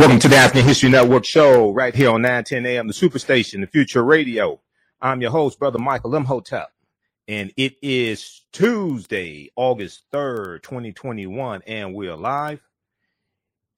Welcome 0.00 0.18
to 0.20 0.28
the 0.28 0.36
African 0.36 0.66
History 0.66 0.88
Network 0.88 1.26
show 1.26 1.72
right 1.72 1.94
here 1.94 2.08
on 2.08 2.22
910 2.22 2.64
AM, 2.64 2.86
the 2.86 2.94
Superstation, 2.94 3.60
the 3.60 3.66
Future 3.66 4.02
Radio. 4.02 4.58
I'm 5.02 5.20
your 5.20 5.30
host, 5.30 5.58
Brother 5.58 5.78
Michael 5.78 6.16
Imhotep, 6.16 6.72
and 7.28 7.52
it 7.58 7.74
is 7.82 8.40
Tuesday, 8.50 9.50
August 9.56 10.04
3rd, 10.10 10.62
2021, 10.62 11.60
and 11.66 11.94
we're 11.94 12.16
live. 12.16 12.62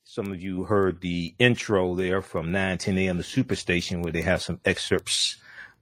Some 0.04 0.30
of 0.30 0.40
you 0.40 0.62
heard 0.62 1.00
the 1.00 1.34
intro 1.40 1.96
there 1.96 2.22
from 2.22 2.52
910 2.52 2.98
AM, 2.98 3.16
the 3.16 3.24
Superstation, 3.24 4.00
where 4.00 4.12
they 4.12 4.22
have 4.22 4.42
some 4.42 4.60
excerpts 4.64 5.38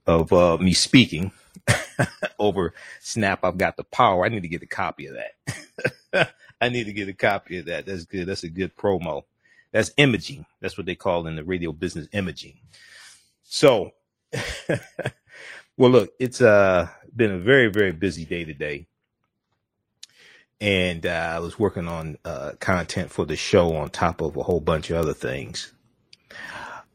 of 0.07 0.33
uh, 0.33 0.57
me 0.57 0.73
speaking 0.73 1.33
over 2.39 2.73
Snap. 3.01 3.45
I've 3.45 3.59
got 3.59 3.77
the 3.77 3.85
power. 3.85 4.25
I 4.25 4.31
need 4.31 4.45
to 4.45 4.49
get 4.49 4.63
a 4.63 4.67
copy 4.67 5.07
of 5.07 5.17
that. 5.17 6.33
I 6.63 6.71
need 6.71 6.85
to 6.85 6.95
get 6.95 7.11
a 7.11 7.13
copy 7.13 7.59
of 7.59 7.67
that. 7.67 7.85
That's 7.85 8.07
good. 8.07 8.27
That's 8.27 8.45
a 8.45 8.49
good 8.49 8.75
promo. 8.75 9.25
That's 9.73 9.93
imaging. 9.97 10.47
That's 10.61 10.77
what 10.77 10.87
they 10.87 10.95
call 10.95 11.27
in 11.27 11.37
the 11.37 11.45
radio 11.45 11.73
business 11.73 12.09
imaging. 12.13 12.59
So, 13.43 13.93
well, 15.77 15.91
look, 15.91 16.13
it's 16.19 16.41
uh, 16.41 16.89
been 17.15 17.33
a 17.33 17.39
very, 17.39 17.69
very 17.69 17.93
busy 17.93 18.25
day 18.25 18.45
today. 18.45 18.87
And 20.61 21.07
uh, 21.07 21.33
I 21.35 21.39
was 21.39 21.59
working 21.59 21.89
on 21.89 22.19
uh, 22.25 22.53
content 22.61 23.11
for 23.11 23.25
the 23.25 23.37
show 23.37 23.75
on 23.77 23.91
top 23.91 24.21
of 24.21 24.37
a 24.37 24.43
whole 24.43 24.61
bunch 24.61 24.91
of 24.91 24.97
other 24.97 25.15
things. 25.15 25.73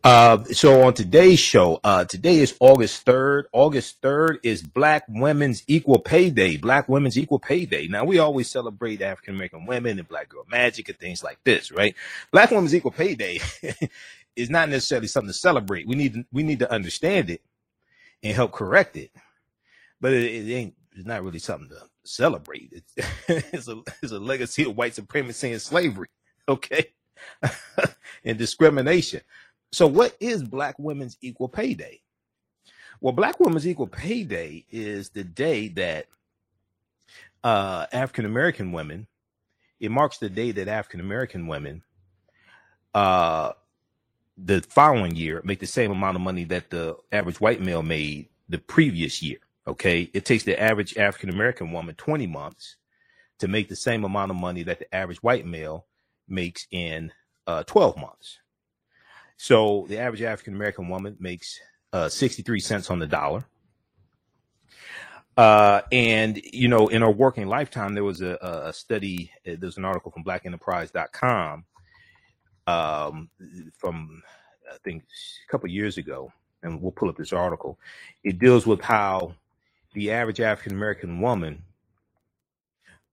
Uh, 0.06 0.44
so 0.46 0.84
on 0.84 0.94
today's 0.94 1.40
show, 1.40 1.80
uh, 1.84 2.06
today 2.06 2.38
is 2.38 2.56
August 2.60 3.08
3rd. 3.08 3.46
August 3.54 4.04
3rd 4.04 4.38
is 4.44 4.62
Black 4.62 5.04
Women's 5.10 5.64
Equal 5.68 6.00
Pay 6.00 6.30
Day. 6.30 6.58
Black 6.58 6.88
Women's 6.88 7.18
Equal 7.18 7.40
Pay 7.40 7.66
Day. 7.66 7.88
Now 7.88 8.06
we 8.06 8.20
always 8.20 8.48
celebrate 8.48 9.02
African 9.02 9.36
American 9.36 9.66
women 9.66 10.00
and 10.00 10.08
Black 10.08 10.30
Girl 10.30 10.46
Magic 10.48 10.90
and 10.90 11.00
things 11.00 11.24
like 11.24 11.40
this, 11.46 11.72
right? 11.72 11.96
Black 12.32 12.52
Women's 12.52 12.76
Equal 12.76 12.92
Pay 12.92 13.16
Day 13.16 13.42
is 14.36 14.52
not 14.52 14.70
necessarily 14.70 15.08
something 15.08 15.30
to 15.34 15.40
celebrate. 15.40 15.88
We 15.88 15.96
need 15.96 16.14
to, 16.16 16.26
we 16.32 16.44
need 16.44 16.60
to 16.60 16.72
understand 16.72 17.32
it 17.32 17.42
and 18.24 18.36
help 18.36 18.52
correct 18.54 18.98
it, 18.98 19.12
but 20.02 20.14
it, 20.14 20.24
it 20.24 20.54
ain't. 20.54 20.76
It's 20.96 21.08
not 21.08 21.24
really 21.24 21.40
something 21.40 21.70
to 21.70 21.82
celebrate. 22.04 22.72
It's, 22.74 23.10
it's 23.54 23.68
a 23.70 23.82
it's 24.04 24.14
a 24.14 24.20
legacy 24.20 24.66
of 24.66 24.78
white 24.78 24.96
supremacy 24.96 25.52
and 25.52 25.62
slavery, 25.62 26.10
okay, 26.48 26.92
and 28.24 28.38
discrimination. 28.38 29.22
So, 29.76 29.88
what 29.88 30.16
is 30.22 30.42
Black 30.42 30.76
Women's 30.80 31.18
Equal 31.20 31.50
Pay 31.50 31.74
Day? 31.74 32.00
Well, 33.02 33.12
Black 33.12 33.42
Women's 33.42 33.68
Equal 33.68 33.88
Pay 33.88 34.24
Day 34.24 34.66
is 34.72 35.10
the 35.10 35.26
day 35.26 35.68
that 35.68 36.06
uh, 37.44 37.86
African 37.92 38.24
American 38.24 38.72
women, 38.72 39.06
it 39.82 39.92
marks 39.92 40.18
the 40.18 40.30
day 40.30 40.52
that 40.52 40.70
African 40.70 41.02
American 41.02 41.48
women, 41.48 41.84
uh, 42.94 43.52
the 44.38 44.62
following 44.62 45.14
year, 45.14 45.42
make 45.44 45.60
the 45.60 45.68
same 45.68 45.92
amount 45.92 46.16
of 46.16 46.22
money 46.22 46.46
that 46.46 46.70
the 46.70 46.96
average 47.12 47.42
white 47.42 47.60
male 47.60 47.84
made 47.84 48.30
the 48.48 48.60
previous 48.60 49.22
year. 49.22 49.40
Okay. 49.68 50.10
It 50.14 50.24
takes 50.24 50.46
the 50.46 50.58
average 50.58 50.96
African 50.96 51.28
American 51.28 51.74
woman 51.74 51.96
20 51.96 52.28
months 52.28 52.78
to 53.40 53.50
make 53.50 53.68
the 53.68 53.76
same 53.76 54.06
amount 54.06 54.32
of 54.32 54.38
money 54.38 54.64
that 54.64 54.80
the 54.80 54.96
average 54.96 55.22
white 55.22 55.46
male 55.46 55.86
makes 56.30 56.66
in 56.72 57.12
uh, 57.46 57.64
12 57.64 57.98
months. 57.98 58.40
So 59.38 59.86
the 59.90 60.00
average 60.00 60.22
African 60.22 60.54
American 60.56 60.90
woman 60.90 61.18
makes 61.20 61.60
uh, 61.94 62.10
63 62.10 62.60
cents 62.60 62.90
on 62.90 63.00
the 63.00 63.08
dollar. 63.08 63.46
Uh, 65.38 65.82
and, 65.92 66.42
you 66.54 66.70
know, 66.70 66.88
in 66.88 67.02
her 67.02 67.12
working 67.12 67.48
lifetime, 67.48 67.94
there 67.94 68.06
was 68.06 68.22
a, 68.22 68.38
a 68.42 68.72
study, 68.72 69.32
uh, 69.46 69.52
there's 69.60 69.78
an 69.78 69.84
article 69.84 70.12
from 70.12 70.24
blackenterprise.com 70.24 71.66
um, 72.68 73.30
from, 73.78 74.24
I 74.72 74.78
think, 74.84 75.04
a 75.04 75.52
couple 75.52 75.70
years 75.70 75.98
ago, 75.98 76.32
and 76.64 76.82
we'll 76.82 76.94
pull 76.94 77.10
up 77.10 77.18
this 77.18 77.34
article. 77.34 77.78
It 78.24 78.40
deals 78.40 78.66
with 78.66 78.80
how 78.80 79.36
the 79.94 80.12
average 80.12 80.40
African 80.40 80.74
American 80.74 81.20
woman 81.20 81.64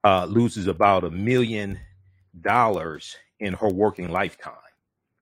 uh, 0.05 0.27
loses 0.27 0.69
about 0.69 1.03
a 1.05 1.11
million 1.11 1.81
dollars 2.41 3.17
in 3.41 3.55
her 3.55 3.69
working 3.69 4.11
lifetime. 4.11 4.55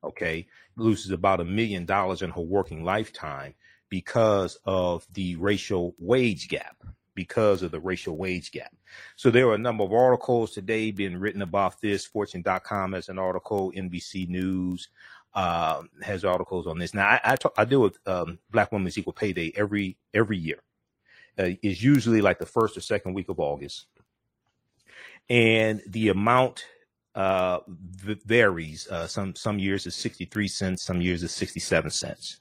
Okay 0.05 0.47
loses 0.81 1.11
about 1.11 1.41
a 1.41 1.45
million 1.45 1.85
dollars 1.85 2.23
in 2.23 2.31
her 2.31 2.41
working 2.41 2.85
lifetime 2.85 3.55
because 3.89 4.59
of 4.65 5.07
the 5.13 5.37
racial 5.37 5.95
wage 5.99 6.49
gap 6.49 6.77
because 7.15 7.63
of 7.63 7.71
the 7.71 7.81
racial 7.81 8.17
wage 8.17 8.51
gap. 8.51 8.73
So 9.17 9.31
there 9.31 9.47
are 9.49 9.55
a 9.55 9.59
number 9.59 9.85
of 9.85 9.93
articles 9.93 10.53
today 10.53 10.91
being 10.91 11.19
written 11.19 11.43
about 11.43 11.81
this. 11.81 12.07
Fortune.com 12.07 12.93
has 12.93 13.09
an 13.09 13.19
article. 13.19 13.73
NBC 13.77 14.29
News 14.29 14.89
uh, 15.35 15.83
has 16.03 16.25
articles 16.25 16.67
on 16.67 16.79
this. 16.79 16.95
Now 16.95 17.07
I 17.07 17.21
I, 17.25 17.37
talk, 17.37 17.55
I 17.57 17.65
deal 17.65 17.83
with 17.83 17.99
um, 18.07 18.39
Black 18.51 18.73
Women's 18.73 18.97
Equal 18.97 19.13
Pay 19.13 19.33
Day 19.33 19.53
every 19.55 19.97
every 20.15 20.39
year. 20.39 20.61
Uh, 21.39 21.51
it's 21.63 21.83
usually 21.83 22.21
like 22.21 22.39
the 22.39 22.47
first 22.47 22.77
or 22.77 22.81
second 22.81 23.15
week 23.15 23.29
of 23.29 23.39
August, 23.39 23.87
and 25.29 25.83
the 25.87 26.09
amount 26.09 26.65
uh, 27.15 27.61
varies. 27.69 28.89
Uh, 28.89 29.07
some 29.07 29.35
some 29.35 29.59
years 29.59 29.87
is 29.87 29.95
63 29.95 30.49
cents, 30.49 30.85
some 30.85 31.01
years 31.01 31.23
is 31.23 31.33
67 31.33 31.91
cents. 31.91 32.41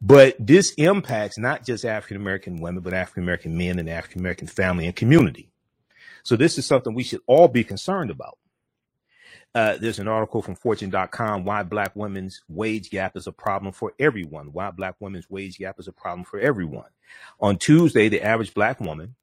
But 0.00 0.36
this 0.38 0.72
impacts 0.72 1.38
not 1.38 1.64
just 1.64 1.84
African 1.84 2.18
American 2.18 2.60
women, 2.60 2.82
but 2.82 2.94
African 2.94 3.22
American 3.22 3.56
men 3.56 3.78
and 3.78 3.88
African 3.88 4.20
American 4.20 4.46
family 4.46 4.86
and 4.86 4.96
community. 4.96 5.50
So 6.22 6.36
this 6.36 6.58
is 6.58 6.66
something 6.66 6.94
we 6.94 7.02
should 7.02 7.20
all 7.26 7.48
be 7.48 7.64
concerned 7.64 8.10
about. 8.10 8.38
Uh, 9.54 9.76
there's 9.78 10.00
an 10.00 10.08
article 10.08 10.42
from 10.42 10.56
fortune.com 10.56 11.44
why 11.44 11.62
black 11.62 11.94
women's 11.94 12.42
wage 12.48 12.90
gap 12.90 13.16
is 13.16 13.28
a 13.28 13.32
problem 13.32 13.72
for 13.72 13.92
everyone. 14.00 14.52
Why 14.52 14.70
black 14.72 14.96
women's 14.98 15.30
wage 15.30 15.58
gap 15.58 15.78
is 15.78 15.86
a 15.86 15.92
problem 15.92 16.24
for 16.24 16.40
everyone. 16.40 16.88
On 17.38 17.56
Tuesday, 17.56 18.08
the 18.08 18.20
average 18.20 18.52
black 18.52 18.80
woman 18.80 19.14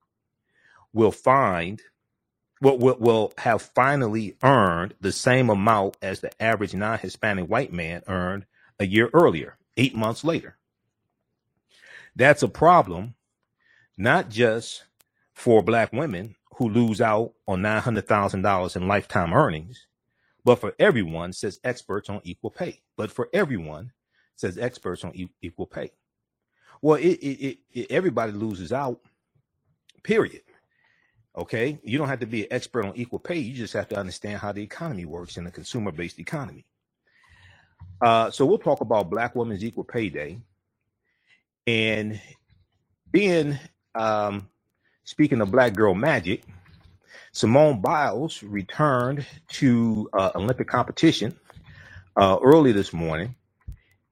will 0.93 1.11
find 1.11 1.81
will, 2.61 2.79
will, 2.79 2.97
will 2.99 3.33
have 3.39 3.63
finally 3.63 4.37
earned 4.43 4.95
the 5.01 5.13
same 5.13 5.49
amount 5.49 5.97
as 6.01 6.21
the 6.21 6.31
average 6.43 6.75
non 6.75 6.99
Hispanic 6.99 7.47
white 7.47 7.73
man 7.73 8.03
earned 8.07 8.45
a 8.79 8.87
year 8.87 9.09
earlier, 9.13 9.57
eight 9.77 9.95
months 9.95 10.23
later. 10.25 10.57
That's 12.15 12.43
a 12.43 12.49
problem, 12.49 13.15
not 13.97 14.29
just 14.29 14.85
for 15.33 15.63
black 15.63 15.93
women 15.93 16.35
who 16.57 16.69
lose 16.69 17.01
out 17.01 17.33
on 17.47 17.61
$900,000 17.61 18.75
in 18.77 18.87
lifetime 18.87 19.33
earnings, 19.33 19.87
but 20.45 20.57
for 20.57 20.73
everyone, 20.79 21.33
says 21.33 21.59
experts 21.63 22.09
on 22.09 22.21
equal 22.23 22.51
pay. 22.51 22.81
But 22.97 23.11
for 23.11 23.29
everyone, 23.33 23.93
says 24.37 24.57
experts 24.57 25.03
on 25.05 25.15
e- 25.15 25.29
equal 25.41 25.67
pay. 25.67 25.91
Well, 26.81 26.97
it, 26.97 27.05
it, 27.21 27.59
it, 27.73 27.91
everybody 27.91 28.33
loses 28.33 28.73
out, 28.73 29.01
period. 30.03 30.41
Okay. 31.35 31.79
You 31.83 31.97
don't 31.97 32.09
have 32.09 32.19
to 32.19 32.25
be 32.25 32.43
an 32.43 32.47
expert 32.51 32.85
on 32.85 32.95
equal 32.95 33.19
pay. 33.19 33.39
You 33.39 33.53
just 33.53 33.73
have 33.73 33.87
to 33.89 33.97
understand 33.97 34.39
how 34.39 34.51
the 34.51 34.63
economy 34.63 35.05
works 35.05 35.37
in 35.37 35.47
a 35.47 35.51
consumer 35.51 35.91
based 35.91 36.19
economy. 36.19 36.65
Uh, 38.01 38.31
so 38.31 38.45
we'll 38.45 38.57
talk 38.57 38.81
about 38.81 39.09
Black 39.09 39.35
Women's 39.35 39.63
Equal 39.63 39.83
Pay 39.83 40.09
Day. 40.09 40.39
And 41.67 42.19
being, 43.11 43.57
um, 43.95 44.49
speaking 45.03 45.41
of 45.41 45.51
Black 45.51 45.73
Girl 45.73 45.93
Magic, 45.93 46.43
Simone 47.31 47.79
Biles 47.79 48.43
returned 48.43 49.25
to 49.49 50.09
uh, 50.13 50.31
Olympic 50.35 50.67
competition 50.67 51.39
uh, 52.17 52.37
early 52.43 52.71
this 52.71 52.91
morning. 52.91 53.35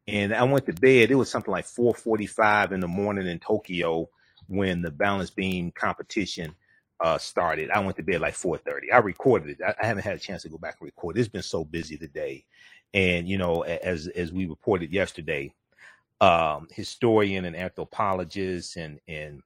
And 0.08 0.34
I 0.34 0.44
went 0.44 0.66
to 0.68 0.74
bed. 0.74 1.12
It 1.12 1.16
was 1.16 1.30
something 1.30 1.52
like 1.52 1.66
4:45 1.66 2.72
in 2.72 2.80
the 2.80 2.88
morning 2.88 3.28
in 3.28 3.40
Tokyo 3.40 4.10
when 4.48 4.82
the 4.82 4.90
balance 4.90 5.30
beam 5.30 5.72
competition 5.72 6.56
uh, 7.02 7.18
started. 7.18 7.70
I 7.72 7.80
went 7.80 7.98
to 7.98 8.04
bed 8.04 8.22
like 8.22 8.36
4:30. 8.36 8.94
I 8.94 8.98
recorded 8.98 9.60
it. 9.60 9.64
I, 9.66 9.74
I, 9.82 9.86
haven't 9.86 10.04
had 10.04 10.16
a 10.16 10.20
chance 10.20 10.44
to 10.44 10.50
go 10.50 10.58
back 10.58 10.78
and 10.80 10.88
record. 10.88 11.18
It's 11.18 11.30
been 11.30 11.42
so 11.42 11.64
busy 11.64 11.98
today, 11.98 12.46
and 12.94 13.28
you 13.28 13.38
know, 13.38 13.62
as 13.62 14.08
as 14.08 14.34
we 14.34 14.46
reported 14.46 14.92
yesterday, 14.92 15.54
um, 16.22 16.68
historian 16.72 17.46
and 17.46 17.56
anthropologist 17.56 18.76
and 18.76 19.00
and 19.08 19.42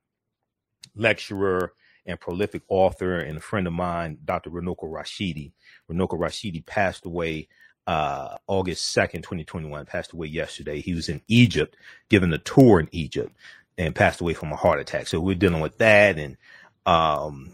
lecturer 0.95 1.73
and 2.05 2.19
prolific 2.19 2.63
author 2.67 3.19
and 3.19 3.37
a 3.37 3.41
friend 3.41 3.67
of 3.67 3.73
mine, 3.73 4.17
Dr. 4.25 4.49
Runoko 4.49 4.83
Rashidi. 4.83 5.53
Runoko 5.89 6.19
Rashidi 6.19 6.65
passed 6.65 7.05
away 7.05 7.47
uh, 7.87 8.37
August 8.47 8.95
2nd, 8.95 9.23
2021, 9.23 9.85
passed 9.85 10.13
away 10.13 10.27
yesterday. 10.27 10.81
He 10.81 10.93
was 10.93 11.09
in 11.09 11.21
Egypt, 11.27 11.75
giving 12.09 12.33
a 12.33 12.37
tour 12.37 12.79
in 12.79 12.89
Egypt, 12.91 13.33
and 13.77 13.95
passed 13.95 14.21
away 14.21 14.33
from 14.33 14.51
a 14.51 14.55
heart 14.55 14.79
attack. 14.79 15.07
So 15.07 15.19
we're 15.19 15.35
dealing 15.35 15.61
with 15.61 15.77
that 15.77 16.17
and 16.17 16.37
um, 16.85 17.53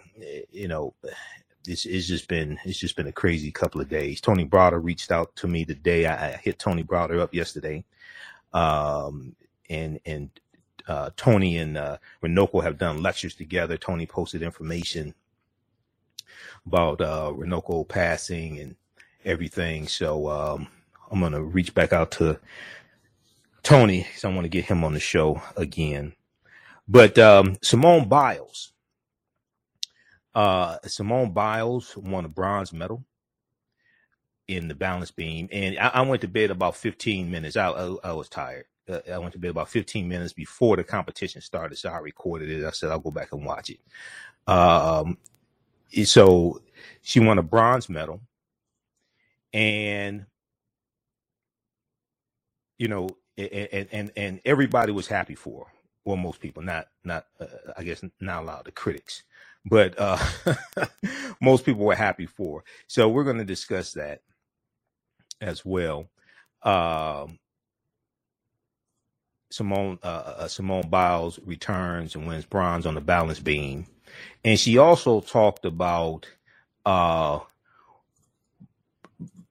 you 0.51 0.67
know, 0.67 0.93
it's, 1.67 1.85
it's 1.85 2.07
just 2.07 2.27
been 2.27 2.59
it's 2.65 2.79
just 2.79 2.95
been 2.95 3.07
a 3.07 3.11
crazy 3.11 3.51
couple 3.51 3.81
of 3.81 3.89
days. 3.89 4.21
Tony 4.21 4.45
Browder 4.45 4.83
reached 4.83 5.11
out 5.11 5.35
to 5.37 5.47
me 5.47 5.65
today. 5.65 6.05
I, 6.05 6.29
I 6.29 6.31
hit 6.37 6.59
Tony 6.59 6.83
Browder 6.83 7.19
up 7.19 7.33
yesterday, 7.33 7.85
um, 8.53 9.35
and 9.69 9.99
and 10.05 10.29
uh, 10.87 11.11
Tony 11.15 11.57
and 11.57 11.77
uh, 11.77 11.97
Runoko 12.23 12.63
have 12.63 12.77
done 12.77 13.03
lectures 13.03 13.35
together. 13.35 13.77
Tony 13.77 14.05
posted 14.05 14.41
information 14.41 15.13
about 16.65 17.01
uh, 17.01 17.31
Runoko 17.35 17.87
passing 17.87 18.59
and 18.59 18.75
everything. 19.25 19.87
So 19.87 20.29
um, 20.29 20.67
I'm 21.11 21.19
gonna 21.19 21.43
reach 21.43 21.73
back 21.73 21.93
out 21.93 22.11
to 22.13 22.39
Tony 23.63 24.03
because 24.03 24.25
I 24.25 24.29
want 24.29 24.45
to 24.45 24.49
get 24.49 24.65
him 24.65 24.83
on 24.83 24.93
the 24.93 24.99
show 24.99 25.41
again. 25.55 26.13
But 26.87 27.19
um, 27.19 27.57
Simone 27.61 28.09
Biles, 28.09 28.73
uh, 30.39 30.77
Simone 30.85 31.31
Biles 31.33 31.97
won 31.97 32.25
a 32.25 32.29
bronze 32.29 32.71
medal 32.71 33.03
in 34.47 34.69
the 34.69 34.75
balance 34.75 35.11
beam, 35.11 35.49
and 35.51 35.77
I, 35.77 35.89
I 35.89 36.01
went 36.01 36.21
to 36.21 36.29
bed 36.29 36.51
about 36.51 36.77
15 36.77 37.29
minutes. 37.29 37.57
I, 37.57 37.69
I, 37.69 37.95
I 38.05 38.13
was 38.13 38.29
tired. 38.29 38.65
Uh, 38.89 38.99
I 39.11 39.17
went 39.19 39.33
to 39.33 39.39
bed 39.39 39.51
about 39.51 39.69
15 39.69 40.07
minutes 40.07 40.33
before 40.33 40.77
the 40.77 40.83
competition 40.85 41.41
started, 41.41 41.77
so 41.77 41.89
I 41.89 41.97
recorded 41.97 42.49
it. 42.49 42.65
I 42.65 42.71
said 42.71 42.89
I'll 42.89 42.99
go 42.99 43.11
back 43.11 43.33
and 43.33 43.45
watch 43.45 43.69
it. 43.71 43.79
Um, 44.47 45.17
so 46.05 46.61
she 47.01 47.19
won 47.19 47.37
a 47.37 47.43
bronze 47.43 47.89
medal, 47.89 48.21
and 49.53 50.25
you 52.77 52.87
know, 52.87 53.09
and 53.37 53.87
and 53.91 54.11
and 54.15 54.41
everybody 54.45 54.93
was 54.93 55.07
happy 55.07 55.35
for 55.35 55.65
her. 55.65 55.71
Well, 56.05 56.17
most 56.17 56.39
people, 56.39 56.63
not 56.63 56.87
not 57.03 57.25
uh, 57.39 57.45
I 57.77 57.83
guess 57.83 58.03
not 58.21 58.43
a 58.43 58.45
lot 58.45 58.59
of 58.59 58.65
the 58.65 58.71
critics, 58.71 59.23
but 59.65 59.95
uh, 59.97 60.17
most 61.41 61.65
people 61.65 61.85
were 61.85 61.95
happy 61.95 62.25
for. 62.25 62.63
So 62.87 63.09
we're 63.09 63.23
going 63.23 63.37
to 63.37 63.45
discuss 63.45 63.93
that 63.93 64.21
as 65.41 65.65
well. 65.65 66.09
Um, 66.63 67.39
Simone 69.51 69.97
uh, 70.03 70.07
uh, 70.37 70.47
Simone 70.47 70.89
Biles 70.89 71.39
returns 71.43 72.15
and 72.15 72.27
wins 72.27 72.45
bronze 72.45 72.85
on 72.85 72.93
the 72.93 73.01
balance 73.01 73.39
beam, 73.39 73.87
and 74.45 74.59
she 74.59 74.77
also 74.77 75.21
talked 75.21 75.65
about 75.65 76.27
uh, 76.85 77.39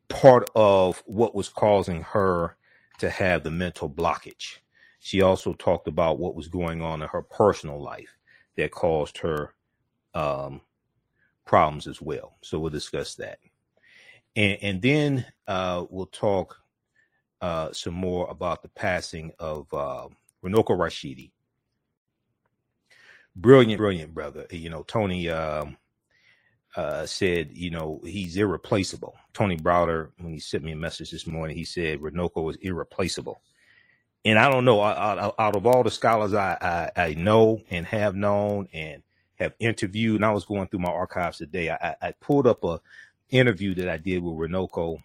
part 0.08 0.50
of 0.54 1.02
what 1.06 1.34
was 1.34 1.48
causing 1.48 2.02
her 2.02 2.56
to 2.98 3.10
have 3.10 3.42
the 3.42 3.50
mental 3.50 3.90
blockage. 3.90 4.58
She 5.00 5.20
also 5.20 5.52
talked 5.52 5.88
about 5.88 6.18
what 6.18 6.34
was 6.34 6.48
going 6.48 6.82
on 6.82 7.02
in 7.02 7.08
her 7.08 7.22
personal 7.22 7.80
life 7.82 8.16
that 8.56 8.70
caused 8.70 9.18
her 9.18 9.54
um, 10.18 10.60
problems 11.44 11.86
as 11.86 12.02
well. 12.02 12.36
So 12.42 12.58
we'll 12.58 12.70
discuss 12.70 13.14
that. 13.16 13.38
And, 14.34 14.58
and 14.60 14.82
then 14.82 15.26
uh, 15.46 15.84
we'll 15.88 16.06
talk 16.06 16.56
uh, 17.40 17.72
some 17.72 17.94
more 17.94 18.28
about 18.28 18.62
the 18.62 18.68
passing 18.68 19.32
of 19.38 19.72
uh, 19.72 20.08
Runoko 20.44 20.76
Rashidi. 20.76 21.30
Brilliant, 23.36 23.78
brilliant 23.78 24.12
brother. 24.12 24.46
You 24.50 24.70
know, 24.70 24.82
Tony 24.82 25.28
um, 25.28 25.76
uh, 26.74 27.06
said, 27.06 27.50
you 27.52 27.70
know, 27.70 28.00
he's 28.04 28.36
irreplaceable. 28.36 29.14
Tony 29.32 29.56
Browder, 29.56 30.10
when 30.18 30.32
he 30.32 30.40
sent 30.40 30.64
me 30.64 30.72
a 30.72 30.76
message 30.76 31.12
this 31.12 31.28
morning, 31.28 31.56
he 31.56 31.64
said 31.64 32.00
Runoko 32.00 32.42
was 32.42 32.56
irreplaceable. 32.56 33.40
And 34.24 34.36
I 34.36 34.50
don't 34.50 34.64
know, 34.64 34.82
out, 34.82 35.36
out 35.38 35.56
of 35.56 35.64
all 35.64 35.84
the 35.84 35.92
scholars 35.92 36.34
I, 36.34 36.90
I, 36.96 37.02
I, 37.02 37.14
know 37.14 37.62
and 37.70 37.86
have 37.86 38.16
known 38.16 38.68
and 38.72 39.00
have 39.38 39.54
interviewed, 39.58 40.16
and 40.16 40.24
I 40.24 40.32
was 40.32 40.44
going 40.44 40.68
through 40.68 40.80
my 40.80 40.90
archives 40.90 41.38
today, 41.38 41.70
I, 41.70 41.96
I 42.00 42.12
pulled 42.20 42.46
up 42.46 42.64
a 42.64 42.80
interview 43.30 43.74
that 43.74 43.88
I 43.88 43.96
did 43.96 44.22
with 44.22 44.34
Runoko, 44.34 45.02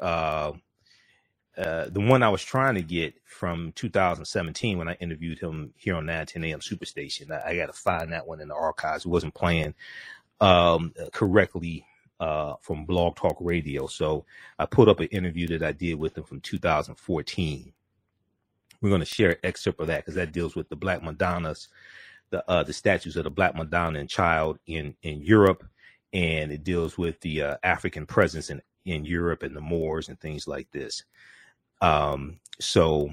uh, 0.00 0.52
uh, 1.56 1.86
the 1.90 2.00
one 2.00 2.22
I 2.22 2.30
was 2.30 2.42
trying 2.42 2.76
to 2.76 2.82
get 2.82 3.14
from 3.24 3.72
2017 3.72 4.78
when 4.78 4.88
I 4.88 4.94
interviewed 4.94 5.38
him 5.38 5.72
here 5.76 5.96
on 5.96 6.06
910 6.06 6.44
AM 6.44 6.60
Superstation. 6.60 7.30
I, 7.30 7.50
I 7.50 7.56
got 7.56 7.66
to 7.66 7.72
find 7.72 8.12
that 8.12 8.26
one 8.26 8.40
in 8.40 8.48
the 8.48 8.54
archives. 8.54 9.04
It 9.04 9.10
wasn't 9.10 9.34
playing 9.34 9.74
um, 10.40 10.94
correctly 11.12 11.86
uh, 12.20 12.54
from 12.60 12.86
Blog 12.86 13.16
Talk 13.16 13.36
Radio. 13.40 13.86
So 13.86 14.24
I 14.58 14.66
put 14.66 14.88
up 14.88 15.00
an 15.00 15.08
interview 15.08 15.46
that 15.48 15.62
I 15.62 15.72
did 15.72 15.98
with 15.98 16.16
him 16.16 16.24
from 16.24 16.40
2014. 16.40 17.72
We're 18.80 18.88
going 18.88 19.00
to 19.00 19.06
share 19.06 19.30
an 19.30 19.36
excerpt 19.44 19.80
of 19.80 19.88
that 19.88 19.98
because 19.98 20.14
that 20.14 20.32
deals 20.32 20.56
with 20.56 20.68
the 20.68 20.76
Black 20.76 21.02
Madonnas, 21.02 21.68
the 22.32 22.48
uh, 22.50 22.64
the 22.64 22.72
statues 22.72 23.16
of 23.16 23.22
the 23.24 23.30
Black 23.30 23.54
Madonna 23.54 24.00
and 24.00 24.08
Child 24.08 24.58
in 24.66 24.96
in 25.02 25.22
Europe, 25.22 25.64
and 26.12 26.50
it 26.50 26.64
deals 26.64 26.98
with 26.98 27.20
the 27.20 27.42
uh, 27.42 27.56
African 27.62 28.04
presence 28.04 28.50
in 28.50 28.60
in 28.84 29.04
Europe 29.04 29.44
and 29.44 29.54
the 29.54 29.60
Moors 29.60 30.08
and 30.08 30.18
things 30.18 30.48
like 30.48 30.68
this. 30.72 31.04
Um, 31.80 32.40
so 32.58 33.10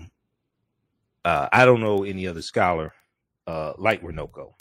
uh, 1.26 1.48
I 1.52 1.66
don't 1.66 1.82
know 1.82 2.04
any 2.04 2.26
other 2.26 2.42
scholar 2.42 2.94
uh, 3.46 3.74
like 3.78 4.02
Runoko 4.02 4.54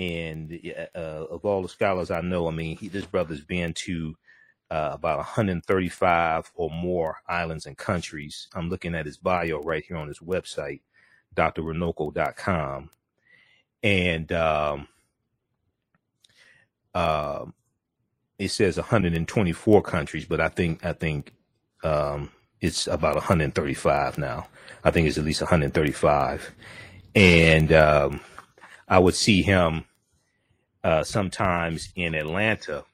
and 0.00 0.58
uh, 0.94 0.98
of 0.98 1.44
all 1.44 1.60
the 1.60 1.68
scholars 1.68 2.10
I 2.10 2.22
know, 2.22 2.48
I 2.48 2.50
mean, 2.50 2.76
he, 2.78 2.88
this 2.88 3.04
brother's 3.04 3.44
been 3.44 3.74
to 3.74 4.16
uh, 4.70 4.90
about 4.92 5.18
135 5.18 6.50
or 6.54 6.70
more 6.70 7.18
islands 7.28 7.66
and 7.66 7.76
countries. 7.76 8.48
I'm 8.54 8.70
looking 8.70 8.94
at 8.94 9.04
his 9.04 9.18
bio 9.18 9.60
right 9.62 9.84
here 9.84 9.98
on 9.98 10.08
his 10.08 10.20
website, 10.20 10.80
drrunoko.com, 11.36 12.90
and 13.82 14.30
um, 14.32 14.88
uh, 16.94 17.46
it 18.38 18.48
says 18.48 18.76
124 18.76 19.82
countries, 19.82 20.24
but 20.26 20.40
I 20.40 20.48
think 20.48 20.84
I 20.84 20.92
think 20.92 21.32
um, 21.84 22.30
it's 22.60 22.86
about 22.86 23.14
135 23.14 24.18
now. 24.18 24.48
I 24.82 24.90
think 24.90 25.06
it's 25.08 25.18
at 25.18 25.24
least 25.24 25.42
135, 25.42 26.50
and 27.14 27.72
um, 27.72 28.20
I 28.88 28.98
would 28.98 29.14
see 29.14 29.42
him 29.42 29.84
uh, 30.82 31.02
sometimes 31.02 31.92
in 31.96 32.14
Atlanta 32.14 32.84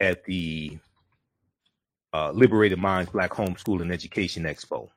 at 0.00 0.24
the 0.24 0.78
uh, 2.12 2.30
Liberated 2.32 2.78
Minds 2.78 3.10
Black 3.10 3.30
Homeschool 3.30 3.82
and 3.82 3.92
Education 3.92 4.44
Expo. 4.44 4.88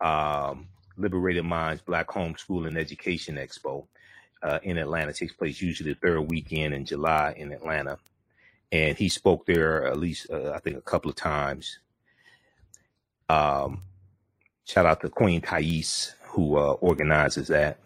Um, 0.00 0.68
Liberated 0.98 1.44
Minds 1.44 1.82
Black 1.82 2.08
Homeschool 2.08 2.66
and 2.66 2.76
Education 2.76 3.36
Expo 3.36 3.86
uh, 4.42 4.58
in 4.62 4.78
Atlanta 4.78 5.10
it 5.10 5.16
takes 5.16 5.32
place 5.32 5.60
usually 5.60 5.92
the 5.92 5.98
third 6.00 6.20
weekend 6.22 6.74
in 6.74 6.84
July 6.84 7.34
in 7.36 7.52
Atlanta. 7.52 7.98
And 8.70 8.96
he 8.96 9.08
spoke 9.08 9.46
there 9.46 9.86
at 9.86 9.98
least, 9.98 10.30
uh, 10.30 10.52
I 10.52 10.58
think, 10.58 10.76
a 10.76 10.82
couple 10.82 11.08
of 11.10 11.16
times. 11.16 11.78
Um, 13.28 13.82
shout 14.64 14.86
out 14.86 15.00
to 15.00 15.08
Queen 15.08 15.40
Thais, 15.40 16.14
who 16.22 16.58
uh, 16.58 16.72
organizes 16.72 17.48
that. 17.48 17.78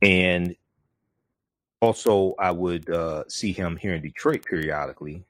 And 0.00 0.56
also, 1.80 2.34
I 2.38 2.50
would 2.50 2.88
uh, 2.88 3.24
see 3.28 3.52
him 3.52 3.76
here 3.76 3.94
in 3.94 4.02
Detroit 4.02 4.44
periodically 4.44 5.24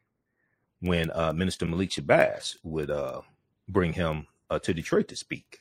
when 0.80 1.10
uh, 1.10 1.32
Minister 1.32 1.66
Malik 1.66 1.90
Shabazz 1.90 2.56
would 2.62 2.90
uh, 2.90 3.20
bring 3.68 3.92
him 3.92 4.26
to 4.62 4.72
Detroit 4.72 5.08
to 5.08 5.16
speak. 5.16 5.58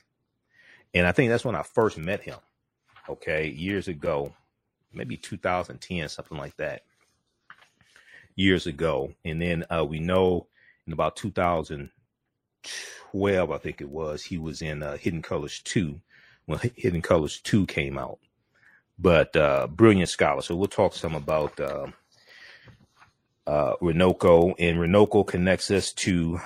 And 0.96 1.06
I 1.06 1.12
think 1.12 1.30
that's 1.30 1.46
when 1.46 1.56
I 1.56 1.62
first 1.62 2.00
met 2.00 2.24
him, 2.24 2.40
okay, 3.08 3.48
years 3.48 3.88
ago, 3.88 4.34
maybe 4.92 5.18
2010, 5.18 6.10
something 6.10 6.38
like 6.38 6.58
that, 6.58 6.82
years 8.36 8.66
ago. 8.66 9.14
And 9.24 9.40
then 9.42 9.66
uh, 9.70 9.86
we 9.86 10.00
know 10.00 10.48
in 10.88 10.94
about 10.94 11.16
2012, 11.18 13.52
I 13.52 13.58
think 13.60 13.82
it 13.82 13.90
was, 13.90 14.24
he 14.24 14.40
was 14.40 14.64
in 14.64 14.82
uh, 14.82 14.98
Hidden 14.98 15.22
Colors 15.22 15.60
2 15.60 16.02
when 16.46 16.60
Hidden 16.76 17.04
Colors 17.04 17.40
2 17.42 17.68
came 17.68 18.00
out 18.00 18.18
but 18.98 19.36
uh, 19.36 19.68
brilliant 19.68 20.10
scholar. 20.10 20.42
So 20.42 20.56
we'll 20.56 20.68
talk 20.68 20.94
some 20.94 21.16
about 21.16 21.60
uh, 21.60 21.88
uh, 23.46 23.76
Runoko, 23.82 24.56
and 24.60 24.78
Runoko 24.78 25.26
connects 25.26 25.72
us 25.72 25.92
to 25.94 26.40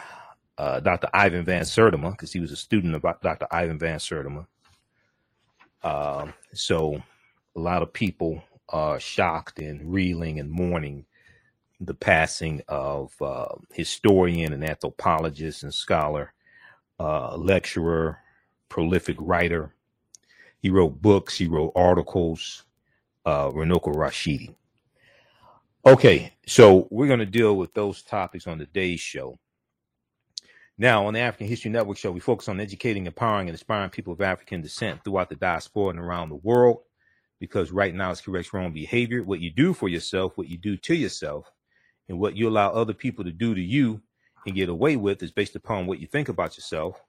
uh, 0.60 0.80
Dr. 0.82 1.10
Ivan 1.14 1.46
Van 1.46 1.64
Sertima 1.64 2.12
because 2.12 2.34
he 2.34 2.40
was 2.40 2.52
a 2.52 2.56
student 2.56 2.94
of 2.94 3.02
Dr. 3.02 3.48
Ivan 3.50 3.80
Van 3.80 3.98
Sertima. 3.98 4.46
Um, 5.82 6.34
so 6.54 7.02
a 7.56 7.60
lot 7.60 7.82
of 7.82 7.94
people 7.94 8.44
are 8.68 9.00
shocked 9.00 9.60
and 9.60 9.92
reeling 9.92 10.40
and 10.40 10.52
mourning 10.52 11.06
the 11.80 11.94
passing 11.94 12.62
of 12.68 13.14
uh, 13.22 13.48
historian 13.72 14.52
and 14.52 14.66
anthropologist 14.66 15.64
and 15.64 15.74
scholar, 15.74 16.34
uh, 17.00 17.38
lecturer, 17.38 18.20
prolific 18.68 19.16
writer, 19.20 19.74
he 20.62 20.70
wrote 20.70 21.02
books, 21.02 21.38
he 21.38 21.48
wrote 21.48 21.72
articles, 21.76 22.64
uh, 23.26 23.50
Runoko 23.50 23.96
Rashidi. 23.96 24.54
Okay, 25.86 26.34
so 26.46 26.88
we're 26.92 27.08
going 27.08 27.20
to 27.20 27.26
deal 27.26 27.56
with 27.56 27.74
those 27.74 28.02
topics 28.02 28.46
on 28.46 28.60
today's 28.60 29.00
show. 29.00 29.40
Now, 30.80 31.08
on 31.08 31.14
the 31.14 31.22
African 31.22 31.48
History 31.48 31.72
Network 31.72 31.98
show, 31.98 32.12
we 32.12 32.22
focus 32.22 32.50
on 32.50 32.62
educating, 32.62 33.06
empowering, 33.06 33.50
and 33.50 33.56
inspiring 33.56 33.92
people 33.92 34.14
of 34.14 34.22
African 34.22 34.62
descent 34.62 35.04
throughout 35.04 35.30
the 35.30 35.36
diaspora 35.36 35.90
and 35.90 36.00
around 36.00 36.30
the 36.30 36.38
world. 36.38 36.80
Because 37.40 37.72
right 37.72 37.94
now 37.94 38.12
it's 38.12 38.22
correct 38.22 38.54
wrong 38.54 38.74
behavior. 38.74 39.24
What 39.24 39.42
you 39.42 39.52
do 39.52 39.74
for 39.74 39.90
yourself, 39.90 40.38
what 40.38 40.50
you 40.50 40.58
do 40.58 40.78
to 40.78 40.96
yourself, 40.96 41.52
and 42.10 42.20
what 42.20 42.38
you 42.38 42.50
allow 42.50 42.72
other 42.72 42.94
people 42.94 43.26
to 43.26 43.32
do 43.32 43.56
to 43.56 43.62
you 43.62 44.02
and 44.48 44.56
get 44.56 44.70
away 44.70 44.98
with 44.98 45.24
is 45.24 45.32
based 45.32 45.56
upon 45.58 45.88
what 45.88 46.00
you 46.00 46.08
think 46.08 46.30
about 46.30 46.58
yourself 46.58 47.02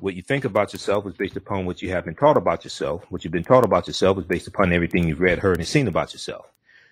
what 0.00 0.14
you 0.14 0.22
think 0.22 0.44
about 0.44 0.72
yourself 0.72 1.06
is 1.06 1.14
based 1.14 1.36
upon 1.36 1.66
what 1.66 1.82
you 1.82 1.90
have 1.90 2.04
been 2.04 2.14
taught 2.14 2.36
about 2.36 2.64
yourself. 2.64 3.04
What 3.10 3.24
you've 3.24 3.32
been 3.32 3.44
taught 3.44 3.64
about 3.64 3.86
yourself 3.86 4.18
is 4.18 4.24
based 4.24 4.48
upon 4.48 4.72
everything 4.72 5.08
you've 5.08 5.20
read, 5.20 5.38
heard, 5.38 5.58
and 5.58 5.68
seen 5.68 5.88
about 5.88 6.12
yourself. 6.12 6.46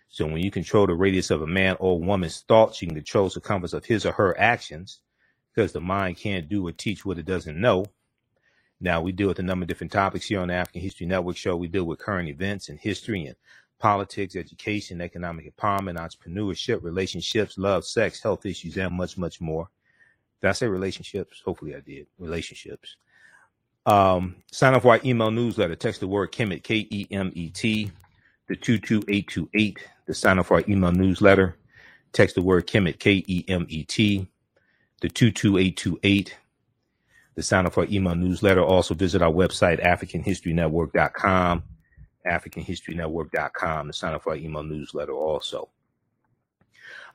So 0.08 0.26
when 0.26 0.38
you 0.38 0.50
control 0.50 0.86
the 0.86 0.94
radius 0.94 1.30
of 1.30 1.42
a 1.42 1.46
man 1.46 1.76
or 1.80 2.00
woman's 2.00 2.40
thoughts, 2.42 2.82
you 2.82 2.88
can 2.88 2.96
control 2.96 3.28
the 3.28 3.40
compass 3.40 3.72
of 3.72 3.84
his 3.84 4.06
or 4.06 4.12
her 4.12 4.38
actions. 4.40 5.00
Because 5.54 5.72
the 5.72 5.80
mind 5.80 6.16
can't 6.16 6.48
do 6.48 6.66
or 6.66 6.72
teach 6.72 7.04
what 7.04 7.18
it 7.18 7.26
doesn't 7.26 7.60
know. 7.60 7.86
Now, 8.80 9.02
we 9.02 9.12
deal 9.12 9.28
with 9.28 9.38
a 9.38 9.42
number 9.42 9.64
of 9.64 9.68
different 9.68 9.92
topics 9.92 10.26
here 10.26 10.40
on 10.40 10.48
the 10.48 10.54
African 10.54 10.80
History 10.80 11.06
Network 11.06 11.36
show. 11.36 11.56
We 11.56 11.68
deal 11.68 11.84
with 11.84 11.98
current 11.98 12.28
events 12.28 12.70
and 12.70 12.78
history 12.78 13.26
and 13.26 13.36
politics, 13.78 14.36
education, 14.36 15.00
economic 15.00 15.54
empowerment, 15.54 15.98
entrepreneurship, 15.98 16.82
relationships, 16.82 17.58
love, 17.58 17.84
sex, 17.84 18.22
health 18.22 18.46
issues, 18.46 18.76
and 18.78 18.94
much, 18.94 19.18
much 19.18 19.40
more. 19.40 19.68
Did 20.40 20.48
I 20.48 20.52
say 20.52 20.66
relationships? 20.66 21.42
Hopefully 21.44 21.74
I 21.74 21.80
did. 21.80 22.06
Relationships. 22.18 22.96
Um, 23.84 24.36
sign 24.52 24.74
up 24.74 24.82
for 24.82 24.92
our 24.92 25.00
email 25.04 25.30
newsletter. 25.30 25.74
Text 25.74 26.00
the 26.00 26.06
word 26.06 26.32
Kemet, 26.32 26.62
K 26.62 26.86
E 26.90 27.06
M 27.10 27.32
E 27.34 27.48
T, 27.48 27.90
the 28.48 28.56
22828 28.56 29.78
to 30.06 30.14
sign 30.14 30.38
up 30.38 30.46
for 30.46 30.54
our 30.54 30.64
email 30.68 30.92
newsletter. 30.92 31.56
Text 32.12 32.34
the 32.34 32.42
word 32.42 32.66
Kemet, 32.66 32.98
K 32.98 33.24
E 33.26 33.44
M 33.48 33.66
E 33.68 33.84
T, 33.84 34.26
the 35.00 35.08
22828 35.08 36.36
to 37.36 37.42
sign 37.42 37.66
up 37.66 37.74
for 37.74 37.80
our 37.80 37.90
email 37.90 38.14
newsletter. 38.14 38.62
Also 38.62 38.94
visit 38.94 39.22
our 39.22 39.32
website, 39.32 39.84
AfricanHistoryNetwork.com, 39.84 41.62
AfricanHistoryNetwork.com 42.26 43.86
to 43.86 43.92
sign 43.92 44.14
up 44.14 44.22
for 44.22 44.30
our 44.30 44.36
email 44.36 44.62
newsletter 44.62 45.14
also. 45.14 45.68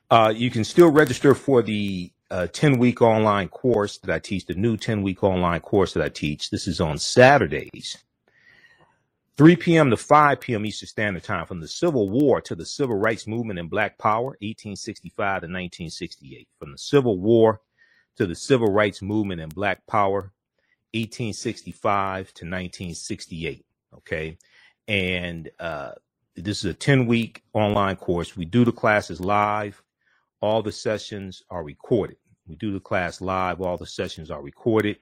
Uh, 0.10 0.34
you 0.36 0.52
can 0.52 0.64
still 0.64 0.92
register 0.92 1.34
for 1.34 1.62
the 1.62 2.12
uh, 2.30 2.48
10 2.48 2.80
week 2.80 3.02
online 3.02 3.48
course 3.48 3.98
that 4.00 4.14
I 4.14 4.20
teach, 4.20 4.46
the 4.46 4.54
new 4.54 4.78
10 4.78 5.02
week 5.02 5.24
online 5.24 5.62
course 5.62 5.94
that 5.94 6.04
I 6.04 6.10
teach. 6.10 6.50
This 6.50 6.68
is 6.68 6.82
on 6.82 6.98
Saturdays, 6.98 7.98
3 9.38 9.56
p.m. 9.56 9.90
to 9.90 9.98
5 9.98 10.40
p.m. 10.40 10.66
Eastern 10.66 10.88
Standard 10.88 11.24
Time, 11.24 11.46
from 11.46 11.60
the 11.60 11.68
Civil 11.68 12.10
War 12.10 12.42
to 12.42 12.56
the 12.56 12.66
Civil 12.66 12.96
Rights 12.96 13.28
Movement 13.28 13.60
and 13.60 13.70
Black 13.70 13.98
Power, 13.98 14.38
1865 14.42 15.18
to 15.18 15.46
1968. 15.46 16.48
From 16.60 16.72
the 16.72 16.78
Civil 16.78 17.20
War 17.20 17.62
to 18.18 18.26
the 18.26 18.36
Civil 18.36 18.72
Rights 18.72 19.02
Movement 19.02 19.42
and 19.42 19.54
Black 19.54 19.86
Power, 19.88 20.32
1865 20.94 22.28
to 22.34 22.46
1968. 22.46 23.66
Okay. 23.98 24.38
And 24.88 25.50
uh, 25.60 25.92
this 26.36 26.60
is 26.60 26.66
a 26.66 26.74
10 26.74 27.08
week 27.08 27.44
online 27.54 27.96
course. 27.96 28.38
We 28.38 28.46
do 28.46 28.66
the 28.66 28.72
classes 28.72 29.20
live 29.20 29.82
all 30.46 30.62
the 30.62 30.72
sessions 30.72 31.42
are 31.50 31.64
recorded. 31.64 32.18
We 32.48 32.56
do 32.56 32.72
the 32.72 32.80
class 32.80 33.20
live. 33.20 33.62
All 33.62 33.78
the 33.78 33.88
sessions 33.88 34.30
are 34.30 34.44
recorded. 34.44 34.98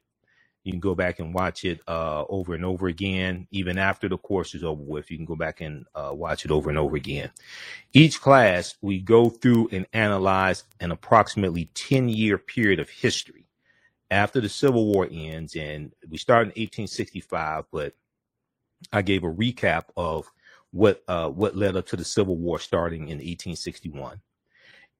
You 0.64 0.72
can 0.72 0.80
go 0.80 0.96
back 0.96 1.20
and 1.20 1.34
watch 1.34 1.66
it 1.66 1.82
uh, 1.88 2.24
over 2.30 2.54
and 2.54 2.64
over 2.64 2.88
again, 2.88 3.48
even 3.52 3.78
after 3.78 4.08
the 4.08 4.18
course 4.18 4.56
is 4.56 4.64
over 4.64 4.82
with. 4.82 5.12
You 5.12 5.18
can 5.18 5.26
go 5.26 5.36
back 5.36 5.60
and 5.60 5.86
uh, 5.94 6.12
watch 6.14 6.46
it 6.46 6.52
over 6.52 6.70
and 6.70 6.80
over 6.80 6.96
again. 6.96 7.32
Each 7.92 8.22
class, 8.22 8.76
we 8.82 9.00
go 9.00 9.30
through 9.30 9.70
and 9.74 9.86
analyze 9.92 10.64
an 10.80 10.92
approximately 10.92 11.66
10 11.74 12.08
year 12.08 12.38
period 12.38 12.80
of 12.80 12.90
history 12.90 13.46
after 14.10 14.40
the 14.40 14.48
Civil 14.48 14.86
War 14.86 15.08
ends. 15.12 15.56
And 15.56 15.92
we 16.10 16.18
start 16.18 16.44
in 16.44 16.50
1865, 16.50 17.66
but 17.72 17.94
I 18.94 19.02
gave 19.02 19.24
a 19.26 19.34
recap 19.34 19.86
of 19.98 20.32
what 20.72 21.04
uh, 21.10 21.30
what 21.30 21.58
led 21.58 21.76
up 21.76 21.88
to 21.88 21.98
the 21.98 22.06
Civil 22.06 22.38
War 22.38 22.58
starting 22.58 23.04
in 23.04 23.18
1861. 23.18 24.22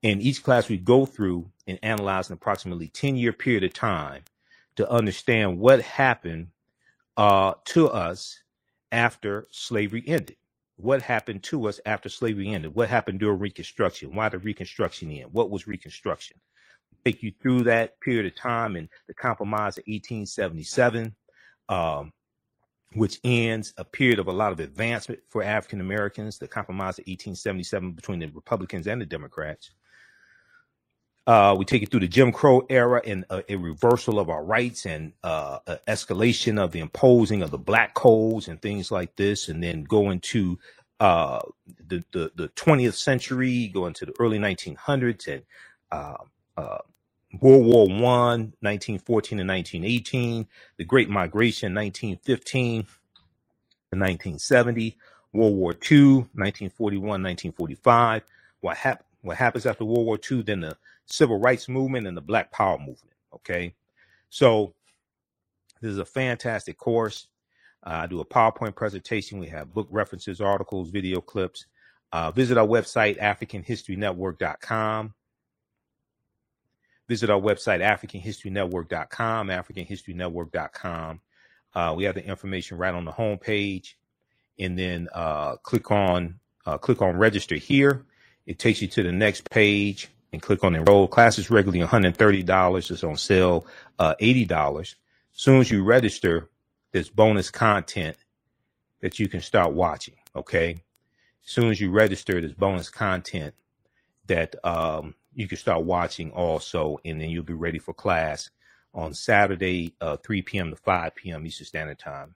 In 0.02 0.20
each 0.20 0.42
class, 0.42 0.68
we 0.68 0.76
go 0.76 1.06
through 1.06 1.50
and 1.66 1.78
analyze 1.82 2.28
an 2.28 2.34
approximately 2.34 2.88
10 2.88 3.16
year 3.16 3.32
period 3.32 3.64
of 3.64 3.72
time 3.72 4.24
to 4.76 4.90
understand 4.90 5.58
what 5.58 5.80
happened 5.80 6.48
uh, 7.16 7.54
to 7.66 7.88
us 7.88 8.38
after 8.92 9.46
slavery 9.50 10.02
ended. 10.06 10.36
What 10.76 11.02
happened 11.02 11.42
to 11.44 11.68
us 11.68 11.80
after 11.86 12.08
slavery 12.08 12.48
ended? 12.48 12.74
What 12.74 12.88
happened 12.88 13.20
during 13.20 13.38
Reconstruction? 13.38 14.14
Why 14.14 14.28
did 14.28 14.44
Reconstruction 14.44 15.10
end? 15.10 15.32
What 15.32 15.50
was 15.50 15.66
Reconstruction? 15.66 16.40
Take 17.04 17.22
you 17.22 17.32
through 17.40 17.64
that 17.64 18.00
period 18.00 18.26
of 18.26 18.34
time 18.34 18.76
and 18.76 18.88
the 19.06 19.14
Compromise 19.14 19.78
of 19.78 19.84
1877, 19.86 21.14
um, 21.68 22.12
which 22.94 23.20
ends 23.22 23.74
a 23.76 23.84
period 23.84 24.18
of 24.18 24.26
a 24.26 24.32
lot 24.32 24.52
of 24.52 24.60
advancement 24.60 25.20
for 25.28 25.42
African 25.42 25.80
Americans. 25.80 26.38
The 26.38 26.48
Compromise 26.48 26.98
of 26.98 27.04
1877 27.06 27.92
between 27.92 28.20
the 28.20 28.26
Republicans 28.26 28.86
and 28.86 29.00
the 29.00 29.06
Democrats. 29.06 29.70
Uh, 31.26 31.54
we 31.58 31.64
take 31.64 31.82
it 31.82 31.90
through 31.90 32.00
the 32.00 32.08
Jim 32.08 32.32
Crow 32.32 32.66
era 32.68 33.00
and 33.06 33.24
a, 33.30 33.56
reversal 33.56 34.18
of 34.18 34.28
our 34.28 34.44
rights 34.44 34.84
and 34.84 35.12
uh, 35.22 35.58
escalation 35.88 36.62
of 36.62 36.72
the 36.72 36.80
imposing 36.80 37.42
of 37.42 37.50
the 37.50 37.58
black 37.58 37.94
codes 37.94 38.48
and 38.48 38.60
things 38.60 38.90
like 38.90 39.16
this, 39.16 39.48
and 39.48 39.62
then 39.62 39.84
go 39.84 40.10
into 40.10 40.58
uh, 41.00 41.40
the, 41.88 42.04
the, 42.12 42.30
the 42.36 42.48
20th 42.50 42.94
century, 42.94 43.68
go 43.68 43.86
into 43.86 44.04
the 44.04 44.14
early 44.20 44.38
1900s 44.38 45.28
and 45.28 45.42
uh, 45.92 46.16
uh, 46.58 46.78
World 47.40 47.66
War 47.66 47.86
One, 47.88 48.52
1914 48.60 49.40
and 49.40 49.48
1918, 49.48 50.46
the 50.76 50.84
Great 50.84 51.08
Migration, 51.08 51.74
1915 51.74 52.82
to 52.82 52.88
1970, 53.98 54.96
World 55.32 55.54
War 55.56 55.72
II, 55.72 56.08
1941, 56.34 57.02
1945. 57.22 58.22
What? 58.60 58.76
What 59.22 59.38
happens 59.38 59.64
after 59.64 59.86
World 59.86 60.06
War 60.06 60.18
II? 60.30 60.42
Then 60.42 60.60
the 60.60 60.76
civil 61.06 61.38
rights 61.38 61.68
movement 61.68 62.06
and 62.06 62.16
the 62.16 62.22
Black 62.22 62.50
Power 62.50 62.78
movement. 62.78 63.14
Okay, 63.34 63.74
so 64.30 64.74
this 65.80 65.90
is 65.90 65.98
a 65.98 66.04
fantastic 66.04 66.78
course. 66.78 67.28
Uh, 67.84 68.00
I 68.02 68.06
do 68.06 68.20
a 68.20 68.24
PowerPoint 68.24 68.74
presentation. 68.74 69.38
We 69.38 69.48
have 69.48 69.74
book 69.74 69.88
references, 69.90 70.40
articles, 70.40 70.90
video 70.90 71.20
clips. 71.20 71.66
Uh, 72.12 72.30
visit 72.30 72.56
our 72.56 72.66
website, 72.66 73.20
AfricanHistoryNetwork.com. 73.20 75.14
Visit 77.06 77.28
our 77.28 77.40
website, 77.40 77.80
AfricanHistoryNetwork.com, 77.80 79.48
AfricanHistoryNetwork.com. 79.48 81.20
Uh, 81.74 81.94
we 81.96 82.04
have 82.04 82.14
the 82.14 82.24
information 82.24 82.78
right 82.78 82.94
on 82.94 83.04
the 83.04 83.12
homepage, 83.12 83.94
and 84.58 84.78
then 84.78 85.08
uh, 85.12 85.56
click 85.56 85.90
on 85.90 86.38
uh, 86.66 86.78
click 86.78 87.02
on 87.02 87.18
register 87.18 87.56
here. 87.56 88.06
It 88.46 88.58
takes 88.58 88.80
you 88.80 88.88
to 88.88 89.02
the 89.02 89.12
next 89.12 89.50
page 89.50 90.08
and 90.34 90.42
click 90.42 90.62
on 90.62 90.74
enroll. 90.74 91.08
Class 91.08 91.38
is 91.38 91.50
regularly 91.50 91.84
$130. 91.84 92.90
It's 92.90 93.04
on 93.04 93.16
sale 93.16 93.66
uh, 93.98 94.14
$80. 94.20 94.80
As 94.80 94.94
soon 95.32 95.60
as 95.60 95.70
you 95.70 95.82
register, 95.82 96.50
there's 96.92 97.08
bonus 97.08 97.50
content 97.50 98.16
that 99.00 99.18
you 99.18 99.28
can 99.28 99.40
start 99.40 99.72
watching. 99.72 100.16
Okay. 100.36 100.82
As 101.44 101.50
soon 101.50 101.70
as 101.70 101.80
you 101.80 101.90
register, 101.90 102.40
there's 102.40 102.52
bonus 102.52 102.90
content 102.90 103.54
that 104.26 104.54
um, 104.64 105.14
you 105.34 105.48
can 105.48 105.58
start 105.58 105.84
watching 105.84 106.30
also, 106.32 106.98
and 107.04 107.20
then 107.20 107.30
you'll 107.30 107.42
be 107.42 107.52
ready 107.52 107.78
for 107.78 107.94
class 107.94 108.50
on 108.94 109.12
Saturday, 109.12 109.94
uh, 110.00 110.16
3 110.18 110.42
p.m. 110.42 110.70
to 110.70 110.76
5 110.76 111.14
p.m. 111.14 111.46
Eastern 111.46 111.66
Standard 111.66 111.98
Time. 111.98 112.34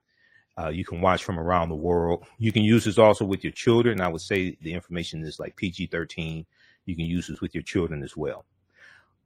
Uh, 0.58 0.68
you 0.68 0.84
can 0.84 1.00
watch 1.00 1.22
from 1.22 1.38
around 1.38 1.68
the 1.68 1.76
world. 1.76 2.26
You 2.38 2.50
can 2.50 2.64
use 2.64 2.84
this 2.84 2.98
also 2.98 3.24
with 3.24 3.44
your 3.44 3.52
children. 3.52 4.00
I 4.00 4.08
would 4.08 4.20
say 4.20 4.56
the 4.60 4.74
information 4.74 5.22
is 5.22 5.38
like 5.38 5.56
PG 5.56 5.86
13 5.86 6.44
you 6.88 6.96
can 6.96 7.04
use 7.04 7.26
this 7.28 7.42
with 7.42 7.54
your 7.54 7.62
children 7.62 8.02
as 8.02 8.16
well. 8.16 8.46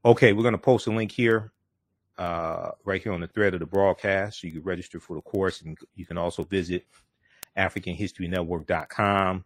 Okay, 0.04 0.32
we're 0.32 0.42
going 0.42 0.52
to 0.52 0.58
post 0.58 0.88
a 0.88 0.90
link 0.90 1.12
here, 1.12 1.52
uh, 2.18 2.72
right 2.84 3.00
here 3.00 3.12
on 3.12 3.20
the 3.20 3.28
thread 3.28 3.54
of 3.54 3.60
the 3.60 3.66
broadcast. 3.66 4.40
So 4.40 4.48
you 4.48 4.54
can 4.54 4.62
register 4.62 4.98
for 4.98 5.14
the 5.14 5.22
course, 5.22 5.62
and 5.62 5.78
you 5.94 6.04
can 6.04 6.18
also 6.18 6.42
visit 6.42 6.84
AfricanHistoryNetwork.com, 7.56 9.44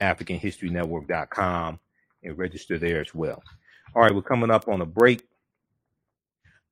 AfricanHistoryNetwork.com, 0.00 1.80
and 2.24 2.38
register 2.38 2.78
there 2.78 3.00
as 3.00 3.14
well. 3.14 3.40
All 3.94 4.02
right, 4.02 4.14
we're 4.14 4.22
coming 4.22 4.50
up 4.50 4.66
on 4.66 4.80
a 4.80 4.86
break. 4.86 5.22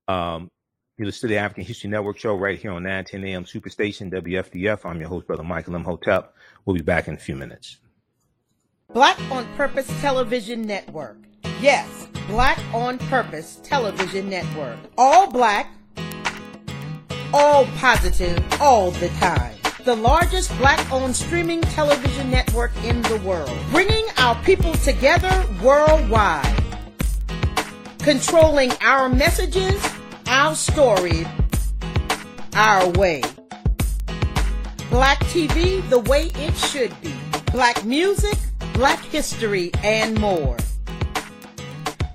Um, 0.08 0.50
you 0.98 1.06
listen 1.06 1.28
to 1.28 1.34
the 1.34 1.38
African 1.38 1.64
History 1.64 1.88
Network 1.88 2.18
show 2.18 2.34
right 2.34 2.58
here 2.58 2.72
on 2.72 2.82
910 2.82 3.24
AM 3.24 3.44
Superstation, 3.44 4.12
WFDF. 4.12 4.84
I'm 4.84 4.98
your 4.98 5.08
host, 5.08 5.28
Brother 5.28 5.44
Michael 5.44 5.76
Imhotep. 5.76 6.34
We'll 6.64 6.74
be 6.74 6.82
back 6.82 7.06
in 7.06 7.14
a 7.14 7.18
few 7.18 7.36
minutes. 7.36 7.78
Black 8.92 9.20
on 9.30 9.46
Purpose 9.54 9.86
Television 10.00 10.62
Network. 10.62 11.16
Yes, 11.60 12.08
Black 12.26 12.58
on 12.74 12.98
Purpose 12.98 13.60
Television 13.62 14.28
Network. 14.28 14.78
All 14.98 15.30
black, 15.30 15.68
all 17.32 17.66
positive, 17.76 18.44
all 18.60 18.90
the 18.90 19.08
time. 19.20 19.54
The 19.84 19.94
largest 19.94 20.56
black 20.58 20.90
owned 20.90 21.14
streaming 21.14 21.60
television 21.60 22.32
network 22.32 22.72
in 22.82 23.00
the 23.02 23.18
world. 23.18 23.56
Bringing 23.70 24.04
our 24.16 24.34
people 24.42 24.72
together 24.74 25.46
worldwide. 25.62 26.60
Controlling 28.00 28.72
our 28.80 29.08
messages, 29.08 29.80
our 30.26 30.56
story, 30.56 31.28
our 32.54 32.88
way. 32.90 33.22
Black 34.90 35.20
TV 35.26 35.88
the 35.90 36.00
way 36.00 36.32
it 36.34 36.56
should 36.56 37.00
be. 37.00 37.14
Black 37.52 37.84
music, 37.84 38.36
Black 38.74 39.00
history, 39.04 39.70
and 39.82 40.18
more. 40.18 40.56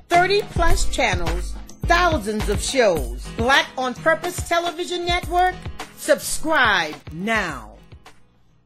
30 0.10 0.42
plus 0.52 0.90
channels, 0.90 1.54
thousands 1.84 2.50
of 2.50 2.62
shows. 2.62 3.28
Black 3.38 3.68
on 3.78 3.94
Purpose 3.94 4.48
Television 4.48 5.06
Network. 5.06 5.56
Subscribe 5.98 6.96
now. 7.12 7.78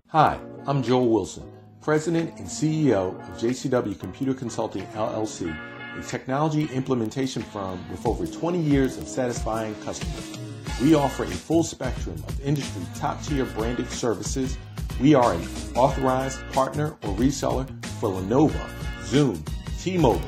Hi, 0.08 0.40
I'm 0.66 0.82
Joel 0.82 1.10
Wilson, 1.10 1.52
President 1.82 2.38
and 2.40 2.48
CEO 2.48 3.20
of 3.20 3.38
JCW 3.38 4.00
Computer 4.00 4.34
Consulting 4.34 4.86
LLC 4.88 5.56
a 5.98 6.04
technology 6.04 6.66
implementation 6.74 7.42
firm 7.42 7.84
with 7.92 8.06
over 8.06 8.26
20 8.26 8.60
years 8.60 8.98
of 8.98 9.08
satisfying 9.08 9.76
customers. 9.84 10.38
We 10.82 10.96
offer 10.96 11.24
a 11.24 11.28
full 11.28 11.64
spectrum 11.64 12.24
of 12.28 12.40
industry 12.42 12.84
top 12.96 13.22
tier 13.24 13.46
branded 13.46 13.90
services. 13.90 14.58
We 15.00 15.16
are 15.16 15.34
an 15.34 15.48
authorized 15.76 16.42
partner 16.52 16.92
or 17.04 17.16
reseller 17.16 17.66
for 18.00 18.10
Lenovo, 18.10 18.70
Zoom, 19.06 19.42
T-Mobile, 19.80 20.20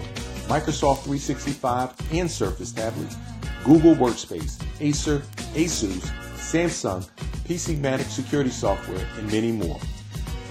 Microsoft 0.47 1.03
365 1.03 1.93
and 2.13 2.31
Surface 2.31 2.71
tablets, 2.71 3.17
Google 3.65 3.95
Workspace, 3.95 4.63
Acer, 4.79 5.19
Asus, 5.55 6.09
Samsung, 6.37 7.05
PCmatic 7.43 8.05
security 8.05 8.49
software, 8.49 9.05
and 9.17 9.29
many 9.29 9.51
more. 9.51 9.79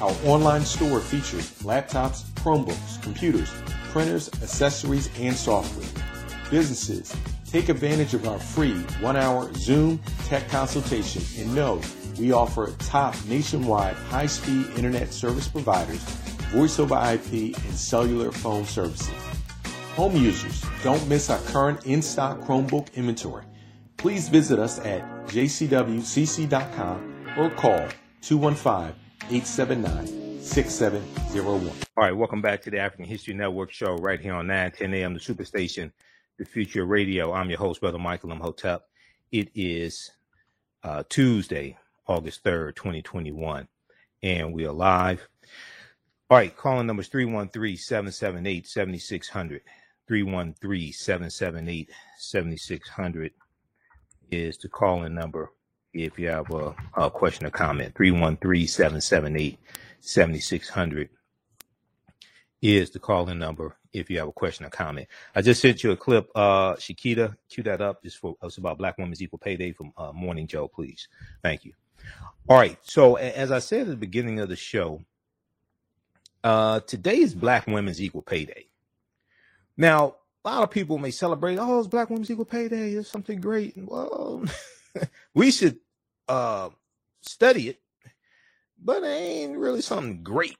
Our 0.02 0.14
online 0.26 0.66
store 0.66 1.00
features 1.00 1.50
laptops, 1.62 2.24
Chromebooks, 2.42 3.02
computers, 3.02 3.50
printers, 3.90 4.28
accessories, 4.42 5.08
and 5.18 5.34
software. 5.34 5.88
Businesses, 6.50 7.16
take 7.46 7.70
advantage 7.70 8.12
of 8.12 8.28
our 8.28 8.38
free 8.38 8.74
one 9.00 9.16
hour 9.16 9.50
Zoom 9.54 9.98
tech 10.26 10.46
consultation 10.50 11.22
and 11.42 11.54
know 11.54 11.80
we 12.20 12.32
offer 12.32 12.72
top 12.78 13.16
nationwide 13.26 13.94
high 13.94 14.26
speed 14.26 14.66
internet 14.76 15.12
service 15.12 15.48
providers, 15.48 16.02
voice 16.52 16.78
over 16.78 16.94
IP, 16.94 17.56
and 17.56 17.74
cellular 17.74 18.30
phone 18.30 18.66
services. 18.66 19.08
Home 19.94 20.14
users, 20.14 20.64
don't 20.84 21.08
miss 21.08 21.30
our 21.30 21.40
current 21.46 21.86
in 21.86 22.02
stock 22.02 22.40
Chromebook 22.40 22.92
inventory. 22.94 23.44
Please 23.96 24.28
visit 24.28 24.58
us 24.58 24.78
at 24.80 25.02
jcwcc.com 25.26 27.16
or 27.38 27.50
call 27.50 27.88
215 28.22 28.94
879 29.30 30.40
6701. 30.42 31.68
All 31.96 32.04
right, 32.04 32.16
welcome 32.16 32.42
back 32.42 32.62
to 32.62 32.70
the 32.70 32.78
African 32.78 33.06
History 33.06 33.34
Network 33.34 33.72
show 33.72 33.96
right 33.96 34.20
here 34.20 34.34
on 34.34 34.46
910 34.46 34.94
a.m. 34.94 35.14
the 35.14 35.20
Superstation, 35.20 35.92
the 36.38 36.44
Future 36.44 36.84
Radio. 36.84 37.32
I'm 37.32 37.48
your 37.48 37.58
host, 37.58 37.80
Brother 37.80 37.98
Michael 37.98 38.32
Imhotep. 38.32 38.88
It 39.32 39.50
is 39.54 40.10
uh, 40.82 41.02
Tuesday, 41.08 41.76
August 42.10 42.42
3rd, 42.42 42.74
2021, 42.74 43.68
and 44.24 44.52
we 44.52 44.66
are 44.66 44.72
live. 44.72 45.28
All 46.28 46.38
right, 46.38 46.54
calling 46.56 46.88
numbers 46.88 47.06
313 47.06 47.76
778 47.76 48.66
7600. 48.66 49.62
313 50.08 50.92
778 50.92 51.90
7600 52.18 53.32
is 54.32 54.58
the 54.58 54.68
calling 54.68 55.14
number 55.14 55.52
if 55.94 56.18
you 56.18 56.28
have 56.28 56.50
a, 56.50 56.74
a 56.96 57.08
question 57.08 57.46
or 57.46 57.50
comment. 57.50 57.94
313 57.94 58.66
778 58.66 59.56
7600 60.00 61.08
is 62.60 62.90
the 62.90 62.98
calling 62.98 63.38
number 63.38 63.76
if 63.92 64.10
you 64.10 64.18
have 64.18 64.28
a 64.28 64.32
question 64.32 64.66
or 64.66 64.70
comment. 64.70 65.06
I 65.36 65.42
just 65.42 65.62
sent 65.62 65.84
you 65.84 65.92
a 65.92 65.96
clip. 65.96 66.28
Uh, 66.34 66.74
Shakita, 66.74 67.36
cue 67.48 67.62
that 67.62 67.80
up. 67.80 68.02
Just 68.02 68.18
for 68.18 68.34
us 68.42 68.58
about 68.58 68.78
Black 68.78 68.98
Women's 68.98 69.22
Equal 69.22 69.38
Pay 69.38 69.56
Day 69.56 69.70
from 69.70 69.92
uh, 69.96 70.10
Morning 70.12 70.48
Joe, 70.48 70.66
please. 70.66 71.06
Thank 71.42 71.64
you. 71.64 71.72
All 72.48 72.58
right. 72.58 72.78
So, 72.82 73.16
as 73.16 73.50
I 73.52 73.58
said 73.58 73.82
at 73.82 73.88
the 73.88 73.96
beginning 73.96 74.40
of 74.40 74.48
the 74.48 74.56
show, 74.56 75.02
uh, 76.42 76.80
today 76.80 77.18
is 77.18 77.34
Black 77.34 77.66
Women's 77.66 78.00
Equal 78.00 78.22
Pay 78.22 78.44
Day. 78.44 78.66
Now, 79.76 80.16
a 80.44 80.48
lot 80.48 80.62
of 80.62 80.70
people 80.70 80.98
may 80.98 81.10
celebrate, 81.10 81.58
oh, 81.58 81.78
it's 81.78 81.88
Black 81.88 82.10
Women's 82.10 82.30
Equal 82.30 82.44
Pay 82.44 82.68
Day. 82.68 82.92
It's 82.92 83.10
something 83.10 83.40
great. 83.40 83.74
Well, 83.76 84.44
we 85.34 85.50
should 85.50 85.78
uh, 86.28 86.70
study 87.20 87.68
it, 87.68 87.80
but 88.82 89.02
it 89.02 89.06
ain't 89.06 89.58
really 89.58 89.82
something 89.82 90.22
great. 90.22 90.56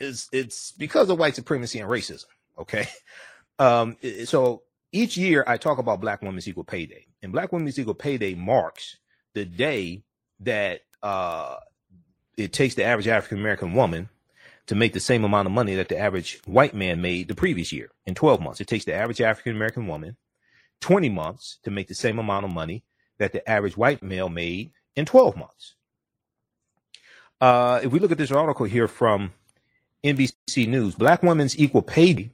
It's 0.00 0.28
it's 0.32 0.72
because 0.72 1.10
of 1.10 1.18
white 1.18 1.36
supremacy 1.36 1.78
and 1.78 1.88
racism. 1.88 2.26
Okay, 2.58 2.88
um, 3.58 3.96
so 4.24 4.62
each 4.90 5.16
year 5.16 5.44
I 5.46 5.56
talk 5.56 5.78
about 5.78 6.00
Black 6.00 6.22
Women's 6.22 6.48
Equal 6.48 6.64
Pay 6.64 6.86
Day, 6.86 7.06
and 7.22 7.32
Black 7.32 7.52
Women's 7.52 7.78
Equal 7.78 7.94
Pay 7.94 8.18
Day 8.18 8.34
marks 8.34 8.96
the 9.34 9.44
day 9.44 10.02
that 10.44 10.82
uh, 11.02 11.56
it 12.36 12.52
takes 12.52 12.74
the 12.74 12.84
average 12.84 13.08
African 13.08 13.38
American 13.38 13.74
woman 13.74 14.08
to 14.66 14.74
make 14.74 14.92
the 14.92 15.00
same 15.00 15.24
amount 15.24 15.46
of 15.46 15.52
money 15.52 15.74
that 15.74 15.88
the 15.88 15.98
average 15.98 16.40
white 16.46 16.74
man 16.74 17.00
made 17.00 17.28
the 17.28 17.34
previous 17.34 17.72
year 17.72 17.90
in 18.06 18.14
12 18.14 18.40
months. 18.40 18.60
It 18.60 18.68
takes 18.68 18.84
the 18.84 18.94
average 18.94 19.20
African 19.20 19.56
American 19.56 19.86
woman 19.86 20.16
20 20.80 21.08
months 21.08 21.58
to 21.64 21.70
make 21.70 21.88
the 21.88 21.94
same 21.94 22.18
amount 22.18 22.44
of 22.44 22.52
money 22.52 22.84
that 23.18 23.32
the 23.32 23.48
average 23.48 23.76
white 23.76 24.02
male 24.02 24.28
made 24.28 24.72
in 24.96 25.04
12 25.04 25.36
months. 25.36 25.74
Uh, 27.40 27.80
if 27.82 27.90
we 27.90 27.98
look 27.98 28.12
at 28.12 28.18
this 28.18 28.30
article 28.30 28.66
here 28.66 28.88
from 28.88 29.32
NBC 30.04 30.68
News, 30.68 30.94
Black 30.94 31.22
women's 31.22 31.58
equal 31.58 31.82
pay. 31.82 32.30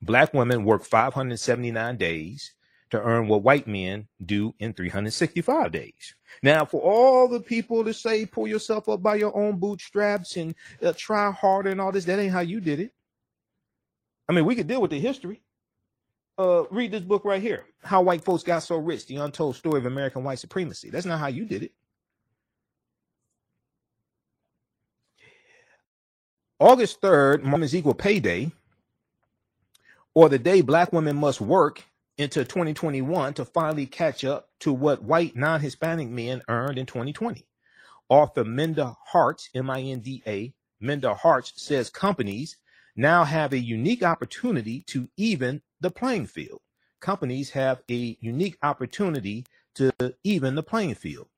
Black 0.00 0.34
women 0.34 0.64
work 0.64 0.84
579 0.84 1.96
days 1.96 2.52
to 2.92 3.02
earn 3.02 3.26
what 3.26 3.42
white 3.42 3.66
men 3.66 4.06
do 4.26 4.54
in 4.58 4.74
365 4.74 5.72
days. 5.72 6.14
Now, 6.42 6.66
for 6.66 6.78
all 6.82 7.26
the 7.26 7.40
people 7.40 7.82
to 7.84 7.94
say, 7.94 8.26
pull 8.26 8.46
yourself 8.46 8.86
up 8.86 9.02
by 9.02 9.14
your 9.14 9.34
own 9.34 9.58
bootstraps 9.58 10.36
and 10.36 10.54
uh, 10.82 10.92
try 10.94 11.30
harder 11.30 11.70
and 11.70 11.80
all 11.80 11.90
this, 11.90 12.04
that 12.04 12.18
ain't 12.18 12.34
how 12.34 12.40
you 12.40 12.60
did 12.60 12.80
it. 12.80 12.92
I 14.28 14.34
mean, 14.34 14.44
we 14.44 14.54
could 14.54 14.66
deal 14.66 14.82
with 14.82 14.90
the 14.90 15.00
history. 15.00 15.40
Uh, 16.36 16.64
read 16.70 16.90
this 16.90 17.02
book 17.02 17.24
right 17.24 17.40
here 17.40 17.64
How 17.82 18.02
White 18.02 18.24
Folks 18.24 18.42
Got 18.42 18.58
So 18.58 18.76
Rich 18.76 19.06
The 19.06 19.16
Untold 19.16 19.56
Story 19.56 19.78
of 19.78 19.86
American 19.86 20.22
White 20.22 20.38
Supremacy. 20.38 20.90
That's 20.90 21.06
not 21.06 21.18
how 21.18 21.28
you 21.28 21.46
did 21.46 21.62
it. 21.62 21.72
August 26.60 27.00
3rd, 27.00 27.50
Women's 27.50 27.74
Equal 27.74 27.94
Pay 27.94 28.20
Day, 28.20 28.52
or 30.12 30.28
the 30.28 30.38
day 30.38 30.60
black 30.60 30.92
women 30.92 31.16
must 31.16 31.40
work 31.40 31.82
into 32.22 32.44
2021 32.44 33.34
to 33.34 33.44
finally 33.44 33.86
catch 33.86 34.24
up 34.24 34.48
to 34.60 34.72
what 34.72 35.02
white 35.02 35.36
non 35.36 35.60
Hispanic 35.60 36.08
men 36.08 36.42
earned 36.48 36.78
in 36.78 36.86
2020. 36.86 37.46
Author 38.08 38.44
Minda 38.44 38.96
Harts, 39.06 39.50
M 39.54 39.70
I 39.70 39.80
N 39.80 40.00
D 40.00 40.22
A, 40.26 40.54
Minda 40.80 41.14
Harts 41.14 41.52
says 41.56 41.90
companies 41.90 42.56
now 42.96 43.24
have 43.24 43.52
a 43.52 43.58
unique 43.58 44.02
opportunity 44.02 44.82
to 44.88 45.08
even 45.16 45.62
the 45.80 45.90
playing 45.90 46.26
field. 46.26 46.60
Companies 47.00 47.50
have 47.50 47.82
a 47.90 48.16
unique 48.20 48.56
opportunity 48.62 49.44
to 49.74 49.92
even 50.24 50.54
the 50.54 50.62
playing 50.62 50.94
field. 50.94 51.28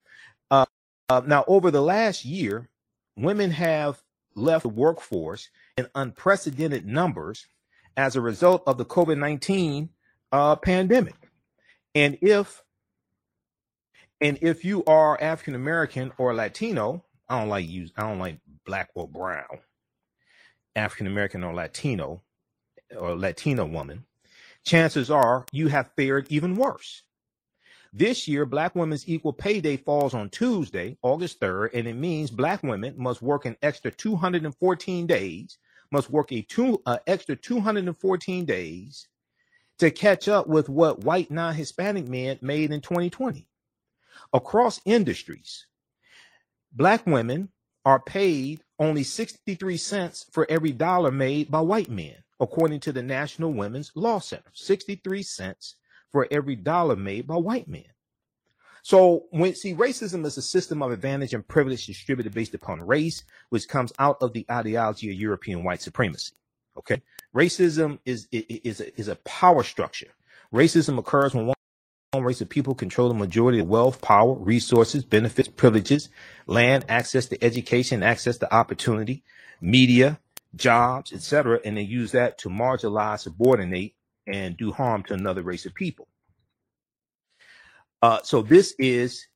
Uh, 0.51 0.67
uh, 1.09 1.23
now, 1.27 1.45
over 1.47 1.71
the 1.71 1.83
last 1.83 2.25
year, 2.25 2.69
women 3.17 3.51
have 3.53 4.03
left 4.35 4.65
the 4.65 4.69
workforce 4.69 5.49
in 5.77 5.87
unprecedented 5.95 6.87
numbers 6.87 7.47
as 7.97 8.17
a 8.17 8.21
result 8.21 8.63
of 8.67 8.79
the 8.79 8.85
COVID 8.85 9.19
19 9.19 9.89
uh, 10.35 10.57
pandemic. 10.57 11.15
And 11.95 12.19
if 12.21 12.61
and 14.21 14.39
if 14.43 14.65
you 14.65 14.85
are 14.85 15.21
African 15.21 15.55
American 15.55 16.13
or 16.19 16.35
Latino, 16.35 17.05
I 17.29 17.39
don't 17.39 17.49
like 17.49 17.69
use 17.69 17.93
I 17.97 18.03
don't 18.03 18.19
like 18.19 18.41
black 18.67 18.91
or 18.95 19.07
brown. 19.07 19.61
African 20.75 21.07
American 21.07 21.45
or 21.45 21.55
Latino 21.55 22.23
or 22.99 23.15
Latina 23.15 23.65
woman, 23.65 24.07
chances 24.65 25.09
are 25.09 25.47
you 25.53 25.69
have 25.69 25.93
fared 25.97 26.27
even 26.31 26.57
worse. 26.57 27.03
This 27.93 28.27
year, 28.27 28.45
Black 28.45 28.75
Women's 28.75 29.09
Equal 29.09 29.33
Pay 29.33 29.61
Day 29.61 29.77
falls 29.77 30.15
on 30.15 30.29
Tuesday, 30.29 30.99
August 31.03 31.39
3rd, 31.39 31.71
and 31.75 31.87
it 31.87 31.95
means 31.95 32.33
Black 32.33 32.61
women 32.65 32.93
must 32.99 33.23
work 33.23 33.45
an 33.45 33.57
extra 33.63 33.93
214 33.93 35.07
days, 35.07 35.59
must 35.93 36.11
work 36.11 36.33
a 36.33 36.43
two 36.43 36.83
uh, 36.87 36.99
extra 37.07 37.37
214 37.37 38.45
days 38.45 39.07
to 39.79 39.91
catch 39.91 40.29
up 40.29 40.47
with 40.47 40.69
what 40.69 41.05
white 41.05 41.31
non 41.31 41.55
Hispanic 41.55 42.09
men 42.09 42.39
made 42.41 42.71
in 42.71 42.81
2020. 42.81 43.49
Across 44.33 44.81
industries, 44.85 45.67
black 46.73 47.07
women 47.07 47.49
are 47.85 48.01
paid 48.01 48.63
only 48.79 49.03
63 49.03 49.77
cents 49.77 50.27
for 50.33 50.47
every 50.51 50.73
dollar 50.73 51.11
made 51.11 51.51
by 51.51 51.61
white 51.61 51.91
men, 51.91 52.17
according 52.41 52.81
to 52.81 52.93
the 52.93 53.03
National 53.03 53.53
Women's 53.53 53.93
Law 53.95 54.19
Center. 54.19 54.51
63 54.53 55.23
cents 55.23 55.77
for 56.11 56.27
every 56.31 56.57
dollar 56.57 56.97
made 56.97 57.27
by 57.27 57.37
white 57.37 57.69
men. 57.69 57.85
So 58.83 59.25
when 59.31 59.55
see 59.55 59.75
racism 59.75 60.27
is 60.27 60.37
a 60.37 60.43
system 60.43 60.83
of 60.83 60.93
advantage 60.93 61.33
and 61.33 61.47
privilege 61.47 61.87
distributed 61.87 62.35
based 62.35 62.55
upon 62.55 62.87
race, 62.87 63.25
which 63.49 63.67
comes 63.67 63.93
out 63.99 64.19
of 64.21 64.33
the 64.33 64.45
ideology 64.51 65.11
of 65.11 65.17
European 65.17 65.65
white 65.65 65.81
supremacy. 65.81 66.35
Okay. 66.77 67.03
Racism 67.35 67.99
is, 68.05 68.29
is, 68.31 68.81
is 68.81 69.09
a 69.09 69.17
power 69.17 69.63
structure. 69.63 70.15
Racism 70.53 70.99
occurs 70.99 71.35
when 71.35 71.47
one 71.47 72.25
race 72.25 72.41
of 72.41 72.49
people 72.49 72.75
control 72.75 73.09
the 73.09 73.15
majority 73.15 73.59
of 73.59 73.69
wealth, 73.69 74.01
power, 74.01 74.35
resources, 74.35 75.05
benefits, 75.05 75.49
privileges, 75.49 76.09
land, 76.47 76.85
access 76.89 77.27
to 77.27 77.45
education, 77.45 78.05
access 78.05 78.39
to 78.39 78.55
opportunity, 78.55 79.25
media, 79.61 80.21
jobs, 80.55 81.13
etc., 81.13 81.61
and 81.65 81.77
they 81.77 81.83
use 81.83 82.13
that 82.13 82.39
to 82.39 82.49
marginalize, 82.49 83.21
subordinate, 83.21 83.95
and 84.27 84.57
do 84.57 84.71
harm 84.73 85.03
to 85.03 85.15
another 85.15 85.43
race 85.43 85.67
of 85.67 85.75
people. 85.75 86.07
Uh, 88.01 88.21
so 88.23 88.43
this 88.43 88.75
is 88.79 89.27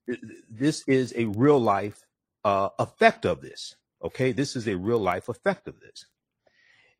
this 0.50 0.84
is 0.86 1.12
a 1.16 1.24
real 1.24 1.58
life 1.58 2.04
uh, 2.44 2.68
effect 2.78 3.26
of 3.26 3.40
this. 3.40 3.76
Okay, 4.04 4.30
this 4.30 4.54
is 4.54 4.68
a 4.68 4.76
real 4.76 4.98
life 4.98 5.28
effect 5.28 5.66
of 5.66 5.80
this. 5.80 6.06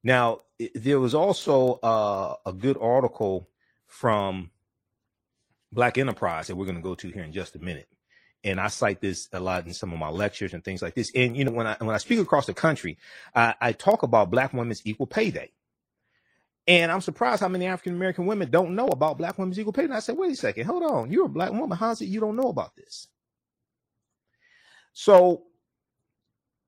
Now, 0.02 0.42
there 0.74 1.00
was 1.00 1.14
also 1.14 1.74
uh, 1.82 2.34
a 2.46 2.52
good 2.52 2.78
article 2.80 3.48
from 3.87 4.50
Black 5.72 5.98
Enterprise 5.98 6.46
that 6.46 6.56
we're 6.56 6.66
going 6.66 6.76
to 6.76 6.82
go 6.82 6.94
to 6.94 7.08
here 7.11 7.22
in 7.22 7.32
just 7.32 7.56
a 7.56 7.58
minute. 7.58 7.88
And 8.44 8.61
I 8.61 8.68
cite 8.68 9.00
this 9.00 9.28
a 9.32 9.40
lot 9.40 9.66
in 9.66 9.74
some 9.74 9.92
of 9.92 9.98
my 9.98 10.08
lectures 10.08 10.54
and 10.54 10.64
things 10.64 10.80
like 10.80 10.94
this. 10.94 11.11
And 11.14 11.37
you 11.37 11.44
know, 11.44 11.50
when 11.50 11.66
I 11.66 11.76
when 11.80 11.94
I 11.94 11.98
speak 11.98 12.20
across 12.20 12.46
the 12.46 12.54
country, 12.54 12.96
I, 13.34 13.54
I 13.61 13.72
talk 13.72 14.04
about 14.04 14.30
Black 14.30 14.52
women's 14.52 14.87
equal 14.87 15.08
pay 15.08 15.30
day. 15.32 15.50
And 16.68 16.92
I'm 16.92 17.00
surprised 17.00 17.40
how 17.40 17.48
many 17.48 17.66
African 17.66 17.94
American 17.94 18.26
women 18.26 18.50
don't 18.50 18.76
know 18.76 18.88
about 18.88 19.18
Black 19.18 19.38
women's 19.38 19.58
equal 19.58 19.72
pay. 19.72 19.84
And 19.84 19.94
I 19.94 19.98
said, 19.98 20.16
wait 20.16 20.32
a 20.32 20.37
second, 20.37 20.66
hold 20.66 20.84
on. 20.84 21.11
You're 21.11 21.26
a 21.26 21.30
Black 21.30 21.50
woman. 21.50 21.76
How 21.76 21.90
is 21.90 22.00
it 22.00 22.06
you 22.06 22.20
don't 22.20 22.37
know 22.37 22.48
about 22.48 22.76
this? 22.76 23.08
So 24.92 25.44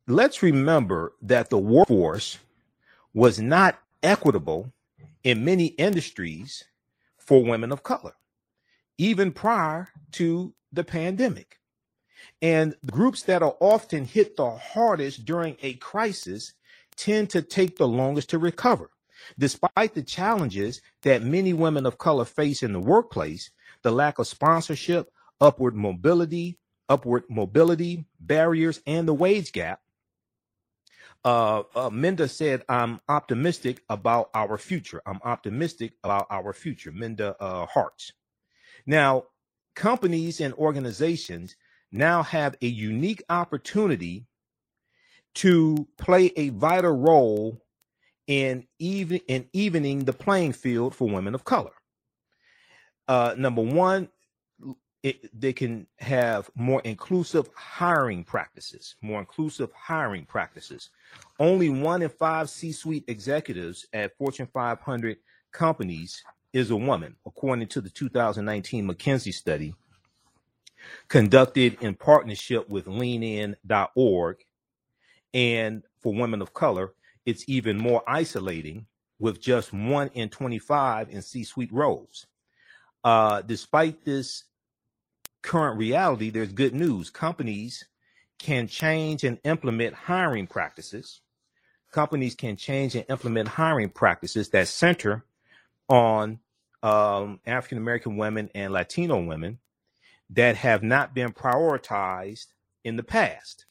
let's 0.09 0.43
remember 0.43 1.15
that 1.23 1.51
the 1.51 1.59
workforce 1.59 2.39
was 3.15 3.41
not 3.41 3.79
equitable 4.03 4.73
in 5.25 5.45
many 5.45 5.67
industries 5.67 6.65
for 7.19 7.45
women 7.45 7.73
of 7.73 7.83
color, 7.83 8.15
even 8.99 9.33
prior 9.33 9.89
to 10.13 10.55
the 10.73 10.85
pandemic. 10.85 11.59
And 12.43 12.75
groups 12.87 13.23
that 13.25 13.43
are 13.43 13.57
often 13.61 14.05
hit 14.05 14.37
the 14.37 14.51
hardest 14.51 15.25
during 15.25 15.57
a 15.63 15.75
crisis 15.75 16.55
tend 16.97 17.31
to 17.31 17.43
take 17.43 17.77
the 17.77 17.89
longest 17.89 18.31
to 18.31 18.39
recover. 18.39 18.91
Despite 19.39 19.95
the 19.95 20.03
challenges 20.03 20.81
that 21.03 21.23
many 21.23 21.53
women 21.53 21.87
of 21.87 21.99
color 21.99 22.25
face 22.25 22.63
in 22.63 22.73
the 22.73 22.81
workplace, 22.81 23.51
the 23.83 23.91
lack 23.91 24.19
of 24.19 24.27
sponsorship, 24.27 25.11
upward 25.41 25.75
mobility, 25.75 26.59
upward 26.89 27.25
mobility 27.29 28.07
barriers, 28.19 28.81
and 28.87 29.07
the 29.07 29.15
wage 29.15 29.53
gap, 29.53 29.81
uh, 31.25 31.63
uh, 31.75 31.91
Minda 31.91 32.29
said, 32.29 32.65
I'm 32.69 33.01
optimistic 33.09 33.83
about 33.89 34.31
our 34.35 34.57
future. 34.59 35.03
I'm 35.07 35.21
optimistic 35.25 35.93
about 36.03 36.27
our 36.31 36.53
future. 36.53 36.93
Minda 36.93 37.37
uh, 37.41 37.67
Harts. 37.67 38.13
Now, 38.87 39.25
companies 39.77 40.41
and 40.41 40.55
organizations 40.55 41.57
now 41.93 42.23
have 42.23 42.57
a 42.63 42.67
unique 42.67 43.23
opportunity 43.29 44.27
to 45.35 45.87
play 45.99 46.33
a 46.37 46.49
vital 46.51 46.93
role 46.97 47.61
in 48.27 48.67
even 48.79 49.21
in 49.29 49.49
evening 49.53 50.05
the 50.05 50.13
playing 50.13 50.53
field 50.53 50.95
for 50.95 51.09
women 51.09 51.35
of 51.35 51.45
color. 51.45 51.73
Uh, 53.09 53.35
number 53.37 53.63
one, 53.63 54.09
it, 55.03 55.41
they 55.41 55.53
can 55.53 55.87
have 55.99 56.51
more 56.55 56.83
inclusive 56.85 57.49
hiring 57.55 58.25
practices. 58.25 58.97
More 59.01 59.21
inclusive 59.21 59.71
hiring 59.73 60.27
practices. 60.27 60.91
Only 61.39 61.71
one 61.71 62.03
in 62.03 62.11
five 62.11 62.51
C-suite 62.51 63.05
executives 63.09 63.87
at 63.93 64.17
Fortune 64.19 64.49
500 64.53 65.17
companies 65.53 66.23
is 66.53 66.71
a 66.71 66.77
woman, 66.77 67.17
according 67.27 67.69
to 67.69 67.81
the 67.81 67.91
2019 67.91 68.87
McKinsey 68.87 69.33
study 69.33 69.75
conducted 71.09 71.77
in 71.81 71.95
partnership 71.95 72.69
with 72.69 72.87
leanin.org. 72.87 74.37
And 75.33 75.83
for 76.01 76.15
women 76.15 76.43
of 76.43 76.55
color, 76.55 76.93
it's 77.27 77.45
even 77.49 77.79
more 77.79 78.03
isolating 78.07 78.87
with 79.19 79.41
just 79.41 79.73
one 79.73 80.09
in 80.15 80.29
25 80.29 81.11
in 81.11 81.23
C 81.23 81.45
suite 81.45 81.73
roles. 81.73 82.27
Uh, 83.05 83.43
despite 83.43 84.05
this 84.05 84.45
current 85.43 85.79
reality, 85.79 86.31
there's 86.31 86.53
good 86.53 86.75
news. 86.75 87.11
Companies 87.11 87.85
can 88.39 88.67
change 88.67 89.25
and 89.25 89.39
implement 89.45 89.95
hiring 89.95 90.47
practices. 90.47 91.21
Companies 91.93 92.35
can 92.35 92.57
change 92.57 92.95
and 92.95 93.05
implement 93.09 93.49
hiring 93.49 93.91
practices 93.91 94.51
that 94.51 94.69
center 94.69 95.25
on 95.89 96.39
um, 96.83 97.41
African 97.47 97.79
American 97.79 98.17
women 98.17 98.51
and 98.55 98.73
Latino 98.73 99.21
women 99.23 99.59
that 100.31 100.57
have 100.57 100.83
not 100.83 101.15
been 101.15 101.33
prioritized 101.33 102.47
in 102.85 102.97
the 102.97 103.03
past. 103.03 103.67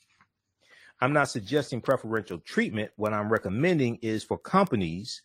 I'm 1.01 1.13
not 1.13 1.29
suggesting 1.29 1.81
preferential 1.81 2.39
treatment. 2.39 2.91
What 2.97 3.13
I'm 3.13 3.31
recommending 3.31 3.97
is 4.01 4.23
for 4.23 4.37
companies 4.37 5.21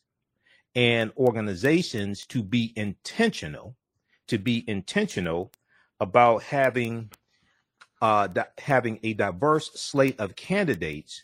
and 0.76 1.12
organizations 1.16 2.26
to 2.26 2.42
be 2.42 2.72
intentional, 2.76 3.76
to 4.28 4.38
be 4.38 4.64
intentional 4.68 5.52
about 6.00 6.42
having 6.42 7.10
uh, 8.02 8.26
di- 8.26 8.44
having 8.58 9.00
a 9.02 9.14
diverse 9.14 9.70
slate 9.72 10.18
of 10.20 10.36
candidates 10.36 11.22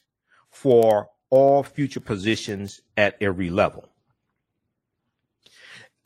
for 0.50 1.10
all 1.30 1.62
future 1.62 2.00
positions 2.00 2.80
at 2.96 3.16
every 3.20 3.50
level. 3.50 3.88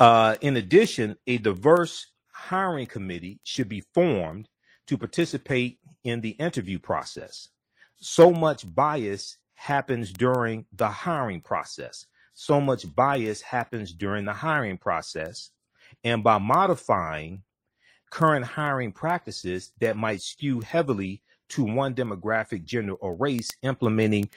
Uh, 0.01 0.37
in 0.41 0.57
addition, 0.57 1.17
a 1.27 1.39
diverse 1.39 2.09
hiring 2.33 2.87
committee 2.87 3.41
should 3.45 3.69
be 3.69 3.81
formed 3.95 4.49
to 4.87 4.99
participate 4.99 5.79
in 6.03 6.21
the 6.21 6.31
interview 6.31 6.79
process. 6.79 7.49
So 7.97 8.33
much 8.33 8.65
bias 8.75 9.39
happens 9.55 10.13
during 10.13 10.67
the 10.73 10.89
hiring 10.89 11.41
process. 11.41 12.07
So 12.35 12.61
much 12.61 12.93
bias 12.95 13.41
happens 13.41 13.93
during 13.95 14.25
the 14.25 14.33
hiring 14.33 14.77
process. 14.77 15.51
And 16.03 16.23
by 16.23 16.39
modifying 16.39 17.43
current 18.11 18.45
hiring 18.45 18.93
practices 18.93 19.73
that 19.81 19.97
might 19.97 20.23
skew 20.23 20.61
heavily 20.61 21.23
to 21.51 21.65
one 21.65 21.95
demographic, 21.95 22.65
gender, 22.65 22.95
or 22.95 23.15
race, 23.15 23.51
implementing 23.63 24.31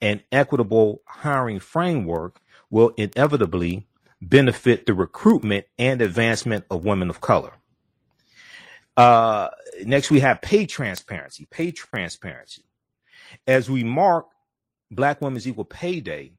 an 0.00 0.22
equitable 0.32 1.02
hiring 1.06 1.60
framework 1.60 2.40
will 2.70 2.90
inevitably 2.96 3.86
benefit 4.22 4.86
the 4.86 4.94
recruitment 4.94 5.66
and 5.78 6.02
advancement 6.02 6.64
of 6.70 6.84
women 6.84 7.10
of 7.10 7.20
color. 7.20 7.52
Uh, 8.96 9.48
next, 9.84 10.10
we 10.10 10.20
have 10.20 10.42
pay 10.42 10.66
transparency. 10.66 11.46
Pay 11.50 11.72
transparency. 11.72 12.64
As 13.46 13.70
we 13.70 13.84
mark 13.84 14.26
Black 14.90 15.20
Women's 15.20 15.46
Equal 15.46 15.64
Pay 15.64 16.00
Day, 16.00 16.32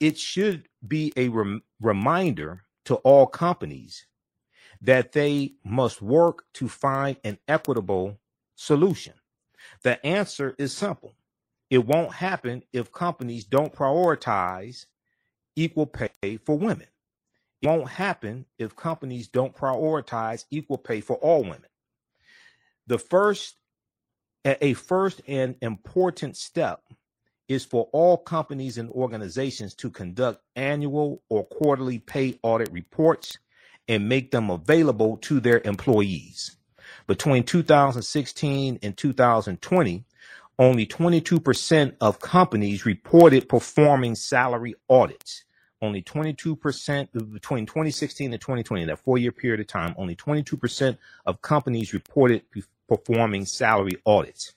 it 0.00 0.18
should 0.18 0.68
be 0.86 1.12
a 1.16 1.28
rem- 1.28 1.62
reminder 1.80 2.64
to 2.86 2.96
all 2.96 3.26
companies 3.26 4.06
that 4.80 5.12
they 5.12 5.54
must 5.64 6.00
work 6.00 6.44
to 6.54 6.68
find 6.68 7.16
an 7.24 7.38
equitable 7.48 8.18
solution. 8.56 9.14
The 9.82 10.04
answer 10.04 10.54
is 10.58 10.72
simple. 10.72 11.14
It 11.68 11.86
won't 11.86 12.14
happen 12.14 12.62
if 12.72 12.92
companies 12.92 13.44
don't 13.44 13.72
prioritize 13.72 14.86
equal 15.54 15.86
pay 15.86 16.38
for 16.38 16.56
women. 16.56 16.86
It 17.62 17.68
won't 17.68 17.88
happen 17.88 18.46
if 18.58 18.74
companies 18.74 19.28
don't 19.28 19.54
prioritize 19.54 20.46
equal 20.50 20.78
pay 20.78 21.00
for 21.00 21.16
all 21.16 21.42
women. 21.42 21.66
The 22.86 22.98
first, 22.98 23.56
a 24.44 24.72
first 24.74 25.20
and 25.28 25.56
important 25.60 26.36
step 26.36 26.82
is 27.48 27.64
for 27.64 27.88
all 27.92 28.16
companies 28.16 28.78
and 28.78 28.90
organizations 28.90 29.74
to 29.74 29.90
conduct 29.90 30.42
annual 30.56 31.22
or 31.28 31.44
quarterly 31.44 31.98
pay 31.98 32.38
audit 32.42 32.72
reports 32.72 33.38
and 33.90 34.08
make 34.08 34.30
them 34.30 34.50
available 34.50 35.16
to 35.16 35.40
their 35.40 35.60
employees. 35.64 36.56
Between 37.08 37.42
2016 37.42 38.78
and 38.84 38.96
2020, 38.96 40.04
only 40.60 40.86
22% 40.86 41.96
of 42.00 42.20
companies 42.20 42.86
reported 42.86 43.48
performing 43.48 44.14
salary 44.14 44.76
audits. 44.88 45.42
Only 45.82 46.02
22% 46.02 47.32
between 47.32 47.66
2016 47.66 48.32
and 48.32 48.40
2020, 48.40 48.84
that 48.84 49.00
four 49.00 49.18
year 49.18 49.32
period 49.32 49.58
of 49.58 49.66
time, 49.66 49.94
only 49.98 50.14
22% 50.14 50.96
of 51.26 51.42
companies 51.42 51.92
reported 51.92 52.42
performing 52.88 53.44
salary 53.44 53.96
audits, 54.06 54.52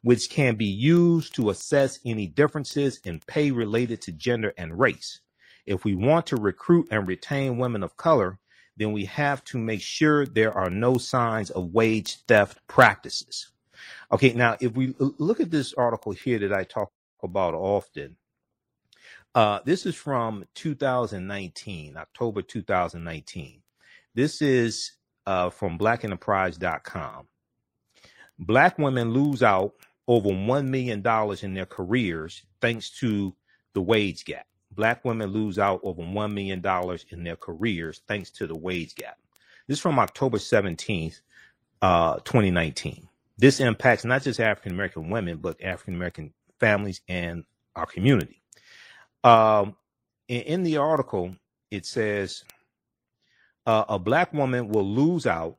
which 0.00 0.30
can 0.30 0.54
be 0.54 0.64
used 0.64 1.34
to 1.34 1.50
assess 1.50 1.98
any 2.06 2.26
differences 2.26 2.98
in 3.04 3.20
pay 3.26 3.50
related 3.50 4.00
to 4.02 4.12
gender 4.12 4.54
and 4.56 4.78
race. 4.78 5.20
If 5.66 5.84
we 5.84 5.94
want 5.94 6.28
to 6.28 6.36
recruit 6.36 6.88
and 6.90 7.06
retain 7.06 7.58
women 7.58 7.82
of 7.82 7.98
color, 7.98 8.38
then 8.76 8.92
we 8.92 9.04
have 9.04 9.44
to 9.44 9.58
make 9.58 9.80
sure 9.80 10.26
there 10.26 10.52
are 10.52 10.70
no 10.70 10.96
signs 10.96 11.50
of 11.50 11.72
wage 11.72 12.24
theft 12.26 12.58
practices. 12.66 13.50
Okay, 14.12 14.32
now 14.32 14.56
if 14.60 14.72
we 14.72 14.94
look 14.98 15.40
at 15.40 15.50
this 15.50 15.74
article 15.74 16.12
here 16.12 16.38
that 16.38 16.52
I 16.52 16.64
talk 16.64 16.90
about 17.22 17.54
often, 17.54 18.16
uh, 19.34 19.60
this 19.64 19.86
is 19.86 19.94
from 19.94 20.44
2019, 20.54 21.96
October 21.96 22.42
2019. 22.42 23.62
This 24.14 24.42
is 24.42 24.92
uh, 25.26 25.50
from 25.50 25.78
blackenterprise.com. 25.78 27.28
Black 28.38 28.78
women 28.78 29.12
lose 29.12 29.42
out 29.42 29.74
over 30.08 30.30
$1 30.30 30.66
million 30.66 31.06
in 31.42 31.54
their 31.54 31.66
careers 31.66 32.42
thanks 32.60 32.90
to 32.98 33.34
the 33.74 33.80
wage 33.80 34.24
gap. 34.24 34.46
Black 34.72 35.04
women 35.04 35.30
lose 35.30 35.58
out 35.58 35.80
over 35.82 36.02
$1 36.02 36.32
million 36.32 36.62
in 37.10 37.24
their 37.24 37.36
careers 37.36 38.02
thanks 38.06 38.30
to 38.30 38.46
the 38.46 38.56
wage 38.56 38.94
gap. 38.94 39.18
This 39.66 39.78
is 39.78 39.82
from 39.82 39.98
October 39.98 40.38
17th, 40.38 41.20
uh, 41.82 42.16
2019. 42.20 43.08
This 43.38 43.60
impacts 43.60 44.04
not 44.04 44.22
just 44.22 44.40
African 44.40 44.72
American 44.72 45.10
women, 45.10 45.38
but 45.38 45.62
African 45.62 45.94
American 45.94 46.32
families 46.58 47.00
and 47.08 47.44
our 47.74 47.86
community. 47.86 48.42
Um, 49.24 49.76
in, 50.28 50.42
in 50.42 50.62
the 50.62 50.76
article, 50.76 51.34
it 51.70 51.86
says 51.86 52.44
uh, 53.66 53.84
a 53.88 53.98
black 53.98 54.32
woman 54.32 54.68
will 54.68 54.86
lose 54.86 55.26
out 55.26 55.56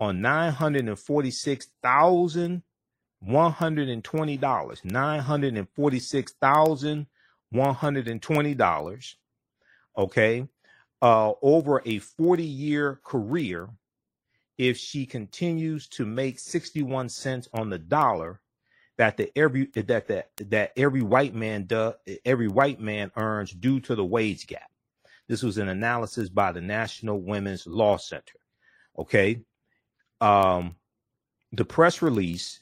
on 0.00 0.20
nine 0.20 0.52
hundred 0.52 0.86
and 7.52 7.64
forty-six 7.64 7.68
thousand 7.68 7.68
one 7.68 7.74
hundred 7.74 8.08
and 8.08 8.22
twenty 8.22 8.54
dollars. 8.54 9.16
Nine 9.96 10.06
hundred 10.06 10.06
and 10.06 10.08
forty-six 10.08 10.08
thousand 10.08 10.08
one 10.08 10.08
hundred 10.08 10.08
and 10.08 10.12
twenty 10.12 10.14
dollars. 10.14 10.36
Okay, 10.38 10.48
uh, 11.02 11.32
over 11.42 11.82
a 11.84 11.98
forty-year 11.98 13.00
career, 13.04 13.68
if 14.58 14.76
she 14.76 15.06
continues 15.06 15.88
to 15.88 16.06
make 16.06 16.38
sixty-one 16.38 17.08
cents 17.08 17.48
on 17.52 17.70
the 17.70 17.78
dollar 17.78 18.40
that 18.98 19.16
the 19.16 19.30
every 19.36 19.66
that 19.74 20.06
that 20.08 20.28
that 20.50 20.72
every 20.76 21.02
white 21.02 21.34
man 21.34 21.66
does 21.66 21.94
every 22.24 22.48
white 22.48 22.80
man 22.80 23.10
earns 23.16 23.50
due 23.50 23.80
to 23.80 23.94
the 23.94 24.04
wage 24.04 24.46
gap. 24.46 24.70
This 25.28 25.42
was 25.42 25.58
an 25.58 25.68
analysis 25.68 26.28
by 26.28 26.52
the 26.52 26.60
National 26.60 27.20
Women's 27.20 27.66
Law 27.66 27.96
Center. 27.96 28.38
Okay. 28.98 29.40
Um, 30.20 30.76
the 31.52 31.64
press 31.64 32.02
release 32.02 32.60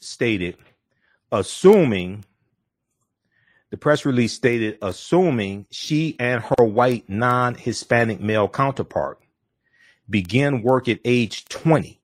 stated, 0.00 0.56
assuming 1.30 2.24
the 3.72 3.78
press 3.78 4.04
release 4.04 4.34
stated, 4.34 4.76
assuming 4.82 5.64
she 5.70 6.14
and 6.20 6.42
her 6.42 6.62
white 6.62 7.08
non 7.08 7.54
Hispanic 7.54 8.20
male 8.20 8.46
counterpart 8.46 9.18
begin 10.10 10.60
work 10.60 10.90
at 10.90 11.00
age 11.06 11.46
20, 11.46 11.98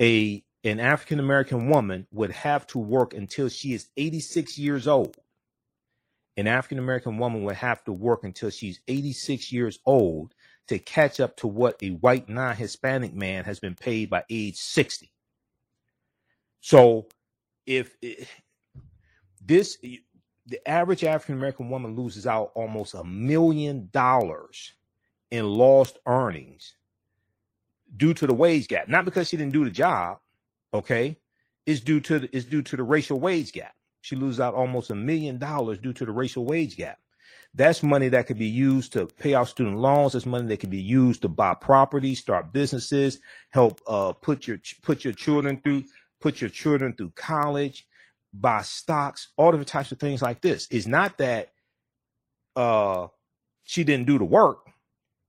a 0.00 0.42
an 0.64 0.80
African 0.80 1.20
American 1.20 1.68
woman 1.68 2.06
would 2.12 2.30
have 2.30 2.66
to 2.68 2.78
work 2.78 3.12
until 3.12 3.50
she 3.50 3.74
is 3.74 3.88
86 3.98 4.56
years 4.56 4.88
old. 4.88 5.18
An 6.38 6.46
African 6.46 6.78
American 6.78 7.18
woman 7.18 7.42
would 7.42 7.56
have 7.56 7.84
to 7.84 7.92
work 7.92 8.24
until 8.24 8.48
she's 8.48 8.80
86 8.88 9.52
years 9.52 9.80
old 9.84 10.34
to 10.68 10.78
catch 10.78 11.20
up 11.20 11.36
to 11.36 11.46
what 11.46 11.76
a 11.82 11.90
white 11.90 12.26
non 12.26 12.56
Hispanic 12.56 13.14
man 13.14 13.44
has 13.44 13.60
been 13.60 13.74
paid 13.74 14.08
by 14.08 14.24
age 14.30 14.56
60. 14.56 15.12
So 16.62 17.06
if 17.66 17.94
it, 18.00 18.26
this, 19.46 19.78
the 20.46 20.66
average 20.68 21.04
African 21.04 21.36
American 21.36 21.70
woman 21.70 21.96
loses 21.96 22.26
out 22.26 22.52
almost 22.54 22.94
a 22.94 23.04
million 23.04 23.88
dollars 23.92 24.72
in 25.30 25.46
lost 25.46 25.98
earnings 26.06 26.74
due 27.96 28.14
to 28.14 28.26
the 28.26 28.34
wage 28.34 28.68
gap, 28.68 28.88
not 28.88 29.04
because 29.04 29.28
she 29.28 29.36
didn't 29.36 29.52
do 29.52 29.64
the 29.64 29.70
job, 29.70 30.18
okay, 30.74 31.16
it's 31.66 31.80
due 31.80 32.00
to 32.00 32.20
the, 32.20 32.36
is 32.36 32.44
due 32.44 32.62
to 32.62 32.76
the 32.76 32.82
racial 32.82 33.20
wage 33.20 33.52
gap. 33.52 33.74
She 34.02 34.16
loses 34.16 34.40
out 34.40 34.54
almost 34.54 34.90
a 34.90 34.94
million 34.94 35.38
dollars 35.38 35.78
due 35.78 35.92
to 35.94 36.04
the 36.04 36.12
racial 36.12 36.44
wage 36.44 36.76
gap. 36.76 36.98
That's 37.54 37.82
money 37.82 38.08
that 38.10 38.26
could 38.26 38.38
be 38.38 38.46
used 38.46 38.92
to 38.92 39.06
pay 39.06 39.34
off 39.34 39.48
student 39.48 39.78
loans. 39.78 40.12
That's 40.12 40.26
money 40.26 40.46
that 40.48 40.58
could 40.58 40.70
be 40.70 40.80
used 40.80 41.22
to 41.22 41.28
buy 41.28 41.54
property, 41.54 42.14
start 42.14 42.52
businesses, 42.52 43.18
help 43.50 43.80
uh, 43.86 44.12
put 44.12 44.46
your 44.46 44.58
put 44.82 45.04
your 45.04 45.14
children 45.14 45.60
through 45.62 45.84
put 46.20 46.40
your 46.40 46.50
children 46.50 46.92
through 46.92 47.12
college, 47.16 47.86
buy 48.40 48.62
stocks, 48.62 49.28
all 49.36 49.50
different 49.50 49.68
types 49.68 49.92
of 49.92 49.98
things 49.98 50.22
like 50.22 50.40
this. 50.40 50.68
It's 50.70 50.86
not 50.86 51.18
that 51.18 51.52
uh, 52.54 53.08
she 53.64 53.84
didn't 53.84 54.06
do 54.06 54.18
the 54.18 54.24
work. 54.24 54.66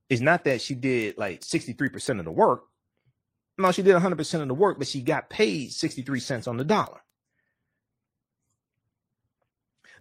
It's 0.10 0.22
not 0.22 0.46
that 0.46 0.62
she 0.62 0.76
did 0.76 1.18
like 1.18 1.42
63% 1.42 2.20
of 2.20 2.26
the 2.26 2.32
work. 2.32 2.64
No, 3.58 3.72
she 3.72 3.82
did 3.82 3.96
100% 3.96 4.42
of 4.42 4.48
the 4.48 4.54
work, 4.54 4.78
but 4.78 4.88
she 4.88 5.02
got 5.02 5.30
paid 5.30 5.72
63 5.72 6.20
cents 6.20 6.48
on 6.48 6.58
the 6.58 6.64
dollar. 6.64 7.02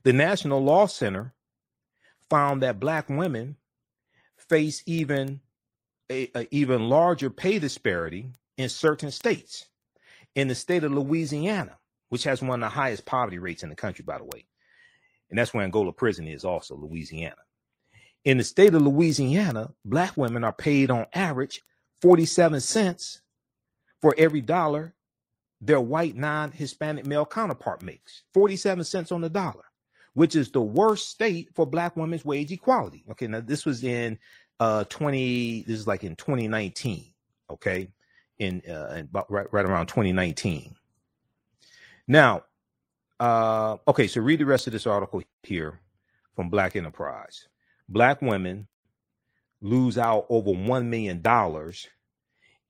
The 0.03 0.13
National 0.13 0.63
Law 0.63 0.87
Center 0.87 1.35
found 2.29 2.63
that 2.63 2.79
black 2.79 3.09
women 3.09 3.57
face 4.37 4.83
even 4.87 5.41
a, 6.11 6.31
a, 6.35 6.47
even 6.51 6.89
larger 6.89 7.31
pay 7.31 7.59
disparity 7.59 8.31
in 8.57 8.69
certain 8.69 9.11
states. 9.11 9.67
In 10.35 10.49
the 10.49 10.55
state 10.55 10.85
of 10.85 10.93
Louisiana, 10.93 11.79
which 12.09 12.25
has 12.25 12.43
one 12.43 12.63
of 12.63 12.71
the 12.71 12.75
highest 12.75 13.05
poverty 13.07 13.39
rates 13.39 13.63
in 13.63 13.69
the 13.69 13.77
country, 13.77 14.05
by 14.05 14.19
the 14.19 14.25
way, 14.25 14.47
and 15.31 15.39
that's 15.39 15.53
where 15.55 15.65
Angola 15.65 15.93
Prison 15.93 16.27
is, 16.27 16.45
also 16.45 16.77
Louisiana. 16.77 17.37
In 18.25 18.39
the 18.39 18.45
state 18.45 18.75
of 18.75 18.83
Louisiana, 18.83 19.73
black 19.85 20.17
women 20.17 20.45
are 20.45 20.53
paid 20.53 20.91
on 20.91 21.07
average 21.15 21.63
47 22.03 22.61
cents 22.61 23.23
for 24.01 24.15
every 24.19 24.41
dollar 24.41 24.95
their 25.61 25.81
white 25.81 26.17
non 26.17 26.53
Hispanic 26.53 27.07
male 27.07 27.27
counterpart 27.27 27.83
makes 27.83 28.23
47 28.35 28.85
cents 28.85 29.13
on 29.13 29.21
the 29.21 29.31
dollar, 29.31 29.65
which 30.15 30.37
is 30.37 30.51
the 30.51 30.61
worst 30.61 31.11
state 31.11 31.49
for 31.55 31.67
black 31.67 31.97
women's 31.97 32.25
wage 32.25 32.53
equality. 32.53 33.05
Okay, 33.11 33.27
now 33.27 33.41
this 33.41 33.65
was 33.65 33.83
in 33.83 34.19
uh 34.61 34.85
20, 34.85 35.63
this 35.63 35.79
is 35.79 35.87
like 35.87 36.05
in 36.05 36.17
2019, 36.17 37.07
okay, 37.51 37.89
in, 38.39 38.63
uh, 38.69 38.99
about 39.01 39.31
right, 39.31 39.51
right 39.53 39.65
around 39.65 39.87
2019. 39.87 40.75
Now, 42.09 42.45
uh, 43.19 43.77
okay, 43.89 44.07
so 44.07 44.21
read 44.21 44.41
the 44.41 44.47
rest 44.47 44.67
of 44.67 44.73
this 44.73 44.87
article 44.87 45.23
here 45.43 45.81
from 46.35 46.51
Black 46.51 46.77
Enterprise. 46.77 47.49
Black 47.89 48.21
women 48.23 48.69
lose 49.61 49.99
out 49.99 50.27
over 50.29 50.51
$1 50.51 50.87
million 50.87 51.23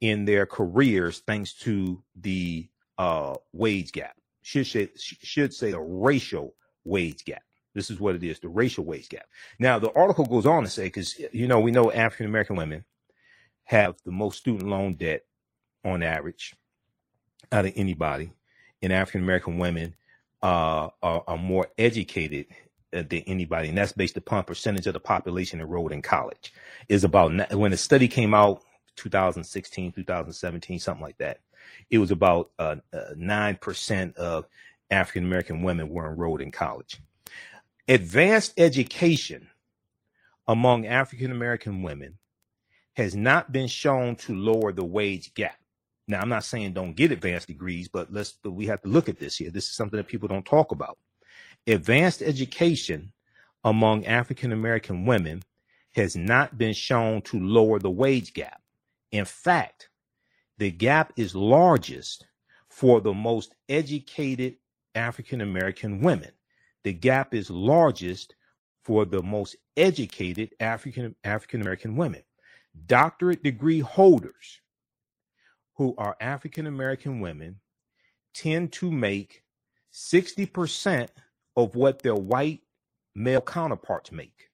in 0.01 0.25
their 0.25 0.47
careers 0.47 1.23
thanks 1.27 1.53
to 1.55 2.03
the 2.21 2.69
uh, 2.99 3.35
wage 3.53 3.93
gap. 3.93 4.17
Should 4.43 4.67
say, 4.67 4.89
should 4.97 5.53
say 5.53 5.73
the 5.73 5.81
racial 5.81 6.55
wage 6.85 7.25
gap. 7.25 7.43
This 7.75 7.91
is 7.91 8.01
what 8.01 8.15
it 8.15 8.23
is, 8.23 8.39
the 8.39 8.49
racial 8.49 8.85
wage 8.85 9.09
gap. 9.09 9.27
Now, 9.59 9.79
the 9.79 9.93
article 9.93 10.25
goes 10.25 10.47
on 10.47 10.63
to 10.63 10.71
say, 10.71 10.85
because, 10.85 11.19
you 11.33 11.47
know, 11.47 11.61
we 11.61 11.73
know 11.73 11.93
African 11.93 12.27
American 12.27 12.57
women 12.57 12.85
have 13.65 13.97
the 14.05 14.13
most 14.13 14.39
student 14.39 14.71
loan 14.71 14.95
debt 14.95 15.23
on 15.85 16.03
average 16.03 16.55
out 17.53 17.67
of 17.67 17.73
anybody. 17.77 18.31
And 18.87 18.95
African 18.95 19.23
American 19.23 19.59
women 19.59 19.97
uh, 20.43 20.91
are, 21.03 21.25
are, 21.27 21.37
more 21.37 21.67
educated 21.77 22.47
uh, 22.93 23.03
than 23.03 23.25
anybody. 23.27 23.69
And 23.69 23.77
that's 23.77 23.91
based 23.91 24.17
upon 24.17 24.45
percentage 24.45 24.87
of 24.87 24.93
the 24.93 25.01
population 25.01 25.61
enrolled 25.61 25.91
in 25.91 26.03
college. 26.03 26.53
Is 26.89 27.03
about 27.03 27.53
when 27.53 27.73
the 27.73 27.77
study 27.77 28.07
came 28.07 28.33
out 28.33 28.63
2016, 28.95 29.91
2017, 29.91 30.79
something 30.79 31.03
like 31.03 31.19
that. 31.19 31.41
It 31.91 31.99
was 31.99 32.13
about 32.13 32.51
uh, 32.61 32.77
uh, 32.93 33.15
9% 33.17 34.15
of 34.15 34.47
African 34.89 35.25
American 35.25 35.63
women 35.63 35.89
were 35.89 36.09
enrolled 36.09 36.41
in 36.41 36.53
college. 36.53 37.01
Advanced 37.89 38.55
education 38.57 39.49
among 40.47 40.87
African 40.87 41.33
American 41.33 41.83
women 41.83 42.19
has 42.95 43.17
not 43.17 43.51
been 43.51 43.67
shown 43.67 44.15
to 44.15 44.35
lower 44.35 44.73
the 44.73 44.85
wage 44.85 45.35
gap. 45.35 45.59
Now, 46.09 46.21
I'm 46.21 46.29
not 46.29 46.45
saying 46.45 46.73
don't 46.73 46.95
get 46.95 47.11
advanced 47.11 47.49
degrees, 47.49 47.89
but 47.89 48.13
let's 48.13 48.35
but 48.43 48.53
we 48.53 48.67
have 48.67 48.83
to 48.83 48.89
look 48.89 49.09
at 49.09 49.19
this 49.19 49.37
here. 49.37 49.51
This 49.51 49.65
is 49.65 49.73
something 49.73 49.97
that 49.97 50.07
people 50.07 50.29
don't 50.29 50.47
talk 50.47 50.71
about. 50.73 50.99
Advanced 51.67 52.23
education 52.23 53.13
among 53.65 54.07
African 54.07 54.53
American 54.53 55.05
women 55.05 55.43
has 55.95 56.15
not 56.15 56.59
been 56.59 56.75
shown 56.75 57.23
to 57.23 57.41
lower 57.41 57.79
the 57.79 57.91
wage 57.91 58.35
gap. 58.35 58.61
In 59.11 59.25
fact, 59.25 59.89
the 60.59 60.71
gap 60.71 61.13
is 61.17 61.35
largest 61.35 62.27
for 62.69 63.01
the 63.01 63.15
most 63.15 63.55
educated 63.69 64.57
African 64.95 65.41
American 65.41 66.01
women. 66.01 66.31
The 66.85 66.93
gap 66.93 67.35
is 67.35 67.51
largest 67.51 68.37
for 68.85 69.05
the 69.05 69.23
most 69.23 69.57
educated 69.77 70.51
African 70.61 71.17
African 71.25 71.63
American 71.63 71.97
women. 71.97 72.23
Doctorate 72.87 73.43
degree 73.43 73.81
holders 73.81 74.61
who 75.77 75.95
are 75.99 76.17
African 76.21 76.67
American 76.67 77.21
women 77.21 77.61
tend 78.35 78.73
to 78.73 78.91
make 78.91 79.43
60% 79.93 81.09
of 81.57 81.75
what 81.75 82.03
their 82.03 82.15
white 82.15 82.61
male 83.15 83.41
counterparts 83.41 84.13
make. 84.13 84.51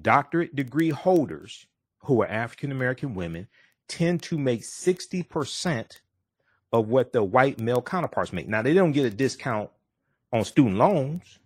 Doctorate 0.00 0.56
degree 0.56 0.90
holders 0.90 1.66
who 2.00 2.22
are 2.22 2.28
African 2.28 2.72
American 2.72 3.14
women 3.14 3.48
tend 3.88 4.22
to 4.22 4.38
make 4.38 4.62
60% 4.62 6.00
of 6.72 6.88
what 6.88 7.12
their 7.12 7.22
white 7.22 7.58
male 7.58 7.82
counterparts 7.82 8.32
make. 8.32 8.48
Now 8.48 8.62
they 8.62 8.74
don't 8.74 8.92
get 8.92 9.06
a 9.06 9.10
discount 9.10 9.70
on 10.32 10.44
student 10.44 10.76
loans. 10.76 11.38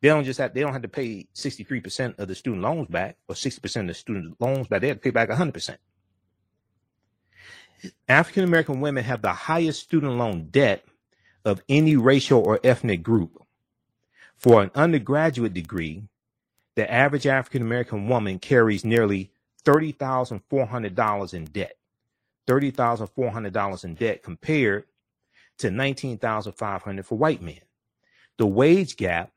They 0.00 0.08
don't 0.08 0.24
just 0.24 0.38
have 0.38 0.54
they 0.54 0.60
don't 0.60 0.74
have 0.74 0.82
to 0.82 0.88
pay 0.88 1.26
63% 1.34 2.18
of 2.18 2.28
the 2.28 2.34
student 2.34 2.62
loans 2.62 2.88
back 2.88 3.16
or 3.28 3.34
60% 3.34 3.80
of 3.80 3.86
the 3.88 3.94
student 3.94 4.40
loans 4.40 4.68
back. 4.68 4.82
They 4.82 4.88
have 4.88 4.98
to 4.98 5.02
pay 5.02 5.10
back 5.10 5.30
100%. 5.30 5.76
African 8.08 8.44
American 8.44 8.80
women 8.80 9.04
have 9.04 9.22
the 9.22 9.32
highest 9.32 9.82
student 9.82 10.14
loan 10.14 10.48
debt 10.50 10.84
of 11.44 11.62
any 11.68 11.96
racial 11.96 12.40
or 12.42 12.60
ethnic 12.64 13.02
group. 13.02 13.42
For 14.38 14.62
an 14.62 14.70
undergraduate 14.74 15.54
degree, 15.54 16.04
the 16.76 16.90
average 16.92 17.26
African 17.26 17.62
American 17.62 18.08
woman 18.08 18.38
carries 18.38 18.84
nearly 18.84 19.32
$30,400 19.64 21.34
in 21.34 21.44
debt. 21.46 21.76
$30,400 22.48 23.84
in 23.84 23.94
debt 23.94 24.22
compared 24.22 24.84
to 25.58 25.70
19,500 25.70 27.06
for 27.06 27.18
white 27.18 27.42
men. 27.42 27.60
The 28.38 28.46
wage 28.46 28.96
gap 28.96 29.30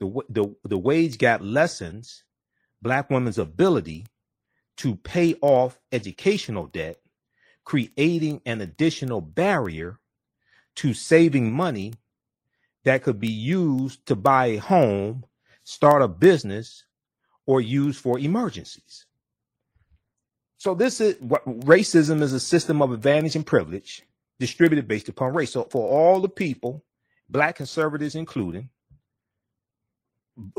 The, 0.00 0.22
the, 0.28 0.56
the 0.64 0.78
wage 0.78 1.18
gap 1.18 1.40
lessens 1.42 2.24
black 2.82 3.10
women's 3.10 3.38
ability 3.38 4.06
to 4.78 4.96
pay 4.96 5.34
off 5.40 5.78
educational 5.92 6.66
debt, 6.66 6.98
creating 7.64 8.40
an 8.46 8.60
additional 8.60 9.20
barrier 9.20 9.98
to 10.76 10.94
saving 10.94 11.52
money 11.52 11.92
that 12.84 13.02
could 13.02 13.20
be 13.20 13.28
used 13.28 14.06
to 14.06 14.16
buy 14.16 14.46
a 14.46 14.56
home, 14.56 15.24
start 15.64 16.02
a 16.02 16.08
business, 16.08 16.84
or 17.46 17.60
use 17.60 17.98
for 17.98 18.18
emergencies. 18.18 19.06
So 20.58 20.74
this 20.74 21.00
is 21.00 21.16
what 21.20 21.44
racism 21.46 22.22
is 22.22 22.32
a 22.32 22.40
system 22.40 22.82
of 22.82 22.92
advantage 22.92 23.36
and 23.36 23.46
privilege 23.46 24.02
distributed 24.38 24.88
based 24.88 25.08
upon 25.08 25.34
race. 25.34 25.52
So 25.52 25.64
for 25.70 25.88
all 25.88 26.20
the 26.20 26.28
people, 26.28 26.84
black 27.28 27.56
conservatives 27.56 28.14
including, 28.14 28.70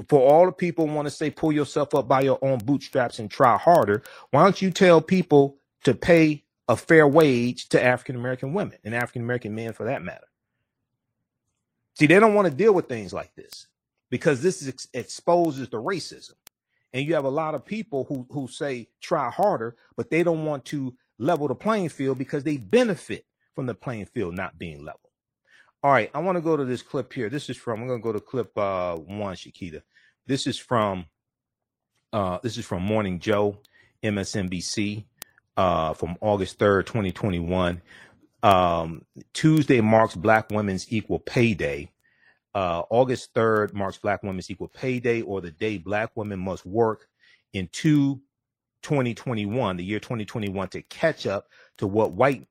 for 0.07 0.21
all 0.21 0.45
the 0.45 0.51
people 0.51 0.87
want 0.87 1.07
to 1.07 1.11
say 1.11 1.29
pull 1.29 1.51
yourself 1.51 1.95
up 1.95 2.07
by 2.07 2.21
your 2.21 2.39
own 2.43 2.59
bootstraps 2.59 3.19
and 3.19 3.31
try 3.31 3.57
harder, 3.57 4.03
why 4.31 4.43
don't 4.43 4.61
you 4.61 4.71
tell 4.71 5.01
people 5.01 5.57
to 5.85 5.93
pay 5.95 6.43
a 6.69 6.77
fair 6.77 7.07
wage 7.07 7.69
to 7.69 7.83
African 7.83 8.15
American 8.15 8.53
women 8.53 8.77
and 8.83 8.95
African 8.95 9.23
American 9.23 9.55
men 9.55 9.73
for 9.73 9.85
that 9.85 10.03
matter? 10.03 10.27
See, 11.95 12.07
they 12.07 12.19
don't 12.19 12.33
want 12.35 12.47
to 12.47 12.53
deal 12.53 12.73
with 12.73 12.87
things 12.89 13.13
like 13.13 13.35
this 13.35 13.67
because 14.09 14.41
this 14.41 14.67
ex- 14.67 14.87
exposes 14.93 15.69
the 15.69 15.81
racism. 15.81 16.33
And 16.93 17.05
you 17.05 17.15
have 17.15 17.25
a 17.25 17.29
lot 17.29 17.55
of 17.55 17.65
people 17.65 18.05
who 18.05 18.27
who 18.31 18.47
say 18.47 18.89
try 19.01 19.29
harder, 19.31 19.77
but 19.97 20.09
they 20.09 20.23
don't 20.23 20.45
want 20.45 20.65
to 20.65 20.95
level 21.19 21.47
the 21.47 21.55
playing 21.55 21.89
field 21.89 22.17
because 22.17 22.43
they 22.43 22.57
benefit 22.57 23.25
from 23.55 23.67
the 23.67 23.75
playing 23.75 24.05
field 24.07 24.35
not 24.35 24.59
being 24.59 24.83
level. 24.85 25.08
All 25.81 25.91
right, 25.91 26.11
I 26.13 26.19
want 26.19 26.35
to 26.35 26.41
go 26.41 26.57
to 26.57 26.65
this 26.65 26.81
clip 26.81 27.13
here. 27.13 27.29
This 27.29 27.49
is 27.49 27.55
from 27.55 27.81
I'm 27.81 27.87
going 27.87 27.99
to 27.99 28.03
go 28.03 28.11
to 28.11 28.19
clip 28.19 28.57
uh, 28.57 28.97
one, 28.97 29.33
Shakita. 29.35 29.81
This 30.27 30.45
is 30.45 30.57
from 30.57 31.05
uh, 32.11 32.39
this 32.43 32.57
is 32.57 32.65
from 32.65 32.83
Morning 32.83 33.19
Joe, 33.19 33.57
MSNBC, 34.03 35.05
uh, 35.55 35.93
from 35.93 36.17
August 36.19 36.59
third, 36.59 36.85
2021. 36.85 37.81
Um, 38.43 39.05
Tuesday 39.31 39.79
marks 39.79 40.15
Black 40.15 40.49
Women's 40.51 40.91
Equal 40.91 41.19
Pay 41.19 41.53
Day. 41.53 41.91
Uh, 42.53 42.83
August 42.89 43.33
3rd 43.33 43.73
marks 43.73 43.97
Black 43.97 44.21
Women's 44.23 44.49
Equal 44.49 44.67
Pay 44.67 44.99
Day, 44.99 45.21
or 45.21 45.39
the 45.39 45.51
day 45.51 45.77
Black 45.77 46.11
women 46.15 46.39
must 46.39 46.65
work 46.65 47.07
in 47.53 47.69
two 47.71 48.21
2021, 48.81 49.77
the 49.77 49.83
year 49.83 49.99
2021, 49.99 50.67
to 50.69 50.81
catch 50.83 51.25
up 51.25 51.47
to 51.77 51.87
what 51.87 52.11
white 52.11 52.47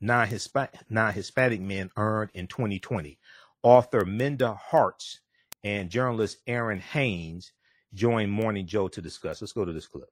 non-Hispanic, 0.00 1.60
men 1.60 1.90
earned 1.96 2.30
in 2.34 2.46
2020. 2.46 3.18
Author 3.62 4.04
Minda 4.04 4.54
Harts 4.54 5.20
and 5.62 5.90
journalist 5.90 6.38
Errin 6.46 6.80
Haines 6.80 7.52
join 7.92 8.30
Morning 8.30 8.66
Joe 8.66 8.88
to 8.88 9.02
discuss. 9.02 9.40
Let's 9.40 9.52
go 9.52 9.64
to 9.64 9.72
this 9.72 9.86
clip. 9.86 10.08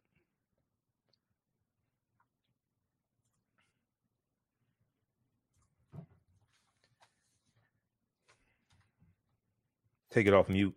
Take 10.10 10.26
it 10.26 10.34
off 10.34 10.48
mute. 10.48 10.74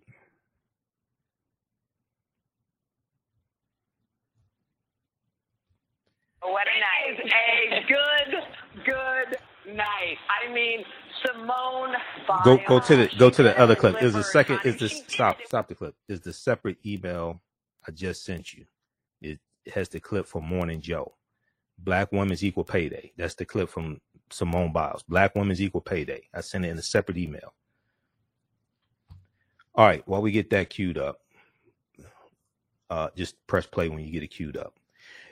What 6.41 6.67
a 6.67 6.77
night. 6.79 7.19
A 7.71 7.87
good, 7.87 8.85
good 8.85 9.75
night. 9.75 10.17
I 10.51 10.53
mean, 10.53 10.83
Simone 11.25 11.95
Go 12.43 12.59
go 12.67 12.79
to 12.79 12.95
the 12.95 13.09
go 13.17 13.29
to 13.29 13.43
the 13.43 13.57
other 13.57 13.75
clip. 13.75 14.01
Is 14.01 14.13
the 14.13 14.23
second 14.23 14.59
is 14.65 14.77
this 14.77 15.03
stop 15.07 15.39
stop 15.45 15.67
the 15.67 15.75
clip. 15.75 15.95
Is 16.09 16.21
the 16.21 16.33
separate 16.33 16.77
email 16.85 17.41
I 17.87 17.91
just 17.91 18.25
sent 18.25 18.53
you. 18.53 18.65
It 19.21 19.39
has 19.73 19.89
the 19.89 19.99
clip 19.99 20.25
from 20.25 20.45
Morning 20.45 20.81
Joe. 20.81 21.13
Black 21.77 22.11
Women's 22.11 22.43
Equal 22.43 22.63
payday. 22.63 23.11
That's 23.17 23.35
the 23.35 23.45
clip 23.45 23.69
from 23.69 24.01
Simone 24.29 24.71
Biles. 24.71 25.03
Black 25.03 25.35
Women's 25.35 25.61
Equal 25.61 25.81
payday. 25.81 26.27
I 26.33 26.41
sent 26.41 26.65
it 26.65 26.69
in 26.69 26.77
a 26.77 26.83
separate 26.83 27.17
email. 27.17 27.53
All 29.73 29.85
right, 29.85 30.05
while 30.05 30.21
we 30.21 30.31
get 30.31 30.49
that 30.49 30.69
queued 30.69 30.97
up, 30.97 31.21
uh, 32.89 33.09
just 33.15 33.35
press 33.47 33.65
play 33.65 33.87
when 33.89 34.03
you 34.03 34.11
get 34.11 34.21
it 34.21 34.27
queued 34.27 34.57
up. 34.57 34.73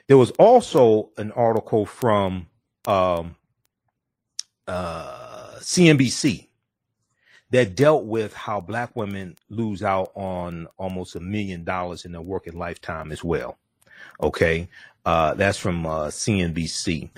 There 0.08 0.16
was 0.16 0.30
also 0.32 1.10
an 1.18 1.30
article 1.32 1.84
from 1.86 2.46
um, 2.86 3.36
uh, 4.66 5.54
CNBC 5.58 6.48
that 7.50 7.74
dealt 7.74 8.04
with 8.04 8.32
how 8.32 8.60
black 8.60 8.94
women 8.94 9.36
lose 9.48 9.82
out 9.82 10.12
on 10.14 10.68
almost 10.78 11.16
a 11.16 11.20
million 11.20 11.64
dollars 11.64 12.04
in 12.04 12.12
their 12.12 12.20
working 12.20 12.56
lifetime 12.56 13.10
as 13.12 13.24
well. 13.24 13.58
Okay. 14.22 14.68
Uh, 15.04 15.34
that's 15.34 15.58
from 15.58 15.86
uh, 15.86 16.06
CNBC. 16.06 17.10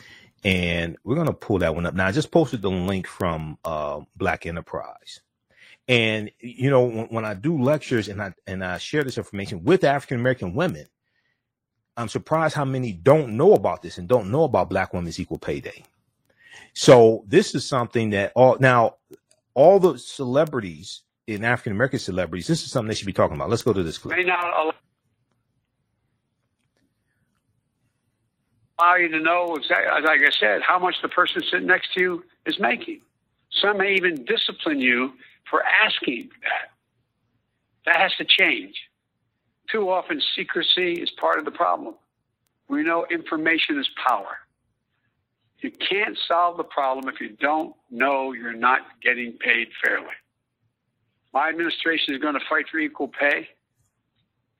And 0.44 0.96
we're 1.04 1.14
going 1.14 1.26
to 1.26 1.32
pull 1.32 1.58
that 1.58 1.74
one 1.74 1.86
up. 1.86 1.94
Now, 1.94 2.06
I 2.06 2.12
just 2.12 2.30
posted 2.30 2.62
the 2.62 2.70
link 2.70 3.06
from 3.06 3.58
uh, 3.64 4.00
Black 4.16 4.46
Enterprise. 4.46 5.20
And, 5.86 6.30
you 6.40 6.70
know, 6.70 6.84
when, 6.84 7.06
when 7.06 7.24
I 7.24 7.34
do 7.34 7.60
lectures 7.60 8.08
and 8.08 8.22
I, 8.22 8.32
and 8.46 8.64
I 8.64 8.78
share 8.78 9.04
this 9.04 9.18
information 9.18 9.62
with 9.64 9.84
African 9.84 10.18
American 10.18 10.54
women, 10.54 10.86
I'm 11.96 12.08
surprised 12.08 12.54
how 12.54 12.64
many 12.64 12.92
don't 12.92 13.36
know 13.36 13.52
about 13.52 13.82
this 13.82 13.98
and 13.98 14.08
don't 14.08 14.30
know 14.30 14.44
about 14.44 14.70
Black 14.70 14.94
Women's 14.94 15.20
Equal 15.20 15.38
Pay 15.38 15.60
Day. 15.60 15.84
So 16.74 17.24
this 17.26 17.54
is 17.54 17.66
something 17.66 18.10
that 18.10 18.32
all 18.34 18.56
now 18.60 18.96
all 19.54 19.78
the 19.78 19.98
celebrities 19.98 21.02
in 21.26 21.44
African 21.44 21.72
American 21.72 21.98
celebrities, 21.98 22.46
this 22.46 22.62
is 22.62 22.70
something 22.70 22.88
they 22.88 22.94
should 22.94 23.06
be 23.06 23.12
talking 23.12 23.36
about. 23.36 23.50
Let's 23.50 23.62
go 23.62 23.72
to 23.72 23.82
this 23.82 23.98
clip. 23.98 24.16
may 24.16 24.24
not 24.24 24.44
allow 28.80 28.96
you 28.96 29.08
to 29.08 29.20
know 29.20 29.54
exactly, 29.56 30.02
like 30.02 30.20
I 30.20 30.30
said, 30.38 30.62
how 30.66 30.78
much 30.78 30.96
the 31.02 31.08
person 31.08 31.42
sitting 31.50 31.66
next 31.66 31.94
to 31.94 32.00
you 32.00 32.24
is 32.46 32.58
making. 32.58 33.00
Some 33.50 33.78
may 33.78 33.94
even 33.94 34.24
discipline 34.24 34.80
you 34.80 35.12
for 35.50 35.62
asking 35.62 36.30
that. 36.42 36.70
That 37.86 37.96
has 37.96 38.14
to 38.16 38.24
change. 38.24 38.74
Too 39.70 39.90
often, 39.90 40.20
secrecy 40.34 40.94
is 40.94 41.10
part 41.10 41.38
of 41.38 41.44
the 41.44 41.50
problem. 41.50 41.94
We 42.68 42.82
know 42.82 43.06
information 43.10 43.78
is 43.78 43.88
power. 44.06 44.38
You 45.62 45.70
can't 45.70 46.18
solve 46.26 46.56
the 46.56 46.64
problem 46.64 47.08
if 47.08 47.20
you 47.20 47.36
don't 47.40 47.74
know 47.88 48.32
you're 48.32 48.52
not 48.52 48.80
getting 49.00 49.32
paid 49.34 49.68
fairly. 49.82 50.06
My 51.32 51.48
administration 51.48 52.14
is 52.14 52.20
going 52.20 52.34
to 52.34 52.44
fight 52.50 52.66
for 52.70 52.78
equal 52.78 53.08
pay 53.08 53.48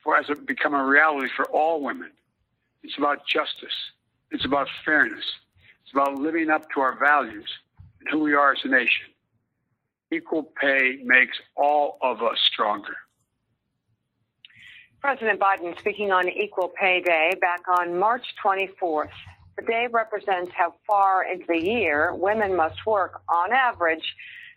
for 0.03 0.17
as 0.17 0.27
it 0.31 0.47
become 0.47 0.75
a 0.75 0.85
reality 0.85 1.29
for 1.37 1.45
all 1.47 1.83
women. 1.83 2.11
It's 2.85 2.97
about 2.99 3.27
justice. 3.27 3.75
It's 4.31 4.45
about 4.45 4.69
fairness. 4.85 5.25
It's 5.83 5.93
about 5.93 6.19
living 6.19 6.51
up 6.51 6.62
to 6.75 6.81
our 6.81 6.97
values 6.99 7.49
and 8.01 8.09
who 8.09 8.21
we 8.21 8.35
are 8.35 8.53
as 8.53 8.59
a 8.65 8.69
nation. 8.69 9.07
Equal 10.12 10.53
pay 10.61 11.01
makes 11.05 11.37
all 11.57 11.99
of 12.01 12.23
us 12.23 12.38
stronger. 12.53 12.95
President 15.01 15.41
Biden 15.41 15.77
speaking 15.81 16.12
on 16.12 16.29
Equal 16.29 16.69
Pay 16.69 17.01
Day 17.01 17.33
back 17.41 17.62
on 17.77 17.99
March 17.99 18.25
24th. 18.45 19.09
The 19.57 19.62
day 19.65 19.87
represents 19.91 20.53
how 20.57 20.75
far 20.87 21.25
into 21.25 21.45
the 21.49 21.61
year 21.61 22.15
women 22.15 22.57
must 22.57 22.87
work 22.87 23.23
on 23.29 23.53
average 23.53 24.15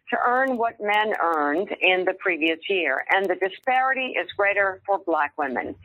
to 0.10 0.18
earn 0.26 0.58
what 0.58 0.76
men 0.80 1.14
earned 1.22 1.70
in 1.82 2.06
the 2.06 2.14
previous 2.20 2.60
year. 2.70 3.04
And 3.14 3.26
the 3.26 3.36
disparity 3.36 4.14
is 4.22 4.32
greater 4.38 4.82
for 4.86 5.00
black 5.00 5.34
women. 5.38 5.76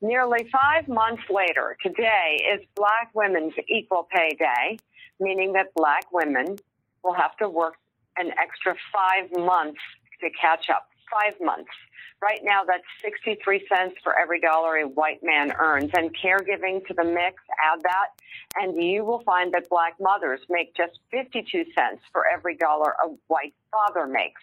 Nearly 0.00 0.48
five 0.52 0.88
months 0.88 1.22
later, 1.28 1.76
today 1.82 2.42
is 2.54 2.64
Black 2.76 3.10
Women's 3.14 3.54
Equal 3.68 4.08
Pay 4.14 4.30
Day, 4.38 4.78
meaning 5.18 5.52
that 5.54 5.74
black 5.74 6.06
women 6.12 6.56
will 7.02 7.14
have 7.14 7.36
to 7.38 7.48
work 7.48 7.74
an 8.16 8.30
extra 8.38 8.76
five 8.92 9.44
months 9.44 9.80
to 10.20 10.30
catch 10.40 10.70
up. 10.70 10.88
Five 11.10 11.34
months. 11.40 11.70
Right 12.22 12.40
now, 12.42 12.62
that's 12.66 12.84
63 13.02 13.66
cents 13.68 13.96
for 14.02 14.18
every 14.18 14.40
dollar 14.40 14.76
a 14.76 14.88
white 14.88 15.22
man 15.22 15.52
earns. 15.58 15.90
And 15.94 16.10
caregiving 16.16 16.86
to 16.86 16.94
the 16.94 17.04
mix, 17.04 17.42
add 17.62 17.82
that, 17.82 18.08
and 18.56 18.82
you 18.82 19.04
will 19.04 19.22
find 19.24 19.52
that 19.54 19.68
black 19.68 19.94
mothers 20.00 20.40
make 20.48 20.74
just 20.74 20.98
52 21.10 21.64
cents 21.74 22.02
for 22.12 22.26
every 22.26 22.56
dollar 22.56 22.94
a 23.04 23.08
white 23.26 23.54
father 23.70 24.06
makes. 24.06 24.40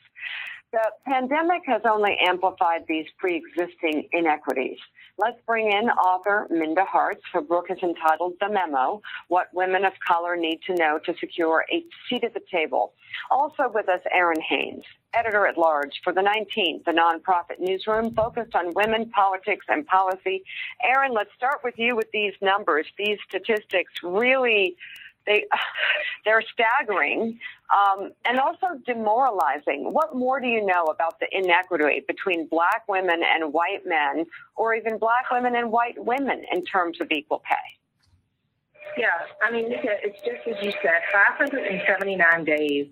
The 0.71 0.91
pandemic 1.05 1.63
has 1.65 1.81
only 1.83 2.17
amplified 2.25 2.85
these 2.87 3.05
pre-existing 3.17 4.07
inequities. 4.13 4.77
Let's 5.17 5.37
bring 5.45 5.69
in 5.69 5.89
author 5.89 6.47
Minda 6.49 6.85
Harts. 6.85 7.21
Her 7.33 7.41
book 7.41 7.65
is 7.69 7.77
entitled 7.83 8.35
The 8.39 8.47
Memo, 8.47 9.01
What 9.27 9.47
Women 9.53 9.83
of 9.83 9.91
Color 10.07 10.37
Need 10.37 10.61
to 10.67 10.75
Know 10.75 10.97
to 11.05 11.13
Secure 11.19 11.65
a 11.69 11.83
Seat 12.07 12.23
at 12.23 12.33
the 12.33 12.41
Table. 12.49 12.93
Also 13.29 13.63
with 13.73 13.89
us, 13.89 13.99
Errin 14.15 14.41
Haines, 14.41 14.85
editor 15.13 15.45
at 15.47 15.57
large 15.57 16.01
for 16.03 16.13
the 16.13 16.21
19th, 16.21 16.85
the 16.85 16.91
nonprofit 16.91 17.59
newsroom 17.59 18.13
focused 18.13 18.55
on 18.55 18.73
women, 18.73 19.09
politics, 19.09 19.65
and 19.69 19.85
policy. 19.87 20.43
Errin, 20.83 21.13
let's 21.13 21.33
start 21.35 21.61
with 21.63 21.77
you 21.77 21.95
with 21.95 22.09
these 22.11 22.33
numbers. 22.41 22.85
These 22.97 23.17
statistics 23.27 23.93
really 24.03 24.75
They, 25.25 25.45
they're 26.25 26.43
staggering 26.53 27.39
um, 27.71 28.11
and 28.25 28.39
also 28.39 28.67
demoralizing. 28.85 29.93
What 29.93 30.15
more 30.15 30.39
do 30.39 30.47
you 30.47 30.65
know 30.65 30.85
about 30.85 31.19
the 31.19 31.27
inequity 31.31 32.03
between 32.07 32.47
black 32.47 32.83
women 32.87 33.21
and 33.23 33.53
white 33.53 33.85
men, 33.85 34.25
or 34.55 34.73
even 34.75 34.97
black 34.97 35.31
women 35.31 35.55
and 35.55 35.71
white 35.71 36.03
women 36.03 36.43
in 36.51 36.65
terms 36.65 36.99
of 37.01 37.11
equal 37.11 37.41
pay? 37.47 37.55
Yeah, 38.97 39.07
I 39.41 39.51
mean, 39.51 39.67
it's 39.69 40.19
just 40.19 40.45
as 40.47 40.63
you 40.65 40.71
said 40.81 41.01
579 41.13 42.43
days 42.43 42.87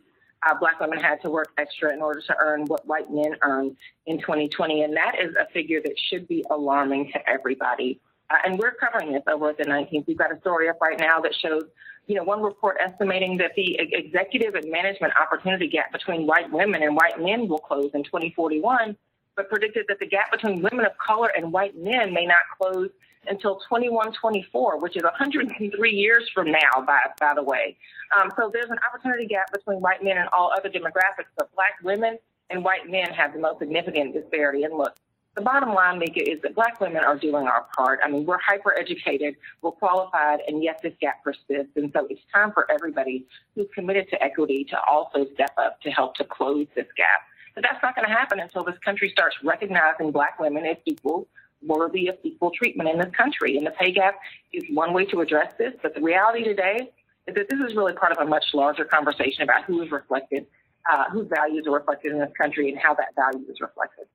uh, 0.48 0.54
black 0.60 0.80
women 0.80 1.00
had 1.00 1.22
to 1.22 1.30
work 1.30 1.50
extra 1.58 1.94
in 1.94 2.02
order 2.02 2.22
to 2.22 2.36
earn 2.40 2.66
what 2.66 2.86
white 2.88 3.12
men 3.12 3.36
earned 3.42 3.76
in 4.06 4.20
2020. 4.20 4.84
And 4.84 4.96
that 4.96 5.16
is 5.20 5.36
a 5.36 5.52
figure 5.52 5.82
that 5.82 5.94
should 6.10 6.28
be 6.28 6.44
alarming 6.50 7.12
to 7.14 7.30
everybody. 7.30 8.00
Uh, 8.30 8.36
and 8.46 8.60
we're 8.60 8.74
covering 8.74 9.12
this 9.12 9.24
over 9.28 9.50
at 9.50 9.58
the 9.58 9.66
19th. 9.66 10.08
We've 10.08 10.18
got 10.18 10.36
a 10.36 10.40
story 10.40 10.70
up 10.70 10.80
right 10.82 11.00
now 11.00 11.20
that 11.22 11.34
shows, 11.36 11.64
you 12.08 12.16
know, 12.16 12.24
one 12.24 12.42
report 12.42 12.78
estimating 12.80 13.38
that 13.38 13.52
the 13.56 13.78
executive 13.80 14.56
and 14.56 14.72
management 14.72 15.14
opportunity 15.20 15.68
gap 15.68 15.92
between 15.92 16.26
white 16.26 16.52
women 16.52 16.84
and 16.84 16.96
white 16.96 17.20
men 17.20 17.48
will 17.48 17.60
close 17.60 17.90
in 17.94 18.04
2041, 18.04 18.96
but 19.36 19.50
predicted 19.50 19.86
that 19.88 20.00
the 20.00 20.06
gap 20.06 20.32
between 20.32 20.62
women 20.62 20.86
of 20.86 20.92
color 21.06 21.32
and 21.36 21.52
white 21.52 21.76
men 21.76 22.14
may 22.14 22.26
not 22.26 22.38
close 22.60 22.90
until 23.30 23.56
2124, 23.70 24.80
which 24.80 24.98
is 24.98 25.04
103 25.04 25.92
years 25.92 26.30
from 26.34 26.52
now, 26.52 26.84
by, 26.86 27.00
by 27.20 27.34
the 27.34 27.44
way. 27.44 27.78
Um, 28.18 28.32
so 28.36 28.50
there's 28.52 28.70
an 28.70 28.80
opportunity 28.88 29.28
gap 29.28 29.52
between 29.52 29.80
white 29.80 30.04
men 30.04 30.18
and 30.18 30.28
all 30.34 30.52
other 30.56 30.70
demographics, 30.70 31.30
but 31.38 31.54
black 31.56 31.74
women 31.84 32.18
and 32.50 32.64
white 32.64 32.90
men 32.90 33.12
have 33.12 33.34
the 33.34 33.40
most 33.40 33.60
significant 33.60 34.14
disparity. 34.14 34.64
And 34.64 34.76
look, 34.76 34.96
the 35.36 35.42
bottom 35.42 35.74
line, 35.74 36.00
Mika, 36.00 36.28
is 36.28 36.42
that 36.42 36.56
black 36.56 36.82
women 36.82 37.04
are 37.04 37.16
doing 37.16 37.48
our 37.48 37.68
part. 37.76 38.00
I 38.04 38.10
mean, 38.10 38.26
we're 38.26 38.40
hyper 38.40 38.78
educated, 38.78 39.36
we're 39.62 39.72
qualified, 39.72 40.40
and 40.48 40.64
yet 40.64 40.82
this 40.82 40.94
gap 41.00 41.24
persists. 41.24 41.72
And 41.76 41.92
so 41.96 42.08
it's 42.10 42.22
time 42.34 42.52
for 42.52 42.70
everybody 42.72 43.26
who's 43.56 43.68
committed 43.74 44.10
to 44.10 44.22
equity 44.24 44.66
to 44.66 44.78
also 44.82 45.26
step 45.34 45.54
up 45.58 45.80
to 45.82 45.92
help 45.92 46.16
to 46.16 46.24
close 46.24 46.68
this 46.76 46.88
gap. 46.98 47.22
But 47.54 47.64
that's 47.64 47.82
not 47.84 47.96
going 47.96 48.08
to 48.08 48.14
happen 48.14 48.40
until 48.40 48.64
this 48.64 48.78
country 48.84 49.10
starts 49.10 49.36
recognizing 49.44 50.12
black 50.12 50.40
women 50.40 50.66
as 50.66 50.78
equal 50.86 51.28
worthy 51.62 52.08
of 52.08 52.18
equal 52.24 52.52
treatment 52.52 52.90
in 52.90 52.98
this 52.98 53.14
country. 53.16 53.58
And 53.58 53.66
the 53.66 53.72
pay 53.72 53.92
gap 53.92 54.16
is 54.54 54.64
one 54.74 54.94
way 54.94 55.06
to 55.06 55.22
address 55.22 55.54
this. 55.58 55.74
But 55.82 55.96
the 55.96 56.02
reality 56.02 56.44
today 56.44 56.92
is 57.28 57.36
that 57.36 57.50
this 57.50 57.60
is 57.60 57.76
really 57.76 57.94
part 57.94 58.12
of 58.12 58.18
a 58.20 58.26
much 58.26 58.46
larger 58.54 58.86
conversation 58.86 59.44
about 59.44 59.66
who 59.66 59.82
is 59.82 59.92
reflected, 59.92 60.46
uh, 60.92 61.06
whose 61.12 61.28
values 61.28 61.68
are 61.68 61.74
reflected 61.74 62.12
in 62.12 62.20
this 62.20 62.32
country, 62.38 62.70
and 62.70 62.78
how 62.78 62.94
that 62.96 63.16
value 63.16 63.46
is 63.50 63.60
reflected. 63.62 64.06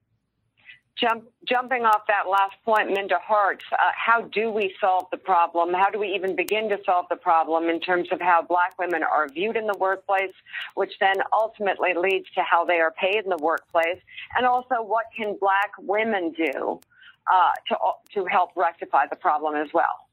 Jump, 0.97 1.25
jumping 1.49 1.85
off 1.85 2.03
that 2.07 2.31
last 2.31 2.55
point, 2.65 2.89
Minda 2.93 3.19
Hart, 3.21 3.65
uh, 3.73 3.77
how 3.97 4.23
do 4.23 4.51
we 4.51 4.73
solve 4.81 5.07
the 5.11 5.17
problem? 5.17 5.75
How 5.75 5.91
do 5.91 5.99
we 5.99 6.15
even 6.15 6.37
begin 6.37 6.69
to 6.69 6.79
solve 6.87 7.07
the 7.11 7.17
problem 7.17 7.69
in 7.69 7.81
terms 7.81 8.09
of 8.13 8.21
how 8.21 8.43
black 8.43 8.79
women 8.79 9.03
are 9.03 9.29
viewed 9.29 9.57
in 9.57 9.67
the 9.67 9.77
workplace, 9.77 10.33
which 10.77 10.93
then 11.01 11.17
ultimately 11.33 11.95
leads 11.97 12.31
to 12.37 12.43
how 12.43 12.65
they 12.65 12.79
are 12.79 12.93
paid 12.93 13.25
in 13.25 13.29
the 13.29 13.43
workplace? 13.43 13.99
And 14.37 14.47
also, 14.47 14.77
what 14.83 15.07
can 15.17 15.37
black 15.41 15.73
women 15.81 16.33
do 16.33 16.81
uh, 17.33 17.53
to, 17.69 17.77
to 18.15 18.27
help 18.27 18.51
rectify 18.57 19.07
the 19.09 19.17
problem 19.17 19.55
as 19.55 19.69
well. 19.73 20.09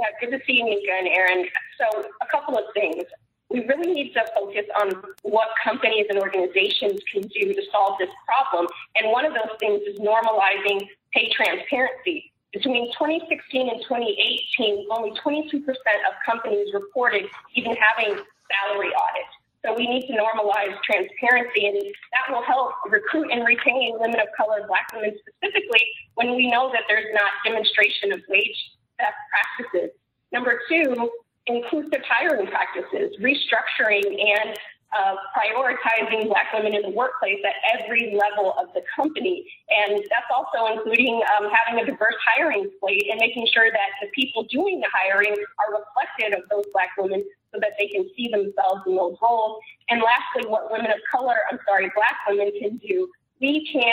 Yeah, 0.00 0.06
good 0.20 0.36
to 0.36 0.44
see 0.46 0.54
you, 0.54 0.64
Mika 0.64 0.92
and 0.92 1.08
Errin. 1.08 1.46
So, 1.78 2.04
a 2.20 2.26
couple 2.26 2.56
of 2.58 2.64
things. 2.74 3.04
We 3.50 3.66
really 3.66 3.92
need 3.92 4.14
to 4.14 4.24
focus 4.34 4.64
on 4.80 4.90
what 5.22 5.48
companies 5.62 6.06
and 6.08 6.18
organizations 6.18 7.00
can 7.12 7.22
do 7.22 7.52
to 7.52 7.62
solve 7.70 7.98
this 7.98 8.08
problem. 8.26 8.66
And 8.96 9.12
one 9.12 9.26
of 9.26 9.34
those 9.34 9.52
things 9.60 9.82
is 9.82 10.00
normalizing 10.00 10.88
pay 11.12 11.30
transparency. 11.30 12.32
Between 12.52 12.90
2016 12.92 13.68
and 13.68 13.80
2018, 13.82 14.86
only 14.90 15.12
22% 15.20 15.64
of 15.64 16.12
companies 16.24 16.68
reported 16.72 17.24
even 17.54 17.76
having 17.76 18.16
salary 18.48 18.92
audits. 18.94 19.34
So 19.64 19.74
we 19.74 19.86
need 19.86 20.06
to 20.08 20.14
normalize 20.14 20.74
transparency, 20.82 21.66
and 21.66 21.78
that 21.78 22.34
will 22.34 22.42
help 22.42 22.72
recruit 22.90 23.30
and 23.30 23.46
retain 23.46 23.94
women 23.98 24.18
of 24.18 24.26
color, 24.36 24.66
Black 24.66 24.90
women 24.92 25.14
specifically, 25.22 25.82
when 26.14 26.34
we 26.34 26.50
know 26.50 26.70
that 26.72 26.82
there's 26.88 27.06
not 27.14 27.30
demonstration 27.46 28.12
of 28.12 28.20
wage 28.28 28.58
best 28.98 29.14
practices. 29.30 29.90
Number 30.32 30.60
two, 30.68 31.10
inclusive 31.46 32.02
hiring 32.08 32.46
practices, 32.48 33.14
restructuring 33.20 34.02
and 34.02 34.58
uh, 34.92 35.16
prioritizing 35.36 36.28
Black 36.28 36.52
women 36.52 36.74
in 36.74 36.82
the 36.82 36.90
workplace 36.90 37.40
at 37.44 37.80
every 37.80 38.14
level 38.14 38.54
of 38.60 38.72
the 38.74 38.82
company. 38.94 39.46
And 39.70 39.98
that's 39.98 40.30
also 40.34 40.72
including 40.72 41.22
um, 41.36 41.50
having 41.50 41.82
a 41.82 41.86
diverse 41.86 42.16
hiring 42.26 42.70
slate 42.80 43.06
and 43.10 43.18
making 43.20 43.46
sure 43.52 43.70
that 43.70 43.90
the 44.00 44.08
people 44.14 44.44
doing 44.44 44.80
the 44.80 44.88
hiring 44.92 45.32
are 45.32 45.80
reflected 45.80 46.38
of 46.38 46.48
those 46.50 46.64
Black 46.72 46.90
women 46.98 47.24
so 47.52 47.60
that 47.60 47.72
they 47.78 47.86
can 47.88 48.08
see 48.16 48.28
themselves 48.28 48.82
in 48.86 48.96
those 48.96 49.16
roles. 49.22 49.60
And 49.88 50.02
lastly, 50.02 50.48
what 50.50 50.72
women 50.72 50.90
of 50.90 50.98
color, 51.10 51.36
I'm 51.50 51.58
sorry, 51.68 51.92
black 51.94 52.16
women 52.26 52.50
can 52.58 52.78
do, 52.78 53.08
we 53.40 53.68
can 53.70 53.92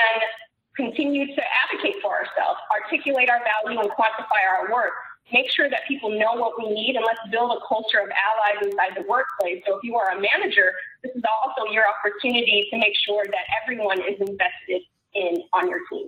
continue 0.76 1.28
to 1.28 1.42
advocate 1.68 1.96
for 2.02 2.16
ourselves, 2.16 2.60
articulate 2.72 3.30
our 3.30 3.42
value 3.44 3.80
and 3.80 3.90
quantify 3.92 4.42
our 4.48 4.72
work, 4.72 4.94
make 5.32 5.52
sure 5.52 5.70
that 5.70 5.82
people 5.88 6.10
know 6.10 6.34
what 6.36 6.58
we 6.58 6.70
need, 6.70 6.96
and 6.96 7.06
let's 7.06 7.20
build 7.32 7.52
a 7.52 7.60
culture 7.68 8.00
of 8.00 8.10
allies 8.10 8.66
inside 8.66 8.96
the 8.96 9.08
workplace. 9.08 9.64
So 9.68 9.78
if 9.78 9.84
you 9.84 9.96
are 9.96 10.12
a 10.12 10.22
manager, 10.22 10.74
this 11.04 11.16
is 11.16 11.24
also 11.44 11.72
your 11.72 11.86
opportunity 11.88 12.68
to 12.72 12.78
make 12.78 12.96
sure 13.06 13.24
that 13.26 13.46
everyone 13.64 14.00
is 14.02 14.20
invested 14.20 14.82
in 15.14 15.44
on 15.54 15.70
your 15.70 15.80
team. 15.92 16.08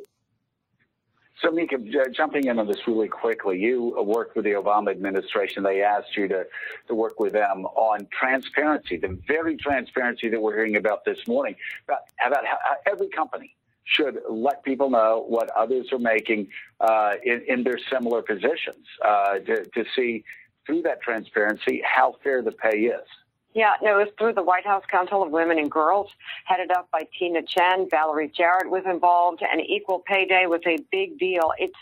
So, 1.41 1.49
Mika, 1.49 1.77
jumping 2.11 2.45
in 2.45 2.59
on 2.59 2.67
this 2.67 2.77
really 2.85 3.07
quickly, 3.07 3.57
you 3.57 3.95
worked 4.03 4.35
with 4.35 4.45
the 4.45 4.51
Obama 4.51 4.91
administration. 4.91 5.63
They 5.63 5.81
asked 5.81 6.15
you 6.15 6.27
to, 6.27 6.45
to 6.87 6.93
work 6.93 7.19
with 7.19 7.33
them 7.33 7.65
on 7.65 8.07
transparency, 8.11 8.97
the 8.97 9.19
very 9.27 9.57
transparency 9.57 10.29
that 10.29 10.39
we're 10.39 10.55
hearing 10.55 10.75
about 10.75 11.03
this 11.03 11.17
morning, 11.27 11.55
about, 11.87 12.01
about 12.23 12.45
how 12.45 12.57
every 12.85 13.09
company 13.09 13.55
should 13.83 14.19
let 14.29 14.63
people 14.63 14.89
know 14.89 15.25
what 15.27 15.49
others 15.51 15.87
are 15.91 15.99
making 15.99 16.47
uh, 16.79 17.13
in, 17.23 17.41
in, 17.47 17.63
their 17.63 17.79
similar 17.91 18.21
positions 18.21 18.85
uh, 19.03 19.39
to, 19.39 19.65
to 19.73 19.83
see 19.95 20.23
through 20.65 20.81
that 20.83 21.01
transparency 21.01 21.81
how 21.83 22.15
fair 22.23 22.41
the 22.41 22.51
pay 22.51 22.77
is. 22.79 23.07
Yeah, 23.53 23.73
no, 23.81 23.99
it 23.99 24.05
was 24.05 24.13
through 24.17 24.33
the 24.33 24.43
White 24.43 24.65
House 24.65 24.83
Council 24.89 25.21
of 25.21 25.31
Women 25.31 25.59
and 25.59 25.69
Girls, 25.69 26.09
headed 26.45 26.71
up 26.71 26.89
by 26.91 27.01
Tina 27.19 27.41
Tchen. 27.41 27.89
Valerie 27.89 28.31
Jarrett 28.35 28.69
was 28.69 28.83
involved, 28.85 29.41
and 29.41 29.59
Equal 29.59 29.99
Pay 29.99 30.25
Day 30.25 30.45
was 30.47 30.61
a 30.65 30.77
big 30.89 31.19
deal. 31.19 31.51
It's 31.57 31.75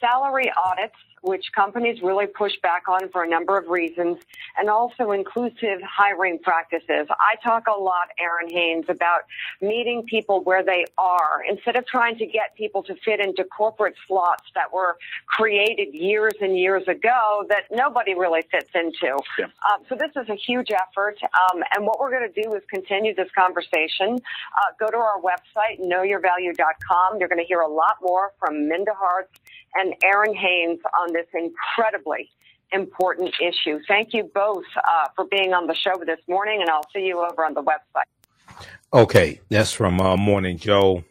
salary 0.00 0.50
audits 0.56 0.94
which 1.22 1.46
companies 1.54 2.02
really 2.02 2.26
push 2.26 2.52
back 2.62 2.88
on 2.88 3.08
for 3.10 3.22
a 3.22 3.28
number 3.28 3.56
of 3.56 3.68
reasons, 3.68 4.18
and 4.58 4.68
also 4.68 5.12
inclusive 5.12 5.80
hiring 5.82 6.38
practices. 6.38 7.06
I 7.10 7.36
talk 7.42 7.66
a 7.68 7.78
lot, 7.78 8.08
Errin 8.20 8.52
Haines, 8.52 8.86
about 8.88 9.22
meeting 9.60 10.02
people 10.02 10.42
where 10.42 10.64
they 10.64 10.84
are 10.98 11.42
instead 11.48 11.76
of 11.76 11.86
trying 11.86 12.18
to 12.18 12.26
get 12.26 12.54
people 12.56 12.82
to 12.84 12.94
fit 13.04 13.20
into 13.20 13.44
corporate 13.44 13.94
slots 14.06 14.44
that 14.54 14.72
were 14.72 14.96
created 15.26 15.94
years 15.94 16.34
and 16.40 16.58
years 16.58 16.86
ago 16.88 17.44
that 17.48 17.64
nobody 17.70 18.14
really 18.14 18.42
fits 18.50 18.70
into. 18.74 19.16
Yeah. 19.38 19.44
Um, 19.44 19.84
so 19.88 19.94
this 19.94 20.10
is 20.16 20.28
a 20.28 20.36
huge 20.36 20.70
effort, 20.70 21.18
um, 21.22 21.62
and 21.74 21.86
what 21.86 22.00
we're 22.00 22.10
going 22.10 22.30
to 22.30 22.42
do 22.42 22.52
is 22.54 22.62
continue 22.68 23.14
this 23.14 23.30
conversation. 23.36 24.18
Uh, 24.18 24.72
go 24.78 24.88
to 24.88 24.96
our 24.96 25.20
website, 25.20 25.80
knowyourvalue.com. 25.80 27.18
You're 27.18 27.28
going 27.28 27.38
to 27.38 27.46
hear 27.46 27.60
a 27.60 27.68
lot 27.68 27.96
more 28.02 28.32
from 28.40 28.68
Minda 28.68 28.92
Hart 28.94 29.30
and 29.74 29.94
Errin 30.04 30.34
Haines 30.34 30.80
on 31.00 31.11
this 31.12 31.26
incredibly 31.34 32.30
important 32.72 33.34
issue. 33.40 33.78
Thank 33.86 34.12
you 34.12 34.30
both 34.34 34.64
uh, 34.76 35.08
for 35.14 35.26
being 35.26 35.52
on 35.52 35.66
the 35.66 35.74
show 35.74 36.02
this 36.04 36.20
morning, 36.28 36.60
and 36.60 36.70
I'll 36.70 36.88
see 36.94 37.02
you 37.02 37.20
over 37.20 37.44
on 37.44 37.54
the 37.54 37.62
website. 37.62 38.64
Okay, 38.92 39.40
that's 39.48 39.72
from 39.72 40.00
uh, 40.00 40.16
Morning 40.16 40.58
Joe. 40.58 41.04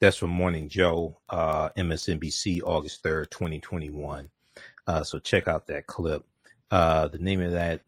That's 0.00 0.16
from 0.16 0.30
Morning 0.30 0.68
Joe, 0.68 1.16
uh, 1.30 1.70
MSNBC, 1.70 2.60
August 2.64 3.02
3rd, 3.02 3.30
2021. 3.30 4.28
Uh, 4.86 5.02
so 5.02 5.18
check 5.18 5.48
out 5.48 5.66
that 5.68 5.86
clip. 5.86 6.24
Uh, 6.70 7.08
the 7.08 7.18
name 7.18 7.40
of 7.40 7.52
that 7.52 7.82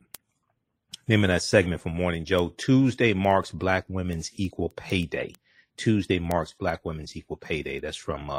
name 1.06 1.24
of 1.24 1.28
that 1.28 1.42
segment 1.42 1.80
from 1.80 1.94
Morning 1.94 2.24
Joe, 2.24 2.50
Tuesday 2.56 3.14
marks 3.14 3.50
Black 3.50 3.84
Women's 3.88 4.30
Equal 4.36 4.70
Pay 4.70 5.04
Day. 5.04 5.34
Tuesday 5.76 6.18
marks 6.18 6.52
Black 6.52 6.84
Women's 6.84 7.16
Equal 7.16 7.36
Pay 7.36 7.62
Day. 7.62 7.78
That's 7.78 7.96
from 7.96 8.30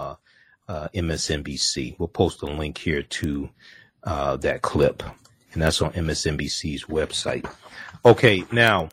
uh, 0.69 0.87
MSNBC. 0.93 1.97
We'll 1.97 2.07
post 2.07 2.43
a 2.43 2.45
link 2.45 2.77
here 2.77 3.01
to 3.01 3.49
uh, 4.03 4.37
that 4.37 4.61
clip, 4.61 5.03
and 5.51 5.61
that's 5.61 5.81
on 5.81 5.91
MSNBC's 5.91 6.85
website. 6.85 7.51
Okay, 8.05 8.45
now, 8.51 8.89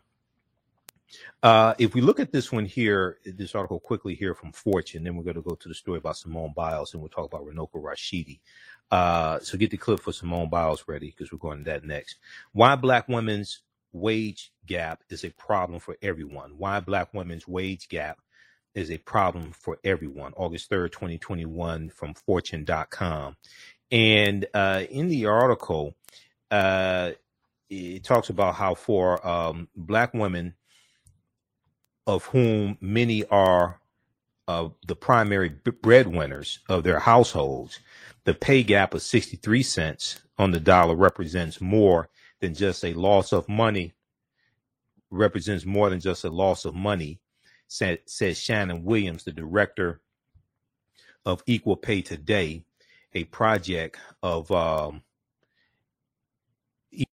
uh, 1.42 1.74
if 1.78 1.94
we 1.94 2.00
look 2.00 2.18
at 2.18 2.32
this 2.32 2.50
one 2.50 2.64
here, 2.64 3.18
this 3.24 3.54
article 3.54 3.78
quickly 3.78 4.14
here 4.14 4.34
from 4.34 4.52
Fortune, 4.52 5.04
then 5.04 5.14
we're 5.14 5.22
going 5.22 5.36
to 5.36 5.42
go 5.42 5.54
to 5.54 5.68
the 5.68 5.74
story 5.74 5.98
about 5.98 6.16
Simone 6.16 6.54
Biles, 6.56 6.94
and 6.94 7.02
we'll 7.02 7.10
talk 7.10 7.26
about 7.26 7.46
Runoko 7.46 7.74
Rashidi. 7.74 8.40
Uh, 8.90 9.38
so 9.40 9.58
get 9.58 9.70
the 9.70 9.76
clip 9.76 10.00
for 10.00 10.12
Simone 10.12 10.48
Biles 10.48 10.84
ready 10.88 11.10
because 11.10 11.30
we're 11.30 11.38
going 11.38 11.58
to 11.58 11.70
that 11.70 11.84
next. 11.84 12.16
Why 12.52 12.74
black 12.74 13.06
women's 13.06 13.62
wage 13.92 14.52
gap 14.66 15.02
is 15.10 15.24
a 15.24 15.30
problem 15.30 15.78
for 15.78 15.96
everyone. 16.00 16.52
Why 16.56 16.80
black 16.80 17.12
women's 17.12 17.46
wage 17.46 17.88
gap 17.88 18.18
is 18.76 18.90
a 18.90 18.98
problem 18.98 19.50
for 19.52 19.78
everyone. 19.82 20.32
August 20.36 20.70
3rd, 20.70 20.92
2021 20.92 21.88
from 21.88 22.14
fortune.com. 22.14 23.36
And 23.90 24.46
uh, 24.52 24.84
in 24.90 25.08
the 25.08 25.26
article, 25.26 25.96
uh, 26.50 27.12
it 27.70 28.04
talks 28.04 28.28
about 28.28 28.54
how 28.54 28.74
for 28.74 29.26
um, 29.26 29.68
black 29.74 30.12
women, 30.12 30.54
of 32.06 32.26
whom 32.26 32.76
many 32.80 33.24
are 33.24 33.80
uh, 34.46 34.68
the 34.86 34.94
primary 34.94 35.48
breadwinners 35.48 36.60
of 36.68 36.84
their 36.84 37.00
households, 37.00 37.80
the 38.24 38.34
pay 38.34 38.62
gap 38.62 38.94
of 38.94 39.02
63 39.02 39.62
cents 39.62 40.20
on 40.38 40.50
the 40.50 40.60
dollar 40.60 40.94
represents 40.94 41.60
more 41.60 42.08
than 42.40 42.54
just 42.54 42.84
a 42.84 42.92
loss 42.92 43.32
of 43.32 43.48
money, 43.48 43.94
represents 45.10 45.64
more 45.64 45.88
than 45.88 45.98
just 45.98 46.24
a 46.24 46.30
loss 46.30 46.64
of 46.64 46.74
money, 46.74 47.18
said, 47.68 48.00
said 48.06 48.36
Shannon 48.36 48.84
Williams, 48.84 49.24
the 49.24 49.32
director 49.32 50.00
of 51.24 51.42
Equal 51.46 51.76
Pay 51.76 52.02
Today, 52.02 52.64
a 53.14 53.24
project 53.24 53.98
of 54.22 54.50
um, 54.50 55.02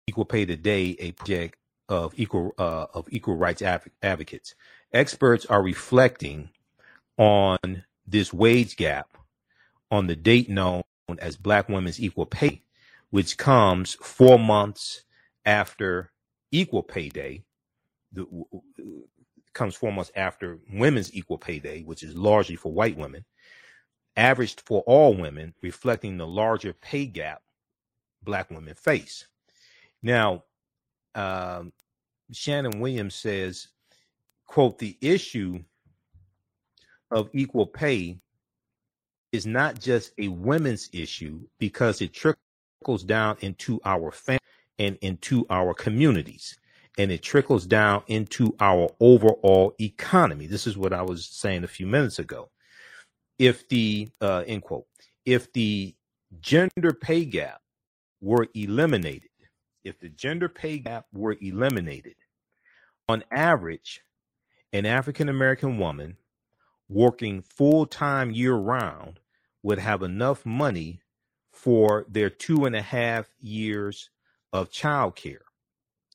Equal 0.08 0.26
Pay 0.26 0.46
Today, 0.46 0.96
a 1.00 1.12
project 1.12 1.58
of 1.90 2.14
equal 2.18 2.54
uh, 2.58 2.88
of 2.94 3.08
equal 3.10 3.36
rights 3.36 3.62
advocates. 4.02 4.56
Experts 4.94 5.46
are 5.46 5.62
reflecting 5.62 6.50
on 7.18 7.84
this 8.06 8.34
wage 8.34 8.78
gap 8.78 9.18
on 9.92 10.08
the 10.08 10.16
date 10.16 10.50
known 10.50 10.84
as 11.20 11.38
Black 11.38 11.70
Women's 11.70 12.02
Equal 12.02 12.26
Pay, 12.26 12.64
which 13.10 13.38
comes 13.38 13.96
four 13.96 14.38
months 14.38 15.04
after 15.46 16.12
Equal 16.52 16.84
Pay 16.84 17.10
Day. 17.10 17.44
The, 18.12 18.26
comes 19.58 19.76
four 19.76 19.92
months 19.92 20.12
after 20.16 20.60
Women's 20.72 21.14
Equal 21.14 21.40
Pay 21.40 21.60
Day, 21.60 21.82
which 21.82 22.04
is 22.04 22.16
largely 22.16 22.56
for 22.56 22.72
white 22.72 22.96
women, 22.96 23.26
averaged 24.16 24.62
for 24.62 24.82
all 24.82 25.16
women, 25.16 25.54
reflecting 25.62 26.18
the 26.18 26.28
larger 26.28 26.74
pay 26.74 27.06
gap 27.06 27.42
Black 28.24 28.52
women 28.52 28.76
face. 28.76 29.26
Now, 30.04 30.44
um, 31.16 31.74
Shannon 32.32 32.80
Williams 32.80 33.16
says, 33.16 33.70
quote, 34.46 34.78
the 34.78 34.98
issue 35.02 35.64
of 37.10 37.30
equal 37.34 37.66
pay 37.66 38.20
is 39.32 39.46
not 39.46 39.80
just 39.80 40.12
a 40.20 40.28
women's 40.28 40.90
issue 40.94 41.40
because 41.58 42.02
it 42.02 42.14
trickles 42.14 43.04
down 43.04 43.38
into 43.42 43.80
our 43.86 44.12
family 44.12 44.40
and 44.78 44.98
into 45.02 45.46
our 45.50 45.74
communities 45.74 46.60
and 46.98 47.12
it 47.12 47.22
trickles 47.22 47.66
down 47.66 48.04
into 48.08 48.56
our 48.60 48.90
overall 49.00 49.74
economy. 49.80 50.48
This 50.48 50.66
is 50.66 50.78
what 50.78 50.94
I 50.94 51.04
was 51.04 51.26
saying 51.26 51.64
a 51.64 51.68
few 51.68 51.86
minutes 51.86 52.20
ago. 52.20 52.50
If 53.38 53.68
the 53.70 54.10
uh, 54.20 54.44
end 54.48 54.64
quote, 54.64 54.88
if 55.26 55.54
the 55.54 55.96
gender 56.40 56.94
pay 56.94 57.26
gap 57.26 57.62
were 58.20 58.48
eliminated, 58.56 59.30
if 59.84 60.00
the 60.00 60.10
gender 60.10 60.50
pay 60.50 60.80
gap 60.80 61.06
were 61.14 61.38
eliminated, 61.40 62.16
on 63.08 63.24
average, 63.32 64.02
an 64.74 64.86
African 64.86 65.30
American 65.30 65.78
woman 65.78 66.18
working 66.90 67.42
full 67.42 67.86
time 67.86 68.32
year 68.32 68.56
round 68.56 69.20
would 69.64 69.80
have 69.80 70.02
enough 70.02 70.46
money 70.46 71.00
for 71.52 72.06
their 72.10 72.30
two 72.30 72.66
and 72.66 72.76
a 72.76 72.82
half 72.82 73.28
years 73.40 74.10
of 74.54 74.72
child 74.72 75.16
care. 75.16 75.42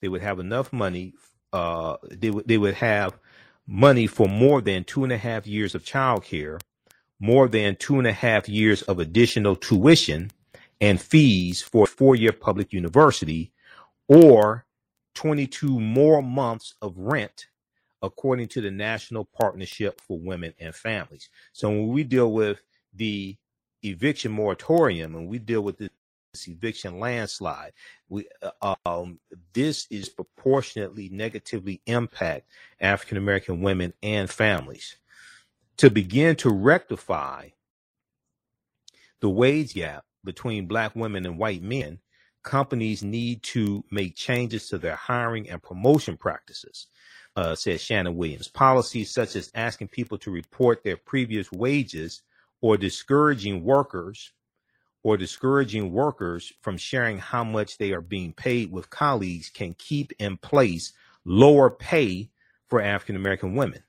They 0.03 0.09
would 0.09 0.23
have 0.23 0.41
enough 0.41 0.73
money. 0.73 1.15
Uh, 1.53 1.97
they 2.11 2.31
would 2.31 2.49
they 2.49 2.59
would 2.59 2.75
have 2.75 3.19
money 3.67 4.07
for 4.07 4.29
more 4.29 4.61
than 4.61 4.85
two 4.85 5.05
and 5.05 5.13
a 5.13 5.19
half 5.19 5.47
years 5.47 5.75
of 5.75 5.85
child 5.85 6.25
care, 6.25 6.59
more 7.21 7.49
than 7.49 7.77
two 7.77 7.99
and 7.99 8.07
a 8.07 8.13
half 8.13 8.49
years 8.49 8.83
of 8.83 8.99
additional 8.99 9.57
tuition 9.57 10.31
and 10.81 11.01
fees 11.01 11.63
for 11.63 11.85
a 11.85 11.87
four 11.89 12.17
year 12.17 12.33
public 12.33 12.73
university 12.73 13.53
or 14.09 14.67
22 15.15 15.81
more 15.81 16.23
months 16.23 16.75
of 16.83 16.99
rent 16.99 17.47
according 18.03 18.49
to 18.49 18.61
the 18.61 18.71
National 18.71 19.25
Partnership 19.25 20.01
for 20.01 20.19
Women 20.19 20.53
and 20.59 20.75
Families. 20.75 21.29
So 21.53 21.71
when 21.71 21.89
we 21.89 22.03
deal 22.03 22.33
with 22.33 22.61
the 22.93 23.37
eviction 23.85 24.33
moratorium 24.33 25.15
and 25.15 25.29
we 25.29 25.39
deal 25.39 25.63
with 25.63 25.79
this 25.79 25.91
eviction 26.47 26.99
landslide, 26.99 27.73
we 28.09 28.27
uh, 28.63 28.75
um, 28.87 29.19
this 29.53 29.87
is 29.91 30.09
proportionately 30.09 31.09
negatively 31.11 31.81
impact 31.87 32.49
African 32.81 33.19
American 33.19 33.61
women 33.61 33.93
and 34.03 34.31
families. 34.31 34.97
To 35.79 35.91
begin 35.91 36.37
to 36.37 36.51
rectify 36.51 37.49
the 39.21 39.29
wage 39.29 39.75
gap 39.75 40.05
between 40.25 40.67
black 40.67 40.95
women 40.97 41.27
and 41.27 41.39
white 41.39 41.63
men, 41.63 41.99
companies 42.43 43.03
need 43.03 43.43
to 43.43 43.85
make 43.91 44.17
changes 44.17 44.69
to 44.69 44.79
their 44.79 44.97
hiring 44.97 45.51
and 45.51 45.63
promotion 45.63 46.17
practices, 46.17 46.87
uh, 47.37 47.55
says 47.55 47.83
Shannon 47.83 48.17
Williams. 48.17 48.49
Policies 48.49 49.11
such 49.11 49.37
as 49.37 49.51
asking 49.55 49.89
people 49.89 50.19
to 50.19 50.31
report 50.31 50.83
their 50.83 50.97
previous 50.97 51.51
wages 51.53 52.23
or 52.61 52.77
discouraging 52.77 53.65
workers 53.65 54.33
or 55.03 55.17
discouraging 55.17 55.93
workers 55.93 56.53
from 56.61 56.77
sharing 56.77 57.19
how 57.19 57.43
much 57.43 57.79
they 57.79 57.93
are 57.93 58.01
being 58.01 58.33
paid 58.33 58.71
with 58.71 58.91
colleagues 58.91 59.51
can 59.51 59.75
keep 59.75 60.13
in 60.19 60.37
place 60.37 60.93
lower 61.25 61.71
pay 61.71 62.31
for 62.69 62.81
African 62.81 63.17
American 63.17 63.55
women. 63.55 63.83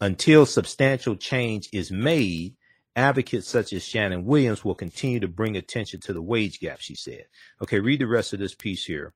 Until 0.00 0.44
substantial 0.44 1.16
change 1.16 1.68
is 1.72 1.90
made, 1.90 2.56
Advocates 2.96 3.46
such 3.46 3.74
as 3.74 3.84
Shannon 3.84 4.24
Williams 4.24 4.64
will 4.64 4.74
continue 4.74 5.20
to 5.20 5.28
bring 5.28 5.54
attention 5.54 6.00
to 6.00 6.14
the 6.14 6.22
wage 6.22 6.60
gap, 6.60 6.80
she 6.80 6.94
said. 6.94 7.26
Okay, 7.62 7.78
read 7.78 8.00
the 8.00 8.06
rest 8.06 8.32
of 8.32 8.38
this 8.38 8.54
piece 8.54 8.86
here 8.86 9.12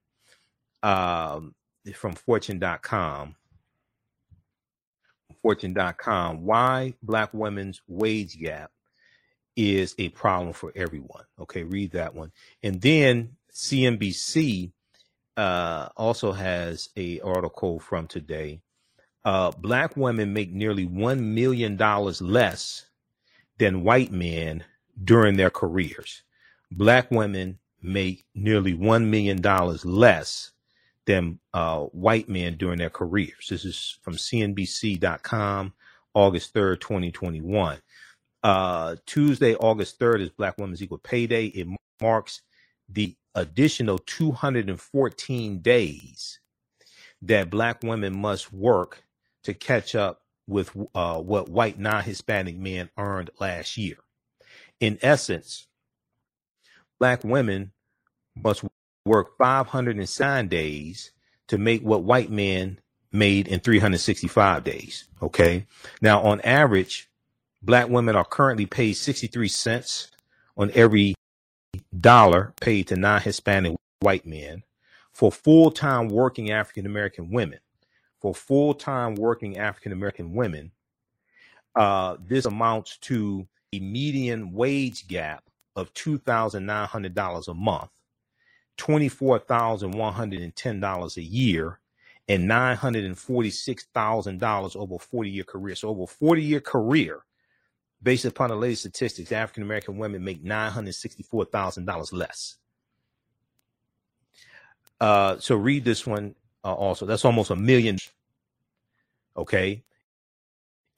um, 0.82 1.54
from 1.94 2.14
fortune.com. 2.14 3.36
Fortune.com. 5.40 6.44
Why 6.44 6.92
black 7.02 7.32
women's 7.32 7.80
wage 7.88 8.38
gap 8.38 8.70
is 9.56 9.94
a 9.98 10.08
problem 10.10 10.52
for 10.52 10.72
everyone. 10.76 11.24
Okay, 11.40 11.64
read 11.64 11.92
that 11.92 12.14
one. 12.14 12.32
And 12.62 12.80
then 12.80 13.36
CNBC 13.52 14.72
uh, 15.36 15.88
also 15.96 16.32
has 16.32 16.90
a 16.96 17.20
article 17.20 17.80
from 17.80 18.06
today. 18.06 18.60
Uh, 19.24 19.50
black 19.52 19.96
women 19.96 20.32
make 20.32 20.52
nearly 20.52 20.86
one 20.86 21.34
million 21.34 21.76
dollars 21.76 22.22
less 22.22 22.86
than 23.58 23.84
white 23.84 24.12
men 24.12 24.64
during 25.02 25.36
their 25.36 25.50
careers. 25.50 26.22
Black 26.70 27.10
women 27.10 27.58
make 27.82 28.24
nearly 28.34 28.74
$1 28.74 29.06
million 29.06 29.40
less 29.84 30.52
than 31.06 31.38
uh, 31.54 31.80
white 31.80 32.28
men 32.28 32.56
during 32.56 32.78
their 32.78 32.90
careers. 32.90 33.48
This 33.48 33.64
is 33.64 33.98
from 34.02 34.14
CNBC.com, 34.14 35.72
August 36.14 36.54
3rd, 36.54 36.80
2021. 36.80 37.78
Uh, 38.42 38.96
Tuesday, 39.06 39.54
August 39.54 39.98
3rd 39.98 40.22
is 40.22 40.30
Black 40.30 40.56
Women's 40.58 40.82
Equal 40.82 40.98
Pay 40.98 41.26
Day. 41.26 41.46
It 41.46 41.68
marks 42.00 42.42
the 42.88 43.16
additional 43.34 43.98
214 43.98 45.58
days 45.58 46.40
that 47.22 47.50
Black 47.50 47.82
women 47.82 48.18
must 48.18 48.52
work 48.52 49.04
to 49.44 49.54
catch 49.54 49.94
up 49.94 50.22
with 50.50 50.76
uh, 50.94 51.18
what 51.20 51.48
white 51.48 51.78
non-Hispanic 51.78 52.56
men 52.56 52.90
earned 52.98 53.30
last 53.38 53.76
year. 53.76 53.96
In 54.80 54.98
essence, 55.02 55.66
black 56.98 57.22
women 57.22 57.72
must 58.36 58.64
work 59.04 59.36
509 59.38 60.48
days 60.48 61.12
to 61.48 61.58
make 61.58 61.82
what 61.82 62.02
white 62.02 62.30
men 62.30 62.78
made 63.12 63.48
in 63.48 63.60
365 63.60 64.64
days. 64.64 65.08
Okay. 65.22 65.66
Now, 66.00 66.22
on 66.22 66.40
average, 66.40 67.09
black 67.62 67.88
women 67.88 68.16
are 68.16 68.24
currently 68.24 68.66
paid 68.66 68.94
63 68.94 69.48
cents 69.48 70.10
on 70.56 70.70
every 70.74 71.14
dollar 72.00 72.52
paid 72.60 72.88
to 72.88 72.96
non-Hispanic 72.96 73.76
white 74.00 74.26
men 74.26 74.62
for 75.12 75.30
full-time 75.30 76.08
working 76.08 76.50
African 76.50 76.86
American 76.86 77.30
women 77.30 77.60
for 78.20 78.34
full 78.34 78.74
time 78.74 79.14
working 79.14 79.56
African 79.58 79.92
American 79.92 80.34
women, 80.34 80.72
uh, 81.74 82.16
this 82.26 82.44
amounts 82.44 82.98
to 82.98 83.48
a 83.72 83.80
median 83.80 84.52
wage 84.52 85.08
gap 85.08 85.44
of 85.76 85.94
$2,900 85.94 87.48
a 87.48 87.54
month, 87.54 87.88
$24,110 88.76 91.16
a 91.16 91.22
year, 91.22 91.80
and 92.28 92.46
$946,000 92.48 94.76
over 94.76 94.96
a 94.96 94.98
40 94.98 95.30
year 95.30 95.44
career. 95.44 95.74
So, 95.74 95.88
over 95.88 96.02
a 96.02 96.06
40 96.06 96.42
year 96.42 96.60
career, 96.60 97.24
based 98.02 98.24
upon 98.24 98.50
the 98.50 98.56
latest 98.56 98.82
statistics, 98.82 99.32
African 99.32 99.62
American 99.62 99.98
women 99.98 100.24
make 100.24 100.44
$964,000 100.44 102.12
less. 102.12 102.56
Uh, 105.00 105.38
so, 105.38 105.56
read 105.56 105.84
this 105.84 106.06
one 106.06 106.34
uh, 106.64 106.74
also. 106.74 107.06
That's 107.06 107.24
almost 107.24 107.50
a 107.50 107.56
million. 107.56 107.98
Okay. 109.36 109.82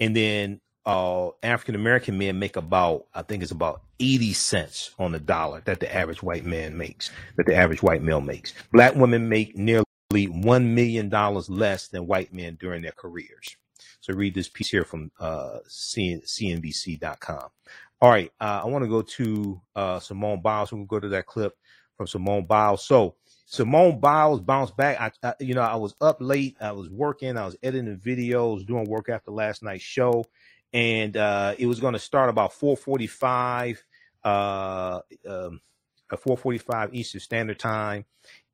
And 0.00 0.16
then 0.16 0.61
uh, 0.84 1.28
African 1.42 1.74
American 1.74 2.18
men 2.18 2.38
make 2.38 2.57
about, 2.57 3.07
I 3.14 3.22
think 3.22 3.42
it's 3.42 3.53
about 3.53 3.82
80 4.00 4.32
cents 4.32 4.90
on 4.98 5.12
the 5.12 5.20
dollar 5.20 5.62
that 5.64 5.80
the 5.80 5.94
average 5.94 6.22
white 6.22 6.44
man 6.44 6.76
makes, 6.76 7.11
that 7.36 7.46
the 7.46 7.55
average 7.55 7.82
white 7.82 8.03
male 8.03 8.20
makes. 8.20 8.53
Black 8.72 8.94
women 8.96 9.28
make 9.28 9.57
nearly 9.57 9.84
$1 10.12 10.66
million 10.66 11.09
less 11.48 11.88
than 11.88 12.07
white 12.07 12.34
men 12.34 12.57
during 12.61 12.82
their 12.82 12.92
careers. 12.92 13.57
So 14.03 14.12
read 14.14 14.34
this 14.34 14.48
piece 14.48 14.68
here 14.68 14.84
from 14.84 15.12
uh, 15.20 15.59
CNBC.com. 15.68 17.48
All 18.00 18.11
right, 18.11 18.32
uh, 18.40 18.62
I 18.64 18.66
want 18.66 18.82
to 18.82 18.88
go 18.88 19.03
to 19.03 19.61
uh, 19.76 20.00
Simone 20.00 20.42
Biles. 20.42 20.72
We'll 20.72 20.86
go 20.86 20.98
to 20.98 21.09
that 21.11 21.26
clip 21.26 21.57
from 21.96 22.09
Simone 22.09 22.44
Biles. 22.44 22.84
So 22.84 23.14
Simone 23.46 24.00
Biles 24.00 24.40
bounced 24.40 24.76
back. 24.76 25.00
I, 25.00 25.28
I, 25.28 25.34
you 25.38 25.55
know, 25.55 25.61
I 25.61 25.76
was 25.76 25.94
up 26.00 26.16
late. 26.18 26.57
I 26.61 26.72
was 26.72 26.90
working. 26.90 27.36
I 27.36 27.44
was 27.44 27.57
editing 27.62 27.96
videos, 27.96 28.66
doing 28.66 28.88
work 28.88 29.09
after 29.09 29.30
last 29.30 29.62
night's 29.62 29.84
show, 29.84 30.24
and 30.72 31.16
uh, 31.16 31.55
it 31.57 31.66
was 31.66 31.78
going 31.78 31.92
to 31.92 32.00
start 32.00 32.28
about 32.28 32.50
4:45, 32.55 33.78
uh, 34.24 35.00
um, 35.28 35.61
4:45 36.16 36.94
Eastern 36.94 37.20
Standard 37.20 37.58
Time 37.58 38.04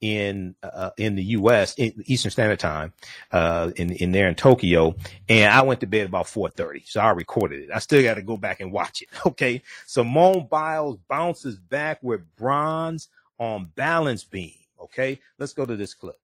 in 0.00 0.54
uh, 0.62 0.90
in 0.98 1.16
the 1.16 1.24
U.S. 1.24 1.74
In 1.76 1.92
Eastern 2.06 2.30
Standard 2.30 2.60
Time, 2.60 2.92
uh, 3.32 3.70
in 3.76 3.92
in 3.92 4.12
there 4.12 4.28
in 4.28 4.34
Tokyo, 4.34 4.94
and 5.28 5.52
I 5.52 5.62
went 5.62 5.80
to 5.80 5.86
bed 5.86 6.06
about 6.06 6.26
4:30. 6.26 6.88
So 6.88 7.00
I 7.00 7.10
recorded 7.10 7.64
it. 7.64 7.70
I 7.74 7.78
still 7.80 8.02
got 8.02 8.14
to 8.14 8.22
go 8.22 8.36
back 8.36 8.60
and 8.60 8.72
watch 8.72 9.02
it. 9.02 9.08
Okay, 9.26 9.62
Simone 9.86 10.46
Biles 10.50 10.98
bounces 11.08 11.56
back 11.58 11.98
with 12.02 12.22
bronze 12.36 13.08
on 13.38 13.70
balance 13.76 14.24
beam. 14.24 14.54
Okay, 14.82 15.20
let's 15.38 15.52
go 15.52 15.66
to 15.66 15.76
this 15.76 15.94
clip. 15.94 16.16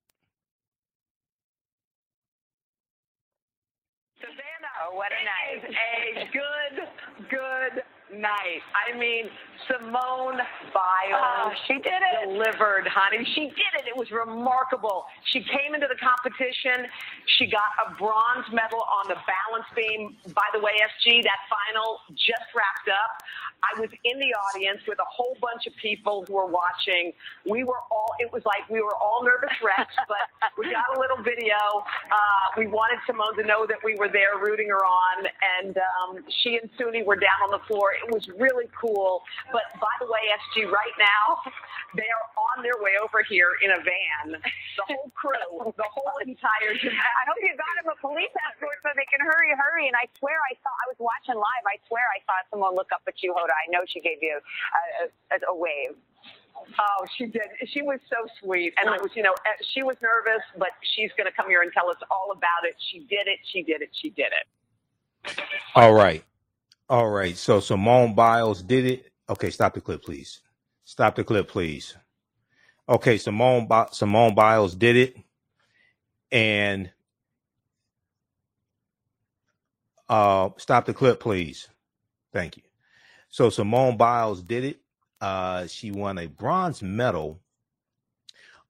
Savannah, 4.20 4.37
oh, 4.91 4.97
what 4.97 5.11
a 5.12 5.24
night! 5.24 5.76
A 6.16 6.32
good, 6.32 7.30
good 7.30 7.82
night. 8.21 8.62
I 8.73 8.97
mean, 8.97 9.31
Simone 9.67 10.39
Biles. 10.73 11.19
Oh, 11.19 11.51
she 11.67 11.75
did 11.75 12.01
it. 12.01 12.29
Delivered, 12.29 12.87
honey. 12.87 13.25
She 13.35 13.49
did 13.53 13.73
it. 13.81 13.89
It 13.89 13.97
was 13.97 14.11
remarkable. 14.11 15.07
She 15.33 15.41
came 15.41 15.75
into 15.75 15.87
the 15.87 15.99
competition. 15.99 16.87
She 17.39 17.47
got 17.47 17.71
a 17.87 17.95
bronze 17.97 18.47
medal 18.53 18.83
on 18.83 19.09
the 19.09 19.19
balance 19.25 19.69
beam. 19.75 20.17
By 20.35 20.49
the 20.53 20.61
way, 20.61 20.73
SG, 20.79 21.23
that 21.23 21.41
final 21.49 22.01
just 22.15 22.47
wrapped 22.55 22.89
up. 22.89 23.23
I 23.65 23.81
was 23.81 23.91
in 24.05 24.17
the 24.21 24.33
audience 24.53 24.81
with 24.87 24.99
a 25.01 25.09
whole 25.09 25.37
bunch 25.41 25.67
of 25.67 25.73
people 25.81 26.25
who 26.29 26.35
were 26.35 26.51
watching. 26.51 27.12
We 27.49 27.65
were 27.65 27.81
all, 27.91 28.12
it 28.21 28.29
was 28.33 28.45
like 28.45 28.69
we 28.69 28.81
were 28.85 28.97
all 28.97 29.25
nervous 29.25 29.57
wrecks, 29.65 29.97
but 30.09 30.29
we 30.59 30.69
got 30.71 30.85
a 30.93 31.01
little 31.01 31.23
video. 31.25 31.57
Uh, 32.12 32.47
we 32.61 32.67
wanted 32.69 33.01
Simone 33.07 33.37
to 33.41 33.45
know 33.45 33.65
that 33.67 33.81
we 33.83 33.97
were 33.97 34.09
there 34.12 34.37
rooting 34.37 34.69
her 34.69 34.85
on. 34.85 35.17
And 35.61 35.75
um, 35.81 36.21
she 36.45 36.61
and 36.61 36.69
Suni 36.77 37.05
were 37.05 37.17
down 37.17 37.41
on 37.49 37.51
the 37.57 37.62
floor. 37.65 37.97
It 37.97 38.12
was 38.12 38.29
really 38.37 38.69
cool. 38.77 39.25
But 39.49 39.65
by 39.81 39.95
the 40.01 40.07
way, 40.07 40.29
SG, 40.53 40.69
right 40.69 40.97
now, 41.01 41.41
they 41.97 42.07
are 42.11 42.27
on 42.53 42.67
their 42.67 42.77
way 42.83 42.99
over 43.01 43.23
here 43.23 43.57
in 43.62 43.71
a 43.73 43.81
van. 43.81 44.37
The 44.75 44.85
whole 44.91 45.11
crew, 45.15 45.71
the 45.79 45.87
whole 45.87 46.19
entire. 46.27 46.75
I 46.75 47.23
hope 47.31 47.39
you 47.39 47.55
got 47.55 47.75
him 47.79 47.87
a 47.87 47.97
police 48.03 48.35
escort 48.51 48.83
so 48.83 48.91
they 48.99 49.07
can 49.07 49.23
hurry, 49.23 49.55
hurry. 49.55 49.87
And 49.87 49.95
I 49.95 50.11
swear 50.19 50.35
I 50.51 50.59
saw, 50.59 50.71
I 50.71 50.87
was 50.91 50.99
watching 50.99 51.39
live. 51.39 51.65
I 51.65 51.79
swear 51.87 52.03
I 52.11 52.19
saw 52.27 52.35
someone 52.51 52.75
look 52.75 52.91
up 52.91 53.07
at 53.07 53.23
you, 53.23 53.31
Hoda. 53.31 53.54
I 53.55 53.71
know 53.71 53.81
she 53.89 54.01
gave 54.01 54.19
you 54.23 54.39
a, 54.41 55.35
a, 55.35 55.39
a 55.53 55.57
wave. 55.57 55.97
Oh, 56.79 57.07
she 57.17 57.27
did. 57.27 57.43
She 57.73 57.83
was 57.83 58.01
so 58.11 58.27
sweet. 58.43 58.75
And 58.81 58.95
it 58.95 59.03
was, 59.03 59.13
you 59.15 59.23
know, 59.23 59.33
eh, 59.33 59.65
she 59.75 59.83
was 59.83 59.97
nervous, 60.03 60.43
but 60.59 60.71
she's 60.97 61.11
going 61.17 61.27
to 61.27 61.33
come 61.33 61.49
here 61.49 61.63
and 61.63 61.73
tell 61.73 61.89
us 61.91 61.97
all 62.11 62.31
about 62.33 62.65
it. 62.65 62.77
She 62.91 63.01
did 63.01 63.27
it. 63.27 63.41
She 63.53 63.63
did 63.63 63.83
it. 63.83 63.91
She 64.01 64.11
did 64.11 64.27
it. 64.27 64.47
All 65.75 65.95
right. 65.95 66.25
All 66.91 67.11
right. 67.11 67.37
So 67.37 67.61
Simone 67.61 68.15
Biles 68.15 68.63
did 68.63 68.87
it. 68.87 69.13
Okay, 69.31 69.51
stop 69.51 69.75
the 69.75 69.81
clip, 69.81 70.03
please. 70.05 70.41
Stop 70.85 71.17
the 71.17 71.25
clip, 71.25 71.49
please. 71.49 71.97
Okay, 72.89 73.19
Simone 73.19 73.69
Simone 73.93 74.35
Biles 74.35 74.75
did 74.75 74.97
it, 74.97 75.17
and 76.33 76.91
uh, 80.11 80.51
stop 80.59 80.87
the 80.87 80.95
clip, 80.95 81.21
please. 81.21 81.69
Thank 82.35 82.59
you. 82.59 82.64
So 83.35 83.51
Simone 83.51 83.97
Biles 83.97 84.45
did 84.45 84.62
it. 84.62 84.80
Uh, 85.20 85.66
she 85.66 85.91
won 85.91 86.18
a 86.18 86.28
bronze 86.28 86.85
medal 86.85 87.41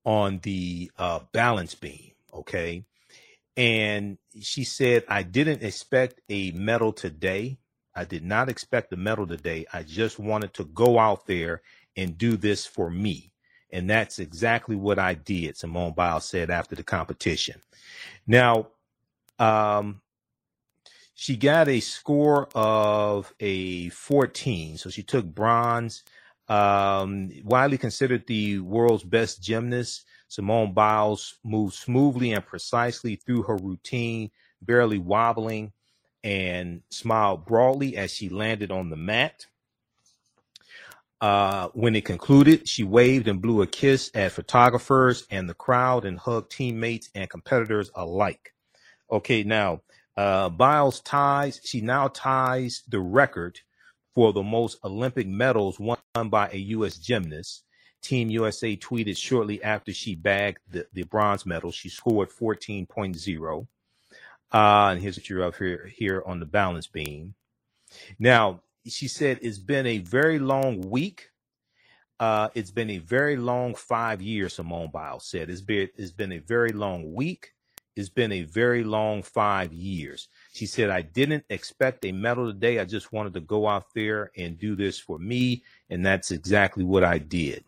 on 0.06 0.38
the 0.38 0.90
uh, 0.96 1.20
balance 1.32 1.74
beam. 1.74 2.12
Okay, 2.32 2.86
and 3.58 4.16
she 4.40 4.64
said, 4.64 5.04
"I 5.06 5.22
didn't 5.22 5.62
expect 5.62 6.22
a 6.30 6.50
medal 6.52 6.94
today." 6.94 7.58
I 7.94 8.06
did 8.06 8.24
not 8.24 8.48
expect 8.48 8.90
a 8.94 8.96
medal 8.96 9.26
today. 9.26 9.66
I 9.70 9.82
just 9.82 10.18
wanted 10.18 10.54
to 10.54 10.64
go 10.64 10.98
out 10.98 11.26
there 11.26 11.60
and 11.94 12.16
do 12.16 12.38
this 12.38 12.64
for 12.64 12.88
me. 12.88 13.32
And 13.70 13.90
that's 13.90 14.18
exactly 14.18 14.76
what 14.76 14.98
I 14.98 15.12
did, 15.12 15.58
Simone 15.58 15.92
Biles 15.92 16.24
said 16.24 16.48
after 16.48 16.74
the 16.74 16.82
competition. 16.82 17.60
Now, 18.26 18.68
um, 19.38 20.00
she 21.14 21.36
got 21.36 21.68
a 21.68 21.80
score 21.80 22.48
of 22.54 23.32
a 23.40 23.88
14. 23.90 24.78
So 24.78 24.90
she 24.90 25.02
took 25.02 25.26
bronze. 25.26 26.02
Um, 26.48 27.30
widely 27.44 27.78
considered 27.78 28.26
the 28.26 28.58
world's 28.58 29.04
best 29.04 29.42
gymnast, 29.42 30.04
Simone 30.28 30.72
Biles 30.72 31.36
moved 31.44 31.74
smoothly 31.74 32.32
and 32.32 32.44
precisely 32.44 33.16
through 33.16 33.42
her 33.44 33.56
routine, 33.56 34.30
barely 34.60 34.98
wobbling 34.98 35.72
and 36.24 36.82
smiled 36.90 37.46
broadly 37.46 37.96
as 37.96 38.12
she 38.12 38.28
landed 38.28 38.72
on 38.72 38.90
the 38.90 38.96
mat. 38.96 39.46
Uh, 41.20 41.68
when 41.72 41.94
it 41.94 42.04
concluded, 42.04 42.68
she 42.68 42.82
waved 42.82 43.28
and 43.28 43.40
blew 43.40 43.62
a 43.62 43.66
kiss 43.66 44.10
at 44.14 44.32
photographers 44.32 45.26
and 45.30 45.48
the 45.48 45.54
crowd 45.54 46.04
and 46.04 46.18
hugged 46.18 46.50
teammates 46.50 47.10
and 47.14 47.30
competitors 47.30 47.90
alike. 47.94 48.52
Okay, 49.10 49.44
now 49.44 49.82
uh, 50.16 50.48
Biles 50.48 51.00
ties, 51.00 51.60
she 51.64 51.80
now 51.80 52.08
ties 52.08 52.82
the 52.88 53.00
record 53.00 53.60
for 54.14 54.32
the 54.32 54.42
most 54.42 54.78
Olympic 54.84 55.26
medals 55.26 55.80
won 55.80 55.98
by 56.26 56.48
a 56.52 56.58
U.S. 56.58 56.96
gymnast. 56.96 57.64
Team 58.00 58.30
USA 58.30 58.76
tweeted 58.76 59.16
shortly 59.16 59.62
after 59.62 59.92
she 59.92 60.14
bagged 60.14 60.58
the, 60.70 60.86
the 60.92 61.04
bronze 61.04 61.46
medal. 61.46 61.72
She 61.72 61.88
scored 61.88 62.30
14.0. 62.30 63.66
Uh, 64.52 64.90
and 64.92 65.00
here's 65.00 65.16
what 65.16 65.28
you're 65.28 65.42
up 65.42 65.56
here 65.56 65.90
here 65.96 66.22
on 66.24 66.38
the 66.38 66.46
balance 66.46 66.86
beam. 66.86 67.34
Now, 68.18 68.60
she 68.86 69.08
said 69.08 69.38
it's 69.42 69.58
been 69.58 69.86
a 69.86 69.98
very 69.98 70.38
long 70.38 70.90
week. 70.90 71.30
Uh, 72.20 72.50
it's 72.54 72.70
been 72.70 72.90
a 72.90 72.98
very 72.98 73.36
long 73.36 73.74
five 73.74 74.22
years, 74.22 74.54
Simone 74.54 74.90
Biles 74.92 75.26
said. 75.26 75.50
It's 75.50 75.60
been 75.60 75.88
it's 75.96 76.12
been 76.12 76.32
a 76.32 76.38
very 76.38 76.70
long 76.70 77.14
week. 77.14 77.52
It's 77.96 78.08
been 78.08 78.32
a 78.32 78.42
very 78.42 78.82
long 78.82 79.22
five 79.22 79.72
years. 79.72 80.28
She 80.52 80.66
said, 80.66 80.90
I 80.90 81.02
didn't 81.02 81.44
expect 81.48 82.04
a 82.04 82.12
medal 82.12 82.52
today. 82.52 82.80
I 82.80 82.84
just 82.84 83.12
wanted 83.12 83.34
to 83.34 83.40
go 83.40 83.68
out 83.68 83.94
there 83.94 84.30
and 84.36 84.58
do 84.58 84.74
this 84.74 84.98
for 84.98 85.18
me. 85.18 85.62
And 85.90 86.04
that's 86.04 86.30
exactly 86.30 86.84
what 86.84 87.04
I 87.04 87.18
did. 87.18 87.64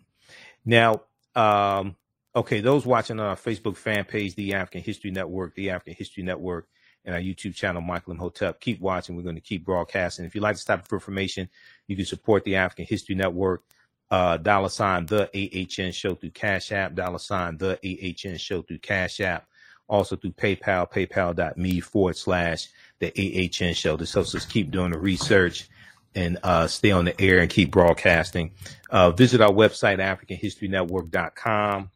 Now, 0.64 1.02
um, 1.36 1.94
okay, 2.34 2.60
those 2.60 2.84
watching 2.84 3.20
on 3.20 3.26
our 3.26 3.36
Facebook 3.36 3.76
fan 3.76 4.04
page, 4.04 4.34
the 4.34 4.54
African 4.54 4.82
History 4.82 5.10
Network, 5.12 5.54
the 5.54 5.70
African 5.70 5.94
History 5.94 6.24
Network, 6.24 6.66
and 7.04 7.14
our 7.14 7.20
YouTube 7.20 7.54
channel, 7.54 7.80
Michael 7.80 8.12
Imhotep. 8.12 8.60
Keep 8.60 8.80
watching. 8.80 9.16
We're 9.16 9.22
going 9.22 9.36
to 9.36 9.40
keep 9.40 9.64
broadcasting. 9.64 10.24
If 10.24 10.34
you'd 10.34 10.40
like 10.40 10.56
to 10.56 10.62
stop 10.62 10.86
for 10.88 10.96
information, 10.96 11.48
you 11.86 11.94
can 11.94 12.04
support 12.04 12.42
the 12.42 12.56
African 12.56 12.84
History 12.84 13.14
Network, 13.14 13.62
uh, 14.10 14.36
dollar 14.38 14.68
sign 14.68 15.06
the 15.06 15.30
AHN 15.32 15.92
show 15.92 16.16
through 16.16 16.30
Cash 16.30 16.72
App, 16.72 16.94
dollar 16.94 17.18
sign 17.18 17.58
the 17.58 17.78
AHN 17.84 18.38
show 18.38 18.62
through 18.62 18.78
Cash 18.80 19.20
App, 19.20 19.46
also 19.88 20.16
through 20.16 20.32
PayPal, 20.32 20.90
paypal.me 20.90 21.80
forward 21.80 22.16
slash 22.16 22.68
the 22.98 23.08
AHN 23.08 23.74
show. 23.74 23.96
This 23.96 24.14
helps 24.14 24.34
us 24.34 24.44
keep 24.44 24.70
doing 24.70 24.90
the 24.90 24.98
research 24.98 25.68
and 26.14 26.38
uh, 26.42 26.66
stay 26.66 26.90
on 26.90 27.04
the 27.04 27.20
air 27.20 27.40
and 27.40 27.50
keep 27.50 27.70
broadcasting. 27.70 28.52
Uh, 28.90 29.10
visit 29.10 29.40
our 29.40 29.52
website, 29.52 29.98
AfricanHistoryNetwork.com, 29.98 31.90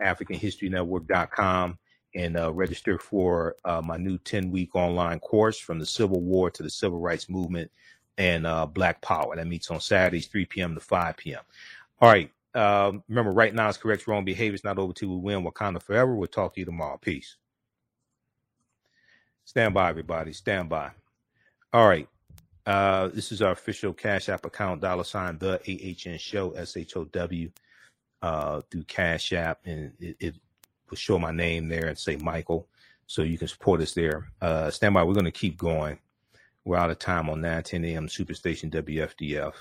AfricanHistoryNetwork.com 0.00 1.78
and 2.14 2.36
uh, 2.36 2.52
register 2.52 2.98
for 2.98 3.56
uh, 3.64 3.80
my 3.82 3.96
new 3.96 4.18
10 4.18 4.50
week 4.50 4.74
online 4.74 5.18
course 5.20 5.58
from 5.58 5.78
the 5.78 5.86
Civil 5.86 6.20
War 6.20 6.50
to 6.50 6.62
the 6.62 6.70
Civil 6.70 6.98
Rights 6.98 7.28
Movement 7.28 7.70
and 8.18 8.46
uh, 8.46 8.66
Black 8.66 9.00
Power. 9.00 9.36
That 9.36 9.46
meets 9.46 9.70
on 9.70 9.80
Saturdays, 9.80 10.26
3 10.26 10.44
p.m. 10.46 10.74
to 10.74 10.80
5 10.80 11.16
p.m. 11.16 11.40
All 12.00 12.10
right. 12.10 12.30
Um, 12.54 13.02
remember, 13.08 13.32
right 13.32 13.54
now 13.54 13.68
is 13.68 13.76
correct 13.76 14.06
wrong 14.06 14.24
behavior. 14.24 14.54
It's 14.54 14.64
not 14.64 14.78
over 14.78 14.92
till 14.92 15.08
we 15.08 15.16
win. 15.16 15.44
Wakanda 15.44 15.82
forever. 15.82 16.14
We'll 16.14 16.28
talk 16.28 16.54
to 16.54 16.60
you 16.60 16.66
tomorrow. 16.66 16.98
Peace. 16.98 17.36
Stand 19.44 19.74
by, 19.74 19.88
everybody. 19.88 20.32
Stand 20.32 20.68
by. 20.68 20.90
All 21.72 21.88
right. 21.88 22.08
Uh, 22.64 23.08
this 23.08 23.32
is 23.32 23.42
our 23.42 23.52
official 23.52 23.92
Cash 23.92 24.28
App 24.28 24.44
account, 24.46 24.80
dollar 24.80 25.02
sign 25.02 25.38
the 25.38 25.58
AHN 25.66 26.18
show, 26.18 26.52
S 26.52 26.76
H 26.76 26.96
O 26.96 27.04
W, 27.04 27.50
uh, 28.20 28.60
through 28.70 28.84
Cash 28.84 29.32
App. 29.32 29.60
And 29.64 29.92
it, 29.98 30.16
it 30.20 30.34
will 30.88 30.96
show 30.96 31.18
my 31.18 31.32
name 31.32 31.68
there 31.68 31.86
and 31.86 31.98
say 31.98 32.16
Michael. 32.16 32.68
So 33.06 33.22
you 33.22 33.36
can 33.36 33.48
support 33.48 33.80
us 33.80 33.94
there. 33.94 34.28
Uh, 34.40 34.70
stand 34.70 34.94
by. 34.94 35.02
We're 35.02 35.14
going 35.14 35.24
to 35.24 35.32
keep 35.32 35.58
going. 35.58 35.98
We're 36.64 36.76
out 36.76 36.90
of 36.90 36.98
time 37.00 37.28
on 37.28 37.40
9 37.40 37.62
10 37.62 37.84
a.m. 37.86 38.06
Superstation 38.06 38.70
WFDF. 38.70 39.54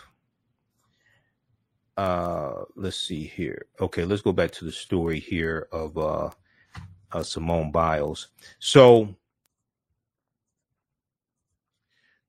Uh, 2.02 2.64
let's 2.76 2.98
see 2.98 3.26
here. 3.26 3.68
Okay, 3.80 4.06
let's 4.06 4.24
go 4.24 4.34
back 4.34 4.50
to 4.50 4.66
the 4.66 4.72
story 4.72 5.20
here 5.20 5.68
of 5.72 5.96
uh, 6.00 6.32
uh, 7.12 7.22
Simone 7.22 7.72
Biles. 7.72 8.30
So 8.58 9.16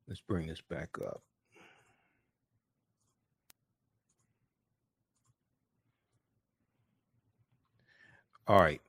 let's 0.07 0.20
bring 0.20 0.47
this 0.47 0.61
back 0.61 0.91
up. 1.03 1.23
All 8.47 8.61
right. 8.61 8.83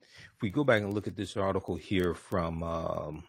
If 0.00 0.40
we 0.40 0.48
go 0.48 0.64
back 0.64 0.80
and 0.80 0.94
look 0.94 1.06
at 1.06 1.14
this 1.14 1.36
article 1.36 1.76
here 1.76 2.14
from 2.14 2.62
um, 2.62 3.24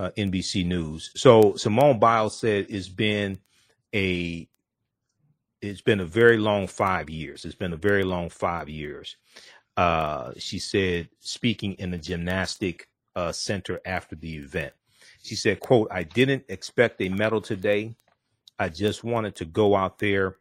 uh, 0.00 0.10
NBC 0.16 0.64
News. 0.64 1.10
So 1.14 1.54
Simone 1.56 1.98
Biles 1.98 2.38
said 2.38 2.66
it's 2.70 2.88
been 2.88 3.38
a 3.94 4.48
it's 5.60 5.82
been 5.82 6.00
a 6.00 6.06
very 6.06 6.38
long 6.38 6.66
five 6.66 7.10
years. 7.10 7.44
It's 7.44 7.54
been 7.54 7.74
a 7.74 7.76
very 7.76 8.02
long 8.02 8.30
five 8.30 8.70
years. 8.70 9.16
Uh, 9.76 10.32
she 10.38 10.58
said, 10.58 11.10
speaking 11.18 11.74
in 11.74 11.90
the 11.90 11.98
gymnastic 11.98 12.88
uh, 13.14 13.30
center 13.30 13.78
after 13.84 14.16
the 14.16 14.36
event, 14.36 14.72
she 15.22 15.34
said, 15.34 15.60
"quote 15.60 15.88
I 15.90 16.04
didn't 16.04 16.44
expect 16.48 17.02
a 17.02 17.10
medal 17.10 17.42
today. 17.42 17.94
I 18.58 18.70
just 18.70 19.04
wanted 19.04 19.36
to 19.36 19.44
go 19.44 19.76
out 19.76 19.98
there 19.98 20.36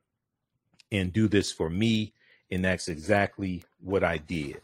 and 0.90 1.12
do 1.12 1.28
this 1.28 1.52
for 1.52 1.70
me, 1.70 2.14
and 2.50 2.64
that's 2.64 2.88
exactly 2.88 3.64
what 3.82 4.06
I 4.06 4.20
did." 4.20 4.62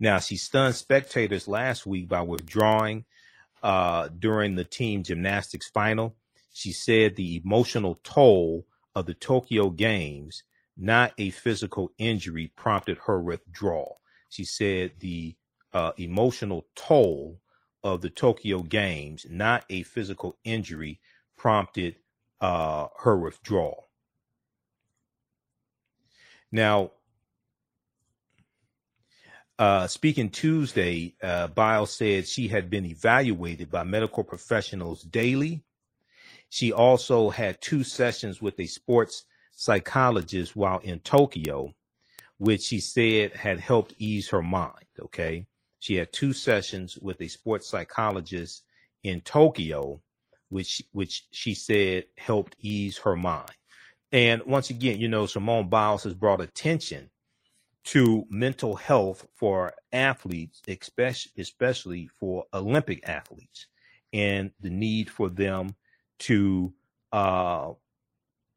Now 0.00 0.18
she 0.18 0.36
stunned 0.36 0.74
spectators 0.74 1.46
last 1.46 1.86
week 1.86 2.08
by 2.08 2.22
withdrawing 2.22 3.04
uh, 3.62 4.08
during 4.18 4.54
the 4.54 4.64
team 4.64 5.02
gymnastics 5.02 5.68
final. 5.68 6.16
She 6.52 6.72
said 6.72 7.16
the 7.16 7.40
emotional 7.44 8.00
toll 8.02 8.66
of 8.94 9.06
the 9.06 9.14
Tokyo 9.14 9.70
Games, 9.70 10.42
not 10.76 11.12
a 11.18 11.30
physical 11.30 11.90
injury, 11.98 12.52
prompted 12.56 12.98
her 13.06 13.20
withdrawal. 13.22 14.00
She 14.28 14.44
said 14.44 14.92
the 15.00 15.36
uh, 15.72 15.92
emotional 15.96 16.66
toll 16.74 17.40
of 17.82 18.00
the 18.00 18.10
Tokyo 18.10 18.62
Games, 18.62 19.26
not 19.28 19.64
a 19.70 19.82
physical 19.82 20.38
injury, 20.44 21.00
prompted 21.36 21.96
uh, 22.40 22.88
her 22.98 23.16
withdrawal. 23.16 23.88
Now, 26.50 26.92
uh, 29.62 29.86
speaking 29.86 30.28
Tuesday, 30.28 31.14
uh, 31.22 31.46
Biles 31.46 31.92
said 31.92 32.26
she 32.26 32.48
had 32.48 32.68
been 32.68 32.84
evaluated 32.84 33.70
by 33.70 33.84
medical 33.84 34.24
professionals 34.24 35.04
daily. 35.04 35.62
She 36.48 36.72
also 36.72 37.30
had 37.30 37.60
two 37.60 37.84
sessions 37.84 38.42
with 38.42 38.58
a 38.58 38.66
sports 38.66 39.24
psychologist 39.52 40.56
while 40.56 40.78
in 40.78 40.98
Tokyo, 40.98 41.72
which 42.38 42.62
she 42.62 42.80
said 42.80 43.36
had 43.36 43.60
helped 43.60 43.94
ease 43.98 44.28
her 44.30 44.42
mind. 44.42 44.84
Okay. 45.00 45.46
She 45.78 45.94
had 45.94 46.12
two 46.12 46.32
sessions 46.32 46.98
with 46.98 47.20
a 47.20 47.28
sports 47.28 47.68
psychologist 47.68 48.64
in 49.04 49.20
Tokyo, 49.20 50.02
which, 50.48 50.82
which 50.90 51.26
she 51.30 51.54
said 51.54 52.06
helped 52.18 52.56
ease 52.58 52.98
her 52.98 53.14
mind. 53.14 53.52
And 54.10 54.42
once 54.44 54.70
again, 54.70 54.98
you 54.98 55.06
know, 55.06 55.26
Simone 55.26 55.68
Biles 55.68 56.02
has 56.02 56.14
brought 56.14 56.40
attention 56.40 57.10
to 57.84 58.24
mental 58.30 58.76
health 58.76 59.26
for 59.34 59.72
athletes, 59.92 60.62
especially, 61.36 62.08
for 62.20 62.44
Olympic 62.54 63.08
athletes, 63.08 63.66
and 64.12 64.52
the 64.60 64.70
need 64.70 65.10
for 65.10 65.28
them 65.28 65.74
to 66.20 66.72
uh, 67.12 67.72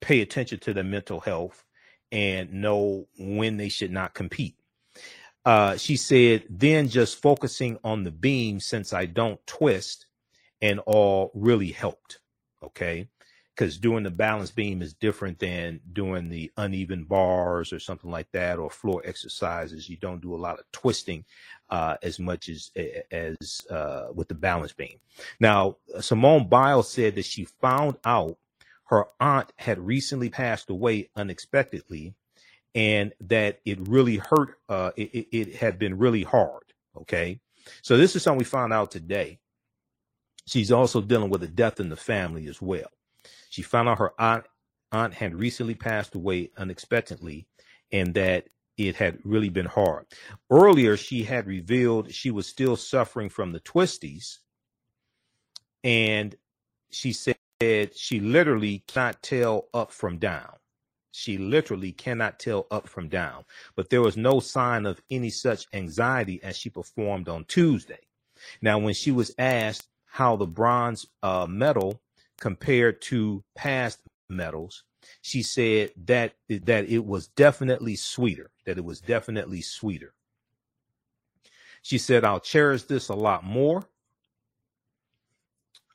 pay 0.02 0.22
attention 0.22 0.60
to 0.60 0.74
their 0.74 0.84
mental 0.84 1.20
health 1.20 1.64
and 2.12 2.54
know 2.54 3.08
when 3.18 3.58
they 3.58 3.70
should 3.70 3.92
not 3.92 4.14
compete. 4.14 4.56
Uh, 5.44 5.78
she 5.78 5.96
said, 5.96 6.44
then 6.50 6.88
just 6.88 7.22
focusing 7.22 7.78
on 7.84 8.04
the 8.04 8.12
beam 8.12 8.60
since 8.60 8.94
I 8.94 9.06
don't 9.06 9.46
twist 9.48 10.08
and 10.62 10.80
all 10.82 11.32
really 11.34 11.72
helped. 11.72 12.20
Okay 12.64 13.10
because 13.56 13.78
doing 13.78 14.04
the 14.04 14.12
balance 14.12 14.52
beam 14.52 14.82
is 14.82 14.94
different 14.94 15.40
than 15.40 15.80
doing 15.94 16.30
the 16.30 16.52
uneven 16.58 17.06
bars 17.06 17.72
or 17.72 17.80
something 17.80 18.12
like 18.12 18.30
that 18.34 18.60
or 18.60 18.70
floor 18.70 19.02
exercises. 19.06 19.90
You 19.90 19.96
don't 19.98 20.22
do 20.22 20.36
a 20.36 20.38
lot 20.38 20.60
of 20.60 20.70
twisting 20.72 21.24
uh, 21.70 21.96
as 22.04 22.20
much 22.20 22.50
as 22.50 22.72
as 23.12 23.62
uh, 23.70 24.08
with 24.14 24.28
the 24.28 24.36
balance 24.36 24.74
beam. 24.74 25.00
Now 25.40 25.78
simone 26.02 26.50
biles 26.50 26.92
said 26.92 27.16
that 27.16 27.26
she 27.26 27.46
found 27.46 27.98
out 28.04 28.38
her 28.86 29.06
aunt 29.20 29.52
had 29.58 29.80
recently 29.80 30.30
passed 30.30 30.70
away 30.70 31.10
unexpectedly 31.16 32.14
and 32.76 33.14
that 33.22 33.62
it 33.66 33.88
really 33.88 34.18
hurt 34.18 34.58
uh, 34.68 34.92
it, 34.98 35.28
it 35.32 35.56
had 35.56 35.80
been 35.80 35.98
really 35.98 36.24
hard 36.24 36.64
okay? 37.02 37.40
So 37.82 37.98
this 37.98 38.16
is 38.16 38.24
something 38.24 38.40
we 38.40 38.46
found 38.46 38.72
out 38.72 38.92
today. 38.92 39.40
She's 40.48 40.72
also 40.72 41.02
dealing 41.02 41.30
with 41.30 41.44
a 41.44 41.48
death 41.48 41.80
in 41.80 41.90
the 41.90 41.96
family 41.96 42.48
as 42.48 42.62
well 42.62 42.90
she 43.56 43.62
found 43.62 43.88
out 43.88 44.00
her 44.00 44.12
aunt, 44.20 44.44
aunt 44.92 45.14
had 45.14 45.34
recently 45.34 45.76
passed 45.76 46.14
away 46.14 46.52
unexpectedly 46.58 47.48
and 47.90 48.14
that 48.14 48.50
it 48.78 48.98
had 48.98 49.20
really 49.24 49.48
been 49.48 49.66
hard. 49.66 50.08
Earlier, 50.50 50.98
she 50.98 51.24
had 51.24 51.48
revealed 51.48 52.12
she 52.12 52.32
was 52.32 52.48
still 52.48 52.76
suffering 52.76 53.30
from 53.30 53.54
the 53.54 53.62
twisties. 53.62 54.40
And 55.86 56.36
she 56.92 57.14
said 57.14 57.38
she 57.96 58.20
literally 58.20 58.84
cannot 58.88 59.24
tell 59.24 59.70
up 59.74 59.94
from 59.94 60.18
down. 60.18 60.58
She 61.12 61.38
literally 61.38 61.94
cannot 61.94 62.40
tell 62.40 62.68
up 62.70 62.90
from 62.90 63.08
down. 63.08 63.46
But 63.78 63.90
there 63.90 64.02
was 64.02 64.18
no 64.18 64.42
sign 64.42 64.86
of 64.86 65.02
any 65.10 65.30
such 65.30 65.66
anxiety 65.72 66.44
as 66.44 66.58
she 66.58 66.70
performed 66.70 67.30
on 67.30 67.46
Tuesday. 67.46 68.02
Now, 68.62 68.80
when 68.80 68.96
she 68.96 69.12
was 69.12 69.34
asked 69.38 69.88
how 70.04 70.36
the 70.36 70.46
bronze 70.46 71.06
uh, 71.24 71.48
medal 71.50 72.02
compared 72.40 73.02
to 73.04 73.44
past 73.56 74.00
medals, 74.30 74.84
she 75.22 75.44
said 75.44 75.92
that 76.06 76.34
that 76.50 76.90
it 76.90 77.06
was 77.06 77.28
definitely 77.30 77.96
sweeter, 77.96 78.52
that 78.66 78.78
it 78.78 78.84
was 78.84 79.02
definitely 79.02 79.62
sweeter. 79.62 80.14
She 81.82 82.00
said, 82.00 82.24
I'll 82.24 82.40
cherish 82.40 82.84
this 82.84 83.10
a 83.10 83.14
lot 83.14 83.44
more. 83.44 83.86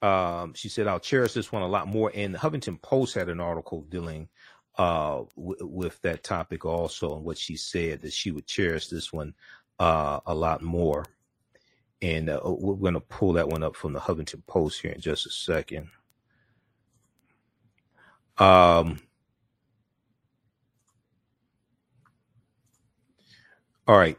Um, 0.03 0.55
she 0.55 0.68
said, 0.68 0.86
I'll 0.86 1.01
cherish 1.01 1.34
this 1.34 1.51
one 1.51 1.62
a 1.62 1.68
lot 1.68 1.88
more. 1.88 2.12
And 2.14 2.32
the 2.32 2.38
Huffington 2.38 2.80
Post 2.80 3.14
had 3.14 3.28
an 3.28 3.41
article 3.41 3.82
dealing 3.82 4.28
uh, 4.78 5.24
w- 5.36 5.57
with 5.61 6.01
that 6.03 6.22
topic 6.22 6.64
also, 6.64 7.16
and 7.16 7.24
what 7.24 7.36
she 7.36 7.57
said 7.57 8.01
that 8.01 8.12
she 8.12 8.30
would 8.30 8.47
cherish 8.47 8.86
this 8.86 9.12
one 9.12 9.34
uh, 9.80 10.20
a 10.26 10.34
lot 10.34 10.62
more. 10.62 11.05
And 12.01 12.30
uh, 12.30 12.41
we're 12.45 12.76
going 12.76 12.95
to 12.95 13.01
pull 13.01 13.32
that 13.34 13.49
one 13.49 13.62
up 13.62 13.76
from 13.76 13.93
the 13.93 14.01
Huffington 14.01 14.47
Post 14.47 14.80
here 14.80 14.93
in 14.93 15.01
just 15.01 15.26
a 15.26 15.30
second. 15.30 15.88
Um, 18.41 19.01
all 23.86 23.99
right. 23.99 24.18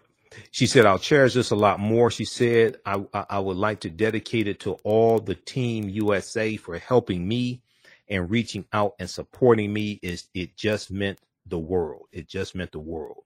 She 0.51 0.67
said, 0.67 0.86
I'll 0.86 0.99
cherish 0.99 1.34
this 1.34 1.51
a 1.51 1.55
lot 1.55 1.80
more. 1.80 2.11
She 2.11 2.26
said, 2.26 2.78
I, 2.86 3.03
I 3.13 3.39
would 3.39 3.57
like 3.57 3.82
to 3.82 3.89
dedicate 3.89 4.47
it 4.47 4.61
to 4.61 4.74
all 4.84 5.19
the 5.19 5.36
team 5.36 5.89
USA 5.89 6.55
for 6.57 6.78
helping 6.78 7.28
me 7.28 7.61
and 8.07 8.30
reaching 8.30 8.65
out 8.74 8.93
and 8.99 9.09
supporting 9.09 9.74
me. 9.74 9.99
Is 10.03 10.28
it 10.34 10.55
just 10.55 10.91
meant 10.91 11.19
the 11.47 11.59
world? 11.59 12.07
It 12.11 12.30
just 12.30 12.55
meant 12.55 12.72
the 12.72 12.80
world. 12.80 13.24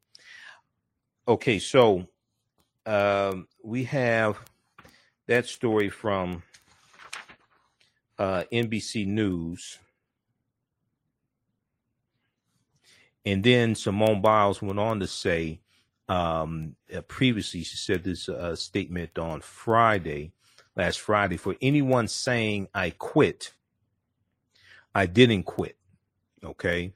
Okay, 1.27 1.59
so 1.59 2.07
um, 2.85 3.47
we 3.63 3.83
have 3.85 4.37
that 5.27 5.47
story 5.47 5.89
from 5.89 6.43
uh, 8.19 8.43
NBC 8.51 9.07
News. 9.07 9.79
And 13.25 13.43
then 13.43 13.75
Simone 13.75 14.21
Biles 14.21 14.61
went 14.61 14.79
on 14.79 14.99
to 14.99 15.07
say, 15.07 15.61
um, 16.07 16.75
uh, 16.95 17.01
previously, 17.01 17.63
she 17.63 17.77
said 17.77 18.03
this 18.03 18.29
uh, 18.29 18.55
statement 18.55 19.17
on 19.17 19.41
Friday, 19.41 20.31
last 20.75 20.99
Friday, 20.99 21.37
for 21.37 21.55
anyone 21.61 22.07
saying 22.07 22.67
I 22.73 22.91
quit, 22.91 23.53
I 24.93 25.07
didn't 25.07 25.43
quit. 25.43 25.77
Okay. 26.43 26.93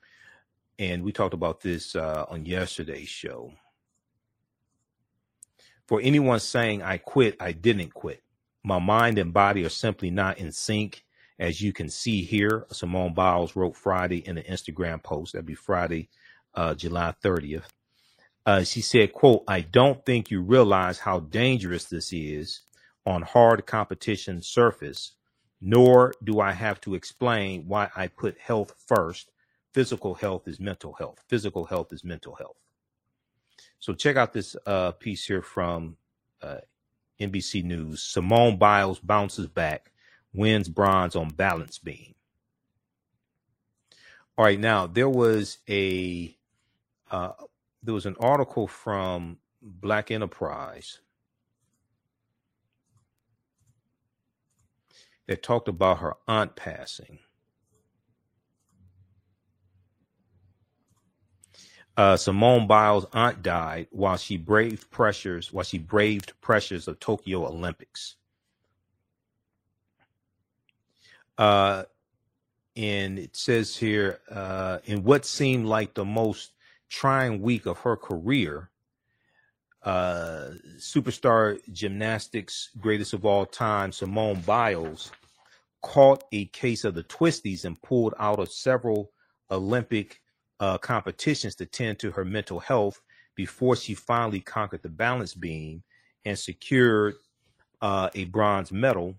And 0.77 1.03
we 1.03 1.11
talked 1.11 1.33
about 1.33 1.61
this 1.61 1.95
uh, 1.95 2.25
on 2.29 2.45
yesterday's 2.45 3.09
show. 3.09 3.51
For 5.87 5.99
anyone 5.99 6.39
saying 6.39 6.83
I 6.83 6.97
quit, 6.97 7.35
I 7.39 7.51
didn't 7.51 7.93
quit. 7.93 8.21
My 8.63 8.77
mind 8.77 9.17
and 9.17 9.33
body 9.33 9.65
are 9.65 9.69
simply 9.69 10.11
not 10.11 10.37
in 10.37 10.51
sync. 10.51 11.03
As 11.39 11.61
you 11.61 11.73
can 11.73 11.89
see 11.89 12.21
here, 12.21 12.65
Simone 12.71 13.13
Biles 13.13 13.55
wrote 13.55 13.75
Friday 13.75 14.17
in 14.17 14.37
an 14.37 14.43
Instagram 14.43 15.01
post. 15.01 15.33
That'd 15.33 15.45
be 15.45 15.55
Friday, 15.55 16.09
uh, 16.59 16.75
July 16.75 17.13
30th. 17.23 17.69
Uh, 18.45 18.63
she 18.65 18.81
said, 18.81 19.13
quote, 19.13 19.43
I 19.47 19.61
don't 19.61 20.05
think 20.05 20.29
you 20.29 20.41
realize 20.41 20.99
how 20.99 21.21
dangerous 21.21 21.85
this 21.85 22.11
is 22.11 22.63
on 23.05 23.21
hard 23.21 23.65
competition 23.65 24.41
surface, 24.41 25.13
nor 25.61 26.13
do 26.21 26.41
I 26.41 26.51
have 26.51 26.81
to 26.81 26.95
explain 26.95 27.65
why 27.67 27.89
I 27.95 28.07
put 28.07 28.37
health 28.37 28.75
first. 28.87 29.31
Physical 29.73 30.15
health 30.15 30.49
is 30.49 30.59
mental 30.59 30.93
health. 30.93 31.23
Physical 31.29 31.63
health 31.63 31.93
is 31.93 32.03
mental 32.03 32.35
health. 32.35 32.57
So 33.79 33.93
check 33.93 34.17
out 34.17 34.33
this 34.33 34.57
uh, 34.65 34.91
piece 34.91 35.25
here 35.25 35.41
from 35.41 35.95
uh, 36.41 36.57
NBC 37.21 37.63
News. 37.63 38.03
Simone 38.03 38.57
Biles 38.57 38.99
bounces 38.99 39.47
back, 39.47 39.93
wins 40.33 40.67
bronze 40.67 41.15
on 41.15 41.29
balance 41.29 41.77
beam. 41.77 42.15
All 44.37 44.43
right, 44.43 44.59
now 44.59 44.87
there 44.87 45.09
was 45.09 45.59
a 45.69 46.35
uh, 47.09 47.31
there 47.83 47.93
was 47.93 48.05
an 48.05 48.15
article 48.19 48.67
from 48.67 49.37
Black 49.61 50.11
Enterprise 50.11 50.99
that 55.27 55.43
talked 55.43 55.67
about 55.67 55.99
her 55.99 56.15
aunt 56.27 56.55
passing. 56.55 57.19
Uh, 61.95 62.15
Simone 62.15 62.65
Biles' 62.65 63.05
aunt 63.11 63.43
died 63.43 63.87
while 63.91 64.15
she 64.15 64.37
braved 64.37 64.89
pressures 64.89 65.51
while 65.51 65.65
she 65.65 65.77
braved 65.77 66.33
pressures 66.39 66.87
of 66.87 66.99
Tokyo 66.99 67.45
Olympics. 67.45 68.15
Uh, 71.37 71.83
and 72.75 73.19
it 73.19 73.35
says 73.35 73.75
here, 73.75 74.19
uh, 74.31 74.79
in 74.85 75.03
what 75.03 75.25
seemed 75.25 75.65
like 75.65 75.93
the 75.93 76.05
most 76.05 76.53
trying 76.89 77.41
week 77.41 77.65
of 77.65 77.79
her 77.79 77.95
career, 77.95 78.69
uh, 79.83 80.49
superstar 80.77 81.59
gymnastics 81.71 82.69
greatest 82.79 83.13
of 83.13 83.25
all 83.25 83.45
time, 83.45 83.91
Simone 83.91 84.41
Biles, 84.41 85.11
caught 85.81 86.23
a 86.31 86.45
case 86.47 86.83
of 86.83 86.95
the 86.95 87.03
twisties 87.03 87.63
and 87.65 87.81
pulled 87.81 88.13
out 88.19 88.39
of 88.39 88.51
several 88.51 89.11
Olympic 89.51 90.21
uh, 90.59 90.77
competitions 90.77 91.55
to 91.55 91.65
tend 91.65 91.99
to 91.99 92.11
her 92.11 92.25
mental 92.25 92.59
health 92.59 93.01
before 93.35 93.75
she 93.75 93.93
finally 93.93 94.41
conquered 94.41 94.83
the 94.83 94.89
balance 94.89 95.33
beam 95.33 95.81
and 96.25 96.37
secured 96.37 97.15
uh, 97.81 98.09
a 98.13 98.25
bronze 98.25 98.71
medal 98.71 99.15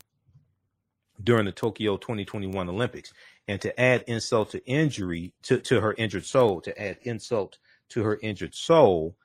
during 1.24 1.46
the 1.46 1.52
Tokyo 1.52 1.96
2021 1.96 2.68
Olympics. 2.68 3.12
And 3.50 3.60
to 3.62 3.80
add 3.80 4.04
insult 4.06 4.52
to 4.52 4.64
injury 4.64 5.32
to, 5.42 5.58
to 5.58 5.80
her 5.80 5.92
injured 5.94 6.24
soul, 6.24 6.60
to 6.60 6.80
add 6.80 6.98
insult 7.02 7.58
to 7.88 8.04
her 8.04 8.16
injured 8.22 8.54
soul, 8.54 9.16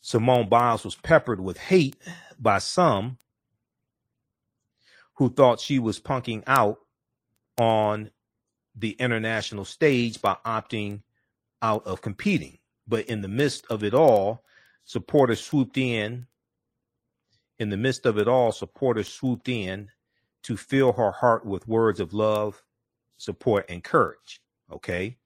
Simone 0.00 0.48
Biles 0.48 0.84
was 0.84 0.94
peppered 0.94 1.40
with 1.40 1.58
hate 1.58 1.96
by 2.38 2.58
some 2.58 3.18
who 5.14 5.28
thought 5.28 5.58
she 5.58 5.80
was 5.80 5.98
punking 5.98 6.44
out 6.46 6.78
on 7.58 8.12
the 8.76 8.92
international 8.92 9.64
stage 9.64 10.22
by 10.22 10.36
opting 10.46 11.02
out 11.60 11.84
of 11.84 12.00
competing. 12.00 12.58
But 12.86 13.06
in 13.06 13.22
the 13.22 13.28
midst 13.28 13.66
of 13.70 13.82
it 13.82 13.92
all, 13.92 14.44
supporters 14.84 15.40
swooped 15.40 15.76
in. 15.76 16.28
In 17.58 17.70
the 17.70 17.76
midst 17.76 18.06
of 18.06 18.18
it 18.18 18.28
all, 18.28 18.52
supporters 18.52 19.08
swooped 19.08 19.48
in 19.48 19.88
to 20.44 20.56
fill 20.56 20.92
her 20.92 21.10
heart 21.10 21.44
with 21.44 21.66
words 21.66 21.98
of 21.98 22.14
love, 22.14 22.62
support, 23.18 23.66
and 23.68 23.84
courage. 23.84 24.40
Okay. 24.72 25.18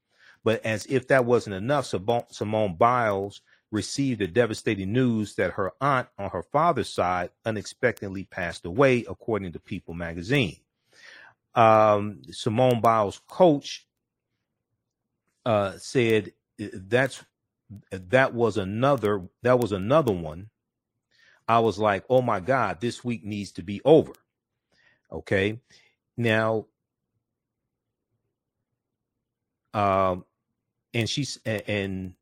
But 0.45 0.65
as 0.67 0.87
if 0.87 1.09
that 1.09 1.25
wasn't 1.25 1.55
enough, 1.55 1.87
Simone 2.31 2.77
Biles 2.77 3.43
received 3.71 4.21
the 4.21 4.27
devastating 4.27 4.93
news 4.93 5.35
that 5.37 5.53
her 5.53 5.73
aunt 5.81 6.09
on 6.19 6.31
her 6.31 6.43
father's 6.43 6.91
side 6.91 7.31
unexpectedly 7.45 8.25
passed 8.25 8.67
away, 8.67 9.05
according 9.09 9.53
to 9.53 9.61
People 9.61 9.95
magazine. 9.95 10.57
Um, 11.55 12.23
Simone 12.31 12.81
Biles' 12.81 13.21
coach 13.29 13.87
uh, 15.47 15.73
said 15.79 16.33
that's 16.59 17.25
that 17.91 18.35
was 18.35 18.57
another 18.57 19.23
that 19.43 19.59
was 19.59 19.73
another 19.73 20.13
one. 20.13 20.51
I 21.49 21.59
was 21.61 21.79
like, 21.79 22.05
oh 22.09 22.23
my 22.23 22.41
God, 22.41 22.81
this 22.81 23.05
week 23.05 23.25
needs 23.25 23.53
to 23.53 23.63
be 23.63 23.81
over. 23.85 24.13
Okay. 25.11 25.61
Now, 26.17 26.67
um, 29.75 30.25
and 30.95 31.09
she's 31.09 31.39
and 31.45 32.15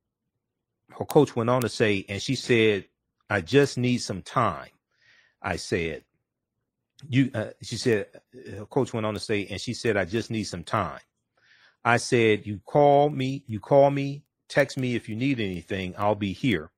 her 0.99 1.05
coach 1.05 1.37
went 1.37 1.51
on 1.51 1.63
to 1.63 1.69
say, 1.69 2.05
and 2.09 2.21
she 2.21 2.35
said, 2.35 2.85
I 3.29 3.41
just 3.41 3.79
need 3.79 3.99
some 3.99 4.23
time. 4.23 4.71
I 5.43 5.57
said, 5.57 6.05
you, 7.09 7.31
uh, 7.35 7.51
she 7.63 7.77
said, 7.77 8.07
her 8.59 8.67
coach 8.67 8.93
went 8.93 9.07
on 9.07 9.15
to 9.15 9.21
say, 9.21 9.47
and 9.47 9.61
she 9.61 9.73
said, 9.73 9.97
I 9.97 10.05
just 10.05 10.31
need 10.31 10.45
some 10.45 10.65
time. 10.65 11.01
I 11.85 11.97
said, 11.97 12.47
you 12.47 12.61
call 12.67 13.09
me, 13.09 13.45
you 13.47 13.61
call 13.61 13.91
me, 13.91 14.25
text 14.49 14.77
me 14.77 14.97
if 14.97 15.09
you 15.09 15.17
need 15.17 15.41
anything. 15.41 15.95
I'll 15.97 16.15
be 16.15 16.33
here, 16.33 16.71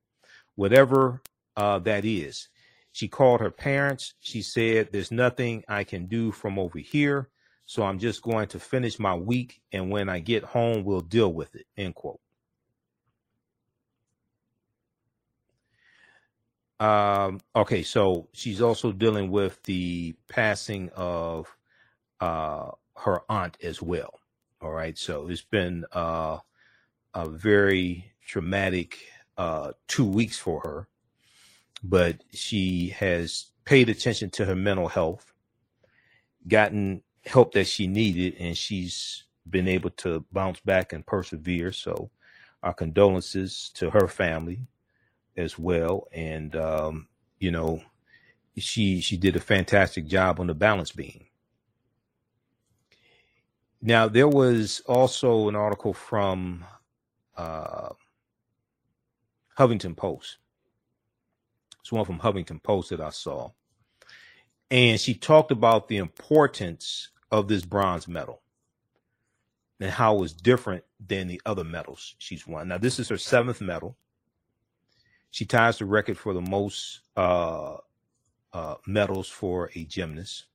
whatever 0.55 1.23
uh, 1.57 1.81
that 1.81 2.05
is. 2.05 2.49
She 2.93 3.09
called 3.09 3.41
her 3.41 3.51
parents. 3.51 4.14
She 4.20 4.43
said, 4.43 4.91
there's 4.93 5.11
nothing 5.11 5.64
I 5.66 5.85
can 5.85 6.07
do 6.07 6.31
from 6.31 6.59
over 6.59 6.79
here. 6.79 7.31
So 7.67 7.83
I'm 7.83 7.99
just 7.99 8.23
going 8.23 8.49
to 8.49 8.59
finish 8.59 8.99
my 8.99 9.15
week. 9.15 9.61
And 9.73 9.91
when 9.91 10.09
I 10.09 10.19
get 10.19 10.45
home, 10.45 10.85
we'll 10.85 11.01
deal 11.01 11.33
with 11.33 11.55
it. 11.55 11.67
End 11.77 11.95
quote. 11.95 12.21
Um, 16.81 17.39
okay, 17.55 17.85
so 17.85 18.29
she's 18.33 18.61
also 18.61 18.91
dealing 18.91 19.31
with 19.31 19.63
the 19.63 20.17
passing 20.29 20.91
of 20.97 21.57
uh, 22.21 22.73
her 22.97 23.21
aunt 23.29 23.57
as 23.63 23.81
well. 23.81 24.19
All 24.61 24.73
right, 24.73 24.99
so 24.99 25.29
it's 25.29 25.43
been 25.43 25.85
uh, 25.93 26.39
a 27.15 27.29
very 27.29 28.13
traumatic 28.27 28.99
uh, 29.39 29.73
two 29.87 30.05
weeks 30.05 30.39
for 30.39 30.61
her, 30.61 30.89
but 31.85 32.25
she 32.33 32.89
has 32.89 33.53
paid 33.65 33.89
attention 33.89 34.31
to 34.31 34.45
her 34.45 34.57
mental 34.57 34.89
health, 34.89 35.33
gotten 36.49 37.03
help 37.25 37.53
that 37.55 37.66
she 37.66 37.87
needed, 37.87 38.37
and 38.39 38.57
she's 38.57 39.25
been 39.49 39.68
able 39.68 39.91
to 39.91 40.25
bounce 40.33 40.61
back 40.61 40.93
and 40.93 41.07
persevere. 41.07 41.73
So, 41.73 42.11
our 42.62 42.75
condolences 42.75 43.70
to 43.75 43.91
her 43.91 44.07
family 44.07 44.61
as 45.37 45.59
well. 45.59 46.09
And 46.12 46.55
um, 46.57 47.09
you 47.39 47.51
know, 47.51 47.83
she 48.57 49.01
she 49.01 49.16
did 49.16 49.37
a 49.37 49.41
fantastic 49.41 50.07
job 50.07 50.41
on 50.41 50.47
the 50.47 50.55
balance 50.55 50.93
beam. 50.93 51.27
Now 53.81 54.09
there 54.09 54.29
was 54.29 54.81
also 54.87 55.49
an 55.49 55.57
article 55.57 55.93
from 55.93 56.64
uh, 57.37 57.91
Huffington 59.59 59.97
Post. 59.97 60.39
It's 61.81 61.91
one 61.91 62.05
from 62.05 62.20
Huffington 62.20 62.62
Post 62.62 62.91
that 62.91 63.01
I 63.01 63.11
saw, 63.11 63.51
and 64.73 64.99
she 64.99 65.12
talked 65.12 65.53
about 65.53 65.87
the 65.87 65.99
importance 65.99 67.11
of 67.31 67.47
this 67.47 67.62
bronze 67.62 68.09
medal 68.09 68.41
and 69.79 69.91
how 69.91 70.16
it 70.16 70.20
was 70.20 70.33
different 70.33 70.83
than 71.07 71.29
the 71.29 71.43
other 71.45 71.62
medals 71.62 72.14
she's 72.16 72.47
won. 72.47 72.68
Now 72.68 72.79
this 72.79 72.99
is 72.99 73.11
her 73.11 73.18
seventh 73.18 73.61
medal. 73.61 73.99
She 75.31 75.45
ties 75.45 75.79
the 75.79 75.85
record 75.85 76.16
for 76.16 76.33
the 76.33 76.41
most 76.41 77.01
uh, 77.16 77.77
uh, 78.55 78.77
medals 78.87 79.29
for 79.29 79.70
a 79.75 79.85
gymnast. 79.85 80.47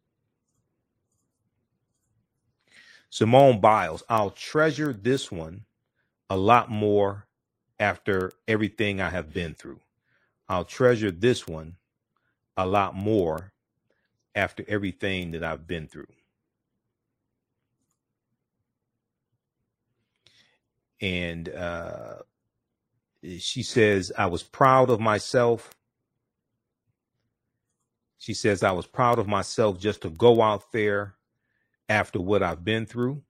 Simone 3.12 3.62
Biles, 3.62 4.02
I'll 4.10 4.32
treasure 4.32 4.94
this 4.94 5.32
one 5.32 5.66
a 6.28 6.38
lot 6.38 6.72
more 6.72 7.28
after 7.80 8.32
everything 8.48 9.00
I 9.00 9.12
have 9.12 9.32
been 9.32 9.54
through. 9.54 9.80
I'll 10.50 10.66
treasure 10.66 11.12
this 11.12 11.48
one 11.48 11.76
a 12.58 12.66
lot 12.66 12.96
more 12.96 13.54
after 14.38 14.64
everything 14.68 15.32
that 15.32 15.44
I've 15.44 15.66
been 15.66 15.88
through. 15.88 16.06
And 21.02 21.50
uh, 21.50 22.18
she 23.40 23.64
says, 23.64 24.12
I 24.16 24.28
was 24.28 24.44
proud 24.44 24.92
of 24.92 25.00
myself. 25.00 25.74
She 28.20 28.36
says, 28.36 28.62
I 28.62 28.72
was 28.72 28.86
proud 28.86 29.18
of 29.18 29.28
myself 29.28 29.80
just 29.80 30.04
to 30.04 30.12
go 30.12 30.42
out 30.42 30.72
there 30.72 31.16
after 31.90 32.22
what 32.22 32.44
I've 32.44 32.64
been 32.64 32.86
through. 32.86 33.24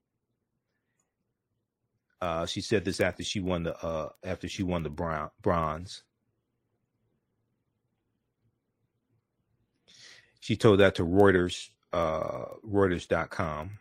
Uh, 2.20 2.44
she 2.44 2.60
said 2.60 2.84
this 2.84 3.00
after 3.00 3.22
she 3.24 3.40
won 3.40 3.62
the 3.62 3.82
uh, 3.82 4.10
after 4.24 4.48
she 4.48 4.62
won 4.62 4.82
the 4.82 4.90
brown, 4.90 5.30
bronze. 5.40 6.02
She 10.48 10.56
told 10.56 10.80
that 10.80 10.94
to 10.94 11.04
Reuters, 11.04 11.68
uh, 11.92 12.46
Reuters.com. 12.66 13.78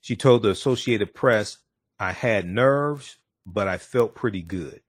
She 0.00 0.16
told 0.16 0.42
the 0.42 0.50
Associated 0.50 1.14
Press, 1.14 1.58
I 2.00 2.10
had 2.10 2.48
nerves, 2.48 3.18
but 3.46 3.68
I 3.68 3.78
felt 3.78 4.16
pretty 4.16 4.42
good. 4.42 4.80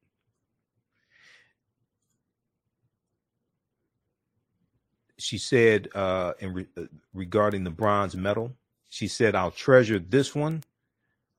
She 5.20 5.38
said, 5.38 5.89
uh, 5.93 6.34
in 6.39 6.54
re- 6.54 6.68
uh, 6.76 6.86
regarding 7.14 7.66
the 7.66 7.70
bronze 7.70 8.16
medal, 8.16 8.56
she 8.89 9.08
said, 9.08 9.36
I'll 9.36 9.52
treasure 9.52 10.00
this 10.00 10.34
one 10.34 10.64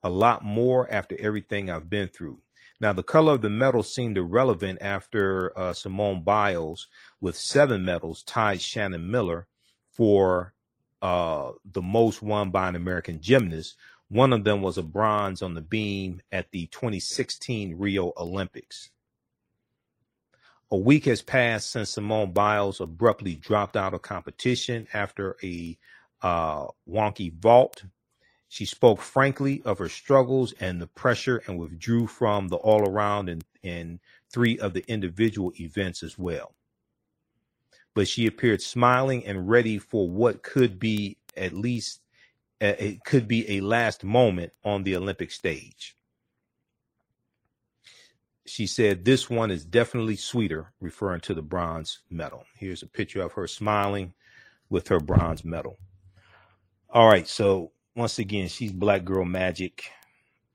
a 0.05 0.11
lot 0.11 0.45
more 0.45 0.89
after 0.89 1.17
everything 1.19 1.71
I've 1.71 1.91
been 1.91 2.07
through. 2.07 2.39
Now, 2.81 2.95
the 2.95 3.03
color 3.03 3.35
of 3.35 3.43
the 3.43 3.51
medal 3.51 3.83
seemed 3.83 4.17
irrelevant 4.17 4.79
after 4.81 5.57
uh, 5.57 5.75
Simone 5.75 6.23
Biles, 6.23 6.89
with 7.21 7.37
seven 7.37 7.85
medals, 7.85 8.23
tied 8.23 8.63
Shannon 8.63 9.11
Miller 9.11 9.47
for 9.91 10.55
uh, 11.03 11.53
the 11.71 11.83
most 11.83 12.23
won 12.23 12.51
by 12.51 12.69
an 12.69 12.77
American 12.77 13.21
gymnast. 13.21 13.77
One 14.09 14.33
of 14.33 14.45
them 14.45 14.63
was 14.63 14.79
a 14.79 14.83
bronze 14.83 15.43
on 15.43 15.55
the 15.55 15.61
beam 15.61 16.23
at 16.33 16.51
the 16.53 16.67
2016 16.67 17.79
Rio 17.79 18.13
Olympics. 18.17 18.91
A 20.71 20.77
week 20.77 21.05
has 21.05 21.21
passed 21.21 21.71
since 21.71 21.91
Simone 21.91 22.33
Biles 22.33 22.81
abruptly 22.81 23.35
dropped 23.35 23.77
out 23.77 23.93
of 23.93 24.03
competition 24.03 24.87
after 24.95 25.37
a 25.43 25.77
uh, 26.23 26.67
wonky 26.89 27.33
vault. 27.33 27.85
She 28.51 28.67
spoke 28.67 29.01
frankly 29.01 29.63
of 29.65 29.79
her 29.79 29.89
struggles 29.89 30.55
and 30.61 30.83
the 30.83 30.89
pressure 30.89 31.43
and 31.47 31.59
withdrew 31.59 32.09
from 32.09 32.49
the 32.49 32.57
all 32.57 32.83
around 32.89 33.31
and, 33.31 33.45
and 33.65 34.01
three 34.33 34.59
of 34.59 34.75
the 34.75 34.85
individual 34.89 35.53
events 35.61 36.03
as 36.03 36.19
well. 36.19 36.55
But 37.95 38.09
she 38.09 38.27
appeared 38.27 38.61
smiling 38.61 39.25
and 39.25 39.49
ready 39.49 39.79
for 39.79 40.11
what 40.11 40.43
could 40.43 40.81
be 40.81 41.19
at 41.37 41.55
least 41.55 42.03
uh, 42.61 42.75
it 42.79 43.05
could 43.05 43.29
be 43.29 43.59
a 43.59 43.63
last 43.63 44.05
moment 44.05 44.53
on 44.65 44.85
the 44.85 44.97
Olympic 44.97 45.31
stage. 45.31 45.97
She 48.47 48.67
said, 48.67 49.05
This 49.05 49.31
one 49.31 49.53
is 49.53 49.65
definitely 49.65 50.17
sweeter, 50.17 50.73
referring 50.81 51.21
to 51.23 51.35
the 51.35 51.43
bronze 51.43 52.01
medal. 52.11 52.47
Here's 52.57 52.83
a 52.83 52.89
picture 52.89 53.23
of 53.23 53.35
her 53.35 53.47
smiling 53.47 54.15
with 54.71 54.89
her 54.89 55.01
bronze 55.01 55.45
medal. 55.45 55.79
All 56.91 57.09
right, 57.09 57.29
so 57.29 57.73
once 58.01 58.19
again, 58.21 58.49
she's 58.49 58.73
Black 58.73 59.05
Girl 59.05 59.27
Magic, 59.27 59.85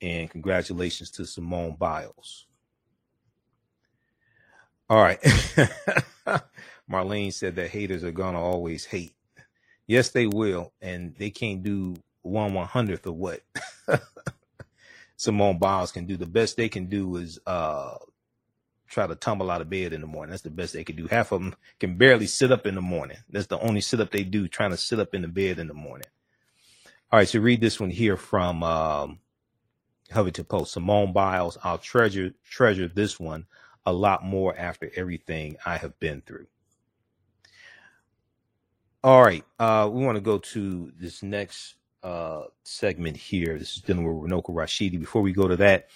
and 0.01 0.29
congratulations 0.29 1.11
to 1.11 1.25
Simone 1.25 1.75
Biles. 1.77 2.47
All 4.89 5.01
right. 5.03 5.21
Marlene 6.91 7.33
said 7.33 7.55
that 7.57 7.69
haters 7.71 8.03
are 8.03 8.11
gonna 8.11 8.41
always 8.41 8.85
hate. 8.85 9.15
Yes, 9.87 10.09
they 10.11 10.27
will, 10.27 10.73
and 10.81 11.15
they 11.17 11.31
can't 11.31 11.63
do 11.63 11.95
one 12.23 12.53
one 12.53 12.67
hundredth 12.67 13.07
of 13.07 13.15
what 13.15 13.41
Simone 15.17 15.59
Biles 15.59 15.91
can 15.91 16.05
do. 16.07 16.17
The 16.17 16.27
best 16.27 16.57
they 16.57 16.69
can 16.69 16.87
do 16.87 17.17
is 17.17 17.39
uh 17.47 17.95
try 18.89 19.07
to 19.07 19.15
tumble 19.15 19.51
out 19.51 19.61
of 19.61 19.69
bed 19.69 19.93
in 19.93 20.01
the 20.01 20.07
morning. 20.07 20.31
That's 20.31 20.43
the 20.43 20.51
best 20.51 20.73
they 20.73 20.83
can 20.85 20.95
do. 20.97 21.07
Half 21.07 21.31
of 21.33 21.41
them 21.41 21.55
can 21.79 21.97
barely 21.97 22.27
sit 22.27 22.51
up 22.51 22.67
in 22.67 22.75
the 22.75 22.81
morning. 22.81 23.17
That's 23.29 23.47
the 23.47 23.59
only 23.59 23.81
sit 23.81 24.01
up 24.01 24.11
they 24.11 24.23
do, 24.23 24.47
trying 24.47 24.71
to 24.71 24.77
sit 24.77 24.99
up 24.99 25.15
in 25.15 25.23
the 25.23 25.29
bed 25.29 25.59
in 25.59 25.67
the 25.67 25.75
morning. 25.75 26.07
All 27.15 27.19
right, 27.19 27.29
so 27.29 27.39
read 27.39 27.61
this 27.61 27.79
one 27.79 27.91
here 27.91 28.17
from 28.17 28.61
um, 28.61 29.19
Huffington 30.11 30.49
Post. 30.49 30.73
Simone 30.73 31.13
Biles, 31.13 31.57
I'll 31.63 31.77
treasure 31.77 32.33
treasure 32.43 32.89
this 32.89 33.17
one 33.17 33.45
a 33.85 33.93
lot 33.93 34.25
more 34.25 34.53
after 34.57 34.91
everything 34.97 35.55
I 35.65 35.77
have 35.77 35.97
been 36.01 36.23
through. 36.25 36.47
All 39.01 39.23
right, 39.23 39.45
uh, 39.59 39.89
we 39.89 40.03
want 40.03 40.17
to 40.17 40.21
go 40.21 40.39
to 40.39 40.91
this 40.99 41.23
next 41.23 41.75
uh, 42.03 42.47
segment 42.65 43.15
here. 43.15 43.57
This 43.57 43.77
is 43.77 43.81
dealing 43.81 44.03
with 44.03 44.29
Runoko 44.29 44.49
Rashidi. 44.49 44.99
Before 44.99 45.21
we 45.21 45.31
go 45.31 45.47
to 45.47 45.55
that, 45.55 45.87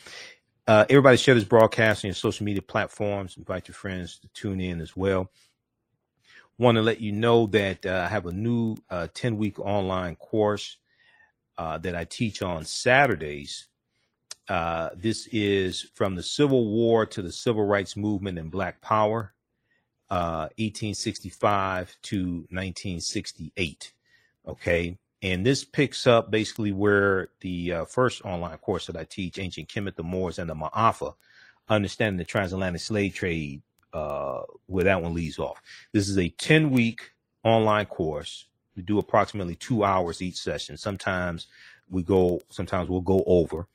uh, 0.67 0.85
everybody 0.89 1.17
share 1.17 1.35
this 1.35 1.43
broadcast 1.43 2.05
on 2.05 2.07
your 2.07 2.15
social 2.15 2.45
media 2.45 2.61
platforms. 2.61 3.35
Invite 3.35 3.67
your 3.67 3.75
friends 3.75 4.19
to 4.19 4.29
tune 4.29 4.61
in 4.61 4.79
as 4.79 4.95
well. 4.95 5.29
Want 6.57 6.77
to 6.77 6.81
let 6.81 7.01
you 7.01 7.11
know 7.11 7.45
that 7.47 7.85
uh, 7.85 8.05
I 8.05 8.07
have 8.07 8.25
a 8.25 8.31
new 8.31 8.77
10 9.13 9.35
week 9.35 9.59
online 9.59 10.15
course 10.15 10.77
uh, 11.59 11.77
that 11.77 11.95
I 11.95 12.05
teach 12.05 12.41
on 12.41 12.65
Saturdays. 12.65 13.67
Uh, 14.47 14.89
this 14.95 15.27
is 15.31 15.81
from 15.93 16.15
the 16.15 16.23
Civil 16.23 16.65
War 16.65 17.05
to 17.05 17.21
the 17.21 17.31
Civil 17.31 17.65
Rights 17.65 17.95
Movement 17.95 18.39
and 18.39 18.49
Black 18.49 18.81
Power. 18.81 19.33
1865 20.09 21.87
uh, 21.87 21.91
to 22.01 22.25
1968. 22.49 23.93
Okay. 24.47 24.97
And 25.21 25.45
this 25.45 25.63
picks 25.63 26.07
up 26.07 26.31
basically 26.31 26.71
where 26.71 27.29
the 27.41 27.73
uh, 27.73 27.85
first 27.85 28.23
online 28.25 28.57
course 28.57 28.87
that 28.87 28.95
I 28.95 29.03
teach, 29.03 29.37
Ancient 29.37 29.67
Kemet, 29.69 29.95
the 29.95 30.03
Moors, 30.03 30.39
and 30.39 30.49
the 30.49 30.55
Ma'afa, 30.55 31.13
understanding 31.67 32.17
the 32.17 32.23
transatlantic 32.23 32.81
slave 32.81 33.13
trade, 33.13 33.61
uh, 33.93 34.41
where 34.65 34.85
that 34.85 35.01
one 35.03 35.13
leaves 35.13 35.37
off. 35.37 35.61
This 35.91 36.07
is 36.07 36.17
a 36.17 36.29
10 36.29 36.71
week 36.71 37.11
online 37.43 37.85
course. 37.85 38.45
We 38.75 38.83
do 38.83 38.99
approximately 38.99 39.55
two 39.55 39.83
hours 39.83 40.21
each 40.21 40.37
session. 40.37 40.77
Sometimes 40.77 41.47
we 41.89 42.03
go, 42.03 42.41
sometimes 42.49 42.89
we'll 42.89 43.01
go 43.01 43.23
over. 43.25 43.67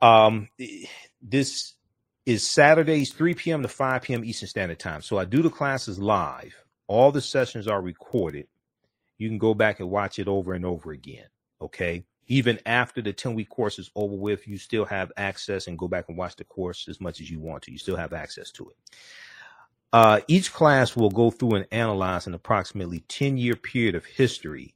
Um, 0.00 0.48
this 1.22 1.74
is 2.26 2.46
Saturdays, 2.46 3.12
3 3.12 3.34
p.m. 3.34 3.62
to 3.62 3.68
5 3.68 4.02
p.m. 4.02 4.24
Eastern 4.24 4.48
Standard 4.48 4.78
Time. 4.78 5.02
So 5.02 5.18
I 5.18 5.24
do 5.24 5.42
the 5.42 5.50
classes 5.50 5.98
live. 5.98 6.54
All 6.88 7.12
the 7.12 7.20
sessions 7.20 7.66
are 7.66 7.80
recorded. 7.80 8.48
You 9.18 9.28
can 9.28 9.38
go 9.38 9.54
back 9.54 9.80
and 9.80 9.90
watch 9.90 10.18
it 10.18 10.28
over 10.28 10.52
and 10.52 10.64
over 10.64 10.92
again. 10.92 11.26
Okay. 11.60 12.04
Even 12.28 12.58
after 12.66 13.00
the 13.00 13.12
10 13.12 13.34
week 13.34 13.48
course 13.48 13.78
is 13.78 13.90
over 13.94 14.14
with, 14.14 14.48
you 14.48 14.58
still 14.58 14.84
have 14.84 15.12
access 15.16 15.68
and 15.68 15.78
go 15.78 15.86
back 15.86 16.06
and 16.08 16.18
watch 16.18 16.34
the 16.34 16.44
course 16.44 16.88
as 16.88 17.00
much 17.00 17.20
as 17.20 17.30
you 17.30 17.38
want 17.38 17.62
to. 17.62 17.72
You 17.72 17.78
still 17.78 17.96
have 17.96 18.12
access 18.12 18.50
to 18.52 18.68
it. 18.68 18.76
Uh, 19.92 20.20
each 20.28 20.52
class 20.52 20.96
will 20.96 21.10
go 21.10 21.30
through 21.30 21.54
and 21.54 21.66
analyze 21.70 22.26
an 22.26 22.34
approximately 22.34 23.00
10 23.08 23.36
year 23.38 23.56
period 23.56 23.94
of 23.94 24.04
history 24.04 24.74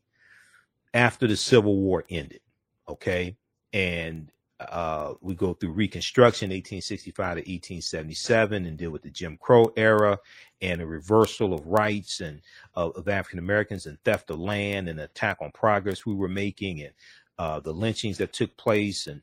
after 0.94 1.26
the 1.26 1.36
Civil 1.36 1.76
War 1.76 2.04
ended. 2.08 2.40
Okay. 2.88 3.36
And 3.72 4.30
uh, 4.60 5.14
we 5.20 5.34
go 5.34 5.54
through 5.54 5.72
Reconstruction, 5.72 6.50
1865 6.50 7.14
to 7.14 7.40
1877, 7.40 8.66
and 8.66 8.76
deal 8.76 8.90
with 8.90 9.02
the 9.02 9.10
Jim 9.10 9.38
Crow 9.40 9.72
era 9.76 10.18
and 10.60 10.82
a 10.82 10.86
reversal 10.86 11.54
of 11.54 11.66
rights 11.66 12.20
and 12.20 12.42
uh, 12.76 12.90
of 12.90 13.08
African 13.08 13.38
Americans 13.38 13.86
and 13.86 13.98
theft 14.04 14.30
of 14.30 14.38
land 14.38 14.88
and 14.88 15.00
attack 15.00 15.38
on 15.40 15.50
progress 15.52 16.04
we 16.04 16.14
were 16.14 16.28
making 16.28 16.82
and 16.82 16.92
uh, 17.38 17.58
the 17.60 17.72
lynchings 17.72 18.18
that 18.18 18.34
took 18.34 18.54
place 18.58 19.06
and 19.06 19.22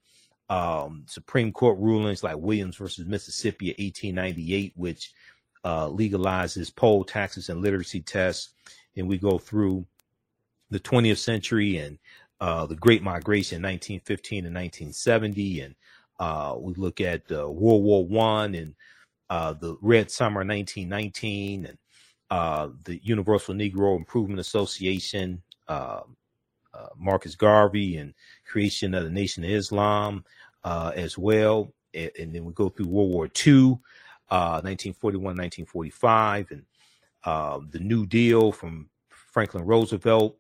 um, 0.49 1.03
Supreme 1.07 1.51
Court 1.51 1.77
rulings 1.77 2.23
like 2.23 2.37
Williams 2.37 2.77
versus 2.77 3.05
Mississippi 3.05 3.69
of 3.71 3.77
1898, 3.77 4.73
which 4.75 5.13
uh, 5.67 5.89
legalizes 5.89 6.73
poll 6.73 7.03
taxes 7.03 7.49
and 7.49 7.61
literacy 7.61 7.99
tests. 7.99 8.53
And 8.95 9.05
we 9.05 9.17
go 9.17 9.37
through 9.37 9.85
the 10.69 10.79
20th 10.79 11.17
century 11.17 11.77
and 11.79 11.99
uh, 12.39 12.67
the 12.67 12.75
Great 12.75 13.03
Migration, 13.03 13.61
1915 13.61 14.45
and 14.45 14.55
1970, 14.55 15.61
and 15.61 15.75
uh, 16.19 16.55
we 16.57 16.73
look 16.75 17.01
at 17.01 17.29
uh, 17.33 17.49
World 17.49 17.83
War 17.83 18.07
One 18.07 18.55
and 18.55 18.75
uh, 19.29 19.53
the 19.53 19.75
Red 19.81 20.09
Summer, 20.09 20.45
1919, 20.45 21.65
and 21.65 21.77
uh, 22.31 22.69
the 22.85 23.01
Universal 23.03 23.55
Negro 23.55 23.97
Improvement 23.97 24.39
Association, 24.39 25.41
uh, 25.67 26.01
Marcus 26.97 27.35
Garvey, 27.35 27.97
and 27.97 28.13
creation 28.45 28.93
of 28.93 29.03
the 29.03 29.09
Nation 29.09 29.43
of 29.43 29.49
Islam 29.49 30.23
as 30.63 31.17
well. 31.17 31.73
And, 31.93 32.11
and, 32.17 32.33
then 32.33 32.45
we 32.45 32.53
go 32.53 32.69
through 32.69 32.87
World 32.87 33.09
War 33.09 33.27
II, 34.31 34.61
1941, 34.63 35.23
1945, 35.23 36.51
and 36.51 36.65
um, 37.23 37.69
the 37.71 37.79
New 37.79 38.05
Deal 38.05 38.51
from 38.51 38.89
Franklin 39.09 39.65
Roosevelt 39.65 40.37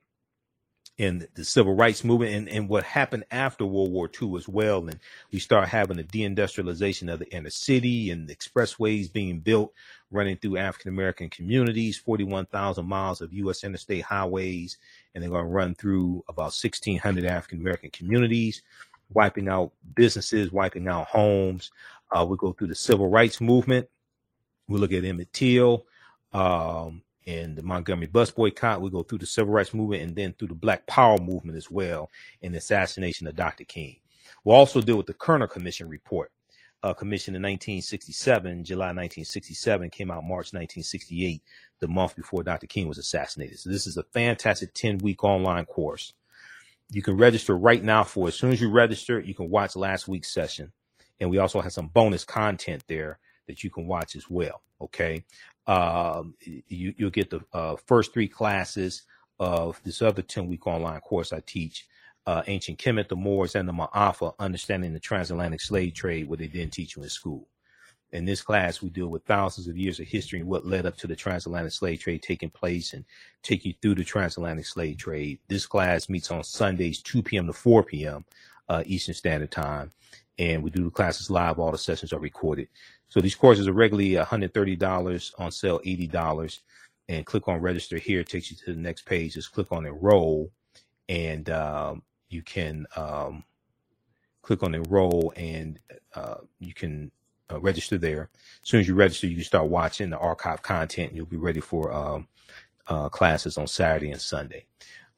and 0.99 1.27
the 1.35 1.45
civil 1.45 1.75
rights 1.75 2.03
movement 2.03 2.33
and, 2.33 2.49
and 2.49 2.69
what 2.69 2.83
happened 2.83 3.23
after 3.29 3.65
World 3.65 3.91
War 3.91 4.09
II 4.21 4.35
as 4.35 4.47
well. 4.47 4.87
And 4.87 4.99
we 5.31 5.39
start 5.39 5.67
having 5.67 5.97
the 5.97 6.03
deindustrialization 6.03 7.11
of 7.11 7.19
the 7.19 7.31
inner 7.31 7.51
city 7.51 8.09
and 8.09 8.29
expressways 8.29 9.11
being 9.11 9.39
built 9.39 9.73
running 10.09 10.37
through 10.37 10.57
African 10.57 10.89
American 10.89 11.29
communities, 11.29 11.97
41,000 11.97 12.85
miles 12.85 13.21
of 13.21 13.33
U.S. 13.33 13.63
interstate 13.63 14.03
highways, 14.03 14.77
and 15.13 15.23
they're 15.23 15.29
going 15.29 15.45
to 15.45 15.51
run 15.51 15.75
through 15.75 16.23
about 16.27 16.55
1,600 16.55 17.25
African 17.25 17.59
American 17.59 17.91
communities, 17.91 18.63
wiping 19.13 19.47
out 19.47 19.71
businesses, 19.95 20.51
wiping 20.51 20.87
out 20.87 21.07
homes. 21.07 21.71
Uh, 22.11 22.25
we 22.25 22.37
go 22.37 22.53
through 22.53 22.67
the 22.67 22.75
civil 22.75 23.09
rights 23.09 23.41
movement. 23.41 23.87
We 24.67 24.79
look 24.79 24.93
at 24.93 25.03
Emmett 25.03 25.33
Till. 25.33 25.85
Um, 26.33 27.03
and 27.27 27.57
the 27.57 27.61
Montgomery 27.61 28.07
bus 28.07 28.31
boycott. 28.31 28.81
We 28.81 28.89
go 28.89 29.03
through 29.03 29.19
the 29.19 29.25
civil 29.25 29.53
rights 29.53 29.73
movement 29.73 30.01
and 30.01 30.15
then 30.15 30.33
through 30.33 30.47
the 30.47 30.55
Black 30.55 30.87
Power 30.87 31.17
movement 31.19 31.57
as 31.57 31.69
well, 31.69 32.09
and 32.41 32.53
the 32.53 32.57
assassination 32.59 33.27
of 33.27 33.35
Dr. 33.35 33.65
King. 33.65 33.97
We'll 34.43 34.55
also 34.55 34.81
deal 34.81 34.97
with 34.97 35.07
the 35.07 35.13
Kerner 35.13 35.47
Commission 35.47 35.89
report. 35.89 36.31
Uh, 36.83 36.93
in 37.01 37.09
1967, 37.09 38.63
July 38.63 38.85
1967, 38.87 39.89
came 39.89 40.11
out 40.11 40.23
March 40.23 40.53
1968, 40.53 41.41
the 41.79 41.87
month 41.87 42.15
before 42.15 42.43
Dr. 42.43 42.67
King 42.67 42.87
was 42.87 42.99
assassinated. 42.99 43.59
So 43.59 43.69
this 43.69 43.87
is 43.87 43.97
a 43.97 44.03
fantastic 44.03 44.73
10 44.73 44.99
week 44.99 45.23
online 45.23 45.65
course. 45.65 46.13
You 46.89 47.01
can 47.01 47.17
register 47.17 47.57
right 47.57 47.83
now 47.83 48.03
for 48.03 48.27
it. 48.27 48.29
As 48.29 48.35
soon 48.35 48.53
as 48.53 48.61
you 48.61 48.69
register, 48.69 49.19
you 49.19 49.33
can 49.33 49.49
watch 49.49 49.75
last 49.75 50.07
week's 50.07 50.31
session 50.31 50.71
and 51.19 51.29
we 51.29 51.37
also 51.37 51.61
have 51.61 51.73
some 51.73 51.87
bonus 51.87 52.23
content 52.23 52.83
there 52.87 53.19
that 53.47 53.63
you 53.63 53.69
can 53.69 53.87
watch 53.87 54.15
as 54.15 54.29
well. 54.29 54.61
Okay, 54.81 55.23
um, 55.65 56.35
you 56.39 56.93
you'll 56.97 57.09
get 57.09 57.29
the 57.29 57.41
uh, 57.53 57.75
first 57.85 58.13
three 58.13 58.27
classes 58.27 59.03
of 59.39 59.81
this 59.83 60.01
other 60.01 60.21
ten 60.21 60.47
week 60.47 60.67
online 60.67 60.99
course 61.01 61.33
I 61.33 61.41
teach. 61.45 61.87
Uh, 62.25 62.43
ancient 62.47 62.77
Kemet, 62.77 63.07
the 63.07 63.15
Moors, 63.15 63.55
and 63.55 63.69
the 63.69 63.71
Ma'afa, 63.71 64.33
understanding 64.37 64.91
the 64.91 64.99
transatlantic 64.99 65.61
slave 65.61 65.93
trade, 65.93 66.27
what 66.27 66.39
they 66.39 66.47
didn't 66.47 66.73
teach 66.73 66.97
you 66.97 67.03
in 67.03 67.09
school. 67.09 67.47
In 68.11 68.25
this 68.25 68.41
class, 68.41 68.81
we 68.81 68.89
deal 68.89 69.07
with 69.07 69.23
thousands 69.23 69.67
of 69.67 69.77
years 69.77 69.99
of 69.99 70.07
history 70.07 70.39
and 70.39 70.47
what 70.47 70.65
led 70.65 70.85
up 70.85 70.95
to 70.97 71.07
the 71.07 71.15
transatlantic 71.15 71.73
slave 71.73 71.99
trade 71.99 72.21
taking 72.21 72.49
place 72.49 72.93
and 72.93 73.03
take 73.43 73.65
you 73.65 73.73
through 73.81 73.95
the 73.95 74.03
transatlantic 74.03 74.65
slave 74.65 74.97
trade. 74.97 75.39
This 75.49 75.65
class 75.65 76.07
meets 76.07 76.31
on 76.31 76.43
Sundays, 76.43 77.01
2 77.01 77.21
p.m. 77.21 77.47
to 77.47 77.53
4 77.53 77.83
p.m. 77.83 78.23
Uh, 78.69 78.83
Eastern 78.85 79.13
Standard 79.13 79.51
Time. 79.51 79.91
And 80.37 80.63
we 80.63 80.69
do 80.69 80.83
the 80.83 80.91
classes 80.91 81.29
live. 81.29 81.59
All 81.59 81.71
the 81.71 81.77
sessions 81.77 82.13
are 82.13 82.19
recorded. 82.19 82.67
So 83.09 83.21
these 83.21 83.35
courses 83.35 83.67
are 83.67 83.73
regularly 83.73 84.11
$130 84.11 85.33
on 85.39 85.51
sale, 85.51 85.79
$80 85.85 86.59
and 87.09 87.25
click 87.25 87.47
on 87.47 87.61
register 87.61 87.97
here. 87.97 88.19
It 88.19 88.27
takes 88.29 88.51
you 88.51 88.57
to 88.57 88.73
the 88.73 88.79
next 88.79 89.05
page. 89.05 89.33
Just 89.33 89.53
click 89.53 89.71
on 89.71 89.85
enroll 89.85 90.51
and, 91.09 91.49
um, 91.49 92.03
you 92.29 92.41
can, 92.41 92.85
um, 92.95 93.45
click 94.41 94.61
on 94.61 94.75
enroll 94.75 95.33
and, 95.37 95.79
uh, 96.13 96.35
you 96.59 96.73
can 96.73 97.11
uh, 97.51 97.59
register 97.59 97.97
there. 97.97 98.29
As 98.63 98.69
soon 98.69 98.81
as 98.81 98.87
you 98.87 98.95
register, 98.95 99.27
you 99.27 99.35
can 99.35 99.43
start 99.43 99.67
watching 99.67 100.09
the 100.09 100.17
archive 100.17 100.61
content. 100.61 101.09
And 101.09 101.17
you'll 101.17 101.25
be 101.25 101.37
ready 101.37 101.59
for 101.61 101.93
um, 101.93 102.27
uh, 102.87 103.09
classes 103.09 103.57
on 103.57 103.67
Saturday 103.67 104.11
and 104.11 104.21
Sunday. 104.21 104.65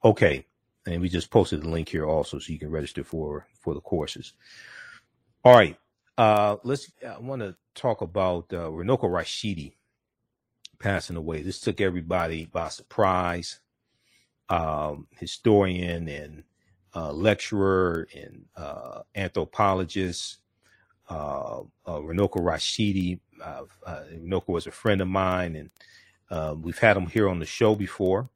Okay, 0.03 0.45
and 0.85 1.01
we 1.01 1.09
just 1.09 1.29
posted 1.29 1.61
the 1.61 1.69
link 1.69 1.89
here 1.89 2.05
also, 2.05 2.39
so 2.39 2.53
you 2.53 2.59
can 2.59 2.71
register 2.71 3.03
for 3.03 3.47
for 3.59 3.73
the 3.73 3.81
courses. 3.81 4.33
All 5.43 5.55
right, 5.55 5.77
uh, 6.17 6.57
let's. 6.63 6.91
I 7.07 7.17
want 7.19 7.41
to 7.41 7.55
talk 7.73 8.01
about 8.01 8.51
uh, 8.51 8.67
Runoko 8.67 9.03
Rashidi 9.03 9.73
passing 10.79 11.15
away. 11.15 11.41
This 11.43 11.61
took 11.61 11.79
everybody 11.79 12.45
by 12.45 12.67
surprise. 12.69 13.61
Um, 14.49 15.07
historian 15.11 16.09
and 16.09 16.43
uh, 16.95 17.13
lecturer 17.13 18.07
and 18.13 18.45
uh, 18.57 19.03
anthropologist 19.15 20.39
uh, 21.09 21.61
uh, 21.85 21.99
Runoko 21.99 22.41
Rashidi. 22.41 23.19
Uh, 23.41 23.63
Runoko 23.87 24.49
was 24.49 24.67
a 24.67 24.71
friend 24.71 24.99
of 25.01 25.07
mine, 25.07 25.55
and 25.55 25.69
uh, 26.29 26.55
we've 26.59 26.79
had 26.79 26.97
him 26.97 27.07
here 27.07 27.29
on 27.29 27.39
the 27.39 27.45
show 27.45 27.75
before, 27.75 28.29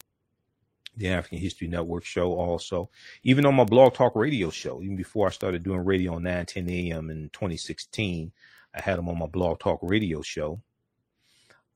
the 0.95 1.09
African 1.09 1.39
History 1.39 1.67
Network 1.67 2.05
show, 2.05 2.33
also, 2.33 2.89
even 3.23 3.45
on 3.45 3.55
my 3.55 3.63
Blog 3.63 3.93
Talk 3.93 4.15
Radio 4.15 4.49
show. 4.49 4.81
Even 4.81 4.95
before 4.95 5.27
I 5.27 5.31
started 5.31 5.63
doing 5.63 5.83
radio 5.83 6.15
on 6.15 6.23
910 6.23 6.69
a.m. 6.69 7.09
in 7.09 7.29
2016, 7.29 8.31
I 8.75 8.81
had 8.81 8.99
him 8.99 9.09
on 9.09 9.19
my 9.19 9.27
Blog 9.27 9.59
Talk 9.59 9.79
Radio 9.81 10.21
show. 10.21 10.61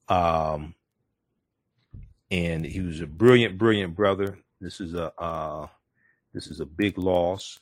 Um, 0.08 0.76
and 2.30 2.66
he 2.66 2.82
was 2.82 3.02
a 3.02 3.08
brilliant, 3.08 3.58
brilliant 3.58 3.96
brother. 3.96 4.38
This 4.62 4.80
is 4.80 4.94
a 4.94 5.14
uh, 5.22 5.68
this 6.34 6.48
is 6.48 6.60
a 6.60 6.66
big 6.66 6.98
loss. 6.98 7.60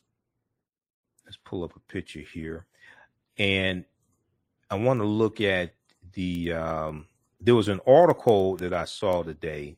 Let's 1.25 1.37
pull 1.37 1.63
up 1.63 1.75
a 1.75 1.91
picture 1.91 2.21
here 2.21 2.65
and 3.37 3.85
I 4.69 4.75
want 4.75 4.99
to 4.99 5.05
look 5.05 5.41
at 5.41 5.73
the. 6.13 6.53
Um, 6.53 7.07
there 7.41 7.55
was 7.55 7.67
an 7.67 7.81
article 7.85 8.55
that 8.57 8.73
I 8.73 8.85
saw 8.85 9.21
today 9.21 9.77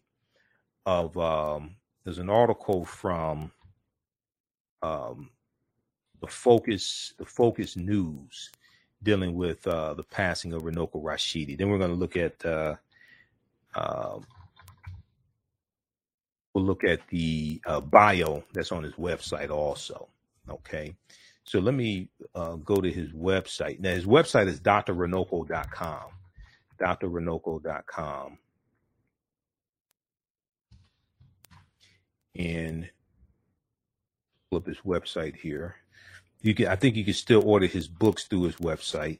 of 0.87 1.17
um, 1.17 1.75
there's 2.05 2.17
an 2.17 2.29
article 2.29 2.85
from 2.85 3.51
um, 4.81 5.29
the 6.21 6.27
Focus 6.27 7.13
the 7.17 7.25
Focus 7.25 7.75
News 7.75 8.49
dealing 9.03 9.35
with 9.35 9.67
uh, 9.67 9.93
the 9.93 10.03
passing 10.03 10.53
of 10.53 10.63
Runoko 10.63 11.03
Rashidi. 11.03 11.57
Then 11.57 11.69
we're 11.69 11.77
going 11.77 11.91
to 11.91 11.97
look 11.97 12.15
at 12.15 12.43
uh, 12.45 12.75
uh, 13.75 14.19
we'll 16.53 16.63
look 16.63 16.85
at 16.85 17.05
the 17.09 17.61
uh, 17.65 17.81
bio 17.81 18.43
that's 18.53 18.71
on 18.71 18.83
his 18.83 18.93
website 18.93 19.49
also. 19.49 20.07
Okay, 20.49 20.95
so 21.43 21.59
let 21.59 21.73
me 21.73 22.07
uh, 22.33 22.55
go 22.55 22.77
to 22.77 22.89
his 22.89 23.11
website. 23.11 23.81
Now, 23.81 23.93
his 23.93 24.05
website 24.05 24.47
is 24.47 24.61
drrunoko.com. 24.61 26.03
drrunoko.com. 26.79 28.37
And 32.37 32.89
pull 34.49 34.59
up 34.59 34.67
his 34.67 34.77
website 34.85 35.37
here. 35.37 35.77
You 36.41 36.53
can, 36.53 36.67
I 36.67 36.75
think 36.75 36.95
you 36.95 37.03
can 37.03 37.15
still 37.15 37.43
order 37.47 37.65
his 37.65 37.87
books 37.87 38.25
through 38.25 38.43
his 38.43 38.57
website. 38.57 39.19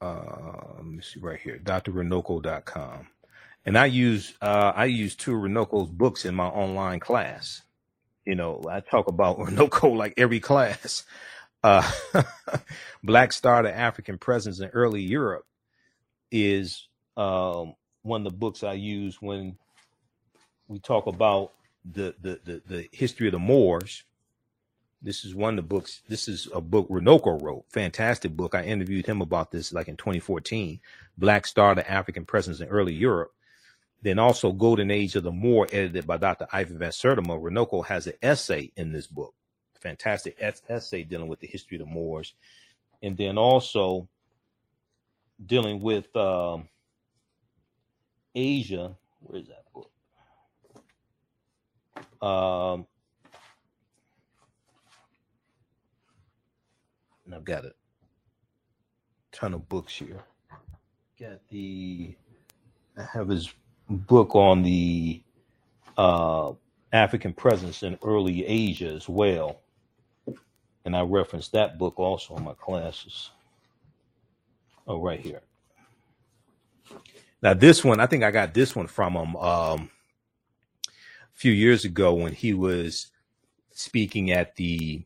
uh, 0.00 0.74
let 0.76 0.84
me 0.84 1.02
see 1.02 1.20
right 1.20 1.38
here, 1.38 1.58
drrunoko.com. 1.58 3.08
And 3.66 3.76
I 3.76 3.86
use 3.86 4.34
uh, 4.40 4.72
I 4.74 4.86
use 4.86 5.14
two 5.14 5.32
Runoko's 5.32 5.90
books 5.90 6.24
in 6.24 6.34
my 6.34 6.46
online 6.46 6.98
class. 6.98 7.62
You 8.24 8.34
know, 8.34 8.62
I 8.70 8.80
talk 8.80 9.06
about 9.06 9.38
Runoko 9.40 9.94
like 9.94 10.14
every 10.16 10.40
class. 10.40 11.04
Uh, 11.62 11.90
Black 13.04 13.32
Star, 13.32 13.62
the 13.62 13.76
African 13.76 14.18
Presence 14.18 14.60
in 14.60 14.68
Early 14.68 15.02
Europe, 15.02 15.46
is 16.30 16.88
um, 17.16 17.74
one 18.02 18.26
of 18.26 18.32
the 18.32 18.38
books 18.38 18.62
I 18.62 18.74
use 18.74 19.20
when 19.20 19.56
we 20.68 20.78
talk 20.78 21.06
about 21.06 21.52
the, 21.84 22.14
the, 22.20 22.40
the, 22.44 22.62
the 22.66 22.88
history 22.92 23.28
of 23.28 23.32
the 23.32 23.38
Moors 23.38 24.04
this 25.02 25.24
is 25.24 25.34
one 25.34 25.58
of 25.58 25.64
the 25.64 25.68
books. 25.68 26.02
This 26.08 26.28
is 26.28 26.48
a 26.54 26.60
book 26.60 26.88
Runoko 26.88 27.40
wrote. 27.40 27.64
Fantastic 27.70 28.36
book. 28.36 28.54
I 28.54 28.64
interviewed 28.64 29.06
him 29.06 29.22
about 29.22 29.50
this 29.50 29.72
like 29.72 29.88
in 29.88 29.96
2014. 29.96 30.78
Black 31.16 31.46
Star, 31.46 31.74
the 31.74 31.90
African 31.90 32.26
Presence 32.26 32.60
in 32.60 32.68
Early 32.68 32.94
Europe. 32.94 33.32
Then 34.02 34.18
also 34.18 34.52
Golden 34.52 34.90
Age 34.90 35.16
of 35.16 35.24
the 35.24 35.32
Moor, 35.32 35.66
edited 35.72 36.06
by 36.06 36.16
Dr. 36.16 36.48
Ivan 36.52 36.78
Van 36.78 36.90
Sertima. 36.90 37.40
Runoko 37.40 37.84
has 37.86 38.06
an 38.06 38.14
essay 38.22 38.72
in 38.76 38.92
this 38.92 39.06
book. 39.06 39.34
Fantastic 39.80 40.36
essay 40.40 41.02
dealing 41.02 41.28
with 41.28 41.40
the 41.40 41.46
history 41.46 41.78
of 41.78 41.86
the 41.86 41.92
Moors. 41.92 42.34
And 43.02 43.16
then 43.16 43.38
also 43.38 44.08
dealing 45.46 45.80
with 45.80 46.14
um, 46.16 46.68
Asia. 48.34 48.96
Where 49.20 49.40
is 49.40 49.48
that 49.48 49.64
book? 49.72 49.90
Um, 52.22 52.86
and 57.24 57.34
I've 57.34 57.44
got 57.44 57.64
a 57.64 57.72
ton 59.32 59.54
of 59.54 59.68
books 59.68 59.94
here. 59.94 60.20
Got 61.18 61.40
the 61.48 62.14
I 62.96 63.04
have 63.12 63.28
his 63.28 63.52
book 63.88 64.34
on 64.34 64.62
the 64.62 65.22
uh, 65.96 66.52
African 66.92 67.32
presence 67.32 67.82
in 67.82 67.98
early 68.04 68.44
Asia 68.46 68.88
as 68.88 69.08
well, 69.08 69.60
and 70.84 70.96
I 70.96 71.02
reference 71.02 71.48
that 71.48 71.78
book 71.78 71.98
also 71.98 72.36
in 72.36 72.44
my 72.44 72.54
classes. 72.54 73.30
Oh, 74.86 75.00
right 75.00 75.20
here. 75.20 75.42
Now 77.42 77.54
this 77.54 77.84
one, 77.84 78.00
I 78.00 78.06
think 78.06 78.24
I 78.24 78.30
got 78.30 78.54
this 78.54 78.74
one 78.74 78.86
from 78.86 79.14
him 79.14 79.36
um, 79.36 79.90
a 80.84 80.90
few 81.34 81.52
years 81.52 81.84
ago 81.84 82.14
when 82.14 82.32
he 82.32 82.52
was 82.54 83.08
speaking 83.72 84.30
at 84.30 84.56
the 84.56 85.04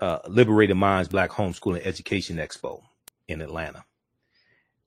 uh, 0.00 0.20
Liberated 0.28 0.76
Minds 0.76 1.08
Black 1.08 1.30
Homeschooling 1.30 1.84
Education 1.84 2.36
Expo 2.36 2.82
in 3.28 3.40
Atlanta. 3.40 3.84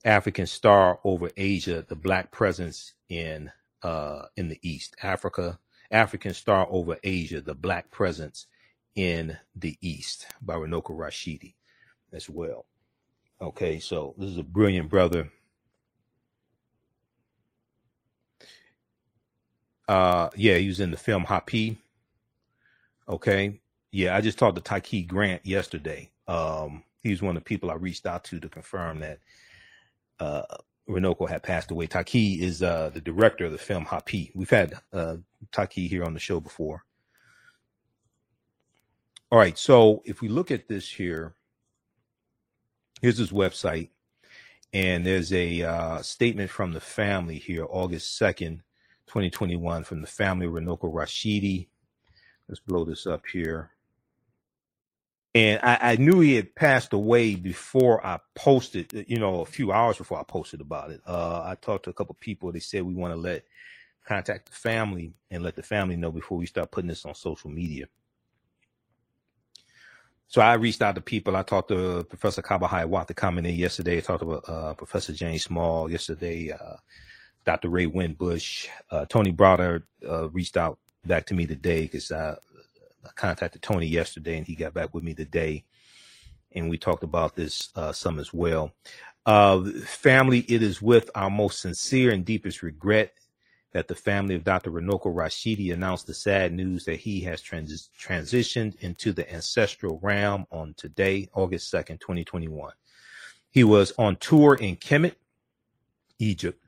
African 0.05 0.47
Star 0.47 0.99
over 1.03 1.29
Asia, 1.35 1.83
the 1.87 1.95
Black 1.95 2.31
presence 2.31 2.93
in 3.09 3.51
uh, 3.83 4.23
in 4.35 4.47
the 4.47 4.59
East. 4.61 4.95
Africa, 5.03 5.59
African 5.91 6.33
Star 6.33 6.67
over 6.69 6.97
Asia, 7.03 7.41
the 7.41 7.55
Black 7.55 7.91
presence 7.91 8.47
in 8.97 9.37
the 9.55 9.77
East 9.79 10.27
by 10.41 10.55
Runoko 10.55 10.89
Rashidi 10.97 11.53
as 12.11 12.29
well. 12.29 12.65
Okay, 13.39 13.79
so 13.79 14.15
this 14.17 14.29
is 14.31 14.39
a 14.39 14.43
brilliant 14.43 14.89
brother. 14.89 15.29
Uh, 19.87 20.29
yeah, 20.35 20.57
he 20.57 20.67
was 20.67 20.79
in 20.79 20.91
the 20.91 20.97
film 20.97 21.25
Hapi. 21.25 21.77
Okay, 23.07 23.61
yeah, 23.91 24.15
I 24.15 24.21
just 24.21 24.39
talked 24.39 24.55
to 24.55 24.61
Tyke 24.61 25.07
Grant 25.07 25.45
yesterday. 25.45 26.09
Um, 26.27 26.83
he's 27.03 27.21
one 27.21 27.37
of 27.37 27.43
the 27.43 27.47
people 27.47 27.69
I 27.69 27.75
reached 27.75 28.07
out 28.07 28.23
to 28.25 28.39
to 28.39 28.49
confirm 28.49 28.99
that 29.01 29.19
uh, 30.19 30.43
Runoko 30.89 31.29
had 31.29 31.43
passed 31.43 31.69
away. 31.69 31.85
Tyke 31.85 32.15
is 32.15 32.63
uh, 32.63 32.89
the 32.91 33.01
director 33.01 33.45
of 33.45 33.51
the 33.51 33.59
film 33.59 33.85
Hapi. 33.85 34.31
We've 34.33 34.49
had 34.49 34.73
uh, 34.91 35.17
Tyke 35.51 35.73
here 35.73 36.03
on 36.03 36.15
the 36.15 36.19
show 36.19 36.39
before. 36.39 36.83
All 39.29 39.37
right, 39.37 39.57
so 39.57 40.01
if 40.05 40.21
we 40.21 40.29
look 40.29 40.51
at 40.51 40.69
this 40.69 40.89
here, 40.89 41.35
here's 43.01 43.17
his 43.17 43.31
website, 43.31 43.89
and 44.71 45.05
there's 45.05 45.33
a 45.33 45.63
uh, 45.63 46.01
statement 46.01 46.49
from 46.49 46.71
the 46.71 46.79
family 46.79 47.37
here, 47.37 47.65
August 47.69 48.17
2nd, 48.21 48.61
2021, 49.07 49.83
from 49.83 49.99
the 49.99 50.07
family 50.07 50.45
of 50.45 50.53
Runoko 50.53 50.93
Rashidi. 50.93 51.67
Let's 52.47 52.61
blow 52.61 52.85
this 52.85 53.05
up 53.05 53.25
here. 53.27 53.71
And 55.35 55.59
I, 55.61 55.77
I 55.81 55.95
knew 55.97 56.21
he 56.21 56.35
had 56.35 56.55
passed 56.55 56.93
away 56.93 57.35
before 57.35 58.05
I 58.05 58.19
posted, 58.33 59.05
you 59.09 59.19
know, 59.19 59.41
a 59.41 59.45
few 59.45 59.73
hours 59.73 59.97
before 59.97 60.19
I 60.19 60.23
posted 60.23 60.61
about 60.61 60.89
it. 60.91 61.01
Uh, 61.05 61.41
I 61.43 61.55
talked 61.55 61.83
to 61.83 61.89
a 61.89 61.93
couple 61.93 62.15
people. 62.21 62.53
They 62.53 62.59
said 62.59 62.83
we 62.83 62.93
want 62.93 63.13
to 63.13 63.19
let 63.19 63.43
contact 64.05 64.47
the 64.49 64.55
family 64.55 65.13
and 65.29 65.43
let 65.43 65.57
the 65.57 65.63
family 65.63 65.97
know 65.97 66.11
before 66.11 66.37
we 66.37 66.45
start 66.45 66.71
putting 66.71 66.87
this 66.87 67.05
on 67.05 67.13
social 67.13 67.49
media. 67.49 67.87
So 70.27 70.41
I 70.41 70.55
reached 70.55 70.81
out 70.81 70.95
to 70.95 71.01
people. 71.01 71.35
I 71.37 71.43
talked 71.43 71.69
to 71.69 72.03
Professor 72.03 72.41
Kaba 72.41 72.67
Hiawatha 72.67 73.13
Kamene 73.13 73.57
yesterday. 73.57 73.97
I 73.97 74.01
talked 74.01 74.23
to 74.23 74.31
uh, 74.33 74.73
Professor 74.73 75.13
James 75.13 75.43
Small 75.43 75.89
yesterday. 75.89 76.51
Uh, 76.51 76.75
Dr. 77.45 77.69
Ray 77.69 77.87
Winbush, 77.87 78.67
uh, 78.91 79.05
Tony 79.05 79.31
Browder 79.31 79.83
uh, 80.07 80.29
reached 80.29 80.57
out 80.57 80.79
back 81.05 81.25
to 81.27 81.33
me 81.33 81.45
today 81.47 81.83
because 81.83 82.11
I, 82.11 82.31
I 82.31 83.09
contacted 83.15 83.61
Tony 83.61 83.87
yesterday 83.87 84.37
and 84.37 84.45
he 84.45 84.53
got 84.53 84.73
back 84.73 84.93
with 84.93 85.03
me 85.03 85.13
today, 85.13 85.63
and 86.51 86.69
we 86.69 86.77
talked 86.77 87.03
about 87.03 87.37
this 87.37 87.69
uh, 87.75 87.93
some 87.93 88.19
as 88.19 88.33
well. 88.33 88.73
Uh, 89.25 89.63
family, 89.85 90.39
it 90.39 90.61
is 90.61 90.81
with 90.81 91.09
our 91.15 91.29
most 91.29 91.61
sincere 91.61 92.11
and 92.11 92.25
deepest 92.25 92.63
regret 92.63 93.13
that 93.77 93.87
the 93.87 93.93
family 93.93 94.33
of 94.33 94.43
Dr. 94.43 94.71
Runoko 94.71 95.13
Rashidi 95.13 95.71
announced 95.71 96.07
the 96.07 96.13
sad 96.15 96.51
news 96.51 96.83
that 96.85 96.95
he 96.95 97.21
has 97.21 97.43
trans- 97.43 97.91
transitioned 97.95 98.75
into 98.79 99.13
the 99.13 99.31
ancestral 99.31 99.99
realm 100.01 100.47
on 100.51 100.73
today, 100.75 101.29
August 101.35 101.71
2nd, 101.71 101.99
2021. 101.99 102.71
He 103.51 103.63
was 103.63 103.93
on 103.99 104.15
tour 104.15 104.55
in 104.55 104.77
Kemet, 104.77 105.13
Egypt, 106.17 106.59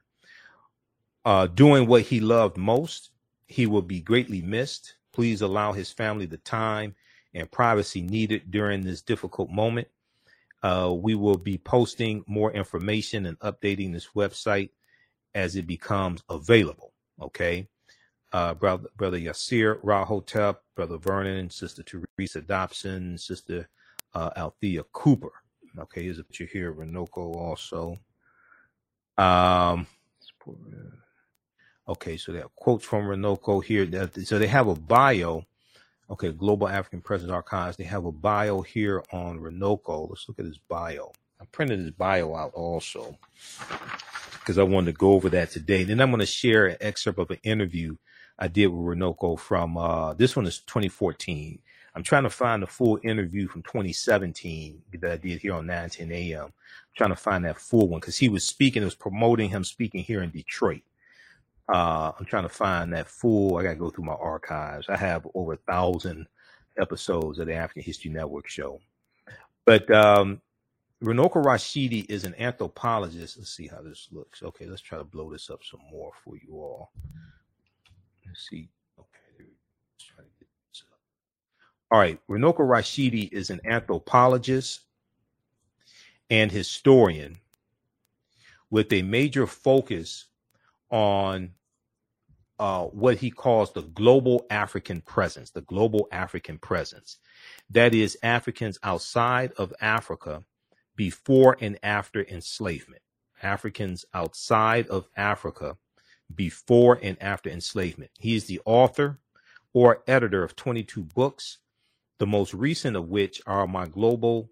uh, 1.26 1.48
doing 1.48 1.88
what 1.88 2.03
he 2.03 2.19
loved 2.19 2.57
most. 2.57 3.10
He 3.48 3.65
will 3.65 3.81
be 3.81 4.02
greatly 4.02 4.44
missed. 4.44 4.94
Please 5.11 5.41
allow 5.41 5.72
his 5.73 5.91
family 5.91 6.27
the 6.27 6.38
time 6.38 6.94
and 7.34 7.49
privacy 7.49 8.03
needed 8.03 8.52
during 8.52 8.81
this 8.81 9.02
difficult 9.02 9.49
moment. 9.49 9.88
Uh, 10.61 10.94
we 10.95 11.15
will 11.15 11.40
be 11.40 11.57
posting 11.57 12.23
more 12.27 12.52
information 12.52 13.26
and 13.26 13.40
updating 13.40 13.94
this 13.94 14.10
website 14.15 14.69
as 15.34 15.56
it 15.56 15.65
becomes 15.65 16.22
available. 16.30 16.88
Okay. 17.21 17.67
Uh, 18.31 18.53
brother, 18.53 18.87
brother 18.95 19.17
Yasir 19.17 19.81
Rahotep, 19.81 20.57
brother 20.75 20.97
Vernon, 20.97 21.49
sister 21.49 21.83
Teresa 21.83 22.41
Dobson, 22.41 23.17
sister 23.17 23.67
uh, 24.13 24.29
Althea 24.37 24.83
Cooper. 24.91 25.31
Okay, 25.77 26.03
here's 26.03 26.19
a 26.19 26.23
picture 26.23 26.45
here, 26.45 26.73
Runoko 26.73 27.35
also. 27.35 27.97
Um, 29.17 29.87
okay, 31.87 32.17
so 32.17 32.31
they 32.31 32.39
have 32.39 32.55
quotes 32.55 32.85
from 32.85 33.05
Runoko 33.05 33.63
here. 33.63 33.87
So 34.23 34.37
they 34.37 34.47
have 34.47 34.67
a 34.67 34.75
bio. 34.75 35.43
Okay, 36.11 36.31
Global 36.31 36.67
African 36.67 37.01
Presence 37.01 37.31
Archives. 37.31 37.77
They 37.77 37.83
have 37.83 38.05
a 38.05 38.11
bio 38.11 38.61
here 38.61 39.03
on 39.11 39.39
Runoko. 39.39 40.09
Let's 40.09 40.27
look 40.27 40.39
at 40.39 40.45
his 40.45 40.57
bio. 40.57 41.11
I 41.41 41.45
printed 41.51 41.79
his 41.79 41.91
bio 41.91 42.35
out 42.35 42.53
also 42.53 43.17
because 44.49 44.57
I 44.57 44.63
wanted 44.63 44.93
to 44.93 44.97
go 44.97 45.11
over 45.11 45.30
that 45.30 45.51
today. 45.51 45.81
And 45.81 45.91
Then 45.91 46.01
I'm 46.01 46.09
going 46.09 46.21
to 46.21 46.26
share 46.26 46.65
an 46.65 46.77
excerpt 46.81 47.19
of 47.19 47.30
an 47.30 47.38
interview 47.43 47.97
I 48.39 48.47
did 48.47 48.65
with 48.65 48.97
Runoko 48.97 49.38
from 49.38 49.77
uh, 49.77 50.15
this 50.15 50.35
one 50.35 50.47
is 50.47 50.61
2014. 50.61 51.59
I'm 51.93 52.01
trying 52.01 52.23
to 52.23 52.31
find 52.31 52.63
the 52.63 52.67
full 52.67 52.99
interview 53.03 53.47
from 53.47 53.61
2017 53.61 54.81
that 55.01 55.11
I 55.11 55.17
did 55.17 55.39
here 55.39 55.53
on 55.53 55.67
910 55.67 56.11
AM. 56.11 56.45
I'm 56.45 56.51
trying 56.97 57.11
to 57.11 57.15
find 57.15 57.45
that 57.45 57.59
full 57.59 57.89
one 57.89 57.99
because 57.99 58.17
he 58.17 58.27
was 58.27 58.43
speaking, 58.43 58.81
it 58.81 58.85
was 58.85 58.95
promoting 58.95 59.49
him 59.51 59.63
speaking 59.63 60.03
here 60.03 60.23
in 60.23 60.31
Detroit. 60.31 60.81
Uh, 61.71 62.13
I'm 62.17 62.26
trying 62.26 62.41
to 62.41 62.49
find 62.49 62.91
that 62.93 63.07
full. 63.07 63.55
I 63.57 63.61
got 63.61 63.73
to 63.73 63.76
go 63.76 63.91
through 63.91 64.05
my 64.05 64.13
archives. 64.13 64.89
I 64.89 64.97
have 64.97 65.27
over 65.35 65.53
a 65.53 65.57
thousand 65.57 66.26
episodes 66.81 67.38
of 67.38 67.45
the 67.45 67.53
African 67.53 67.84
History 67.84 68.09
Network 68.09 68.47
show. 68.47 68.80
But 69.67 69.91
um, 69.91 70.41
Runoko 71.03 71.41
Rashidi 71.43 72.05
is 72.09 72.26
an 72.26 72.35
anthropologist. 72.38 73.38
Let's 73.38 73.55
see 73.55 73.67
how 73.67 73.81
this 73.81 74.09
looks. 74.11 74.43
Okay, 74.43 74.65
let's 74.65 74.81
try 74.81 74.97
to 74.97 75.03
blow 75.05 75.31
this 75.31 75.49
up 75.49 75.63
some 75.63 75.80
more 75.89 76.11
for 76.23 76.35
you 76.35 76.55
all. 76.55 76.91
Let's 78.26 78.47
see. 78.49 78.69
Okay, 78.99 79.45
let's 79.93 80.03
try 80.03 80.23
to 80.23 80.30
get 80.39 80.47
this 80.71 80.84
up. 80.91 80.99
All 81.89 81.99
right, 81.99 82.19
Runoko 82.30 82.59
Rashidi 82.59 83.31
is 83.31 83.49
an 83.49 83.61
anthropologist 83.65 84.81
and 86.30 86.51
historian 86.51 87.38
with 88.69 88.91
a 88.91 89.01
major 89.01 89.47
focus 89.47 90.26
on 90.91 91.51
uh, 92.59 92.84
what 92.84 93.17
he 93.17 93.31
calls 93.31 93.71
the 93.71 93.84
global 93.84 94.45
African 94.49 94.99
presence, 94.99 95.51
the 95.51 95.61
global 95.61 96.09
African 96.11 96.57
presence. 96.57 97.17
That 97.69 97.95
is, 97.95 98.17
Africans 98.21 98.77
outside 98.84 99.53
of 99.53 99.73
Africa 99.80 100.43
before 100.99 101.55
and 101.61 101.80
after 101.81 102.26
enslavement. 102.26 103.01
Africans 103.41 104.03
outside 104.13 104.85
of 104.88 105.07
Africa 105.15 105.77
before 106.35 106.99
and 107.01 107.15
after 107.21 107.49
enslavement. 107.49 108.11
He 108.19 108.35
is 108.35 108.47
the 108.47 108.59
author 108.65 109.17
or 109.71 110.03
editor 110.07 110.43
of 110.43 110.57
22 110.57 111.03
books, 111.03 111.59
the 112.17 112.27
most 112.27 112.53
recent 112.53 112.97
of 112.97 113.07
which 113.07 113.41
are 113.47 113.65
My 113.65 113.88
Global 113.88 114.51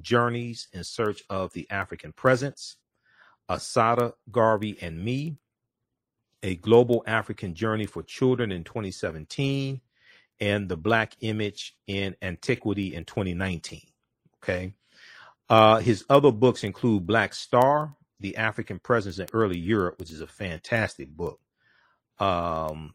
Journeys 0.00 0.66
in 0.72 0.82
Search 0.82 1.22
of 1.30 1.52
the 1.52 1.70
African 1.70 2.12
Presence, 2.12 2.74
Asada 3.48 4.14
Garvey, 4.32 4.76
and 4.82 4.98
Me, 4.98 5.36
A 6.42 6.56
Global 6.56 7.04
African 7.06 7.54
Journey 7.54 7.86
for 7.86 8.02
Children 8.02 8.50
in 8.50 8.64
2017, 8.64 9.80
and 10.40 10.68
The 10.68 10.76
Black 10.76 11.14
Image 11.20 11.76
in 11.86 12.16
Antiquity 12.20 12.96
in 12.96 13.04
2019. 13.04 13.80
Okay. 14.42 14.74
Uh, 15.48 15.78
his 15.78 16.04
other 16.08 16.32
books 16.32 16.64
include 16.64 17.06
Black 17.06 17.34
Star, 17.34 17.94
The 18.20 18.36
African 18.36 18.78
Presence 18.78 19.18
in 19.18 19.26
Early 19.32 19.58
Europe, 19.58 19.98
which 19.98 20.10
is 20.10 20.20
a 20.20 20.26
fantastic 20.26 21.08
book. 21.08 21.40
Um, 22.18 22.94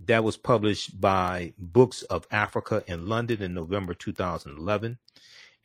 that 0.00 0.24
was 0.24 0.36
published 0.36 1.00
by 1.00 1.54
Books 1.58 2.02
of 2.02 2.26
Africa 2.30 2.82
in 2.86 3.06
London 3.06 3.42
in 3.42 3.54
November 3.54 3.94
2011. 3.94 4.98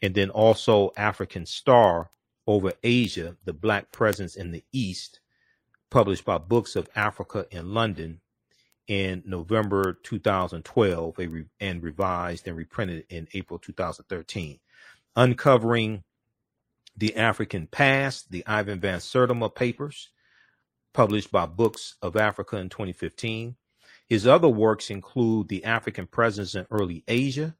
And 0.01 0.15
then 0.15 0.29
also 0.29 0.91
African 0.95 1.45
Star 1.45 2.11
over 2.45 2.73
Asia, 2.83 3.35
The 3.45 3.53
Black 3.53 3.91
Presence 3.91 4.35
in 4.35 4.51
the 4.51 4.63
East, 4.71 5.19
published 5.89 6.25
by 6.25 6.37
Books 6.37 6.75
of 6.75 6.87
Africa 6.95 7.47
in 7.51 7.73
London 7.73 8.21
in 8.87 9.23
November 9.25 9.99
2012 10.03 11.19
and 11.59 11.83
revised 11.83 12.47
and 12.47 12.57
reprinted 12.57 13.05
in 13.09 13.27
April 13.33 13.59
2013. 13.59 14.59
Uncovering 15.19 16.01
the 16.95 17.17
African 17.17 17.67
Past, 17.67 18.31
the 18.31 18.41
Ivan 18.47 18.79
Van 18.79 18.99
Sertima 18.99 19.53
papers, 19.53 20.11
published 20.93 21.29
by 21.29 21.45
Books 21.45 21.95
of 22.01 22.15
Africa 22.15 22.55
in 22.55 22.69
2015. 22.69 23.57
His 24.07 24.25
other 24.25 24.47
works 24.47 24.89
include 24.89 25.49
The 25.49 25.65
African 25.65 26.07
Presence 26.07 26.55
in 26.55 26.65
Early 26.71 27.03
Asia, 27.05 27.53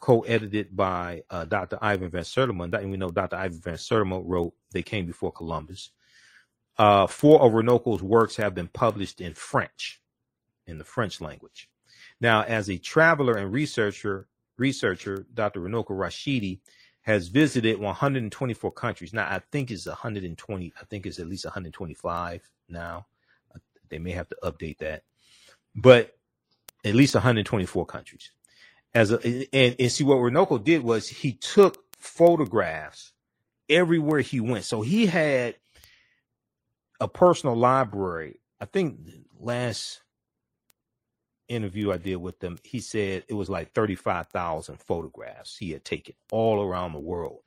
co-edited 0.00 0.76
by 0.76 1.22
uh, 1.30 1.46
Dr. 1.46 1.78
Ivan 1.80 2.10
Van 2.10 2.24
Sertima. 2.24 2.70
And 2.78 2.90
we 2.90 2.98
know 2.98 3.08
Dr. 3.08 3.36
Ivan 3.36 3.60
Van 3.62 3.74
Sertima 3.76 4.22
wrote 4.22 4.52
They 4.72 4.82
Came 4.82 5.06
Before 5.06 5.32
Columbus. 5.32 5.92
Uh, 6.76 7.06
four 7.06 7.40
of 7.40 7.52
Runoko's 7.52 8.02
works 8.02 8.36
have 8.36 8.54
been 8.54 8.68
published 8.68 9.22
in 9.22 9.32
French, 9.32 10.02
in 10.66 10.76
the 10.76 10.84
French 10.84 11.22
language. 11.22 11.70
Now, 12.20 12.42
as 12.42 12.68
a 12.68 12.76
traveler 12.76 13.38
and 13.38 13.50
researcher, 13.50 14.28
researcher, 14.58 15.24
Dr. 15.32 15.60
Runoko 15.60 15.92
Rashidi 15.92 16.60
has 17.08 17.28
visited 17.28 17.80
124 17.80 18.70
countries. 18.72 19.14
Now, 19.14 19.24
I 19.24 19.40
think 19.50 19.70
it's 19.70 19.86
120. 19.86 20.72
I 20.78 20.84
think 20.84 21.06
it's 21.06 21.18
at 21.18 21.26
least 21.26 21.46
125 21.46 22.50
now. 22.68 23.06
They 23.88 23.98
may 23.98 24.10
have 24.10 24.28
to 24.28 24.36
update 24.42 24.76
that, 24.78 25.04
but 25.74 26.18
at 26.84 26.94
least 26.94 27.14
124 27.14 27.86
countries. 27.86 28.30
As 28.94 29.10
a, 29.10 29.16
and, 29.54 29.76
and 29.78 29.90
see 29.90 30.04
what 30.04 30.18
Runoko 30.18 30.62
did 30.62 30.82
was 30.82 31.08
he 31.08 31.32
took 31.32 31.82
photographs 31.96 33.14
everywhere 33.70 34.20
he 34.20 34.40
went. 34.40 34.66
So 34.66 34.82
he 34.82 35.06
had 35.06 35.56
a 37.00 37.08
personal 37.08 37.56
library. 37.56 38.38
I 38.60 38.66
think 38.66 38.98
last 39.40 40.02
interview 41.48 41.92
I 41.92 41.96
did 41.96 42.16
with 42.16 42.40
them, 42.40 42.58
he 42.62 42.80
said 42.80 43.24
it 43.28 43.34
was 43.34 43.48
like 43.48 43.72
35,000 43.72 44.80
photographs 44.80 45.56
he 45.56 45.70
had 45.72 45.84
taken 45.84 46.14
all 46.30 46.62
around 46.62 46.92
the 46.92 47.00
world, 47.00 47.40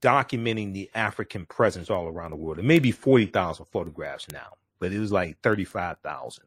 documenting 0.00 0.72
the 0.72 0.90
African 0.94 1.46
presence 1.46 1.90
all 1.90 2.06
around 2.06 2.30
the 2.30 2.36
world. 2.36 2.58
It 2.58 2.64
may 2.64 2.78
be 2.78 2.92
40,000 2.92 3.66
photographs 3.66 4.26
now, 4.32 4.54
but 4.78 4.92
it 4.92 4.98
was 4.98 5.12
like 5.12 5.40
35,000. 5.42 6.44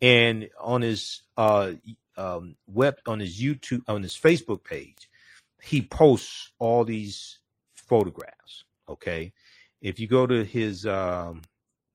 And 0.00 0.48
on 0.60 0.82
his 0.82 1.22
uh, 1.36 1.72
um, 2.16 2.56
web, 2.66 2.98
on 3.06 3.20
his 3.20 3.40
YouTube, 3.40 3.82
on 3.88 4.02
his 4.02 4.14
Facebook 4.14 4.64
page, 4.64 5.08
he 5.62 5.82
posts 5.82 6.52
all 6.58 6.84
these 6.84 7.38
photographs. 7.74 8.64
Okay. 8.88 9.32
If 9.80 10.00
you 10.00 10.06
go 10.06 10.26
to 10.26 10.44
his 10.44 10.86
um, 10.86 11.42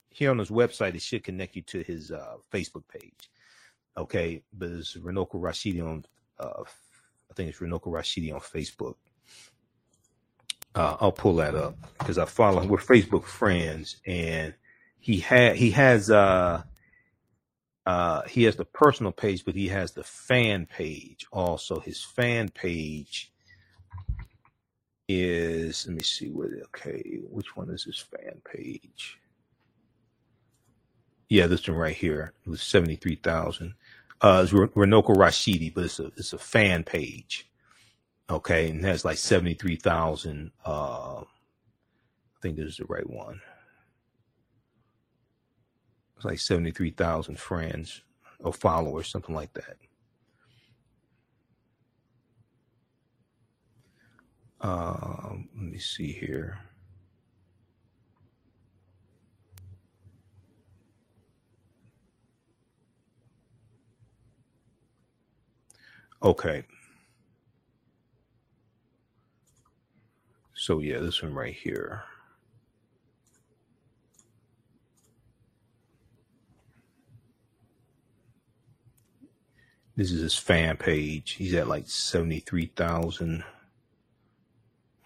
here 0.09 0.31
on 0.31 0.37
his 0.37 0.49
website, 0.49 0.95
it 0.95 1.01
should 1.01 1.23
connect 1.23 1.55
you 1.55 1.61
to 1.63 1.83
his 1.83 2.11
uh, 2.11 2.35
Facebook 2.51 2.83
page. 2.87 3.29
Okay, 3.95 4.43
but 4.51 4.69
it's 4.69 4.95
Runoko 4.95 5.35
Rashidi 5.35 5.85
on 5.85 6.05
uh, 6.39 6.63
I 7.33 7.33
think 7.35 7.49
it's 7.49 7.59
Runoko 7.59 7.87
Rashidi 7.87 8.33
on 8.33 8.39
Facebook. 8.39 8.95
Uh, 10.75 10.97
I'll 10.99 11.11
pull 11.11 11.35
that 11.35 11.55
up 11.55 11.75
because 11.99 12.17
I 12.17 12.25
follow 12.25 12.61
him. 12.61 12.69
We're 12.69 12.77
Facebook 12.77 13.25
friends, 13.25 13.97
and 14.05 14.53
he 14.99 15.19
had 15.19 15.55
he 15.55 15.71
has 15.71 16.09
uh 16.09 16.63
uh 17.85 18.21
he 18.23 18.43
has 18.43 18.55
the 18.55 18.65
personal 18.65 19.11
page, 19.11 19.45
but 19.45 19.55
he 19.55 19.67
has 19.67 19.91
the 19.91 20.03
fan 20.03 20.65
page 20.65 21.25
also. 21.31 21.79
His 21.79 22.03
fan 22.03 22.49
page 22.49 23.31
is 25.07 25.85
let 25.87 25.95
me 25.95 26.03
see 26.03 26.29
what 26.29 26.49
okay, 26.65 27.19
which 27.29 27.55
one 27.55 27.69
is 27.69 27.83
his 27.83 27.99
fan 27.99 28.41
page? 28.43 29.19
Yeah, 31.29 31.47
this 31.47 31.67
one 31.67 31.77
right 31.77 31.95
here. 31.95 32.33
It 32.45 32.49
was 32.49 32.61
seventy 32.61 32.95
three 32.95 33.15
thousand. 33.15 33.75
Uh, 34.23 34.41
it's 34.43 34.53
Runoko 34.53 35.15
Rashidi, 35.17 35.73
but 35.73 35.85
it's 35.85 35.99
a 35.99 36.07
it's 36.17 36.33
a 36.33 36.39
fan 36.39 36.83
page. 36.85 37.49
Okay, 38.29 38.69
and 38.69 38.85
has 38.85 39.05
like 39.05 39.17
seventy 39.17 39.55
three 39.55 39.77
thousand. 39.77 40.51
Uh, 40.65 41.21
I 41.21 41.41
think 42.41 42.57
this 42.57 42.67
is 42.67 42.77
the 42.77 42.85
right 42.85 43.09
one. 43.09 43.41
It's 46.17 46.25
like 46.25 46.39
seventy 46.39 46.71
three 46.71 46.91
thousand 46.91 47.39
friends 47.39 48.01
or 48.39 48.53
followers, 48.53 49.09
something 49.09 49.35
like 49.35 49.53
that. 49.53 49.77
Um, 54.61 55.49
let 55.55 55.65
me 55.65 55.79
see 55.79 56.13
here. 56.13 56.59
Okay. 66.23 66.63
So 70.55 70.79
yeah, 70.79 70.99
this 70.99 71.21
one 71.21 71.33
right 71.33 71.53
here. 71.55 72.03
This 79.95 80.11
is 80.11 80.21
his 80.21 80.37
fan 80.37 80.77
page. 80.77 81.31
He's 81.33 81.53
at 81.53 81.67
like 81.67 81.87
73,000 81.87 83.43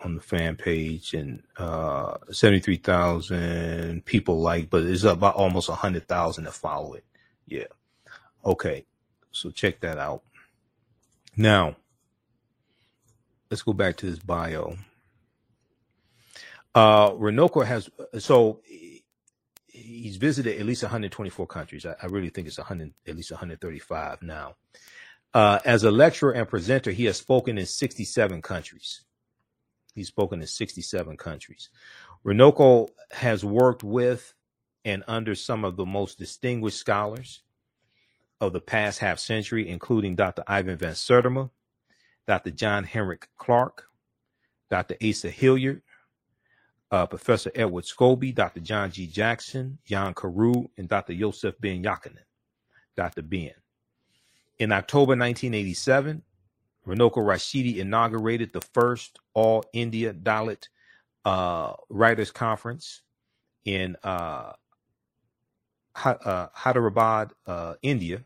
on 0.03 0.15
the 0.15 0.21
fan 0.21 0.55
page 0.55 1.13
and 1.15 1.43
uh 1.57 2.17
73,000 2.31 4.05
people 4.05 4.39
like, 4.39 4.69
but 4.69 4.83
it's 4.83 5.03
about 5.03 5.35
almost 5.35 5.69
100,000 5.69 6.43
that 6.45 6.53
follow 6.53 6.93
it. 6.93 7.03
Yeah. 7.47 7.65
Okay. 8.45 8.85
So 9.31 9.51
check 9.51 9.81
that 9.81 9.97
out. 9.97 10.23
Now, 11.37 11.77
let's 13.51 13.61
go 13.61 13.73
back 13.73 13.95
to 13.97 14.09
this 14.09 14.19
bio. 14.19 14.75
Uh, 16.73 17.11
Runoko 17.11 17.63
has 17.63 17.89
so 18.17 18.61
he's 19.67 20.17
visited 20.17 20.59
at 20.59 20.65
least 20.65 20.81
124 20.81 21.45
countries. 21.45 21.85
I, 21.85 21.95
I 22.01 22.07
really 22.07 22.29
think 22.29 22.47
it's 22.47 22.57
100, 22.57 22.91
at 23.07 23.15
least 23.15 23.31
135 23.31 24.23
now. 24.23 24.55
Uh, 25.33 25.59
as 25.65 25.83
a 25.83 25.91
lecturer 25.91 26.31
and 26.31 26.47
presenter, 26.47 26.91
he 26.91 27.05
has 27.05 27.17
spoken 27.17 27.59
in 27.59 27.65
67 27.67 28.41
countries. 28.41 29.03
He's 29.93 30.07
spoken 30.07 30.41
in 30.41 30.47
67 30.47 31.17
countries. 31.17 31.69
Runoko 32.25 32.89
has 33.11 33.45
worked 33.45 33.83
with 33.83 34.33
and 34.85 35.03
under 35.07 35.35
some 35.35 35.63
of 35.65 35.75
the 35.75 35.85
most 35.85 36.17
distinguished 36.17 36.77
scholars 36.77 37.43
of 38.39 38.53
the 38.53 38.61
past 38.61 38.99
half 38.99 39.19
century, 39.19 39.67
including 39.67 40.15
Dr. 40.15 40.43
Ivan 40.47 40.77
Van 40.77 40.93
Sertima, 40.93 41.49
Dr. 42.27 42.51
John 42.51 42.83
Henrik 42.83 43.27
Clarke, 43.37 43.85
Dr. 44.69 44.95
Asa 45.01 45.29
Hilliard, 45.29 45.81
uh, 46.91 47.05
Professor 47.05 47.51
Edward 47.55 47.85
Scobie, 47.85 48.33
Dr. 48.33 48.59
John 48.59 48.91
G. 48.91 49.07
Jackson, 49.07 49.77
Jan 49.85 50.13
Carew, 50.13 50.67
and 50.77 50.87
Dr. 50.87 51.13
Yosef 51.13 51.59
Ben 51.59 51.83
Jochannan, 51.83 52.25
Dr. 52.95 53.21
Ben. 53.21 53.51
In 54.59 54.71
October 54.71 55.11
1987, 55.11 56.23
Runoko 56.87 57.17
Rashidi 57.17 57.77
inaugurated 57.77 58.53
the 58.53 58.61
first 58.61 59.19
All 59.33 59.63
India 59.73 60.13
Dalit 60.13 60.67
uh, 61.25 61.73
Writers 61.89 62.31
Conference 62.31 63.01
in 63.65 63.97
uh, 64.03 64.53
uh, 66.05 66.47
Hyderabad, 66.53 67.33
uh, 67.45 67.75
India. 67.81 68.23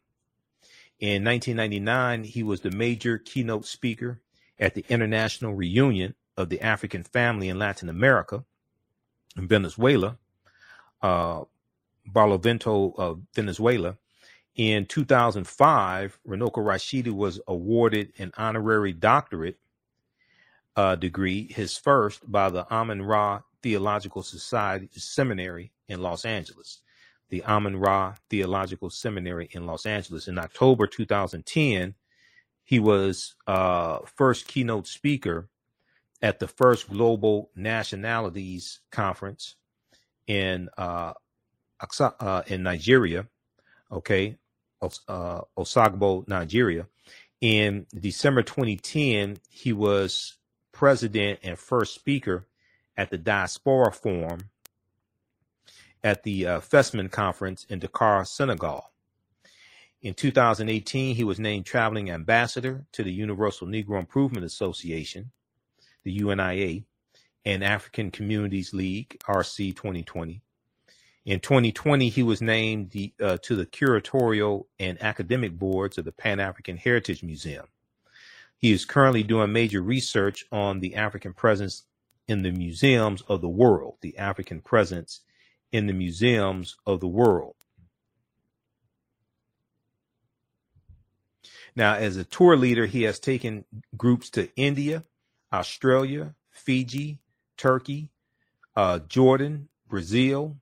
In 1.00 1.24
1999, 1.24 2.24
he 2.26 2.44
was 2.44 2.62
the 2.62 2.72
major 2.72 3.18
keynote 3.18 3.66
speaker 3.66 4.22
at 4.60 4.76
the 4.76 4.86
International 4.90 5.54
Reunion 5.54 6.14
of 6.38 6.50
the 6.50 6.62
African 6.62 7.04
Family 7.04 7.50
in 7.50 7.58
Latin 7.58 7.90
America, 7.90 8.44
in 9.36 9.48
Venezuela, 9.48 10.18
uh, 11.02 11.42
Barlovento 12.08 12.98
of 12.98 13.22
Venezuela. 13.34 13.98
In 14.56 14.86
2005, 14.86 16.20
Runoko 16.28 16.58
Rashidi 16.58 17.12
was 17.12 17.40
awarded 17.48 18.14
an 18.20 18.32
honorary 18.38 18.94
doctorate 18.94 19.58
uh, 20.76 20.96
degree, 20.96 21.52
his 21.52 21.78
first 21.78 22.30
by 22.30 22.50
the 22.50 22.66
Amun 22.74 23.02
Ra 23.02 23.42
Theological 23.64 24.24
Society 24.24 24.90
Seminary 24.94 25.72
in 25.88 26.02
Los 26.02 26.26
Angeles. 26.26 26.82
The 27.32 27.44
Amun 27.44 27.78
Ra 27.78 28.16
Theological 28.30 28.90
Seminary 28.90 29.50
in 29.52 29.66
Los 29.66 29.86
Angeles. 29.86 30.28
In 30.28 30.38
October 30.38 30.86
2010, 30.86 31.96
he 32.64 32.80
was 32.80 33.36
uh, 33.48 34.00
first 34.06 34.48
keynote 34.48 34.86
speaker 34.86 35.48
at 36.22 36.40
the 36.40 36.48
first 36.48 36.90
Global 36.90 37.50
Nationalities 37.56 38.82
Conference 38.92 39.56
in 40.28 40.70
uh, 40.78 41.14
uh, 42.00 42.44
in 42.48 42.64
Nigeria, 42.64 43.26
okay, 43.92 44.38
uh, 44.82 45.42
Osogbo, 45.58 46.28
Nigeria. 46.28 46.88
In 47.40 47.88
December 47.98 48.44
2010, 48.44 49.38
he 49.50 49.74
was 49.74 50.38
president 50.74 51.40
and 51.44 51.58
first 51.58 51.96
speaker 51.96 52.46
at 52.98 53.10
the 53.10 53.18
Diaspora 53.18 53.92
Forum 53.92 54.51
at 56.04 56.24
the 56.24 56.48
uh, 56.48 56.60
Fesman 56.60 57.12
Conference 57.12 57.66
in 57.70 57.80
Dakar, 57.80 58.26
Senegal. 58.26 58.92
In 60.02 60.14
2018, 60.14 61.16
he 61.16 61.24
was 61.24 61.40
named 61.40 61.66
traveling 61.66 62.10
ambassador 62.10 62.86
to 62.94 63.04
the 63.04 63.12
Universal 63.12 63.68
Negro 63.68 64.00
Improvement 64.00 64.46
Association 64.46 65.32
the 66.04 66.12
UNIA, 66.12 66.84
and 67.46 67.64
African 67.64 68.12
Communities 68.12 68.74
League, 68.74 69.18
RC 69.28 69.76
2020. 69.76 70.42
In 71.26 71.40
2020, 71.40 72.10
he 72.10 72.24
was 72.24 72.42
named 72.42 72.92
the, 72.92 73.14
uh, 73.22 73.38
to 73.44 73.56
the 73.56 73.66
curatorial 73.66 74.66
and 74.80 75.02
academic 75.02 75.58
boards 75.58 75.98
of 75.98 76.06
the 76.06 76.12
Pan 76.12 76.40
African 76.40 76.78
Heritage 76.78 77.24
Museum. 77.24 77.66
He 78.58 78.72
is 78.72 78.86
currently 78.86 79.24
doing 79.24 79.52
major 79.52 79.82
research 79.82 80.46
on 80.52 80.80
the 80.80 80.96
African 80.96 81.34
presence 81.34 81.84
in 82.28 82.44
the 82.44 82.52
museums 82.52 83.22
of 83.24 83.42
the 83.42 83.50
world, 83.50 83.98
the 84.02 84.18
African 84.18 84.62
presence 84.62 85.22
in 85.72 85.88
the 85.88 85.94
museums 85.94 86.78
of 86.86 87.00
the 87.00 87.08
world. 87.08 87.56
Now, 91.76 91.96
as 91.96 92.18
a 92.18 92.26
tour 92.26 92.58
leader, 92.58 92.86
he 92.86 93.04
has 93.04 93.20
taken 93.20 93.64
groups 93.96 94.30
to 94.32 94.50
India, 94.56 95.06
Australia, 95.54 96.36
Fiji, 96.50 97.20
Turkey, 97.58 98.10
uh, 98.76 99.00
Jordan, 99.00 99.70
Brazil, 99.88 100.58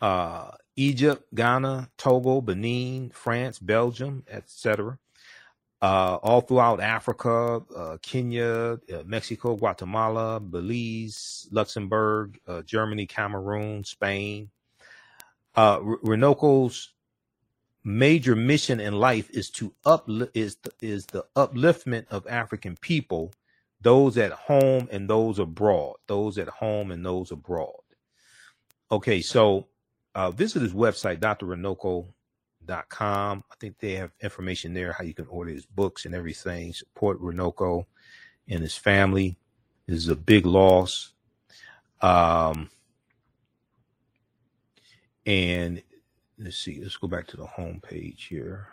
uh, 0.00 0.50
Egypt, 0.76 1.34
Ghana, 1.34 1.90
Togo, 1.96 2.40
Benin, 2.40 3.10
France, 3.10 3.58
Belgium, 3.58 4.24
etc. 4.28 4.98
Uh, 5.80 6.18
all 6.22 6.40
throughout 6.40 6.80
Africa, 6.80 7.62
uh, 7.76 7.98
Kenya, 8.02 8.80
uh, 8.92 9.02
Mexico, 9.06 9.54
Guatemala, 9.54 10.40
Belize, 10.40 11.46
Luxembourg, 11.52 12.40
uh, 12.48 12.62
Germany, 12.62 13.06
Cameroon, 13.06 13.84
Spain. 13.84 14.50
Uh, 15.54 15.78
Runoko's 15.78 16.92
major 17.84 18.34
mission 18.34 18.80
in 18.80 18.94
life 18.94 19.30
is 19.30 19.50
to 19.50 19.72
up 19.84 20.08
is 20.34 20.56
is 20.80 21.06
the 21.06 21.24
upliftment 21.36 22.06
of 22.10 22.26
African 22.26 22.76
people, 22.76 23.32
those 23.80 24.18
at 24.18 24.32
home 24.32 24.88
and 24.90 25.08
those 25.08 25.38
abroad, 25.38 25.96
those 26.06 26.38
at 26.38 26.48
home 26.48 26.90
and 26.90 27.04
those 27.06 27.30
abroad. 27.30 27.80
Okay, 28.90 29.20
so 29.20 29.68
uh, 30.14 30.30
visit 30.32 30.62
his 30.62 30.72
website, 30.72 31.20
drrunoko.com. 32.68 33.44
I 33.50 33.54
think 33.60 33.78
they 33.78 33.94
have 33.94 34.12
information 34.20 34.74
there 34.74 34.92
how 34.92 35.04
you 35.04 35.14
can 35.14 35.26
order 35.28 35.50
his 35.50 35.66
books 35.66 36.04
and 36.04 36.14
everything. 36.14 36.72
Support 36.72 37.20
Runoko 37.20 37.86
and 38.48 38.60
his 38.60 38.76
family. 38.76 39.36
This 39.86 39.98
is 39.98 40.08
a 40.08 40.16
big 40.16 40.46
loss. 40.46 41.12
Um, 42.00 42.70
and 45.26 45.82
let's 46.38 46.58
see, 46.58 46.80
let's 46.82 46.96
go 46.96 47.08
back 47.08 47.26
to 47.28 47.36
the 47.36 47.46
home 47.46 47.80
page 47.80 48.24
here. 48.24 48.68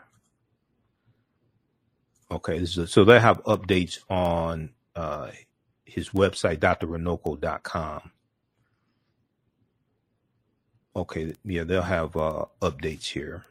Okay, 2.32 2.58
is, 2.58 2.80
so 2.88 3.04
they 3.04 3.20
have 3.20 3.44
updates 3.44 4.00
on 4.10 4.72
uh, 4.96 5.30
his 5.86 6.10
website, 6.10 6.58
drrunoko.com. 6.58 8.12
Okay, 10.96 11.34
yeah, 11.44 11.64
they'll 11.64 11.82
have 11.82 12.16
uh, 12.16 12.46
updates 12.62 13.06
here. 13.06 13.46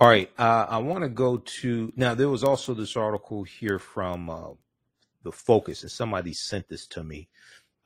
All 0.00 0.08
right, 0.08 0.30
uh, 0.38 0.66
I 0.68 0.78
want 0.78 1.02
to 1.02 1.08
go 1.08 1.38
to 1.38 1.92
now. 1.96 2.14
There 2.14 2.28
was 2.28 2.44
also 2.44 2.72
this 2.72 2.96
article 2.96 3.42
here 3.42 3.80
from 3.80 4.30
uh, 4.30 4.50
the 5.24 5.32
Focus, 5.32 5.82
and 5.82 5.90
somebody 5.90 6.32
sent 6.32 6.68
this 6.68 6.86
to 6.88 7.02
me 7.02 7.28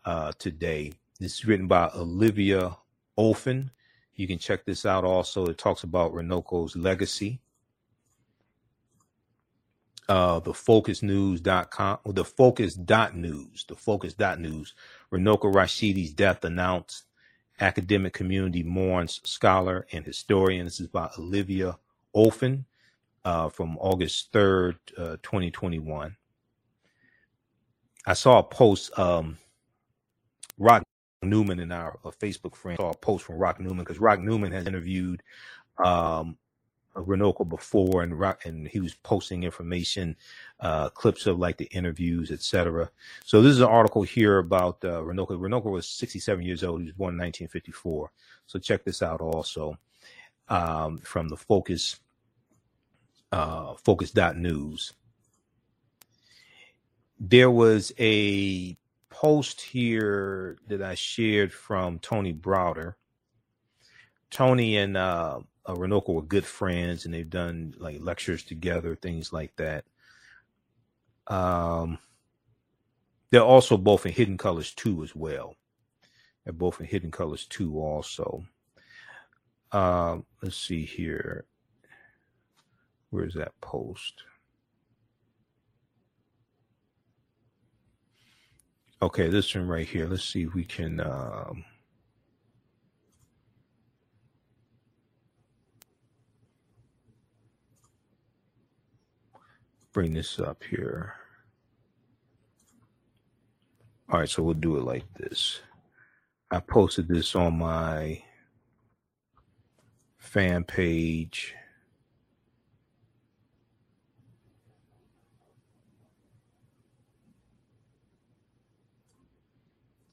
uh, 0.04 0.32
today. 0.38 0.92
This 1.18 1.38
is 1.38 1.46
written 1.46 1.68
by 1.68 1.90
Olivia 1.94 2.76
Ofen. 3.18 3.70
You 4.14 4.26
can 4.26 4.36
check 4.36 4.66
this 4.66 4.84
out. 4.84 5.04
Also, 5.04 5.46
it 5.46 5.56
talks 5.56 5.84
about 5.84 6.12
Runoko's 6.12 6.76
legacy. 6.76 7.40
Uh, 10.06 10.38
the 10.40 10.52
focusnews.com, 10.52 11.98
the 12.04 12.24
focus.news, 12.26 13.64
the 13.66 13.74
focus.news. 13.74 14.74
Runoko 15.10 15.50
Rashidi's 15.50 16.12
death 16.12 16.44
announced. 16.44 17.04
Academic 17.58 18.12
community 18.12 18.62
mourns 18.62 19.18
scholar 19.24 19.86
and 19.92 20.04
historian. 20.04 20.66
This 20.66 20.78
is 20.78 20.88
by 20.88 21.08
Olivia 21.18 21.78
Ofen 22.14 22.64
uh, 23.24 23.48
from 23.48 23.78
August 23.78 24.32
3rd, 24.32 24.76
uh, 24.98 25.16
2021. 25.22 26.16
I 28.06 28.14
saw 28.14 28.38
a 28.38 28.42
post, 28.42 28.96
um, 28.98 29.38
Rock 30.58 30.82
Newman 31.22 31.60
and 31.60 31.72
our 31.72 31.98
uh, 32.04 32.10
Facebook 32.10 32.56
friend 32.56 32.76
saw 32.78 32.90
a 32.90 32.96
post 32.96 33.24
from 33.24 33.36
Rock 33.36 33.60
Newman 33.60 33.78
because 33.78 34.00
Rock 34.00 34.20
Newman 34.20 34.52
has 34.52 34.66
interviewed 34.66 35.22
um, 35.84 36.36
Runoko 36.94 37.48
before 37.48 38.02
and 38.02 38.18
Rock, 38.18 38.44
and 38.44 38.68
he 38.68 38.80
was 38.80 38.94
posting 38.94 39.44
information, 39.44 40.16
uh, 40.60 40.90
clips 40.90 41.26
of 41.26 41.38
like 41.38 41.56
the 41.56 41.68
interviews, 41.72 42.30
etc. 42.30 42.90
So 43.24 43.40
this 43.40 43.52
is 43.52 43.60
an 43.60 43.68
article 43.68 44.02
here 44.02 44.38
about 44.38 44.84
uh, 44.84 45.00
Runoko. 45.00 45.30
Runoko 45.30 45.70
was 45.70 45.88
67 45.88 46.44
years 46.44 46.64
old. 46.64 46.80
He 46.80 46.86
was 46.86 46.94
born 46.94 47.14
in 47.14 47.20
1954. 47.20 48.10
So 48.46 48.58
check 48.58 48.84
this 48.84 49.02
out 49.02 49.20
also 49.20 49.78
um, 50.48 50.98
from 50.98 51.28
the 51.28 51.36
Focus 51.36 52.00
uh, 53.32 53.74
Focus.news. 53.74 54.92
There 57.18 57.50
was 57.50 57.92
a 57.98 58.76
post 59.10 59.60
here 59.60 60.58
that 60.68 60.82
I 60.82 60.94
shared 60.94 61.52
from 61.52 61.98
Tony 61.98 62.32
Browder. 62.32 62.94
Tony 64.30 64.76
and 64.76 64.96
uh, 64.96 65.40
uh, 65.66 65.74
were 65.74 66.22
good 66.22 66.44
friends, 66.44 67.04
and 67.04 67.14
they've 67.14 67.28
done 67.28 67.74
like 67.78 67.98
lectures 68.00 68.42
together, 68.42 68.96
things 68.96 69.32
like 69.32 69.54
that. 69.56 69.84
Um, 71.26 71.98
they're 73.30 73.42
also 73.42 73.76
both 73.76 74.04
in 74.04 74.12
Hidden 74.12 74.38
Colors 74.38 74.74
2 74.74 75.02
as 75.04 75.14
well. 75.14 75.54
They're 76.44 76.52
both 76.52 76.80
in 76.80 76.86
Hidden 76.86 77.12
Colors 77.12 77.46
2 77.46 77.78
also. 77.78 78.44
Uh, 79.70 80.18
let's 80.42 80.56
see 80.56 80.84
here. 80.84 81.46
Where's 83.12 83.34
that 83.34 83.52
post? 83.60 84.22
Okay, 89.02 89.28
this 89.28 89.54
one 89.54 89.68
right 89.68 89.86
here. 89.86 90.06
Let's 90.08 90.24
see 90.24 90.44
if 90.44 90.54
we 90.54 90.64
can 90.64 90.98
um, 90.98 91.62
bring 99.92 100.14
this 100.14 100.40
up 100.40 100.62
here. 100.64 101.12
All 104.08 104.20
right, 104.20 104.28
so 104.28 104.42
we'll 104.42 104.54
do 104.54 104.78
it 104.78 104.84
like 104.84 105.04
this. 105.18 105.60
I 106.50 106.60
posted 106.60 107.08
this 107.08 107.36
on 107.36 107.58
my 107.58 108.22
fan 110.16 110.64
page. 110.64 111.54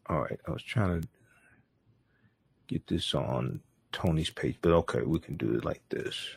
All 0.10 0.22
right, 0.22 0.40
I 0.48 0.52
was 0.52 0.64
trying 0.64 1.02
to 1.04 1.10
get 2.68 2.88
this 2.88 3.16
on 3.16 3.62
Tony's 3.92 4.32
page, 4.32 4.58
but 4.62 4.74
okay, 4.74 5.02
we 5.04 5.20
can 5.20 5.38
do 5.38 5.56
it 5.56 5.66
like 5.66 5.82
this. 5.90 6.28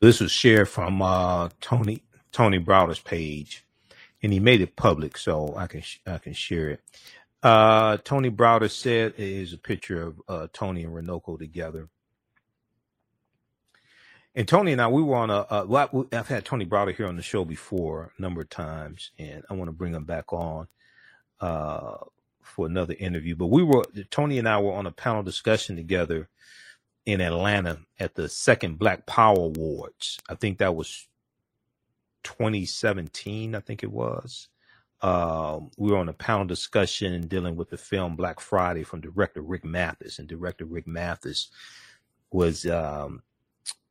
This 0.00 0.20
was 0.20 0.32
shared 0.32 0.68
from 0.68 1.02
uh, 1.02 1.50
Tony 1.60 2.02
Tony 2.32 2.58
Browder's 2.60 3.00
page, 3.00 3.64
and 4.22 4.32
he 4.32 4.40
made 4.40 4.60
it 4.62 4.76
public, 4.76 5.18
so 5.18 5.54
I 5.56 5.66
can 5.68 5.82
I 6.06 6.18
can 6.18 6.34
share 6.34 6.70
it. 6.70 6.80
Uh, 7.42 7.98
Tony 8.04 8.30
Browder 8.30 8.70
said 8.70 9.14
is 9.18 9.52
a 9.54 9.58
picture 9.58 10.02
of 10.02 10.22
uh, 10.28 10.48
Tony 10.52 10.84
and 10.84 10.94
Runoko 10.94 11.38
together. 11.38 11.88
And 14.34 14.48
Tony 14.48 14.72
and 14.72 14.80
I, 14.80 14.88
we 14.88 15.02
were 15.02 15.16
on 15.16 15.30
a. 15.30 15.40
Uh, 15.40 15.64
well, 15.68 16.06
I've 16.12 16.28
had 16.28 16.44
Tony 16.44 16.64
Browder 16.64 16.94
here 16.94 17.06
on 17.06 17.16
the 17.16 17.22
show 17.22 17.44
before 17.44 18.12
a 18.16 18.22
number 18.22 18.40
of 18.40 18.48
times, 18.48 19.10
and 19.18 19.44
I 19.50 19.54
want 19.54 19.68
to 19.68 19.72
bring 19.72 19.94
him 19.94 20.04
back 20.04 20.32
on 20.32 20.68
uh, 21.40 21.98
for 22.42 22.66
another 22.66 22.94
interview. 22.98 23.36
But 23.36 23.48
we 23.48 23.62
were 23.62 23.84
Tony 24.10 24.38
and 24.38 24.48
I 24.48 24.58
were 24.58 24.72
on 24.72 24.86
a 24.86 24.90
panel 24.90 25.22
discussion 25.22 25.76
together 25.76 26.30
in 27.04 27.20
Atlanta 27.20 27.80
at 28.00 28.14
the 28.14 28.28
second 28.28 28.78
Black 28.78 29.04
Power 29.04 29.36
Awards. 29.36 30.18
I 30.30 30.34
think 30.34 30.58
that 30.58 30.74
was 30.74 31.06
2017. 32.24 33.54
I 33.54 33.60
think 33.60 33.82
it 33.82 33.92
was. 33.92 34.48
Uh, 35.02 35.58
we 35.76 35.90
were 35.90 35.98
on 35.98 36.08
a 36.08 36.14
panel 36.14 36.46
discussion 36.46 37.26
dealing 37.26 37.56
with 37.56 37.68
the 37.68 37.76
film 37.76 38.16
Black 38.16 38.40
Friday 38.40 38.84
from 38.84 39.00
director 39.00 39.42
Rick 39.42 39.64
Mathis, 39.64 40.18
and 40.18 40.28
director 40.28 40.64
Rick 40.64 40.86
Mathis 40.86 41.50
was 42.30 42.64
um, 42.66 43.22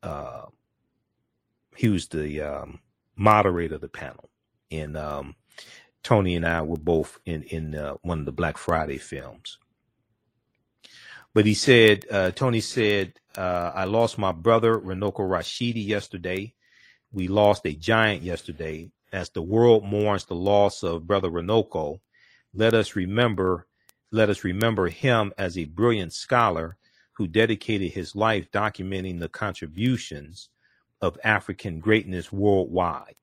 uh, 0.03 0.45
he 1.75 1.89
was 1.89 2.07
the 2.07 2.41
um, 2.41 2.79
moderator 3.15 3.75
of 3.75 3.81
the 3.81 3.87
panel, 3.87 4.29
and 4.71 4.97
um, 4.97 5.35
Tony 6.03 6.35
and 6.35 6.45
I 6.45 6.61
were 6.61 6.77
both 6.77 7.19
in 7.25 7.43
in 7.43 7.75
uh, 7.75 7.95
one 8.01 8.19
of 8.19 8.25
the 8.25 8.31
Black 8.31 8.57
Friday 8.57 8.97
films. 8.97 9.57
But 11.33 11.45
he 11.45 11.53
said, 11.53 12.05
uh, 12.11 12.31
Tony 12.31 12.59
said, 12.59 13.13
uh, 13.37 13.71
I 13.73 13.85
lost 13.85 14.17
my 14.17 14.33
brother 14.33 14.77
Runoko 14.77 15.19
Rashidi 15.19 15.85
yesterday. 15.85 16.53
We 17.13 17.27
lost 17.29 17.65
a 17.65 17.73
giant 17.73 18.23
yesterday. 18.23 18.91
As 19.13 19.29
the 19.29 19.41
world 19.41 19.85
mourns 19.85 20.25
the 20.25 20.35
loss 20.35 20.83
of 20.83 21.07
brother 21.07 21.29
Runoko, 21.29 21.99
let 22.53 22.73
us 22.73 22.95
remember, 22.95 23.67
let 24.11 24.29
us 24.29 24.43
remember 24.43 24.89
him 24.89 25.31
as 25.37 25.57
a 25.57 25.65
brilliant 25.65 26.13
scholar 26.13 26.77
who 27.21 27.27
dedicated 27.27 27.91
his 27.91 28.15
life 28.15 28.49
documenting 28.51 29.19
the 29.19 29.29
contributions 29.29 30.49
of 31.01 31.19
African 31.23 31.79
greatness 31.79 32.31
worldwide. 32.31 33.15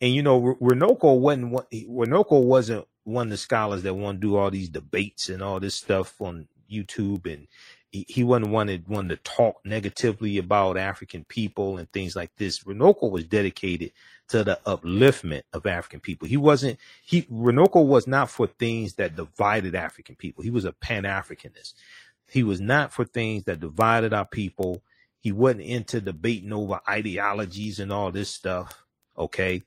And 0.00 0.14
you 0.14 0.22
know, 0.22 0.56
Runoko 0.62 1.18
wasn't 1.18 1.52
Runoko 1.90 2.42
wasn't 2.42 2.86
one 3.04 3.26
of 3.26 3.30
the 3.32 3.36
scholars 3.36 3.82
that 3.82 3.92
want 3.94 4.20
to 4.22 4.26
do 4.26 4.36
all 4.36 4.50
these 4.50 4.70
debates 4.70 5.28
and 5.28 5.42
all 5.42 5.60
this 5.60 5.74
stuff 5.74 6.18
on 6.22 6.48
YouTube, 6.72 7.30
and 7.30 7.46
he, 7.90 8.06
he 8.08 8.24
wasn't 8.24 8.50
wanted 8.50 8.88
one 8.88 9.10
to 9.10 9.16
talk 9.18 9.56
negatively 9.66 10.38
about 10.38 10.78
African 10.78 11.24
people 11.26 11.76
and 11.76 11.92
things 11.92 12.16
like 12.16 12.30
this. 12.38 12.60
Runoko 12.64 13.10
was 13.10 13.24
dedicated 13.24 13.92
to 14.28 14.42
the 14.42 14.58
upliftment 14.66 15.42
of 15.52 15.66
African 15.66 16.00
people. 16.00 16.26
He 16.26 16.38
wasn't 16.38 16.78
he 17.04 17.22
Runoko 17.24 17.86
was 17.86 18.06
not 18.06 18.30
for 18.30 18.46
things 18.46 18.94
that 18.94 19.16
divided 19.16 19.74
African 19.74 20.16
people. 20.16 20.42
He 20.42 20.50
was 20.50 20.64
a 20.64 20.72
Pan 20.72 21.02
Africanist. 21.02 21.74
He 22.30 22.42
was 22.42 22.60
not 22.60 22.92
for 22.92 23.04
things 23.04 23.44
that 23.44 23.60
divided 23.60 24.12
our 24.12 24.26
people. 24.26 24.82
He 25.20 25.32
wasn't 25.32 25.62
into 25.62 26.00
debating 26.00 26.52
over 26.52 26.80
ideologies 26.88 27.80
and 27.80 27.92
all 27.92 28.12
this 28.12 28.30
stuff. 28.30 28.84
Okay. 29.16 29.62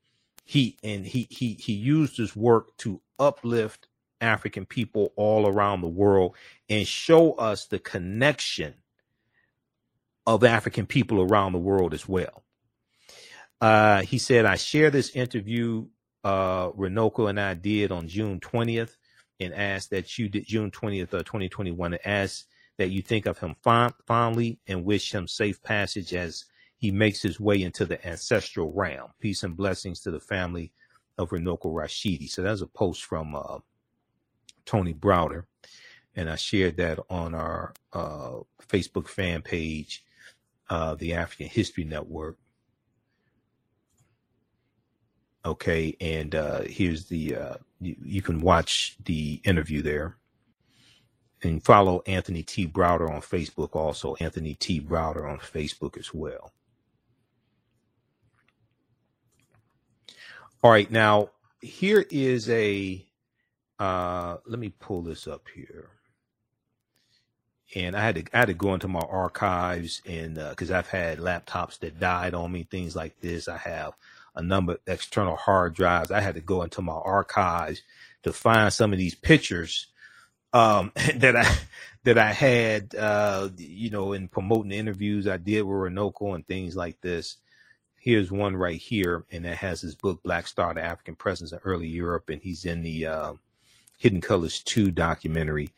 He 0.45 0.77
and 0.83 1.05
he 1.05 1.27
he 1.29 1.53
he 1.53 1.73
used 1.73 2.17
his 2.17 2.35
work 2.35 2.75
to 2.77 3.01
uplift 3.19 3.87
African 4.21 4.65
people 4.65 5.13
all 5.15 5.47
around 5.47 5.81
the 5.81 5.87
world 5.87 6.35
and 6.69 6.87
show 6.87 7.33
us 7.33 7.65
the 7.65 7.79
connection 7.79 8.75
of 10.25 10.43
African 10.43 10.85
people 10.85 11.21
around 11.21 11.53
the 11.53 11.59
world 11.59 11.93
as 11.93 12.07
well. 12.07 12.43
Uh, 13.61 14.01
he 14.01 14.17
said, 14.17 14.45
I 14.45 14.55
share 14.55 14.89
this 14.89 15.11
interview 15.11 15.87
uh, 16.23 16.69
and 16.77 17.39
I 17.39 17.53
did 17.53 17.91
on 17.91 18.07
June 18.07 18.39
20th 18.39 18.97
and 19.39 19.53
asked 19.53 19.91
that 19.91 20.17
you 20.17 20.29
did 20.29 20.45
June 20.45 20.71
20th, 20.71 21.13
uh, 21.13 21.23
2021, 21.23 21.93
and 21.93 22.07
asked 22.07 22.47
that 22.77 22.89
you 22.89 23.01
think 23.01 23.25
of 23.25 23.39
him 23.39 23.55
fond- 23.61 23.93
fondly 24.05 24.59
and 24.67 24.85
wish 24.85 25.13
him 25.13 25.27
safe 25.27 25.61
passage 25.63 26.13
as 26.13 26.45
he 26.77 26.91
makes 26.91 27.21
his 27.21 27.39
way 27.39 27.61
into 27.61 27.85
the 27.85 28.05
ancestral 28.07 28.71
realm. 28.71 29.09
Peace 29.19 29.43
and 29.43 29.57
blessings 29.57 29.99
to 30.01 30.11
the 30.11 30.19
family 30.19 30.71
of 31.17 31.29
Runoko 31.29 31.65
Rashidi. 31.65 32.29
So 32.29 32.43
that's 32.43 32.61
a 32.61 32.67
post 32.67 33.03
from 33.03 33.35
uh, 33.35 33.59
Tony 34.65 34.93
Browder, 34.93 35.45
and 36.15 36.29
I 36.29 36.35
shared 36.35 36.77
that 36.77 36.99
on 37.09 37.33
our 37.33 37.73
uh, 37.93 38.39
Facebook 38.67 39.07
fan 39.07 39.41
page, 39.41 40.03
uh, 40.69 40.95
the 40.95 41.13
African 41.13 41.47
History 41.47 41.83
Network. 41.83 42.37
Okay, 45.47 45.95
and 46.01 46.35
uh, 46.35 46.61
here's 46.63 47.05
the 47.05 47.37
uh, 47.37 47.55
you, 47.79 47.95
you 48.03 48.21
can 48.21 48.41
watch 48.41 48.97
the 49.05 49.41
interview 49.45 49.81
there. 49.81 50.17
And 51.43 51.63
follow 51.63 52.03
Anthony 52.05 52.43
T. 52.43 52.67
Browder 52.67 53.09
on 53.09 53.21
Facebook 53.21 53.75
also. 53.75 54.15
Anthony 54.15 54.55
T. 54.55 54.81
Browder 54.81 55.29
on 55.29 55.39
Facebook 55.39 55.97
as 55.97 56.13
well. 56.13 56.51
All 60.63 60.71
right, 60.71 60.91
now 60.91 61.29
here 61.61 62.05
is 62.11 62.49
a 62.49 63.05
uh 63.79 64.37
let 64.47 64.59
me 64.59 64.73
pull 64.79 65.03
this 65.03 65.27
up 65.27 65.47
here. 65.55 65.91
And 67.75 67.95
I 67.95 68.03
had 68.03 68.15
to 68.15 68.23
I 68.33 68.39
had 68.39 68.47
to 68.49 68.53
go 68.55 68.73
into 68.73 68.89
my 68.89 69.01
archives 69.01 70.01
and 70.05 70.35
because 70.35 70.71
I've 70.71 70.89
had 70.89 71.19
laptops 71.19 71.79
that 71.79 71.99
died 72.01 72.33
on 72.33 72.51
me, 72.51 72.63
things 72.63 72.97
like 72.97 73.21
this. 73.21 73.47
I 73.47 73.57
have 73.57 73.93
a 74.37 74.43
number 74.43 74.73
of 74.73 74.79
external 74.87 75.35
hard 75.35 75.73
drives. 75.73 76.11
I 76.11 76.21
had 76.21 76.35
to 76.35 76.41
go 76.41 76.63
into 76.63 76.81
my 76.81 76.93
archives 76.93 77.81
to 78.23 78.31
find 78.31 78.71
some 78.71 78.93
of 78.93 78.99
these 78.99 79.15
pictures 79.15 79.87
um 80.53 80.91
that 81.15 81.35
I 81.35 81.57
that 82.03 82.17
I 82.17 82.31
had 82.31 82.95
uh 82.95 83.49
you 83.57 83.89
know 83.89 84.13
in 84.13 84.29
promoting 84.29 84.71
interviews 84.71 85.27
I 85.27 85.37
did 85.37 85.63
with 85.63 85.75
Runoko 85.77 86.35
and 86.35 86.47
things 86.47 86.75
like 86.75 87.01
this. 87.01 87.37
Here's 87.99 88.31
one 88.31 88.55
right 88.55 88.79
here, 88.79 89.25
and 89.31 89.43
that 89.43 89.57
has 89.57 89.81
his 89.81 89.95
book 89.95 90.23
Black 90.23 90.47
Star: 90.47 90.73
The 90.73 90.81
African 90.81 91.15
Presence 91.15 91.51
in 91.51 91.59
Early 91.65 91.87
Europe, 91.87 92.29
and 92.29 92.41
he's 92.41 92.63
in 92.63 92.81
the 92.81 93.05
uh, 93.07 93.33
Hidden 93.97 94.21
Colors 94.21 94.63
2 94.63 94.91
documentary. 94.91 95.71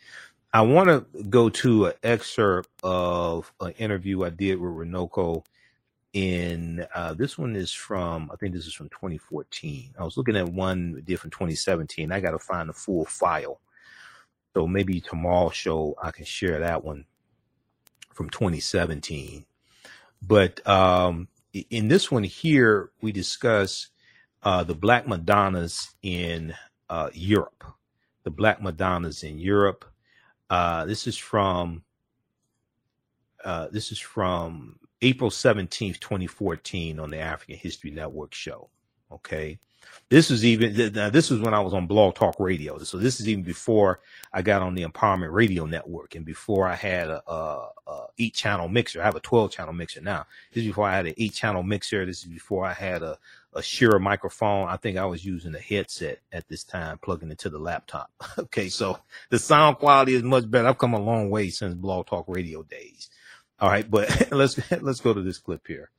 I 0.54 0.62
want 0.62 0.90
to 0.90 1.24
go 1.24 1.50
to 1.50 1.88
an 1.88 1.94
excerpt 2.04 2.70
of 2.84 3.52
an 3.62 3.72
interview 3.80 4.24
I 4.24 4.30
did 4.30 4.60
with 4.60 4.72
Runoko 4.72 5.44
in 6.14 6.86
uh, 6.96 7.14
this 7.14 7.38
one 7.38 7.56
is 7.56 7.72
from 7.72 8.32
I 8.32 8.36
think 8.36 8.54
this 8.54 8.66
is 8.66 8.74
from 8.74 8.90
2014. 8.90 9.96
I 10.00 10.04
was 10.04 10.18
looking 10.18 10.36
at 10.36 10.50
one 10.50 10.94
we 10.94 11.02
did 11.02 11.20
from 11.20 11.30
2017. 11.30 12.12
I 12.12 12.20
got 12.20 12.32
to 12.32 12.40
find 12.40 12.70
the 12.70 12.74
full 12.74 13.06
file. 13.06 13.60
So 14.54 14.66
maybe 14.66 15.00
tomorrow 15.00 15.50
show 15.50 15.96
I 16.02 16.12
can 16.12 16.26
share 16.26 16.60
that 16.60 16.84
one 16.84 17.06
from 18.14 18.30
2017. 18.30 19.46
But 20.22 20.66
um, 20.68 21.28
in 21.70 21.88
this 21.88 22.12
one 22.12 22.24
here, 22.24 22.92
we 23.02 23.12
discuss 23.12 23.88
uh, 24.44 24.64
the 24.64 24.76
Black 24.76 25.08
Madonnas 25.08 25.96
in 26.02 26.54
uh, 26.90 27.10
Europe. 27.14 27.64
The 28.24 28.32
Black 28.32 28.62
Madonnas 28.62 29.24
in 29.24 29.40
Europe. 29.40 29.86
Uh, 30.50 30.86
this 30.86 31.08
is 31.08 31.18
from 31.18 31.84
uh, 33.46 33.68
this 33.72 33.92
is 33.92 34.00
from 34.00 34.80
April 35.02 35.30
17th, 35.30 36.00
2014 36.00 37.00
on 37.00 37.10
the 37.10 37.20
African 37.20 37.58
History 37.58 37.92
Network 37.92 38.34
show. 38.34 38.70
Okay. 39.12 39.60
This 40.10 40.30
was 40.30 40.44
even, 40.44 40.94
now 40.94 41.10
this 41.10 41.30
was 41.30 41.40
when 41.40 41.54
I 41.54 41.60
was 41.60 41.74
on 41.74 41.88
Blog 41.88 42.16
Talk 42.16 42.36
Radio. 42.40 42.78
So 42.80 42.98
this 42.98 43.20
is 43.20 43.28
even 43.28 43.44
before 43.44 44.00
I 44.34 44.42
got 44.42 44.62
on 44.62 44.76
the 44.76 44.84
Empowerment 44.84 45.32
Radio 45.32 45.66
Network 45.66 46.16
and 46.16 46.26
before 46.26 46.68
I 46.68 46.76
had 46.76 47.10
a, 47.10 47.24
a, 47.32 47.70
a 47.88 48.08
eight 48.18 48.34
channel 48.34 48.68
mixer. 48.68 49.02
I 49.02 49.06
have 49.06 49.16
a 49.16 49.22
12 49.22 49.52
channel 49.52 49.74
mixer 49.74 50.02
now. 50.02 50.26
This 50.52 50.64
is 50.64 50.68
before 50.68 50.88
I 50.88 50.96
had 50.96 51.08
an 51.08 51.14
eight 51.18 51.34
channel 51.34 51.64
mixer. 51.64 52.06
This 52.06 52.20
is 52.20 52.26
before 52.26 52.66
I 52.66 52.74
had 52.74 53.04
a, 53.04 53.18
a 53.54 53.62
Shure 53.64 54.00
microphone. 54.00 54.68
I 54.68 54.78
think 54.78 54.98
I 54.98 55.06
was 55.06 55.26
using 55.26 55.56
a 55.56 55.60
headset 55.60 56.20
at 56.32 56.48
this 56.48 56.64
time, 56.64 57.00
plugging 57.00 57.32
into 57.32 57.50
the 57.50 57.60
laptop. 57.60 58.12
okay. 58.40 58.70
So 58.70 59.00
the 59.30 59.40
sound 59.40 59.78
quality 59.78 60.14
is 60.16 60.24
much 60.24 60.50
better. 60.50 60.68
I've 60.68 60.78
come 60.78 60.94
a 60.94 61.00
long 61.00 61.30
way 61.30 61.50
since 61.50 61.74
Blog 61.76 62.08
Talk 62.08 62.26
Radio 62.28 62.64
days. 62.64 63.10
All 63.62 63.70
right, 63.70 63.90
but 63.90 64.32
let's 64.32 64.60
let's 64.82 65.02
go 65.02 65.14
to 65.14 65.22
this 65.22 65.38
clip 65.38 65.68
here. 65.68 65.90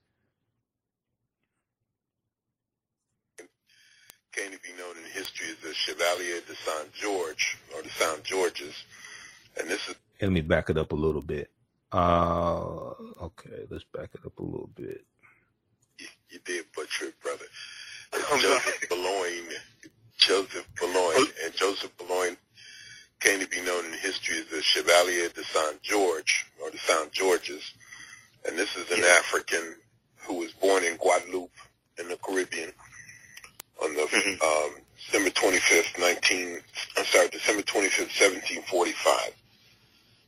came 4.33 4.53
to 4.53 4.59
be 4.63 4.73
known 4.79 4.97
in 4.97 5.11
history 5.11 5.49
as 5.51 5.57
the 5.59 5.75
Chevalier 5.75 6.41
de 6.47 6.55
Saint 6.55 6.93
George 6.93 7.59
or 7.75 7.83
the 7.83 7.89
Saint 7.91 8.23
Georges. 8.23 8.75
And 9.59 9.69
this 9.69 9.89
is 9.89 9.97
Let 10.21 10.31
me 10.31 10.41
back 10.41 10.71
it 10.71 10.79
up 10.79 10.93
a 10.93 10.97
little 10.97 11.23
bit. 11.23 11.51
Uh, 11.93 12.93
okay, 13.23 13.67
let's 13.69 13.85
back 13.93 14.11
it 14.15 14.21
up 14.25 14.39
a 14.39 14.43
little 14.43 14.71
bit. 14.75 15.05
you 15.99 16.39
did 16.45 16.65
butcher 16.75 17.07
it, 17.07 17.21
brother. 17.21 17.45
It's 18.13 18.43
Joseph 18.43 18.89
Boulogne. 18.89 19.55
Joseph 20.17 20.69
Boulogne. 20.81 21.27
And 21.45 21.55
Joseph 21.55 21.97
Boulogne 21.97 22.37
came 23.21 23.41
to 23.41 23.47
be 23.47 23.61
known 23.61 23.85
in 23.87 23.93
history 23.93 24.39
as 24.39 24.47
the 24.47 24.63
Chevalier 24.63 25.29
de 25.29 25.45
Saint 25.45 25.81
George 25.83 26.40
Saint 26.87 27.13
Georges. 27.13 27.75
And 28.47 28.59
this 28.59 28.77
is 28.77 28.91
an 28.91 29.05
African 29.05 29.77
who 30.17 30.39
was 30.39 30.53
born 30.53 30.85
in 30.85 30.97
Guadeloupe 30.97 31.51
in 31.99 32.09
the 32.09 32.17
Caribbean 32.17 32.73
on 33.83 33.95
the 33.95 34.03
um, 34.03 34.83
December 34.97 35.31
25th, 35.31 35.99
19, 35.99 36.61
I'm 36.97 37.05
sorry, 37.07 37.29
December 37.29 37.63
25th, 37.63 38.13
1745. 38.13 39.35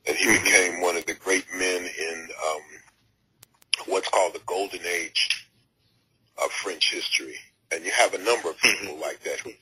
And 0.08 0.16
he 0.16 0.26
became 0.38 0.80
one 0.80 0.96
of 0.96 1.06
the 1.06 1.14
great 1.14 1.46
men 1.56 1.82
in 1.84 2.28
um, 2.48 2.60
what's 3.86 4.08
called 4.08 4.34
the 4.34 4.40
golden 4.46 4.80
age 4.86 5.48
of 6.42 6.50
French 6.50 6.92
history. 6.92 7.36
And 7.70 7.84
you 7.84 7.92
have 7.92 8.14
a 8.14 8.18
number 8.18 8.50
of 8.50 8.58
people 8.58 8.98
like 9.00 9.20
that 9.22 9.40
who 9.40 9.52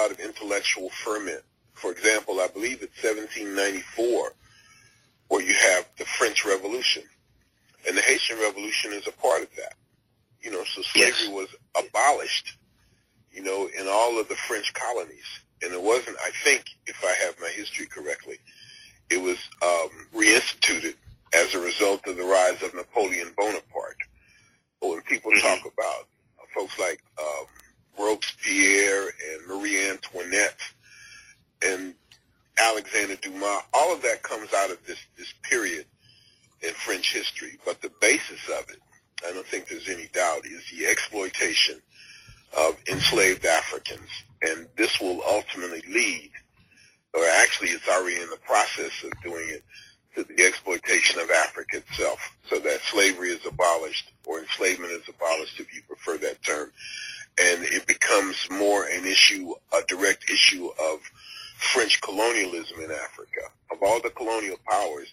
lot 0.00 0.10
of 0.10 0.20
intellectual 0.20 0.88
ferment. 0.90 1.42
For 1.74 1.92
example, 1.92 2.40
I 2.40 2.48
believe 2.48 2.82
it's 2.82 3.02
1794 3.02 4.32
where 5.28 5.42
you 5.42 5.54
have 5.54 5.86
the 5.98 6.04
French 6.04 6.44
Revolution. 6.44 7.02
And 7.86 7.96
the 7.96 8.02
Haitian 8.02 8.38
Revolution 8.38 8.92
is 8.92 9.06
a 9.06 9.12
part 9.12 9.42
of 9.42 9.54
that. 9.56 9.74
You 10.42 10.50
know, 10.50 10.64
so 10.64 10.82
slavery 10.82 11.28
was 11.28 11.48
abolished, 11.76 12.56
you 13.30 13.42
know, 13.42 13.68
in 13.78 13.86
all 13.88 14.18
of 14.18 14.28
the 14.28 14.34
French 14.34 14.72
colonies. 14.74 15.26
And 15.62 15.72
it 15.72 15.82
wasn't, 15.82 16.16
I 16.24 16.30
think, 16.44 16.64
if 16.86 17.04
I 17.04 17.14
have 17.24 17.36
my 17.40 17.48
history 17.48 17.86
correctly, 17.86 18.38
it 19.10 19.20
was 19.20 19.38
um, 19.62 19.90
reinstituted 20.14 20.94
as 21.34 21.54
a 21.54 21.60
result 21.60 22.06
of 22.06 22.16
the 22.16 22.24
rise 22.24 22.62
of 22.62 22.74
Napoleon 22.74 23.32
Bonaparte. 23.36 23.96
But 24.80 24.90
when 24.90 25.02
people 25.02 25.32
talk 25.32 25.60
about 25.60 26.06
folks 26.54 26.78
like 26.78 27.02
um, 27.20 27.46
Robespierre 27.98 29.08
and 29.32 29.46
Marie 29.46 29.88
Antoinette 29.90 30.60
and 31.62 31.94
Alexander 32.58 33.16
Dumas, 33.16 33.62
all 33.72 33.92
of 33.94 34.02
that 34.02 34.22
comes 34.22 34.52
out 34.54 34.70
of 34.70 34.84
this, 34.86 34.98
this 35.16 35.32
period 35.42 35.86
in 36.62 36.72
French 36.74 37.12
history. 37.12 37.58
But 37.64 37.80
the 37.80 37.92
basis 38.00 38.40
of 38.48 38.68
it, 38.70 38.78
I 39.26 39.32
don't 39.32 39.46
think 39.46 39.68
there's 39.68 39.88
any 39.88 40.08
doubt, 40.12 40.46
is 40.46 40.62
the 40.70 40.86
exploitation 40.86 41.80
of 42.56 42.76
enslaved 42.90 43.46
Africans. 43.46 44.10
And 44.42 44.66
this 44.76 45.00
will 45.00 45.22
ultimately 45.28 45.82
lead, 45.88 46.30
or 47.14 47.22
actually 47.36 47.68
it's 47.70 47.88
already 47.88 48.20
in 48.20 48.30
the 48.30 48.38
process 48.38 48.92
of 49.04 49.12
doing 49.22 49.48
it, 49.48 49.62
to 50.16 50.24
the 50.24 50.44
exploitation 50.44 51.20
of 51.20 51.30
Africa 51.30 51.76
itself, 51.76 52.18
so 52.48 52.58
that 52.58 52.80
slavery 52.80 53.28
is 53.28 53.46
abolished, 53.46 54.10
or 54.26 54.40
enslavement 54.40 54.92
is 54.92 55.08
abolished, 55.08 55.60
if 55.60 55.72
you 55.72 55.82
prefer 55.82 56.18
that 56.18 56.42
term, 56.42 56.72
and 57.40 57.64
it 57.64 57.86
becomes 57.86 58.36
more 58.50 58.84
an 58.84 59.06
issue, 59.06 59.54
a 59.72 59.80
direct 59.88 60.28
issue 60.30 60.66
of 60.66 61.00
French 61.56 62.00
colonialism 62.00 62.80
in 62.80 62.90
Africa. 62.90 63.40
Of 63.70 63.78
all 63.82 64.00
the 64.00 64.10
colonial 64.10 64.56
powers, 64.68 65.12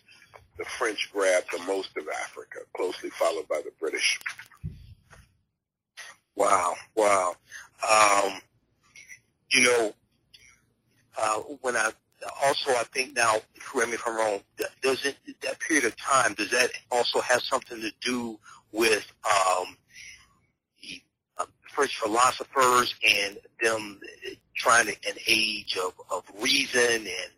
the 0.58 0.66
French 0.66 1.10
grabbed 1.14 1.48
the 1.52 1.64
most 1.64 1.96
of 1.98 2.08
Africa, 2.24 2.60
closely 2.76 3.10
followed 3.12 3.48
by 3.48 3.62
the 3.64 3.72
British. 3.80 4.20
Wow, 6.36 6.76
wow. 6.96 7.36
Um, 7.88 8.40
you 9.52 9.64
know, 9.64 9.94
uh, 11.18 11.40
when 11.62 11.76
I 11.76 11.92
also 12.44 12.72
I 12.72 12.84
think 12.94 13.16
now, 13.16 13.36
correct 13.60 13.90
me 13.90 13.96
if 13.96 14.04
I'm 14.08 14.18
wrong, 14.18 14.40
does 14.82 15.06
it 15.06 15.18
that 15.42 15.60
period 15.60 15.86
of 15.86 15.96
time 15.98 16.34
does 16.34 16.52
that 16.52 16.72
also 16.92 17.22
have 17.22 17.42
something 17.42 17.80
to 17.82 17.92
do 18.02 18.40
with 18.72 19.12
um, 19.26 19.78
French 21.78 21.96
philosophers 22.00 22.96
and 23.08 23.38
them 23.62 24.00
trying 24.56 24.88
to 24.88 24.94
an 25.08 25.16
age 25.28 25.78
of, 25.78 25.94
of 26.12 26.24
reason 26.42 26.82
and 26.82 27.32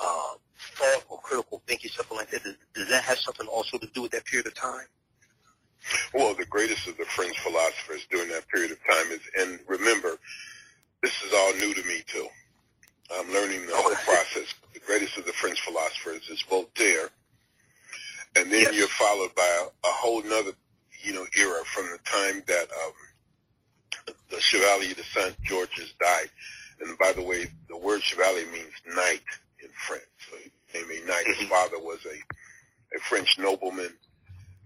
uh, 0.00 0.32
thought 0.56 1.04
or 1.10 1.20
critical 1.20 1.62
thinking, 1.66 1.90
something 1.90 2.16
like 2.16 2.30
that? 2.30 2.42
Does, 2.42 2.56
does 2.74 2.88
that 2.88 3.04
have 3.04 3.18
something 3.18 3.46
also 3.48 3.76
to 3.76 3.86
do 3.88 4.00
with 4.00 4.12
that 4.12 4.24
period 4.24 4.46
of 4.46 4.54
time? 4.54 4.86
Well, 6.14 6.34
the 6.34 6.46
greatest 6.46 6.88
of 6.88 6.96
the 6.96 7.04
French 7.04 7.38
philosophers 7.40 8.06
during 8.10 8.30
that 8.30 8.48
period 8.48 8.70
of 8.70 8.78
time 8.78 9.12
is, 9.12 9.20
and 9.38 9.58
remember, 9.68 10.16
this 11.02 11.12
is 11.22 11.34
all 11.34 11.52
new 11.56 11.74
to 11.74 11.82
me 11.86 12.02
too. 12.06 12.26
I'm 13.14 13.30
learning 13.30 13.66
the 13.66 13.74
whole 13.76 13.94
process. 13.96 14.54
The 14.72 14.80
greatest 14.80 15.18
of 15.18 15.26
the 15.26 15.32
French 15.34 15.60
philosophers 15.60 16.30
is 16.30 16.40
Voltaire, 16.48 17.10
and 18.36 18.50
then 18.50 18.62
Yes. 18.62 18.74
you're 18.74 18.88
followed 18.88 19.34
by 19.34 19.46
a, 19.60 19.64
a 19.86 19.92
whole 19.92 20.22
nother, 20.22 20.52
you 21.02 21.12
know, 21.12 21.26
era 21.38 21.62
from 21.66 21.84
the 21.92 21.98
time 22.06 22.42
that 22.46 22.68
um, 22.72 22.92
the 24.06 24.40
Chevalier 24.40 24.94
de 24.94 25.02
Saint 25.04 25.40
Georges 25.42 25.92
died. 26.00 26.30
And 26.80 26.98
by 26.98 27.12
the 27.12 27.22
way, 27.22 27.46
the 27.68 27.76
word 27.76 28.02
Chevalier 28.02 28.46
means 28.52 28.72
knight 28.86 29.22
in 29.62 29.68
French. 29.86 30.02
So 30.30 30.36
he 30.36 30.50
became 30.66 30.90
a 30.90 31.06
knight. 31.06 31.26
His 31.26 31.48
father 31.48 31.78
was 31.78 31.98
a, 32.06 32.96
a 32.96 33.00
French 33.00 33.38
nobleman, 33.38 33.92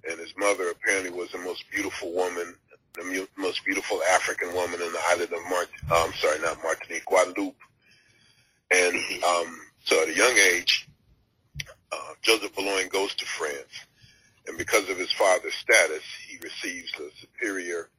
and 0.08 0.18
his 0.18 0.34
mother 0.38 0.70
apparently 0.70 1.10
was 1.10 1.30
the 1.32 1.38
most 1.38 1.64
beautiful 1.70 2.12
woman, 2.12 2.54
the 2.94 3.04
mu- 3.04 3.26
most 3.36 3.64
beautiful 3.64 4.00
African 4.14 4.54
woman 4.54 4.80
in 4.80 4.92
the 4.92 5.00
island 5.08 5.32
of 5.32 5.50
Mart. 5.50 5.68
Uh, 5.90 6.04
I'm 6.06 6.14
sorry, 6.14 6.40
not 6.40 6.62
Martinique, 6.62 7.04
Guadeloupe. 7.04 7.56
And 8.70 8.96
um, 9.24 9.60
so 9.84 10.02
at 10.02 10.08
a 10.08 10.16
young 10.16 10.36
age, 10.52 10.88
uh, 11.92 12.12
Joseph 12.22 12.54
Boulogne 12.54 12.88
goes 12.88 13.14
to 13.14 13.26
France, 13.26 13.86
and 14.48 14.58
because 14.58 14.88
of 14.88 14.98
his 14.98 15.12
father's 15.12 15.54
status, 15.54 16.02
he 16.26 16.38
receives 16.38 16.92
a 16.94 17.08
superior 17.20 17.90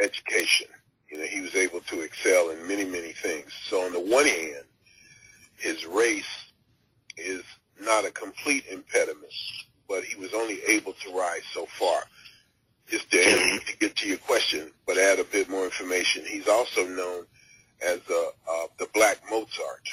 education. 0.00 0.68
You 1.10 1.18
know, 1.18 1.24
he 1.24 1.40
was 1.40 1.54
able 1.54 1.80
to 1.80 2.00
excel 2.00 2.50
in 2.50 2.66
many, 2.66 2.84
many 2.84 3.12
things. 3.12 3.52
So 3.68 3.84
on 3.84 3.92
the 3.92 4.00
one 4.00 4.26
hand, 4.26 4.64
his 5.56 5.86
race 5.86 6.24
is 7.16 7.42
not 7.80 8.04
a 8.04 8.10
complete 8.10 8.64
impediment, 8.70 9.32
but 9.88 10.04
he 10.04 10.16
was 10.16 10.34
only 10.34 10.60
able 10.68 10.92
to 10.92 11.16
rise 11.16 11.42
so 11.52 11.66
far. 11.66 12.02
Just 12.88 13.10
to, 13.10 13.18
to 13.66 13.78
get 13.78 13.96
to 13.96 14.08
your 14.08 14.18
question, 14.18 14.70
but 14.86 14.98
add 14.98 15.18
a 15.18 15.24
bit 15.24 15.48
more 15.48 15.64
information, 15.64 16.24
he's 16.24 16.48
also 16.48 16.86
known 16.86 17.26
as 17.84 18.00
uh, 18.10 18.26
uh, 18.50 18.66
the 18.78 18.88
Black 18.94 19.18
Mozart. 19.30 19.88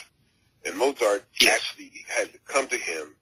And 0.65 0.77
Mozart 0.77 1.23
actually 1.47 1.91
had 2.07 2.31
to 2.31 2.39
come 2.47 2.67
to 2.67 2.77
him 2.77 3.15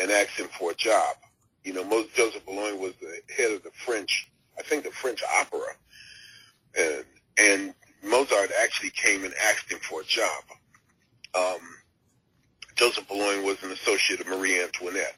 and 0.00 0.10
ask 0.10 0.30
him 0.30 0.48
for 0.58 0.72
a 0.72 0.74
job. 0.74 1.16
You 1.64 1.74
know, 1.74 2.06
Joseph 2.14 2.44
Boulogne 2.46 2.80
was 2.80 2.94
the 3.00 3.20
head 3.36 3.52
of 3.52 3.62
the 3.62 3.70
French, 3.84 4.28
I 4.58 4.62
think 4.62 4.84
the 4.84 4.90
French 4.90 5.22
opera. 5.40 5.74
And, 6.78 7.04
and 7.38 7.74
Mozart 8.02 8.50
actually 8.62 8.90
came 8.90 9.24
and 9.24 9.34
asked 9.44 9.70
him 9.70 9.78
for 9.80 10.00
a 10.02 10.04
job. 10.04 10.44
Um, 11.34 11.60
Joseph 12.76 13.08
Boulogne 13.08 13.44
was 13.44 13.62
an 13.62 13.72
associate 13.72 14.20
of 14.20 14.26
Marie 14.26 14.62
Antoinette. 14.62 15.16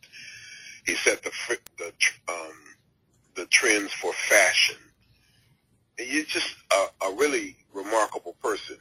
He 0.84 0.94
set 0.96 1.22
the, 1.22 1.30
the, 1.78 1.92
um, 2.28 2.52
the 3.34 3.46
trends 3.46 3.92
for 3.92 4.12
fashion. 4.12 4.76
And 5.98 6.08
he's 6.08 6.26
just 6.26 6.56
a, 6.72 7.06
a 7.06 7.14
really 7.14 7.56
remarkable 7.72 8.34
person. 8.42 8.76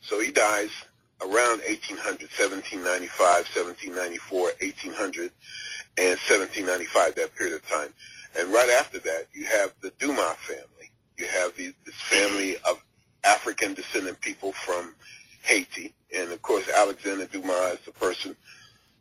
So 0.00 0.20
he 0.20 0.32
dies 0.32 0.70
around 1.20 1.62
1800, 1.62 2.28
1795, 2.34 3.46
1794, 3.54 4.40
1800. 4.60 5.30
and 5.96 6.18
1795, 6.26 7.14
that 7.14 7.34
period 7.36 7.54
of 7.54 7.68
time. 7.68 7.88
And 8.38 8.52
right 8.52 8.70
after 8.70 8.98
that, 9.00 9.26
you 9.32 9.44
have 9.44 9.72
the 9.80 9.92
Dumas 9.98 10.36
family. 10.42 10.73
You 11.16 11.26
have 11.26 11.56
the, 11.56 11.72
this 11.84 11.94
family 11.94 12.56
of 12.68 12.82
African 13.24 13.74
descendant 13.74 14.20
people 14.20 14.52
from 14.52 14.94
Haiti. 15.42 15.94
And 16.16 16.32
of 16.32 16.42
course, 16.42 16.68
Alexander 16.68 17.26
Dumas 17.26 17.74
is 17.74 17.80
the 17.86 17.92
person 17.92 18.36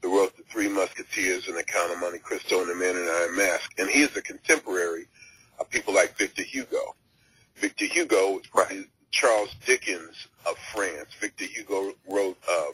who 0.02 0.18
wrote 0.18 0.36
The 0.38 0.44
Three 0.44 0.68
Musketeers 0.68 1.48
and 1.48 1.58
The 1.58 1.64
Count 1.64 1.92
of 1.92 2.00
Monte 2.00 2.20
Cristo 2.20 2.62
and 2.62 2.70
The 2.70 2.76
Man 2.76 2.96
in 2.96 3.06
the 3.06 3.12
Iron 3.12 3.38
Mask. 3.38 3.72
And 3.78 3.90
he 3.90 4.02
is 4.02 4.16
a 4.16 4.22
contemporary 4.22 5.06
of 5.60 5.70
people 5.70 5.94
like 5.94 6.18
Victor 6.18 6.44
Hugo. 6.44 6.96
Victor 7.56 7.86
Hugo 7.86 8.40
is 8.72 8.86
Charles 9.12 9.56
Dickens 9.66 10.28
of 10.48 10.58
France. 10.74 11.14
Victor 11.20 11.46
Hugo 11.46 11.94
wrote 12.10 12.38
um, 12.50 12.72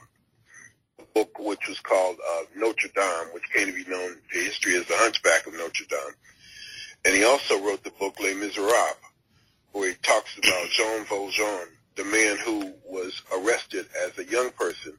a 1.00 1.04
book 1.14 1.38
which 1.40 1.68
was 1.68 1.80
called 1.80 2.18
uh, 2.18 2.44
Notre 2.56 2.90
Dame, 2.96 3.34
which 3.34 3.44
came 3.54 3.68
to 3.68 3.74
be 3.74 3.90
known 3.90 4.16
to 4.32 4.40
history 4.40 4.76
as 4.76 4.86
The 4.86 4.96
Hunchback 4.96 5.48
of 5.48 5.54
Notre 5.54 5.86
Dame. 5.90 6.16
And 7.06 7.16
he 7.16 7.24
also 7.24 7.62
wrote 7.64 7.84
the 7.84 7.92
book 7.92 8.20
Les 8.20 8.34
Miserables, 8.34 8.96
where 9.72 9.90
he 9.90 9.96
talks 10.02 10.38
about 10.38 10.70
Jean 10.70 11.06
Valjean, 11.06 11.68
the 11.96 12.06
man 12.06 12.38
who 12.38 12.74
was 12.86 13.22
arrested 13.36 13.88
as 14.06 14.18
a 14.18 14.30
young 14.30 14.50
person 14.52 14.94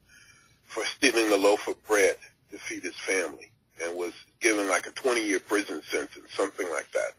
for 0.65 0.85
stealing 0.85 1.33
a 1.33 1.37
loaf 1.37 1.67
of 1.69 1.83
bread 1.87 2.17
to 2.51 2.59
feed 2.59 2.83
his 2.83 2.97
family 2.97 3.51
and 3.83 3.97
was 3.97 4.13
given 4.41 4.69
like 4.69 4.87
a 4.87 4.91
20-year 4.91 5.41
prison 5.41 5.83
sentence, 5.91 6.27
something 6.35 6.69
like 6.71 6.91
that, 6.93 7.13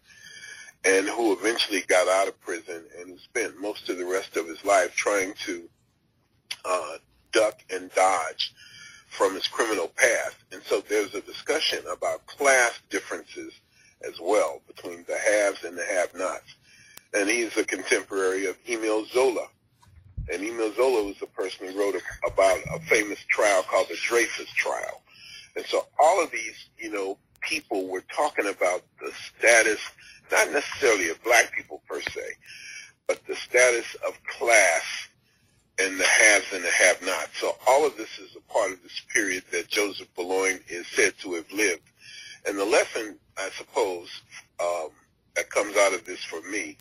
and 0.85 1.07
who 1.07 1.33
eventually 1.33 1.81
got 1.87 2.07
out 2.07 2.27
of 2.27 2.39
prison 2.41 2.83
and 2.99 3.19
spent 3.19 3.59
most 3.59 3.89
of 3.89 3.97
the 3.97 4.05
rest 4.05 4.37
of 4.37 4.47
his 4.47 4.63
life 4.63 4.95
trying 4.95 5.33
to 5.45 5.67
uh, 6.65 6.97
duck 7.31 7.59
and 7.71 7.91
dodge 7.93 8.53
from 9.09 9.35
his 9.35 9.47
criminal 9.47 9.91
past. 9.95 10.37
And 10.51 10.61
so 10.63 10.81
there's 10.81 11.13
a 11.13 11.21
discussion 11.21 11.79
about 11.91 12.25
class 12.27 12.79
differences 12.89 13.53
as 14.07 14.19
well 14.19 14.61
between 14.67 15.03
the 15.07 15.17
haves 15.17 15.63
and 15.63 15.77
the 15.77 15.85
have-nots. 15.85 16.55
And 17.13 17.29
he's 17.29 17.55
a 17.57 17.63
contemporary 17.63 18.45
of 18.45 18.57
Emile 18.69 19.05
Zola. 19.05 19.47
And 20.31 20.43
Emile 20.43 20.73
Zola 20.75 21.03
was 21.03 21.17
the 21.19 21.27
person 21.27 21.67
who 21.67 21.79
wrote 21.79 21.95
about 22.25 22.59
a 22.73 22.79
famous 22.79 23.19
trial 23.29 23.63
called 23.63 23.87
the 23.89 23.97
Dreyfus 24.07 24.49
Trial. 24.55 25.01
And 25.55 25.65
so 25.65 25.87
all 25.99 26.23
of 26.23 26.31
these, 26.31 26.69
you 26.77 26.91
know, 26.91 27.17
people 27.41 27.87
were 27.87 28.03
talking 28.15 28.47
about 28.47 28.83
the 29.01 29.11
status, 29.37 29.79
not 30.31 30.51
necessarily 30.51 31.09
of 31.09 31.21
black 31.23 31.51
people 31.53 31.81
per 31.89 31.99
se, 32.01 32.21
but 33.07 33.25
the 33.27 33.35
status 33.35 33.95
of 34.07 34.17
class 34.23 34.83
and 35.79 35.99
the 35.99 36.05
haves 36.05 36.53
and 36.53 36.63
the 36.63 36.69
have-nots. 36.69 37.39
So 37.39 37.57
all 37.67 37.85
of 37.85 37.97
this 37.97 38.19
is 38.19 38.35
a 38.35 38.53
part 38.53 38.71
of 38.71 38.81
this 38.83 39.01
period 39.13 39.43
that 39.51 39.67
Joseph 39.67 40.07
Boulogne 40.15 40.59
is 40.69 40.87
said 40.87 41.17
to 41.19 41.33
have 41.33 41.51
lived. 41.51 41.81
And 42.47 42.57
the 42.57 42.65
lesson, 42.65 43.17
I 43.37 43.49
suppose, 43.57 44.09
um, 44.59 44.89
that 45.35 45.49
comes 45.49 45.75
out 45.77 45.93
of 45.93 46.05
this 46.05 46.23
for 46.23 46.41
me 46.49 46.77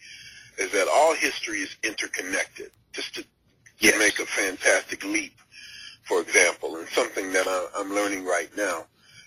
is 0.58 0.70
that 0.72 0.88
all 0.92 1.14
history 1.14 1.58
is 1.58 1.76
interconnected. 1.82 2.70
Just 2.92 3.14
to, 3.14 3.24
yes. 3.78 3.92
to 3.92 3.98
make 3.98 4.18
a 4.18 4.26
fantastic 4.26 5.04
leap, 5.04 5.38
for 6.02 6.20
example, 6.20 6.76
and 6.76 6.88
something 6.88 7.32
that 7.32 7.46
I, 7.46 7.66
I'm 7.76 7.94
learning 7.94 8.24
right 8.24 8.50
now 8.56 8.86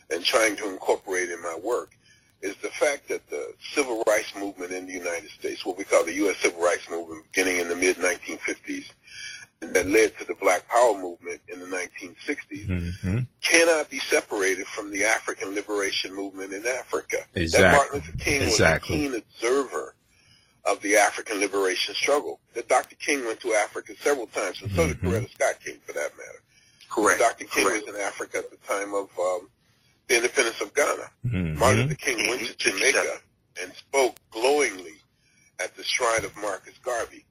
and 0.10 0.24
trying 0.24 0.56
to 0.58 0.70
incorporate 0.70 1.30
in 1.30 1.42
my 1.42 1.58
work 1.64 1.96
is 2.42 2.56
the 2.58 2.70
fact 2.70 3.08
that 3.08 3.28
the 3.30 3.54
civil 3.74 4.04
rights 4.06 4.34
movement 4.36 4.74
in 4.74 4.86
the 4.86 4.92
United 4.92 5.30
States, 5.30 5.66
what 5.66 5.78
we 5.78 5.86
call 5.86 6.04
the 6.04 6.14
U.S. 6.16 6.38
civil 6.40 6.62
rights 6.62 6.90
movement 6.90 7.24
beginning 7.32 7.62
in 7.62 7.70
the 7.70 7.76
mid-1950s, 7.76 8.92
that 9.72 9.88
led 9.88 10.18
to 10.20 10.26
the 10.26 10.36
Black 10.36 10.68
Power 10.68 10.98
movement 10.98 11.42
in 11.48 11.60
the 11.60 11.66
1960s 11.66 12.68
mm-hmm. 12.68 13.20
cannot 13.42 13.90
be 13.90 14.00
separated 14.00 14.68
from 14.68 14.92
the 14.92 15.04
African 15.04 15.56
liberation 15.56 16.14
movement 16.14 16.54
in 16.54 16.66
Africa. 16.66 17.18
Exactly. 17.36 17.64
That 17.64 17.72
Martin 17.76 17.96
Luther 17.96 18.18
King 18.18 18.42
exactly. 18.42 18.96
was 18.96 19.06
a 19.06 19.10
keen 19.10 19.22
observer 19.22 19.96
of 20.66 20.82
the 20.82 20.96
African 20.98 21.40
liberation 21.40 21.94
struggle. 21.96 22.40
That 22.56 22.68
Dr. 22.68 22.96
King 22.96 23.26
went 23.26 23.40
to 23.42 23.54
Africa 23.54 23.94
several 24.02 24.28
times, 24.28 24.62
and 24.62 24.72
so 24.72 24.88
did 24.88 24.98
mm-hmm. 24.98 25.10
Coretta 25.10 25.32
Scott 25.32 25.56
King, 25.64 25.78
for 25.86 25.94
that 25.94 26.12
matter. 26.18 26.42
Correct. 26.90 27.20
Dr. 27.20 27.46
King 27.46 27.66
Correct. 27.66 27.86
was 27.86 27.96
in 27.96 28.02
Africa 28.02 28.38
at 28.38 28.52
the 28.52 28.58
time 28.68 28.94
of 28.94 29.10
um, 29.20 29.50
the 30.08 30.18
independence 30.18 30.62
of 30.62 30.74
Ghana. 30.74 31.10
Mm-hmm. 31.26 31.60
Martin 31.60 31.82
Luther 31.84 31.96
King 31.96 32.30
went 32.30 32.42
to 32.42 32.58
Jamaica 32.58 33.18
and 33.62 33.74
spoke 33.74 34.16
glowingly 34.32 34.96
at 35.60 35.76
the 35.76 35.84
shrine 35.84 36.26
of 36.26 36.36
Marcus 36.38 36.78
Garvey. 36.84 37.26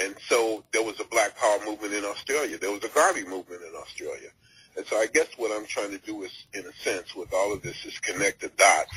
And 0.00 0.14
so 0.28 0.64
there 0.72 0.82
was 0.82 1.00
a 1.00 1.04
Black 1.04 1.36
Power 1.36 1.58
movement 1.66 1.94
in 1.94 2.04
Australia. 2.04 2.58
There 2.58 2.70
was 2.70 2.84
a 2.84 2.88
Garvey 2.88 3.24
movement 3.24 3.62
in 3.62 3.74
Australia. 3.74 4.30
And 4.76 4.86
so 4.86 4.96
I 4.96 5.06
guess 5.06 5.26
what 5.36 5.50
I'm 5.50 5.66
trying 5.66 5.90
to 5.90 5.98
do 5.98 6.22
is, 6.22 6.30
in 6.54 6.64
a 6.64 6.72
sense, 6.84 7.14
with 7.14 7.32
all 7.34 7.52
of 7.52 7.62
this, 7.62 7.84
is 7.84 7.98
connect 7.98 8.40
the 8.42 8.48
dots 8.56 8.94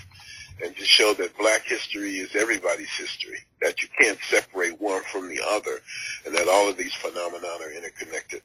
and 0.64 0.76
to 0.76 0.86
show 0.86 1.14
that 1.16 1.36
black 1.38 1.64
history 1.64 2.18
is 2.18 2.36
everybody's 2.36 2.90
history, 2.90 3.40
that 3.62 3.82
you 3.82 3.88
can't 4.00 4.20
separate 4.30 4.80
one 4.80 5.02
from 5.04 5.28
the 5.28 5.42
other, 5.50 5.80
and 6.26 6.36
that 6.36 6.48
all 6.48 6.70
of 6.70 6.78
these 6.78 6.94
phenomena 6.94 7.48
are 7.62 7.72
interconnected. 7.72 8.44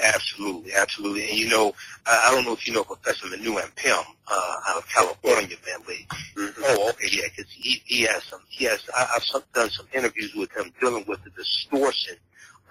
Absolutely, 0.00 0.72
absolutely. 0.74 1.28
And 1.28 1.38
you 1.38 1.48
know, 1.48 1.74
I, 2.06 2.28
I 2.28 2.34
don't 2.34 2.44
know 2.44 2.52
if 2.52 2.66
you 2.66 2.72
know 2.72 2.84
Professor 2.84 3.26
Manu 3.28 3.54
Ampim 3.54 4.04
uh, 4.28 4.56
out 4.68 4.78
of 4.78 4.88
California, 4.88 5.56
man, 5.66 5.78
but 5.86 5.94
mm-hmm. 5.94 6.62
oh, 6.64 6.90
okay, 6.90 7.08
yeah, 7.12 7.28
because 7.34 7.50
he 7.50 7.82
he 7.84 8.02
has 8.02 8.24
some, 8.24 8.40
he 8.48 8.64
has. 8.64 8.82
I, 8.96 9.06
I've 9.16 9.24
some, 9.24 9.42
done 9.54 9.70
some 9.70 9.86
interviews 9.94 10.34
with 10.34 10.50
him 10.52 10.72
dealing 10.80 11.04
with 11.06 11.22
the 11.24 11.30
distortion 11.30 12.16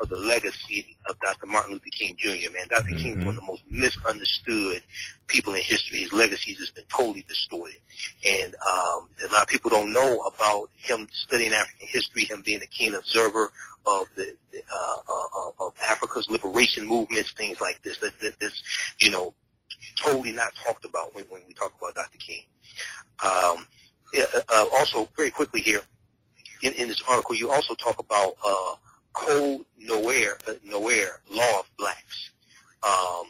of 0.02 0.10
the 0.10 0.18
legacy 0.18 0.98
of 1.08 1.20
Dr. 1.20 1.46
Martin 1.46 1.74
Luther 1.74 1.86
King 1.92 2.16
Jr. 2.18 2.52
Man, 2.52 2.68
doctor 2.70 2.90
mm-hmm. 2.90 2.98
King 2.98 3.20
is 3.20 3.26
one 3.26 3.36
of 3.36 3.42
the 3.42 3.48
most 3.48 3.64
misunderstood 3.70 4.82
people 5.28 5.54
in 5.54 5.62
history. 5.62 6.00
His 6.00 6.12
legacy 6.12 6.54
has 6.56 6.72
been 6.72 6.84
totally 6.90 7.24
distorted, 7.28 7.78
and 8.28 8.56
um, 8.56 9.10
a 9.24 9.32
lot 9.32 9.44
of 9.44 9.48
people 9.48 9.70
don't 9.70 9.94
know 9.94 10.20
about 10.22 10.70
him 10.76 11.08
studying 11.12 11.54
African 11.54 11.88
history, 11.88 12.26
him 12.26 12.42
being 12.44 12.62
a 12.62 12.68
keen 12.68 12.96
observer 12.96 13.52
of 13.86 14.08
the, 14.16 14.36
the 14.52 14.62
uh, 14.74 14.96
uh, 15.08 15.66
of 15.66 15.74
Africa's 15.88 16.30
liberation 16.30 16.88
movements, 16.88 17.32
things 17.32 17.62
like 17.62 17.82
this. 17.84 17.98
That, 18.00 18.14
this, 18.40 18.64
you 19.00 19.12
know, 19.12 19.34
totally 19.96 20.32
not 20.32 20.54
talked 20.66 20.86
about 20.86 21.14
when, 21.16 21.26
when 21.26 21.42
we 21.48 21.54
talk 21.54 21.74
about 21.80 21.96
Dr. 21.96 22.18
King. 22.18 22.44
Um, 23.24 23.68
uh, 24.50 24.66
also, 24.74 25.08
very 25.16 25.30
quickly 25.30 25.62
here, 25.62 25.82
in, 26.64 26.74
in 26.74 26.88
this 26.88 27.02
article, 27.08 27.36
you 27.36 27.50
also 27.52 27.76
talk 27.76 28.00
about 28.00 28.34
uh, 28.46 28.76
Code 29.14 29.66
nowhere, 29.78 30.38
uh, 30.48 30.54
Noir, 30.64 31.22
Law 31.30 31.60
of 31.60 31.70
Blacks. 31.78 32.32
Um, 32.84 33.30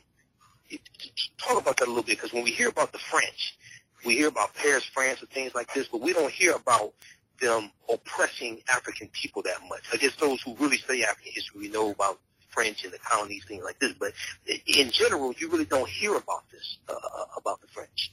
talk 1.37 1.61
about 1.61 1.77
that 1.77 1.87
a 1.87 1.91
little 1.91 2.03
bit 2.03 2.17
because 2.17 2.33
when 2.33 2.43
we 2.43 2.51
hear 2.51 2.69
about 2.69 2.91
the 2.91 2.99
French, 2.99 3.57
we 4.05 4.15
hear 4.15 4.27
about 4.27 4.53
Paris, 4.55 4.83
France, 4.83 5.21
and 5.21 5.29
things 5.29 5.53
like 5.53 5.73
this, 5.73 5.87
but 5.87 6.01
we 6.01 6.13
don't 6.13 6.31
hear 6.31 6.53
about 6.53 6.93
them 7.39 7.71
oppressing 7.91 8.61
African 8.71 9.07
people 9.09 9.41
that 9.43 9.57
much. 9.69 9.81
I 9.91 9.97
guess 9.97 10.15
those 10.15 10.41
who 10.41 10.55
really 10.55 10.77
study 10.77 11.03
African 11.03 11.31
history, 11.33 11.67
know 11.69 11.91
about 11.91 12.19
French 12.49 12.83
and 12.83 12.93
the 12.93 12.99
colonies, 12.99 13.43
things 13.47 13.63
like 13.63 13.79
this. 13.79 13.93
But 13.93 14.13
in 14.47 14.91
general, 14.91 15.33
you 15.37 15.49
really 15.49 15.65
don't 15.65 15.89
hear 15.89 16.15
about 16.15 16.49
this, 16.51 16.77
uh, 16.87 16.93
uh 16.93 17.25
about 17.37 17.61
the 17.61 17.67
French. 17.67 18.11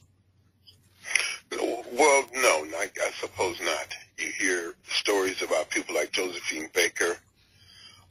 Well, 1.50 2.24
no, 2.34 2.66
I 2.74 3.10
suppose 3.20 3.58
not. 3.60 3.96
You 4.18 4.30
hear 4.38 4.74
stories 4.88 5.42
about 5.42 5.70
people 5.70 5.94
like 5.94 6.12
Josephine 6.12 6.68
Baker 6.74 7.16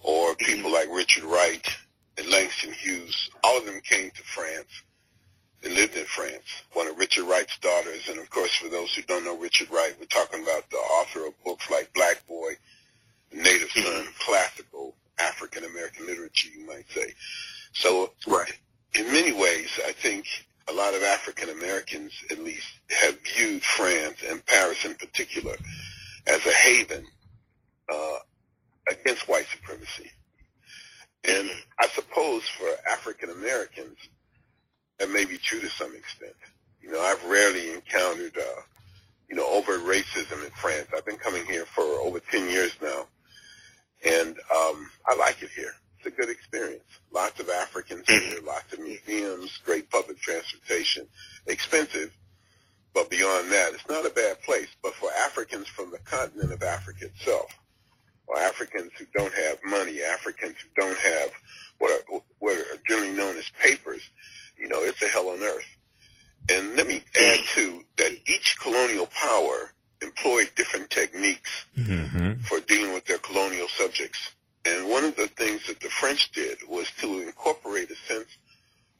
or 0.07 0.35
people 0.35 0.71
like 0.71 0.87
Richard 0.89 1.25
Wright 1.25 1.67
and 2.17 2.29
Langston 2.29 2.71
Hughes. 2.71 3.29
All 3.43 3.57
of 3.57 3.65
them 3.65 3.81
came 3.81 4.09
to 4.09 4.23
France 4.23 4.83
and 5.63 5.73
lived 5.73 5.97
in 5.97 6.05
France. 6.05 6.45
One 6.71 6.87
of 6.87 6.97
Richard 6.97 7.25
Wright's 7.25 7.57
daughters, 7.57 8.07
and 8.07 8.17
of 8.17 8.29
course, 8.29 8.55
for 8.55 8.69
those 8.69 8.95
who 8.95 9.01
don't 9.01 9.25
know 9.25 9.37
Richard 9.37 9.69
Wright, 9.69 9.93
we're 9.99 10.05
talking 10.05 10.41
about 10.41 10.69
the 10.69 10.77
author 10.77 11.27
of 11.27 11.43
books 11.43 11.69
like 11.69 11.93
Black 11.93 12.25
Boy, 12.25 12.53
Native 13.33 13.69
Son, 13.71 13.83
mm-hmm. 13.83 14.09
classical 14.17 14.95
African 15.19 15.65
American 15.65 16.07
literature, 16.07 16.49
you 16.57 16.65
might 16.65 16.89
say. 16.89 17.13
So, 17.73 18.13
right. 18.27 18.57
in 18.95 19.11
many 19.11 19.33
ways, 19.33 19.69
I 19.85 19.91
think 19.91 20.25
a 20.69 20.73
lot 20.73 20.93
of 20.93 21.03
African 21.03 21.49
Americans, 21.49 22.13
at 22.31 22.39
least, 22.39 22.67
have 22.89 23.17
viewed 23.35 23.61
France 23.61 24.23
and 24.25 24.45
Paris 24.45 24.85
in 24.85 24.95
particular 24.95 25.57
as 26.27 26.45
a 26.45 26.51
haven 26.53 27.05
uh, 27.89 28.19
against 28.89 29.27
white 29.27 29.47
supremacy. 29.47 30.11
And 31.23 31.49
I 31.79 31.87
suppose 31.89 32.43
for 32.47 32.67
African 32.91 33.29
Americans, 33.31 33.97
that 34.99 35.09
may 35.11 35.25
be 35.25 35.37
true 35.37 35.59
to 35.59 35.69
some 35.69 35.93
extent. 35.95 36.33
You 36.81 36.91
know, 36.91 37.01
I've 37.01 37.23
rarely 37.25 37.73
encountered, 37.73 38.37
uh, 38.37 38.61
you 39.29 39.35
know, 39.35 39.47
overt 39.49 39.81
racism 39.81 40.43
in 40.43 40.51
France. 40.51 40.87
I've 40.95 41.05
been 41.05 41.17
coming 41.17 41.45
here 41.45 41.65
for 41.65 41.83
over 41.83 42.19
10 42.19 42.49
years 42.49 42.71
now, 42.81 43.07
and 44.05 44.37
um, 44.55 44.89
I 45.05 45.15
like 45.15 45.41
it 45.43 45.49
here. 45.55 45.73
It's 45.97 46.07
a 46.07 46.11
good 46.11 46.29
experience. 46.29 46.83
Lots 47.11 47.39
of 47.39 47.49
Africans 47.49 48.07
here, 48.07 48.39
lots 48.45 48.71
of 48.71 48.79
museums, 48.79 49.57
great 49.65 49.89
public 49.89 50.19
transportation, 50.19 51.07
expensive, 51.47 52.15
but 52.93 53.11
beyond 53.11 53.51
that, 53.51 53.73
it's 53.73 53.87
not 53.87 54.07
a 54.07 54.09
bad 54.09 54.41
place. 54.41 54.69
But 54.81 54.95
for 54.95 55.09
Africans 55.25 55.67
from 55.67 55.91
the 55.91 55.99
continent 55.99 56.51
of 56.51 56.63
Africa 56.63 57.05
itself, 57.05 57.55
or 58.27 58.37
Africans 58.39 58.91
who 58.97 59.05
don't 59.15 59.33
have 59.33 59.57
money, 59.65 60.01
Africans 60.03 60.55
who 60.61 60.81
don't 60.81 60.97
have 60.97 61.31
what 61.79 61.91
are, 61.91 62.19
what 62.39 62.57
are 62.57 62.77
generally 62.87 63.13
known 63.13 63.37
as 63.37 63.49
papers, 63.61 64.01
you 64.57 64.67
know, 64.67 64.81
it's 64.83 65.01
a 65.01 65.07
hell 65.07 65.29
on 65.29 65.41
earth. 65.41 65.65
And 66.49 66.75
let 66.75 66.87
me 66.87 67.03
add 67.19 67.39
too 67.53 67.83
that 67.97 68.11
each 68.27 68.57
colonial 68.59 69.07
power 69.07 69.73
employed 70.01 70.49
different 70.55 70.89
techniques 70.89 71.65
Mm-hmm. 71.77 72.41
for 72.41 72.59
dealing 72.61 72.93
with 72.93 73.05
their 73.05 73.17
colonial 73.19 73.67
subjects. 73.69 74.31
And 74.65 74.89
one 74.89 75.03
of 75.05 75.15
the 75.15 75.27
things 75.27 75.65
that 75.67 75.79
the 75.79 75.89
French 75.89 76.31
did 76.31 76.57
was 76.67 76.89
to 77.01 77.21
incorporate 77.21 77.89
a 77.91 77.95
sense 78.13 78.27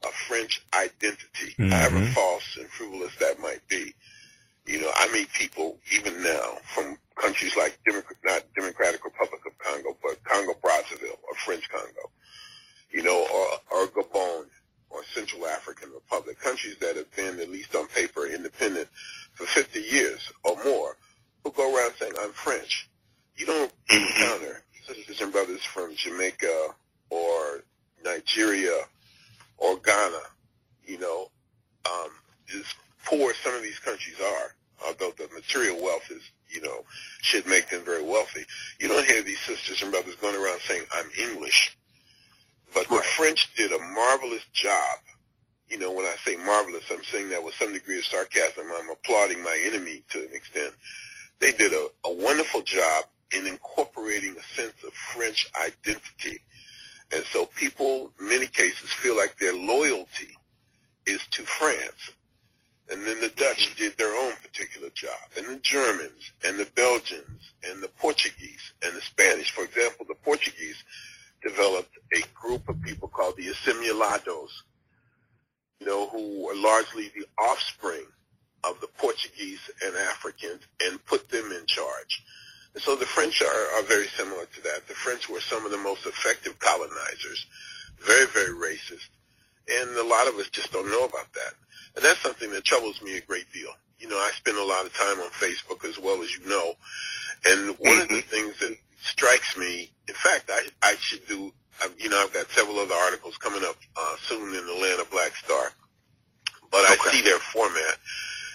of 0.04 0.10
French 0.14 0.62
identity, 0.74 1.54
Mhm. 1.58 1.70
however 1.70 2.06
false 2.14 2.56
and 2.58 2.68
frivolous 2.70 3.12
that 3.16 3.38
might 3.40 3.66
be. 3.68 3.94
You 4.68 4.82
know, 4.82 4.90
I 4.96 5.10
meet 5.12 5.32
people 5.32 5.78
even 5.96 6.22
now 6.22 6.58
from 6.74 6.98
countries 7.16 7.56
like 7.56 7.78
Democ- 7.88 8.04
not 8.22 8.42
Democratic 8.54 9.02
Republic 9.02 9.40
of 9.46 9.56
Congo, 9.58 9.96
but 10.02 10.22
Congo 10.24 10.52
Brazzaville 10.62 11.16
or 11.26 11.34
French 11.42 11.66
Congo, 11.70 12.10
you 12.90 13.02
know, 13.02 13.26
or, 13.34 13.78
or 13.80 13.86
Gabon 13.88 14.44
or 14.90 15.02
Central 15.14 15.46
African 15.46 15.90
Republic, 15.92 16.38
countries 16.38 16.76
that 16.82 16.96
have 16.96 17.10
been, 17.16 17.40
at 17.40 17.48
least 17.50 17.74
on 17.74 17.86
paper, 17.88 18.26
independent 18.26 18.88
for 19.32 19.46
50 19.46 19.80
years 19.80 20.30
or 20.44 20.62
more, 20.62 20.98
who 21.42 21.50
go 21.52 21.74
around 21.74 21.94
saying, 21.98 22.12
I'm 22.20 22.32
French. 22.32 22.90
You 23.36 23.46
don't 23.46 23.72
encounter 23.90 24.62
sisters 24.86 25.22
and 25.22 25.32
brothers 25.32 25.64
from 25.64 25.94
Jamaica 25.94 26.68
or 27.08 27.62
Nigeria 28.04 28.84
or 29.56 29.78
Ghana, 29.78 30.20
you 30.86 30.98
know, 30.98 31.30
um, 31.90 32.10
as 32.54 32.64
poor 33.04 33.30
as 33.30 33.36
some 33.38 33.54
of 33.54 33.62
these 33.62 33.78
countries 33.78 34.16
are, 34.20 34.54
although 34.86 35.12
the 35.16 35.28
material 35.34 35.82
wealth 35.82 36.10
is, 36.10 36.22
you 36.48 36.60
know, 36.62 36.84
should 37.20 37.46
make 37.46 37.68
them 37.68 37.84
very 37.84 38.02
wealthy. 38.02 38.44
You 38.80 38.88
don't 38.88 39.06
hear 39.06 39.22
these 39.22 39.40
sisters 39.40 39.82
and 39.82 39.90
brothers 39.90 40.16
going 40.16 40.36
around 40.36 40.60
saying, 40.60 40.84
I'm 40.92 41.10
English. 41.18 41.76
But 42.74 42.88
the 42.88 42.96
French 42.96 43.54
did 43.54 43.72
a 43.72 43.78
marvelous 43.78 44.44
job. 44.52 44.98
You 45.68 45.78
know, 45.78 45.92
when 45.92 46.06
I 46.06 46.14
say 46.24 46.36
marvelous, 46.36 46.84
I'm 46.90 47.04
saying 47.04 47.30
that 47.30 47.42
with 47.42 47.54
some 47.54 47.72
degree 47.72 47.98
of 47.98 48.04
sarcasm. 48.04 48.64
I'm 48.74 48.90
applauding 48.90 49.42
my 49.42 49.58
enemy 49.66 50.02
to 50.10 50.20
an 50.20 50.32
extent. 50.32 50.74
They 51.40 51.52
did 51.52 51.72
a, 51.72 51.88
a 52.04 52.12
wonderful 52.12 52.62
job 52.62 53.04
in 53.32 53.46
incorporating 53.46 54.34
a 54.36 54.60
sense 54.60 54.74
of 54.86 54.92
French 54.92 55.50
identity. 55.62 56.40
And 57.12 57.24
so 57.32 57.46
people, 57.46 58.10
in 58.20 58.28
many 58.28 58.46
cases, 58.46 58.90
feel 58.90 59.16
like 59.16 59.36
their 59.38 59.54
loyalty 59.54 60.36
is 61.06 61.20
to 61.32 61.42
France. 61.42 62.12
And 62.90 63.06
then 63.06 63.20
the 63.20 63.28
Dutch 63.28 63.68
mm-hmm. 63.68 63.78
did 63.78 63.98
their 63.98 64.14
own 64.14 64.32
particular 64.42 64.88
job, 64.94 65.12
and 65.36 65.46
the 65.46 65.60
Germans, 65.60 66.32
and 66.44 66.58
the 66.58 66.68
Belgians, 66.74 67.52
and 67.68 67.82
the 67.82 67.88
Portuguese, 67.88 68.72
and 68.82 68.96
the 68.96 69.00
Spanish. 69.02 69.50
For 69.50 69.64
example, 69.64 70.06
the 70.08 70.14
Portuguese 70.14 70.82
developed 71.42 71.96
a 72.14 72.22
group 72.34 72.68
of 72.68 72.80
people 72.82 73.08
called 73.08 73.36
the 73.36 73.48
Assimilados, 73.48 74.50
you 75.80 75.86
know, 75.86 76.08
who 76.08 76.44
were 76.44 76.56
largely 76.56 77.12
the 77.14 77.26
offspring 77.38 78.04
of 78.64 78.80
the 78.80 78.88
Portuguese 78.88 79.70
and 79.84 79.94
Africans, 79.94 80.62
and 80.82 81.04
put 81.06 81.28
them 81.28 81.52
in 81.52 81.64
charge. 81.66 82.24
And 82.74 82.82
so 82.82 82.96
the 82.96 83.06
French 83.06 83.42
are, 83.42 83.78
are 83.78 83.82
very 83.84 84.08
similar 84.08 84.46
to 84.46 84.62
that. 84.62 84.88
The 84.88 84.94
French 84.94 85.28
were 85.28 85.40
some 85.40 85.64
of 85.64 85.70
the 85.70 85.78
most 85.78 86.06
effective 86.06 86.58
colonizers, 86.58 87.46
very, 88.04 88.26
very 88.26 88.54
racist, 88.54 89.08
and 89.70 89.96
a 89.96 90.04
lot 90.04 90.26
of 90.28 90.34
us 90.36 90.48
just 90.48 90.72
don't 90.72 90.90
know 90.90 91.04
about 91.04 91.32
that. 91.34 91.54
And 91.96 92.04
that's 92.04 92.20
something 92.20 92.50
that 92.52 92.64
troubles 92.64 93.00
me 93.02 93.16
a 93.16 93.20
great 93.20 93.52
deal. 93.52 93.70
You 93.98 94.08
know, 94.08 94.16
I 94.16 94.30
spend 94.34 94.56
a 94.56 94.64
lot 94.64 94.86
of 94.86 94.94
time 94.94 95.18
on 95.18 95.30
Facebook 95.30 95.84
as 95.84 95.98
well 95.98 96.22
as 96.22 96.36
you 96.36 96.48
know, 96.48 96.74
and 97.46 97.76
one 97.78 98.00
of 98.00 98.08
the 98.08 98.20
things 98.20 98.58
that 98.60 98.76
strikes 99.00 99.56
me, 99.56 99.90
in 100.08 100.14
fact, 100.14 100.50
I, 100.52 100.68
I 100.82 100.94
should 100.96 101.26
do, 101.26 101.52
I've, 101.82 101.94
you 101.98 102.08
know, 102.08 102.20
I've 102.20 102.32
got 102.32 102.48
several 102.50 102.78
other 102.78 102.94
articles 102.94 103.36
coming 103.38 103.62
up 103.64 103.76
uh, 103.96 104.16
soon 104.22 104.54
in 104.54 104.66
the 104.66 104.74
Atlanta 104.74 105.04
Black 105.10 105.34
Star, 105.36 105.72
but 106.70 106.80
I 106.80 106.96
see 107.10 107.22
their 107.22 107.38
format, 107.38 107.98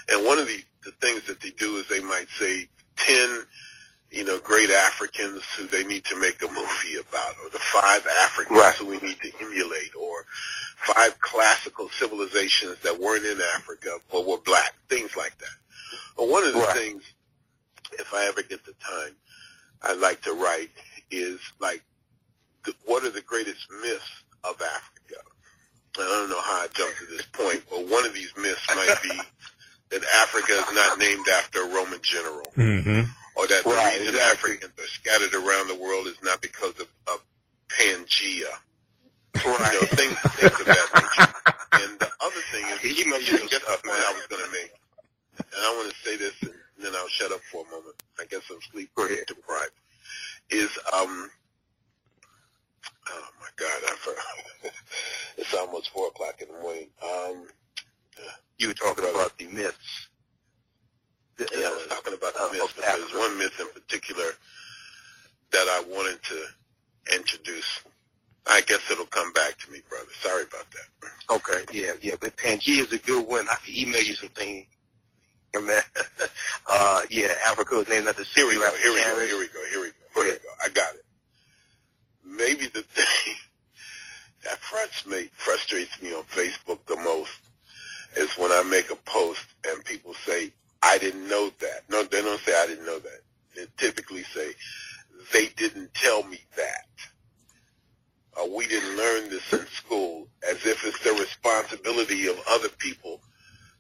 and 0.10 0.26
one 0.26 0.40
of 0.40 0.48
the, 0.48 0.64
the 0.84 0.91
things 0.91 1.26
that 1.27 1.40
they 1.41 1.52
do 1.52 1.77
is 1.77 1.88
they 1.88 2.02
might 2.02 2.27
say 2.38 2.68
10 2.98 3.45
you 4.14 4.23
know, 4.23 4.38
great 4.38 4.69
Africans 4.69 5.44
who 5.57 5.65
they 5.65 5.84
need 5.84 6.06
to 6.06 6.15
make 6.19 6.40
a 6.44 6.48
movie 6.48 6.98
about, 7.02 7.34
or 7.44 7.49
the 7.49 7.57
five 7.57 8.06
Africans 8.22 8.60
Right. 8.60 8.76
who 8.76 8.85
we 8.85 8.99
need 8.99 9.19
to 9.22 9.31
emulate, 9.41 9.95
or 9.95 10.26
five 10.77 11.19
classical 11.19 11.90
civilizations 11.90 12.77
that 12.84 12.99
weren't 12.99 13.26
in 13.26 13.41
Africa 13.56 13.98
but 14.11 14.27
were 14.27 14.38
black, 14.38 14.76
things 14.88 15.15
like 15.18 15.35
that. 15.40 15.56
But 16.15 16.30
one 16.30 16.44
of 16.44 16.53
the 16.53 16.60
Right. 16.60 16.77
things, 16.77 17.03
if 17.94 18.14
I 18.14 18.27
ever 18.27 18.44
get 18.44 18.64
the 18.65 18.73
time, 18.73 19.15
I'd 19.81 19.98
like 19.98 20.22
to 20.23 20.34
write 20.34 20.69
is 21.10 21.40
like, 21.60 21.84
the, 22.65 22.76
what 22.85 23.03
are 23.03 23.10
the 23.10 23.22
greatest 23.22 23.65
myths 23.81 24.23
of 24.44 24.61
Africa? 24.61 25.22
I 25.98 26.02
don't 26.02 26.30
know 26.30 26.41
how 26.41 26.61
I 26.61 26.68
jumped 26.68 26.99
to 26.99 27.06
this 27.07 27.26
point, 27.26 27.64
but 27.69 27.88
one 27.88 28.06
of 28.06 28.14
these 28.14 28.31
myths 28.38 28.65
might 28.76 28.95
be 29.02 29.10
that 29.90 30.03
Africa 30.22 30.53
is 30.53 30.72
not 30.73 30.99
named 30.99 31.27
after 31.30 31.64
a 31.64 31.68
Roman 31.68 31.99
general 32.03 32.53
Mm-hmm. 32.56 33.10
Or 33.35 33.47
that 33.47 33.65
Right, 33.65 33.93
the 33.95 33.99
reason 34.05 34.15
exactly. 34.15 34.51
Africans 34.53 34.73
are 34.80 34.88
scattered 34.88 35.34
around 35.35 35.68
the 35.69 35.76
world 35.81 36.07
is 36.07 36.18
not 36.23 36.41
because 36.41 36.80
of, 36.80 36.88
of 37.07 37.23
Pangea. 37.69 38.51
You 39.45 39.51
know, 39.73 39.88
things, 39.97 40.18
things 40.38 40.60
of 40.61 40.68
that 40.68 40.89
nature. 40.95 41.34
And 41.73 41.99
the 41.99 42.10
other 42.22 42.41
thing 42.51 42.65
is, 42.73 42.99
You 42.99 43.11
know, 43.11 43.18
you 43.18 43.34
know, 43.34 43.47
just 43.47 43.65
the 43.65 43.77
point. 43.85 43.99
I 44.07 44.14
was 44.14 44.27
going 44.30 44.45
to 44.45 44.51
make. 44.51 44.72
And 45.39 45.61
I 45.64 45.76
want 45.77 45.91
to 45.91 45.97
say 46.10 46.18
this, 46.18 46.34
and 46.43 46.53
then 46.80 46.93
I'll 46.95 47.07
shut 47.10 47.31
up 47.31 47.41
for 47.51 47.65
a 47.65 47.72
moment. 47.72 47.95
I 48.19 48.26
guess 48.26 48.41
I'm 48.51 48.60
sleep 48.72 48.91
deprived. 49.27 49.72
Is 50.51 50.69
um, 50.93 51.30
oh 53.10 53.30
my 53.41 53.49
God, 53.57 53.81
I 53.88 53.95
forgot. 53.97 54.73
it's 55.38 55.53
almost 55.55 55.91
four 55.91 56.07
o'clock 56.10 56.41
in 56.41 56.49
the 56.53 56.61
morning. 56.61 56.89
Um, 57.03 57.47
You 58.60 58.69
were 58.69 58.76
talking 58.76 59.05
about 59.05 59.38
the 59.39 59.47
myths. 59.47 60.10
The- 61.51 61.59
Yeah, 61.61 61.67
I 61.67 61.71
was 61.71 61.87
talking 61.87 62.13
about 62.13 62.33
the 62.35 62.41
uh, 62.43 62.49
myths 62.53 62.63
of 62.71 62.75
because 62.77 63.13
one 63.15 63.37
myth 63.39 63.59
in 63.59 63.67
particular 63.73 64.31
that 65.51 65.67
I 65.69 65.83
wanted 65.89 66.21
to 66.23 66.45
introduce. 67.15 67.81
I 68.47 68.61
guess 68.61 68.81
it'll 68.91 69.05
come 69.07 69.33
back 69.33 69.57
to 69.59 69.71
me, 69.71 69.81
brother. 69.89 70.07
Sorry 70.21 70.43
about 70.43 70.65
that. 70.71 71.35
Okay, 71.35 71.65
yeah, 71.79 71.93
yeah, 72.01 72.15
but 72.19 72.35
Pangea 72.37 72.79
is 72.81 72.93
a 72.93 72.97
good 72.99 73.27
one. 73.27 73.47
I 73.49 73.55
can 73.65 73.75
email 73.75 74.03
you 74.03 74.15
some 74.15 74.29
things. 74.29 74.67
Yeah, 75.55 75.61
man. 75.67 75.81
uh, 76.69 77.01
yeah, 77.09 77.33
Africa 77.47 77.79
is 77.79 77.89
named 77.89 78.07
after 78.07 78.23
Here 78.35 78.47
we 78.47 78.53
Syria. 78.53 78.71
go. 78.71 78.77
Here 78.77 78.93
we 78.93 78.99
go. 79.01 79.27
Here 79.27 79.39
we 79.39 79.47
go. 79.47 79.65
Here 79.71 79.81
we 79.81 79.87
go. 79.89 80.23
Here 80.23 80.23
we 80.25 80.31
go. 80.39 80.49
I 80.63 80.69
got 80.69 80.95
it. 80.95 81.05
Maybe 82.25 82.67
the 82.67 82.81
thing 82.83 83.35
that 84.45 84.59
frustrates 84.59 85.05
me, 85.07 85.29
frustrates 85.35 86.01
me 86.01 86.13
on 86.13 86.23
Facebook 86.23 86.79
the 86.87 86.97
most 86.97 87.31
is 88.17 88.31
when 88.37 88.51
I 88.51 88.63
make 88.63 88.91
a 88.91 88.95
post 88.97 89.41
and 89.43 89.43
people 89.43 89.51
say, 89.51 89.52
I 90.93 90.99
didn't 90.99 91.27
know 91.27 91.49
that. 91.59 91.81
No, 91.89 92.03
they 92.03 92.21
don't 92.21 92.39
say 92.41 92.53
I 92.55 92.67
didn't 92.67 92.85
know 92.85 92.99
that. 92.99 93.21
They 93.55 93.65
typically 93.77 94.21
say, 94.23 94.51
they 95.33 95.47
didn't 95.57 95.91
tell 95.95 96.21
me 96.23 96.39
that. 96.55 96.87
Or 98.37 98.55
we 98.55 98.67
didn't 98.67 98.95
learn 98.95 99.29
this 99.29 99.53
in 99.53 99.65
school 99.67 100.27
as 100.47 100.57
if 100.67 100.85
it's 100.85 100.99
the 101.03 101.13
responsibility 101.13 102.27
of 102.27 102.39
other 102.47 102.69
people 102.77 103.21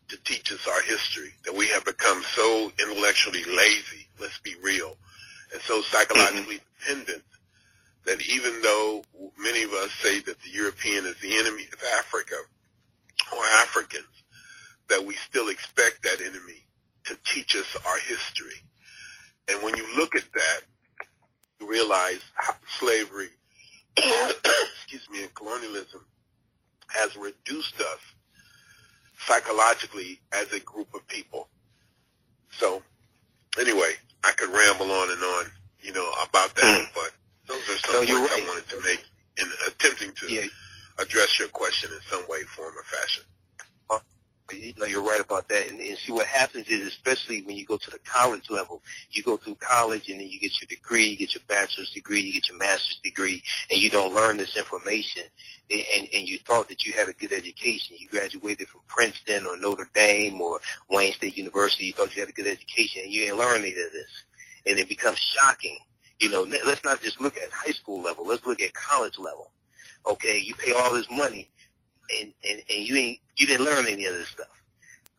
to 0.07 0.17
teach 0.23 0.51
us 0.51 0.67
our 0.67 0.81
history, 0.81 1.29
that 1.45 1.55
we 1.55 1.67
have 1.67 1.85
become 1.85 2.23
so 2.35 2.71
intellectually 2.79 3.43
lazy, 3.45 4.07
let's 4.19 4.39
be 4.39 4.55
real, 4.63 4.97
and 5.53 5.61
so 5.61 5.81
mm-hmm. 5.81 5.95
psychologically 5.95 6.59
dependent 6.79 7.23
that 8.05 8.21
even 8.27 8.59
though 8.61 9.03
many 9.37 9.63
of 9.63 9.71
us 9.73 9.91
say 10.01 10.19
that 10.21 10.39
the 10.41 10.49
European 10.49 11.05
is 11.05 11.15
the 11.21 11.37
enemy 11.37 11.67
of 11.71 11.79
Africa 11.99 12.35
or 13.35 13.43
Africans, 13.61 14.03
that 14.89 15.05
we 15.05 15.15
still 15.15 15.49
expect 15.49 16.03
that 16.03 16.19
enemy 16.19 16.63
to 17.05 17.17
teach 17.25 17.55
us 17.55 17.77
our 17.85 17.97
history. 17.99 18.55
And 19.49 19.61
when 19.63 19.75
you 19.75 19.85
look 19.97 20.15
at 20.15 20.23
that, 20.33 20.61
you 21.59 21.69
realize 21.69 22.21
how 22.35 22.53
slavery, 22.79 23.29
excuse 23.97 25.07
me, 25.11 25.23
and 25.23 25.33
colonialism 25.33 26.05
has 26.89 27.15
reduced 27.15 27.79
us 27.79 27.99
psychologically 29.19 30.19
as 30.31 30.51
a 30.53 30.59
group 30.59 30.93
of 30.93 31.05
people. 31.07 31.47
So, 32.51 32.81
anyway, 33.59 33.93
I 34.23 34.31
could 34.31 34.49
ramble 34.49 34.91
on 34.91 35.11
and 35.11 35.23
on, 35.23 35.45
you 35.81 35.93
know, 35.93 36.09
about 36.29 36.55
that, 36.55 36.87
but 36.93 37.11
those 37.47 37.61
are 37.69 37.77
some 37.79 37.95
No, 37.95 38.01
you're 38.01 38.19
points 38.19 38.33
right. 38.33 38.43
I 38.43 38.47
wanted 38.47 38.69
to 38.69 38.81
make 38.85 39.03
in 39.37 39.47
attempting 39.67 40.11
to 40.13 40.33
Yeah, 40.33 40.47
address 40.99 41.39
your 41.39 41.47
question 41.49 41.89
in 41.91 41.99
some 42.09 42.23
way, 42.29 42.41
form, 42.43 42.73
or 42.77 42.83
fashion. 42.83 43.23
you 44.51 44.73
know, 44.77 44.85
you're 44.85 45.03
right 45.03 45.21
about 45.21 45.47
that. 45.49 45.69
And, 45.69 45.79
and 45.79 45.97
see, 45.97 46.11
what 46.11 46.27
happens 46.27 46.67
is, 46.67 46.85
especially 46.87 47.41
when 47.41 47.55
you 47.55 47.65
go 47.65 47.77
to 47.77 47.89
the 47.89 47.99
college 48.23 48.49
level, 48.49 48.81
you 49.11 49.23
go 49.23 49.37
through 49.37 49.55
college 49.55 50.09
and 50.09 50.19
then 50.19 50.27
you 50.27 50.39
get 50.39 50.59
your 50.61 50.67
degree, 50.67 51.07
you 51.07 51.17
get 51.17 51.33
your 51.33 51.43
bachelor's 51.47 51.89
degree, 51.91 52.21
you 52.21 52.33
get 52.33 52.47
your 52.47 52.57
master's 52.57 52.99
degree, 53.03 53.43
and 53.69 53.81
you 53.81 53.89
don't 53.89 54.15
learn 54.15 54.37
this 54.37 54.55
information. 54.55 55.23
And, 55.69 55.83
and, 55.95 56.07
and 56.13 56.27
you 56.27 56.37
thought 56.39 56.69
that 56.69 56.85
you 56.85 56.93
had 56.93 57.09
a 57.09 57.13
good 57.13 57.33
education. 57.33 57.97
You 57.99 58.07
graduated 58.07 58.67
from 58.67 58.81
Princeton 58.87 59.45
or 59.45 59.57
Notre 59.57 59.89
Dame 59.93 60.39
or 60.41 60.59
Wayne 60.89 61.13
State 61.13 61.37
University. 61.37 61.85
You 61.85 61.93
thought 61.93 62.15
you 62.15 62.21
had 62.21 62.29
a 62.29 62.33
good 62.33 62.47
education, 62.47 63.03
and 63.03 63.11
you 63.11 63.21
didn't 63.21 63.39
learn 63.39 63.61
any 63.61 63.69
of 63.69 63.75
this. 63.75 64.23
And 64.65 64.79
it 64.79 64.87
becomes 64.87 65.19
shocking. 65.19 65.77
You 66.19 66.29
know, 66.29 66.43
let's 66.43 66.83
not 66.85 67.01
just 67.01 67.19
look 67.19 67.37
at 67.37 67.51
high 67.51 67.71
school 67.71 68.01
level. 68.01 68.25
Let's 68.25 68.45
look 68.45 68.61
at 68.61 68.73
college 68.73 69.17
level. 69.17 69.51
Okay, 70.05 70.39
you 70.39 70.53
pay 70.55 70.73
all 70.73 70.93
this 70.93 71.09
money, 71.09 71.49
and 72.19 72.33
and 72.49 72.61
and 72.69 72.87
you 72.87 72.95
ain't 72.95 73.19
you 73.37 73.47
didn't 73.47 73.65
learn 73.65 73.87
any 73.87 74.05
of 74.05 74.13
this 74.13 74.29
stuff. 74.29 74.47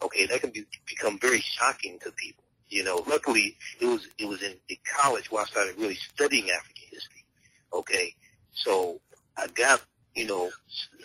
Okay, 0.02 0.26
that 0.26 0.40
can 0.40 0.50
be, 0.50 0.64
become 0.86 1.18
very 1.18 1.40
shocking 1.40 1.98
to 2.00 2.12
people. 2.12 2.43
You 2.74 2.82
know, 2.82 3.04
luckily 3.06 3.56
it 3.80 3.86
was 3.86 4.08
it 4.18 4.26
was 4.26 4.42
in, 4.42 4.56
in 4.68 4.76
college 4.96 5.30
where 5.30 5.44
I 5.44 5.46
started 5.46 5.78
really 5.78 5.94
studying 5.94 6.50
African 6.50 6.82
history. 6.90 7.24
Okay, 7.72 8.12
so 8.52 9.00
I 9.36 9.46
got 9.46 9.80
you 10.16 10.26
know 10.26 10.50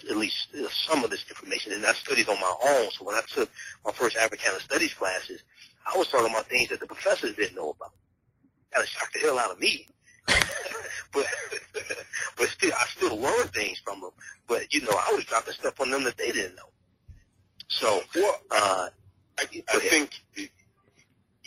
at 0.09 0.17
least 0.17 0.47
some 0.87 1.03
of 1.03 1.11
this 1.11 1.23
information, 1.29 1.73
and 1.73 1.85
I 1.85 1.93
studied 1.93 2.27
on 2.27 2.39
my 2.41 2.55
own. 2.65 2.89
So 2.89 3.05
when 3.05 3.13
I 3.13 3.21
took 3.31 3.51
my 3.85 3.91
first 3.91 4.17
Africana 4.17 4.59
Studies 4.61 4.95
classes, 4.95 5.43
I 5.85 5.95
was 5.95 6.07
talking 6.07 6.31
about 6.31 6.47
things 6.47 6.69
that 6.69 6.79
the 6.79 6.87
professors 6.87 7.35
didn't 7.35 7.55
know 7.55 7.69
about. 7.69 7.91
Kind 8.73 8.83
of 8.83 8.89
shocked 8.89 9.13
the 9.13 9.19
hell 9.19 9.37
out 9.37 9.51
of 9.51 9.59
me. 9.59 9.87
but 10.27 10.33
but 12.35 12.49
still, 12.49 12.71
I 12.73 12.85
still 12.87 13.15
learned 13.15 13.51
things 13.51 13.77
from 13.77 14.01
them. 14.01 14.11
But 14.47 14.73
you 14.73 14.81
know, 14.81 14.89
I 14.91 15.13
was 15.13 15.23
dropping 15.25 15.53
stuff 15.53 15.79
on 15.79 15.91
them 15.91 16.03
that 16.05 16.17
they 16.17 16.31
didn't 16.31 16.55
know. 16.55 16.71
So, 17.67 18.01
well, 18.15 18.39
uh, 18.49 18.87
I, 19.37 19.63
I 19.71 19.79
think 19.79 20.23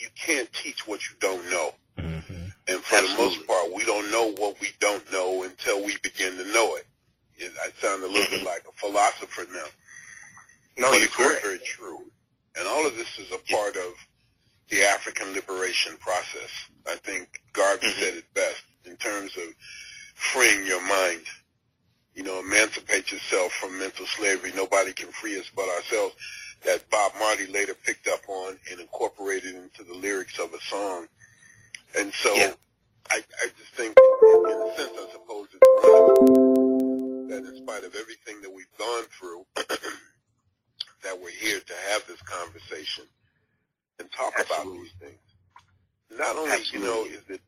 you 0.03 0.09
can't 0.17 0.53
teach 0.53 0.87
what 0.87 1.01
you 1.09 1.17
don't 1.21 1.49
know. 1.51 1.71
Mm-hmm. 1.99 2.49
And 2.69 2.81
for 2.81 2.97
Absolutely. 2.97 3.15
the 3.15 3.23
most 3.23 3.47
part, 3.47 3.73
we 3.73 3.85
don't 3.85 4.11
know 4.11 4.33
what 4.33 4.61
we 4.61 4.69
don't 4.81 5.13
know 5.13 5.45
until 5.45 5.85
we 5.85 5.97
begin 6.03 6.37
to 6.37 6.45
know 6.53 6.75
it. 6.77 6.87
it 7.37 7.53
I 7.65 7.71
sound 7.81 8.03
a 8.03 8.07
little 8.07 8.23
mm-hmm. 8.23 8.45
bit 8.45 8.45
like 8.45 8.65
a 8.69 8.73
philosopher 8.73 9.47
now. 9.53 9.65
No, 10.77 10.91
but 10.91 10.97
you're 10.97 11.05
it's 11.05 11.17
very, 11.17 11.41
very 11.41 11.59
true. 11.59 12.01
And 12.59 12.67
all 12.67 12.87
of 12.87 12.97
this 12.97 13.19
is 13.19 13.31
a 13.31 13.53
part 13.53 13.77
of 13.77 13.93
the 14.69 14.83
African 14.83 15.33
liberation 15.33 15.97
process. 15.99 16.51
I 16.87 16.97
think 16.97 17.41
Garvey 17.53 17.87
mm-hmm. 17.87 18.01
said 18.01 18.15
it 18.15 18.35
best 18.35 18.63
in 18.85 18.97
terms 18.97 19.37
of 19.37 19.55
freeing 20.15 20.67
your 20.67 20.83
mind. 20.87 21.23
You 22.15 22.25
know, 22.25 22.41
emancipate 22.41 23.11
yourself 23.13 23.53
from 23.53 23.79
mental 23.79 24.07
slavery. 24.07 24.53
Nobody 24.55 24.93
can 24.93 25.09
free 25.09 25.39
us 25.39 25.51
but 25.55 25.69
ourselves. 25.69 26.15
That 26.65 26.89
Bob 26.91 27.13
Marley 27.19 27.47
later 27.49 27.75
picked 27.75 28.07
up 28.09 28.21
on 28.29 28.57
and 28.71 28.81
incorporated 28.81 29.55
into 29.55 29.83
the 29.83 29.95
lyrics 29.95 30.39
of 30.39 30.55
a 30.55 30.61
song. 30.61 31.07
And 31.99 32.13
so 32.15 32.35
yeah. 32.35 32.53
I, 33.11 33.17
I 33.43 33.47
just 33.59 33.73
think, 33.75 33.97
in 33.97 34.71
a 34.71 34.77
sense, 34.77 34.93
I 34.95 35.13
suppose 35.13 35.49
it's 35.53 35.85
relevant 35.85 37.31
that 37.31 37.45
in 37.45 37.57
spite 37.57 37.85
of 37.85 37.95
everything 37.95 38.41
that 38.43 38.53
we've 38.53 38.67
gone 38.79 39.05
through, 39.19 39.45
that 39.57 41.21
we're 41.21 41.31
here 41.31 41.59
to 41.59 41.75
have 41.91 42.07
this 42.07 42.21
conversation 42.23 43.05
and 43.99 44.09
talk 44.13 44.33
Absolutely. 44.39 44.73
about 44.73 44.83
these 44.83 44.93
things. 45.01 46.19
Not 46.19 46.37
only, 46.37 46.53
Absolutely. 46.53 46.79
you 46.79 46.95
know, 46.95 47.05
is 47.05 47.23
it 47.29 47.41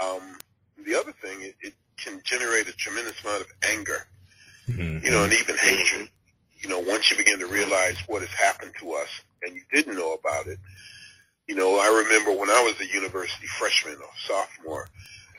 um, 0.00 0.38
the 0.84 0.98
other 0.98 1.12
thing, 1.12 1.42
it, 1.42 1.54
it 1.60 1.74
can 1.96 2.20
generate 2.24 2.68
a 2.68 2.72
tremendous 2.72 3.22
amount 3.22 3.42
of 3.42 3.48
anger, 3.70 4.06
mm-hmm. 4.68 5.04
you 5.04 5.10
know, 5.10 5.24
and 5.24 5.32
even 5.32 5.56
hatred. 5.56 6.08
You 6.62 6.68
know, 6.68 6.78
once 6.78 7.10
you 7.10 7.16
begin 7.16 7.38
to 7.40 7.46
realize 7.46 7.96
what 8.06 8.22
has 8.22 8.30
happened 8.30 8.72
to 8.78 8.92
us 8.92 9.08
and 9.42 9.54
you 9.54 9.62
didn't 9.72 9.96
know 9.96 10.14
about 10.14 10.46
it. 10.46 10.58
You 11.48 11.56
know, 11.56 11.78
I 11.78 12.04
remember 12.04 12.30
when 12.38 12.50
I 12.50 12.62
was 12.62 12.80
a 12.80 12.92
university 12.92 13.46
freshman 13.46 13.96
or 13.96 14.10
sophomore 14.26 14.88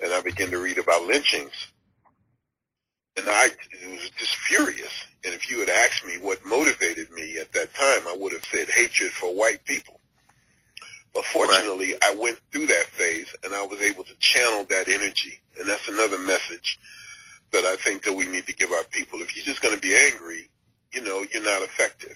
and 0.03 0.13
I 0.13 0.21
began 0.21 0.49
to 0.51 0.59
read 0.59 0.77
about 0.77 1.07
lynchings 1.07 1.71
and 3.15 3.25
I 3.29 3.49
was 3.89 4.09
just 4.17 4.35
furious. 4.35 5.05
And 5.23 5.33
if 5.33 5.49
you 5.49 5.59
had 5.59 5.69
asked 5.69 6.05
me 6.05 6.15
what 6.19 6.45
motivated 6.45 7.09
me 7.11 7.37
at 7.37 7.53
that 7.53 7.73
time, 7.73 8.07
I 8.07 8.15
would 8.19 8.33
have 8.33 8.43
said 8.51 8.69
hatred 8.69 9.11
for 9.11 9.33
white 9.33 9.63
people. 9.63 10.01
But 11.13 11.25
fortunately, 11.25 11.93
right. 11.93 12.03
I 12.03 12.15
went 12.15 12.39
through 12.51 12.67
that 12.67 12.87
phase 12.87 13.33
and 13.43 13.53
I 13.53 13.65
was 13.65 13.81
able 13.81 14.03
to 14.03 14.15
channel 14.15 14.65
that 14.69 14.89
energy. 14.89 15.39
And 15.59 15.69
that's 15.69 15.87
another 15.87 16.17
message 16.19 16.79
that 17.51 17.65
I 17.65 17.75
think 17.77 18.03
that 18.03 18.13
we 18.13 18.27
need 18.27 18.47
to 18.47 18.55
give 18.55 18.71
our 18.71 18.83
people. 18.85 19.21
If 19.21 19.35
you're 19.35 19.45
just 19.45 19.61
going 19.61 19.75
to 19.75 19.81
be 19.81 19.95
angry, 19.95 20.49
you 20.93 21.01
know, 21.01 21.25
you're 21.33 21.43
not 21.43 21.61
effective. 21.61 22.15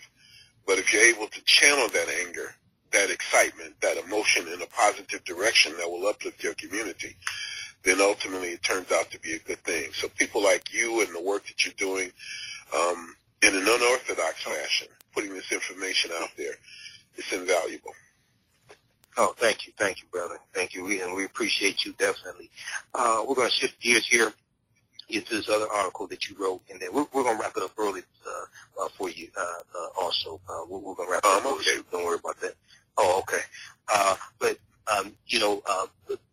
But 0.65 0.77
if 0.77 0.93
you're 0.93 1.03
able 1.03 1.27
to 1.27 1.43
channel 1.45 1.87
that 1.89 2.07
anger, 2.25 2.53
that 2.91 3.09
excitement, 3.09 3.79
that 3.81 3.97
emotion 3.97 4.47
in 4.47 4.61
a 4.61 4.67
positive 4.67 5.23
direction 5.23 5.73
that 5.77 5.89
will 5.89 6.07
uplift 6.07 6.43
your 6.43 6.53
community, 6.53 7.15
then 7.83 8.01
ultimately 8.01 8.49
it 8.49 8.63
turns 8.63 8.91
out 8.91 9.09
to 9.11 9.19
be 9.19 9.33
a 9.33 9.39
good 9.39 9.59
thing. 9.59 9.91
So 9.93 10.07
people 10.09 10.43
like 10.43 10.73
you 10.73 11.01
and 11.01 11.13
the 11.15 11.21
work 11.21 11.45
that 11.47 11.65
you're 11.65 11.73
doing 11.77 12.11
um, 12.75 13.15
in 13.41 13.55
an 13.55 13.61
unorthodox 13.61 14.43
fashion, 14.43 14.87
putting 15.13 15.33
this 15.33 15.51
information 15.51 16.11
out 16.19 16.29
there, 16.37 16.53
it's 17.15 17.31
invaluable. 17.31 17.93
Oh, 19.19 19.33
thank 19.37 19.65
you, 19.65 19.73
thank 19.77 20.01
you, 20.01 20.07
brother, 20.11 20.37
thank 20.53 20.75
you, 20.75 20.83
we, 20.83 21.01
and 21.01 21.15
we 21.15 21.25
appreciate 21.25 21.85
you 21.85 21.93
definitely. 21.93 22.51
Uh, 22.93 23.23
we're 23.27 23.35
going 23.35 23.49
to 23.49 23.55
shift 23.55 23.79
gears 23.81 24.05
here 24.05 24.31
into 25.09 25.35
this 25.35 25.49
other 25.49 25.67
article 25.73 26.07
that 26.07 26.29
you 26.29 26.35
wrote, 26.39 26.61
and 26.69 26.79
then 26.79 26.89
we're, 26.93 27.05
we're 27.13 27.23
going 27.23 27.37
to 27.37 27.41
wrap 27.41 27.53
it 27.55 27.63
up 27.63 27.71
early 27.77 28.01
uh, 28.27 28.83
uh, 28.83 28.89
for 28.89 29.09
you. 29.09 29.29
Uh, 29.35 29.41
uh, 29.41 29.96
also, 30.07 30.39
uh, 30.49 30.61
we're, 30.69 30.79
we're 30.79 30.95
going 30.95 31.09
to 31.09 31.13
wrap 31.13 31.25
um, 31.25 31.45
up. 31.45 31.59
Okay. 31.59 31.79
Don't 31.91 32.05
worry 32.05 32.17
about 32.23 32.39
that. 32.39 32.53
Oh, 32.97 33.19
okay. 33.19 33.43
Uh, 33.93 34.15
but 34.39 34.57
um, 34.87 35.13
you 35.27 35.39
know, 35.39 35.61
uh, 35.69 35.85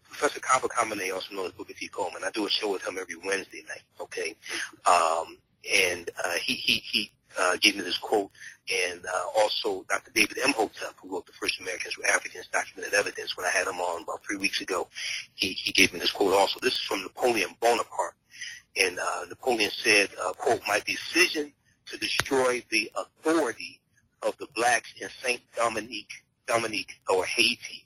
Professor 0.05 0.41
Kaba 0.41 0.69
Kamene, 0.69 1.13
also 1.13 1.35
known 1.35 1.47
as 1.47 1.53
Booker 1.53 1.73
T. 1.73 1.89
Coleman, 1.89 2.23
I 2.25 2.31
do 2.31 2.47
a 2.47 2.51
show 2.51 2.71
with 2.71 2.87
him 2.87 2.99
every 3.01 3.17
Wednesday 3.17 3.65
night. 3.69 3.83
Okay, 4.01 4.37
um, 4.87 5.39
and 5.73 6.09
uh, 6.25 6.35
he 6.41 6.55
he 6.55 6.75
he 6.75 7.11
uh, 7.39 7.57
gave 7.61 7.77
me 7.77 7.83
this 7.83 7.99
quote, 7.99 8.31
and 8.73 9.01
uh, 9.05 9.25
also 9.37 9.85
Dr. 9.89 10.13
David 10.15 10.39
Imhotep, 10.39 10.95
who 11.03 11.13
wrote 11.13 11.27
the 11.27 11.33
First 11.33 11.61
Americans 11.61 11.99
Were 11.99 12.07
Africans, 12.07 12.47
Documented 12.53 12.95
Evidence. 12.95 13.37
When 13.37 13.45
I 13.45 13.51
had 13.51 13.67
him 13.67 13.81
on 13.81 14.05
about 14.05 14.25
three 14.25 14.37
weeks 14.37 14.61
ago, 14.61 14.87
he 15.35 15.49
he 15.49 15.73
gave 15.73 15.93
me 15.93 15.99
this 15.99 16.13
quote 16.13 16.35
also. 16.35 16.61
This 16.61 16.75
is 16.75 16.81
from 16.83 17.03
Napoleon 17.03 17.51
Bonaparte, 17.61 18.15
and 18.77 18.99
uh, 18.99 19.25
Napoleon 19.29 19.71
said, 19.73 20.11
uh, 20.23 20.33
"quote 20.35 20.61
My 20.69 20.81
decision 20.87 21.53
destroy 22.35 22.63
the 22.71 22.91
authority 22.97 23.81
of 24.23 24.37
the 24.39 24.47
blacks 24.55 24.93
in 25.01 25.09
Saint 25.23 25.41
Dominique, 25.57 26.13
Dominique 26.47 26.99
or 27.09 27.25
Haiti." 27.25 27.81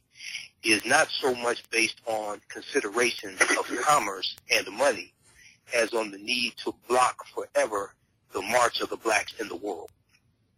is 0.65 0.85
not 0.85 1.09
so 1.09 1.33
much 1.37 1.63
based 1.71 2.01
on 2.05 2.41
considerations 2.49 3.41
of 3.41 3.81
commerce 3.83 4.35
and 4.51 4.67
money 4.77 5.15
as 5.73 5.95
on 5.95 6.11
the 6.11 6.19
need 6.19 6.53
to 6.57 6.75
block 6.89 7.25
forever 7.29 7.95
the 8.33 8.43
march 8.43 8.81
of 8.81 8.91
the 8.91 8.97
blacks 8.97 9.33
in 9.41 9.47
the 9.47 9.55
world. 9.55 9.89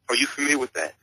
Are 0.08 0.14
you 0.16 0.26
familiar 0.26 0.58
with 0.58 0.72
that? 0.72 0.94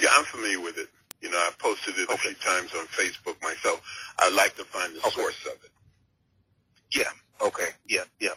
Yeah, 0.00 0.08
I'm 0.16 0.24
familiar 0.24 0.60
with 0.62 0.78
it. 0.78 0.88
You 1.20 1.30
know, 1.30 1.36
I 1.36 1.50
posted 1.58 1.94
it 1.98 2.08
a 2.08 2.16
few 2.16 2.32
times 2.34 2.70
on 2.74 2.86
Facebook 2.86 3.40
myself. 3.42 3.82
I'd 4.18 4.32
like 4.32 4.56
to 4.56 4.64
find 4.64 4.94
the 4.94 5.00
Okay. 5.06 5.10
source 5.10 5.46
of 5.46 5.62
it. 5.62 5.70
Yeah. 6.90 7.10
Okay. 7.46 7.68
Yeah. 7.86 8.04
Yeah. 8.18 8.30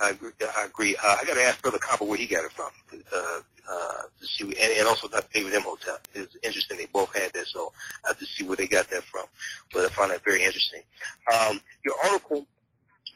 I 0.00 0.10
agree. 0.10 0.30
I 0.40 0.64
agree. 0.64 0.96
Uh, 0.96 1.16
I 1.20 1.24
got 1.24 1.34
to 1.34 1.42
ask 1.42 1.60
Brother 1.62 1.78
Kaba 1.78 2.04
where 2.04 2.18
he 2.18 2.26
got 2.26 2.44
it 2.44 2.52
from. 2.52 2.70
Uh, 2.92 3.40
uh, 3.70 4.02
to 4.20 4.26
see, 4.26 4.44
and, 4.44 4.72
and 4.78 4.88
also 4.88 5.08
Dr. 5.08 5.28
David 5.32 5.54
Imhotep. 5.54 6.06
It's 6.14 6.36
interesting 6.42 6.78
they 6.78 6.86
both 6.86 7.14
had 7.14 7.32
that, 7.32 7.46
so 7.46 7.72
I 8.04 8.08
have 8.08 8.18
to 8.18 8.26
see 8.26 8.44
where 8.44 8.56
they 8.56 8.66
got 8.66 8.88
that 8.90 9.04
from. 9.04 9.24
But 9.72 9.84
I 9.84 9.88
find 9.88 10.10
that 10.10 10.24
very 10.24 10.42
interesting. 10.42 10.82
Um, 11.32 11.60
your 11.84 11.94
article, 12.04 12.46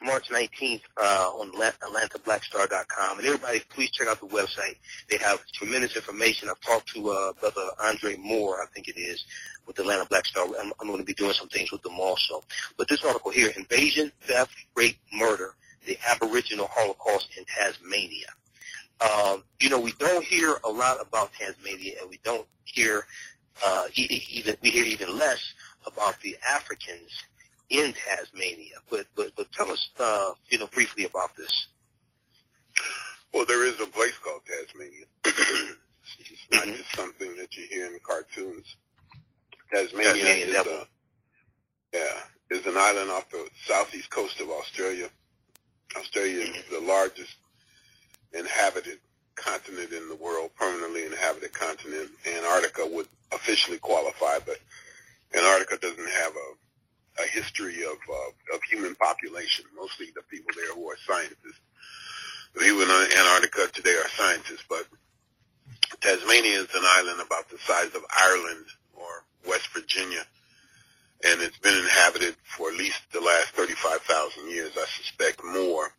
March 0.03 0.29
19th, 0.29 0.83
uh, 1.03 1.31
on 1.35 1.53
AtlantaBlackStar.com, 1.53 3.19
and 3.19 3.27
everybody, 3.27 3.61
please 3.71 3.91
check 3.91 4.09
out 4.09 4.21
the 4.21 4.27
website. 4.27 4.77
They 5.11 5.19
have 5.19 5.45
tremendous 5.53 5.97
information. 5.97 6.49
I've 6.49 6.61
talked 6.61 6.95
to 6.95 7.11
uh, 7.11 7.33
Brother 7.41 7.67
Andre 7.83 8.17
Moore, 8.17 8.63
I 8.63 8.67
think 8.67 8.89
it 8.89 8.99
is, 8.99 9.25
with 9.67 9.79
Atlanta 9.79 10.07
Black 10.07 10.27
Star. 10.27 10.47
I'm, 10.61 10.73
I'm 10.81 10.87
going 10.87 11.01
to 11.01 11.05
be 11.05 11.15
doing 11.15 11.33
some 11.33 11.49
things 11.49 11.73
with 11.73 11.83
them 11.83 11.99
also. 11.99 12.43
But 12.77 12.89
this 12.89 13.05
article 13.05 13.31
here, 13.31 13.51
Invasion, 13.57 14.13
Theft, 14.23 14.55
Rape, 14.77 14.99
Murder, 15.13 15.55
the 15.87 15.99
Aboriginal 16.11 16.69
Holocaust 16.71 17.29
in 17.39 17.45
Tasmania. 17.45 18.27
Um, 19.01 19.45
you 19.61 19.69
know, 19.71 19.81
we 19.81 19.93
don't 19.93 20.25
hear 20.25 20.57
a 20.65 20.71
lot 20.71 20.99
about 21.01 21.33
Tasmania, 21.35 21.95
and 22.01 22.11
we 22.11 22.19
don't 22.25 22.47
hear 22.65 23.07
uh, 23.65 23.85
even 23.95 24.57
we 24.63 24.71
hear 24.71 24.85
even 24.85 25.17
less 25.17 25.41
about 25.87 26.21
the 26.21 26.37
Africans 26.51 27.11
in 27.71 27.95
Tasmania. 27.95 28.77
But 28.91 29.07
but 29.15 29.33
but 29.37 29.51
tell 29.53 29.71
us, 29.71 29.91
uh, 29.99 30.33
you 30.49 30.59
know, 30.59 30.67
briefly 30.69 31.05
about 31.05 31.37
this. 31.37 31.67
Well, 33.33 33.45
there 33.45 33.67
is 33.67 33.79
a 33.81 33.87
place 33.87 34.17
called 34.23 34.43
Tasmania. 34.47 35.05
it's 35.25 36.47
not 36.51 36.65
Mhm. 36.65 36.77
just 36.79 36.95
something 36.97 37.37
that 37.37 37.55
you 37.57 37.67
hear 37.67 37.87
in 37.87 37.99
cartoons. 38.01 38.77
Tasmania, 39.73 40.13
Tasmania 40.15 40.47
is, 40.47 40.67
a, 40.67 40.89
yeah, 41.93 42.23
is 42.51 42.67
an 42.67 42.77
island 42.77 43.11
off 43.11 43.29
the 43.31 43.49
southeast 43.67 44.09
coast 44.11 44.41
of 44.41 44.49
Australia. 44.51 45.11
Australia 45.97 46.41
is 46.41 46.65
the 46.71 46.81
largest 46.81 47.37
inhabited 48.33 48.99
continent 49.37 49.93
in 49.93 50.09
the 50.09 50.17
world, 50.17 50.51
permanently 50.57 51.05
inhabited 51.05 51.53
continent. 51.53 52.11
Antarctica 52.27 52.87
would 52.87 53.07
officially 53.33 53.79
qualify, 53.79 54.39
but 54.45 54.59
Antarctica 55.35 55.79
doesn't 55.79 56.11
have 56.11 56.33
a, 56.33 57.23
a 57.23 57.27
history 57.29 57.85
of, 57.85 57.99
uh, 58.11 58.55
of 58.57 58.63
human 58.71 58.95
population. 58.97 59.65
Mostly 59.77 60.07
the 60.15 60.23
people 60.23 60.53
there 60.57 60.75
who 60.75 60.91
are 60.91 60.97
scientists. 61.07 61.61
The 62.55 62.61
people 62.61 62.83
in 62.83 62.91
Antarctica 62.91 63.69
today 63.73 63.95
are 63.95 64.09
scientists, 64.17 64.65
but 64.69 64.87
Tasmania 66.01 66.61
is 66.61 66.75
an 66.75 66.85
island 66.85 67.21
about 67.25 67.49
the 67.51 67.59
size 67.59 67.95
of 67.95 68.03
Ireland 68.25 68.65
or 68.95 69.25
West 69.47 69.69
Virginia, 69.69 70.23
and 71.25 71.41
it's 71.43 71.59
been 71.59 71.77
inhabited 71.79 72.37
for 72.45 72.71
at 72.71 72.77
least 72.77 73.01
the 73.13 73.21
last 73.21 73.49
35,000 73.51 74.51
years, 74.51 74.73
I 74.77 74.87
suspect 74.87 75.43
more, 75.45 75.93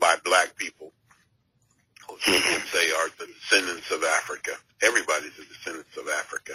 by 0.00 0.16
black 0.24 0.56
people 0.56 0.92
who 2.08 2.16
some 2.20 2.34
would 2.34 2.62
say 2.68 2.90
are 2.92 3.08
the 3.18 3.26
descendants 3.26 3.90
of 3.90 4.04
Africa. 4.04 4.52
Everybody's 4.82 5.38
a 5.38 5.44
descendant 5.46 5.86
of 5.98 6.08
Africa. 6.18 6.54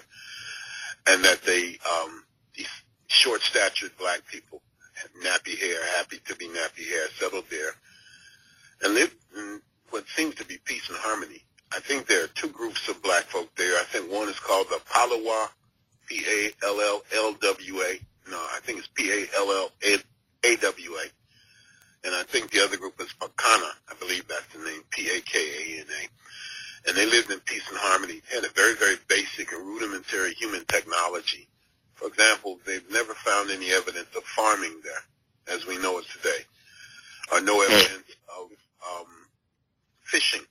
and 1.08 1.24
that 1.24 1.42
they 1.44 1.78
um, 1.90 2.24
these 2.56 2.70
short-statured 3.08 3.92
black 3.98 4.22
people, 4.28 4.62
nappy 5.24 5.58
hair, 5.60 5.80
happy 5.98 6.20
to 6.26 6.36
be 6.36 6.48
nappy 6.48 6.88
hair, 6.90 7.08
settled 7.20 7.46
there 7.50 7.74
and 8.84 8.94
lived 8.94 9.16
in 9.38 9.62
what 9.90 10.06
seems 10.10 10.36
to 10.36 10.46
be 10.46 10.58
peace 10.66 10.88
and 10.90 10.98
harmony. 11.00 11.44
I 11.76 11.80
think 11.80 12.08
there 12.08 12.24
are 12.24 12.30
two 12.30 12.50
groups 12.50 12.88
of 12.90 13.02
black 13.02 13.24
folk 13.26 13.54
there. 13.56 13.76
I 13.80 13.84
think 13.84 14.12
one 14.12 14.30
is 14.30 14.40
called 14.40 14.68
the 14.70 14.82
Palawa, 14.90 15.50
P-A-L-L-L-W-A. 16.10 18.00
No, 18.30 18.38
I 18.38 18.60
think 18.64 18.80
it's 18.80 18.90
P-A-L-L-A-W-A. 18.96 19.86
And 22.06 22.16
I 22.16 22.24
think 22.24 22.50
the 22.52 22.64
other 22.64 22.78
group 22.78 23.00
is 23.00 23.14
Pakana. 23.20 23.72
I 23.90 23.94
believe 24.00 24.28
that's 24.28 24.48
the 24.54 24.60
name, 24.64 24.82
P-A-K-A-N-A. 24.90 26.10
And 26.88 26.98
they 26.98 27.06
lived 27.06 27.30
in 27.30 27.40
peace 27.42 27.68
and 27.70 27.78
harmony, 27.78 28.22
had 28.34 28.44
a 28.46 28.50
very, 28.50 28.74
very 28.76 28.96
basic 29.08 29.52
and 29.52 29.66
rudimentary 29.66 30.34
human 30.34 30.66
technology. 30.66 31.48
For 31.94 32.08
example, 32.08 32.60
they've 32.66 32.90
never 32.90 33.14
found 33.14 33.52
any 33.52 33.72
evidence 33.72 34.08
of 34.16 34.24
farming 34.24 34.82
there, 34.84 35.04
as 35.56 35.68
we 35.68 35.78
know 35.78 36.00
it 36.00 36.06
today, 36.08 36.46
or 37.32 37.42
no 37.42 37.62
evidence 37.62 38.16
of 38.40 38.50
um, 38.90 39.08
fishing, 40.04 40.46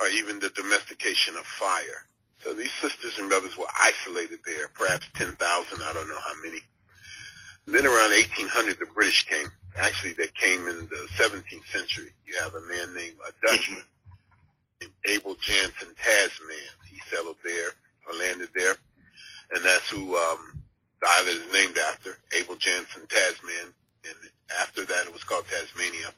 or 0.00 0.08
even 0.08 0.40
the 0.40 0.48
domestication 0.50 1.36
of 1.36 1.44
fire. 1.44 2.06
So 2.46 2.54
these 2.54 2.70
sisters 2.80 3.18
and 3.18 3.28
brothers 3.28 3.58
were 3.58 3.66
isolated 3.76 4.38
there, 4.46 4.68
perhaps 4.68 5.08
10,000, 5.14 5.34
I 5.82 5.92
don't 5.92 6.08
know 6.08 6.20
how 6.20 6.34
many. 6.44 6.60
Then 7.66 7.84
around 7.84 8.12
1800, 8.12 8.78
the 8.78 8.86
British 8.94 9.26
came. 9.26 9.48
Actually, 9.76 10.12
they 10.12 10.28
came 10.28 10.60
in 10.68 10.86
the 10.86 11.08
17th 11.18 11.66
century. 11.72 12.12
You 12.24 12.38
have 12.40 12.54
a 12.54 12.60
man 12.60 12.94
named 12.94 13.16
a 13.26 13.32
Dutchman 13.44 13.82
named 14.80 14.92
Abel 15.06 15.34
Jansen 15.40 15.88
Tasman. 15.98 16.70
He 16.88 17.00
settled 17.10 17.34
there 17.42 17.70
or 18.06 18.16
landed 18.16 18.50
there, 18.54 18.76
and 19.50 19.64
that's 19.64 19.90
who 19.90 20.16
um, 20.16 20.62
the 21.02 21.08
island 21.18 21.40
is 21.48 21.52
named 21.52 21.78
after, 21.78 22.16
Abel 22.38 22.54
Jansen 22.54 23.08
Tasman. 23.08 23.74
And 24.04 24.14
after 24.60 24.84
that, 24.84 25.06
it 25.06 25.12
was 25.12 25.24
called 25.24 25.46
Tasmania. 25.48 26.14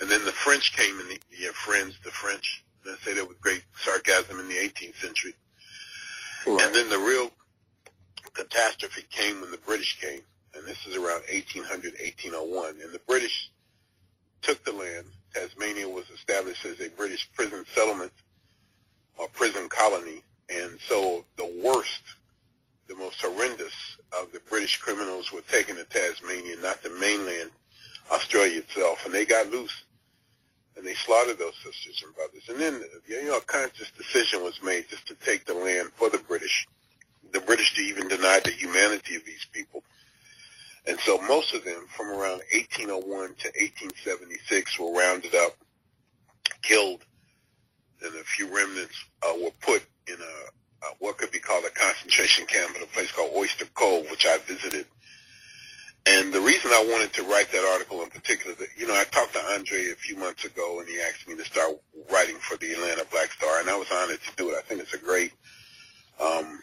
And 0.00 0.08
then 0.08 0.24
the 0.24 0.30
French 0.30 0.76
came 0.76 1.00
in 1.00 1.08
the, 1.08 1.18
your 1.36 1.54
friends, 1.54 1.96
the 2.04 2.12
French, 2.12 2.62
I 2.86 2.96
say 3.04 3.14
that 3.14 3.28
with 3.28 3.40
great 3.40 3.62
sarcasm 3.76 4.40
in 4.40 4.48
the 4.48 4.54
18th 4.54 4.96
century. 4.96 5.34
Right. 6.46 6.62
And 6.62 6.74
then 6.74 6.88
the 6.88 6.98
real 6.98 7.30
catastrophe 8.32 9.04
came 9.10 9.40
when 9.40 9.50
the 9.50 9.58
British 9.58 10.00
came, 10.00 10.20
and 10.54 10.66
this 10.66 10.78
is 10.86 10.96
around 10.96 11.22
1800, 11.30 11.94
1801. 12.00 12.80
And 12.82 12.92
the 12.92 13.00
British 13.06 13.50
took 14.42 14.64
the 14.64 14.72
land. 14.72 15.06
Tasmania 15.34 15.88
was 15.88 16.08
established 16.10 16.64
as 16.64 16.80
a 16.80 16.88
British 16.90 17.28
prison 17.34 17.64
settlement 17.74 18.12
or 19.16 19.28
prison 19.28 19.68
colony. 19.68 20.22
And 20.48 20.78
so 20.88 21.24
the 21.36 21.60
worst, 21.62 22.02
the 22.88 22.96
most 22.96 23.20
horrendous 23.20 23.74
of 24.20 24.32
the 24.32 24.40
British 24.48 24.78
criminals 24.78 25.30
were 25.30 25.42
taken 25.42 25.76
to 25.76 25.84
Tasmania, 25.84 26.56
not 26.62 26.82
the 26.82 26.90
mainland, 26.90 27.50
Australia 28.10 28.58
itself. 28.58 29.04
And 29.04 29.14
they 29.14 29.24
got 29.24 29.50
loose 29.50 29.84
and 30.76 30.86
they 30.86 30.94
slaughtered 30.94 31.38
those 31.38 31.56
sisters 31.62 32.02
and 32.04 32.14
brothers. 32.14 32.48
And 32.48 32.60
then, 32.60 32.82
you 33.08 33.24
know, 33.26 33.38
a 33.38 33.40
conscious 33.42 33.90
decision 33.90 34.42
was 34.42 34.62
made 34.62 34.88
just 34.88 35.06
to 35.08 35.14
take 35.14 35.44
the 35.44 35.54
land 35.54 35.90
for 35.96 36.08
the 36.08 36.18
British. 36.18 36.66
The 37.32 37.40
British 37.40 37.78
even 37.78 38.08
denied 38.08 38.44
the 38.44 38.50
humanity 38.50 39.16
of 39.16 39.24
these 39.24 39.46
people. 39.52 39.82
And 40.86 40.98
so 41.00 41.20
most 41.22 41.54
of 41.54 41.64
them, 41.64 41.86
from 41.88 42.08
around 42.08 42.42
1801 42.52 43.04
to 43.06 43.48
1876, 43.60 44.78
were 44.78 44.92
rounded 44.92 45.34
up, 45.34 45.56
killed, 46.62 47.04
and 48.02 48.14
a 48.14 48.24
few 48.24 48.54
remnants 48.54 49.04
uh, 49.22 49.34
were 49.42 49.50
put 49.60 49.84
in 50.06 50.14
a, 50.14 50.86
uh, 50.86 50.90
what 50.98 51.18
could 51.18 51.30
be 51.30 51.38
called 51.38 51.64
a 51.64 51.70
concentration 51.70 52.46
camp 52.46 52.74
in 52.76 52.82
a 52.82 52.86
place 52.86 53.12
called 53.12 53.32
Oyster 53.36 53.66
Cove, 53.74 54.10
which 54.10 54.26
I 54.26 54.38
visited 54.38 54.86
and 56.06 56.32
the 56.32 56.40
reason 56.40 56.70
I 56.72 56.86
wanted 56.90 57.12
to 57.14 57.22
write 57.24 57.52
that 57.52 57.70
article 57.72 58.02
in 58.02 58.08
particular, 58.08 58.56
that, 58.56 58.68
you 58.76 58.86
know, 58.86 58.94
I 58.94 59.04
talked 59.04 59.34
to 59.34 59.44
Andre 59.52 59.90
a 59.92 59.96
few 59.96 60.16
months 60.16 60.44
ago, 60.44 60.80
and 60.80 60.88
he 60.88 60.98
asked 61.00 61.28
me 61.28 61.36
to 61.36 61.44
start 61.44 61.72
writing 62.10 62.36
for 62.36 62.56
the 62.56 62.72
Atlanta 62.72 63.04
Black 63.10 63.30
Star, 63.32 63.60
and 63.60 63.68
I 63.68 63.76
was 63.76 63.88
honored 63.92 64.20
to 64.22 64.36
do 64.36 64.50
it. 64.50 64.56
I 64.56 64.62
think 64.62 64.80
it's 64.80 64.94
a 64.94 64.98
great 64.98 65.32
um, 66.20 66.60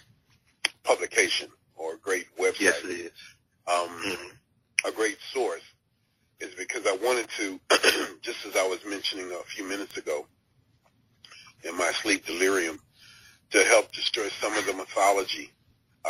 publication 0.83 1.49
or 1.75 1.95
a 1.95 1.97
great 1.99 2.25
website. 2.39 2.61
Yes, 2.61 2.83
it 2.83 2.89
is. 2.89 3.11
Um, 3.67 3.89
mm-hmm. 3.89 4.87
A 4.87 4.91
great 4.91 5.17
source 5.33 5.63
is 6.39 6.53
because 6.55 6.85
I 6.87 6.97
wanted 7.03 7.29
to, 7.37 7.59
just 8.21 8.45
as 8.45 8.55
I 8.55 8.67
was 8.67 8.79
mentioning 8.87 9.31
a 9.31 9.43
few 9.45 9.67
minutes 9.67 9.97
ago, 9.97 10.25
in 11.63 11.77
my 11.77 11.91
sleep 11.91 12.25
delirium, 12.25 12.79
to 13.51 13.63
help 13.65 13.91
destroy 13.91 14.29
some 14.41 14.55
of 14.55 14.65
the 14.65 14.73
mythology 14.73 15.51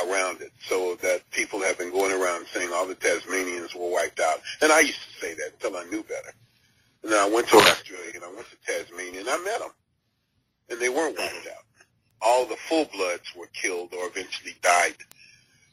around 0.06 0.42
it 0.42 0.52
so 0.68 0.96
that 1.02 1.30
people 1.32 1.62
have 1.62 1.78
been 1.78 1.92
going 1.92 2.12
around 2.12 2.46
saying 2.48 2.70
all 2.74 2.88
the 2.88 2.96
Tasmanians 2.96 3.74
were 3.76 3.92
wiped 3.92 4.20
out. 4.20 4.40
And 4.62 4.72
I 4.72 4.82
used 4.82 5.00
to 5.00 5.26
say 5.26 5.34
that 5.36 5.54
until 5.54 5.78
I 5.78 5.84
knew 5.86 6.04
better. 6.04 6.34
And 7.04 7.12
then 7.12 7.20
I 7.20 7.30
went 7.30 7.48
to 7.50 7.58
Australia 7.58 8.12
and 8.16 8.24
I 8.24 8.28
went 8.28 8.48
to 8.50 8.58
Tasmania 8.66 9.22
and 9.22 9.30
I 9.30 9.38
met 9.44 9.60
them. 9.60 9.72
And 10.70 10.80
they 10.80 10.90
weren't 10.90 11.18
wiped 11.18 11.48
out. 11.48 11.64
All 12.22 12.46
the 12.46 12.56
full-bloods 12.56 13.36
were 13.36 13.48
killed 13.54 13.94
or 13.94 14.08
eventually 14.08 14.56
died. 14.62 14.96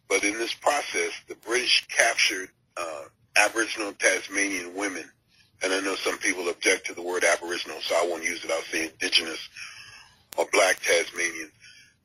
But 0.09 0.25
in 0.25 0.35
this 0.35 0.55
process, 0.55 1.13
the 1.29 1.35
British 1.37 1.87
captured 1.89 2.51
uh, 2.77 3.05
Aboriginal 3.37 3.93
Tasmanian 3.95 4.75
women. 4.75 5.05
And 5.63 5.73
I 5.73 5.81
know 5.81 5.95
some 5.95 6.19
people 6.19 6.49
object 6.49 6.87
to 6.87 6.95
the 6.95 7.03
word 7.03 7.25
Aboriginal, 7.25 7.79
so 7.81 7.95
I 7.95 8.07
won't 8.09 8.23
use 8.23 8.45
it. 8.45 8.51
I'll 8.51 8.63
say 8.63 8.85
indigenous 8.85 9.49
or 10.37 10.47
black 10.53 10.81
Tasmanians 10.81 11.53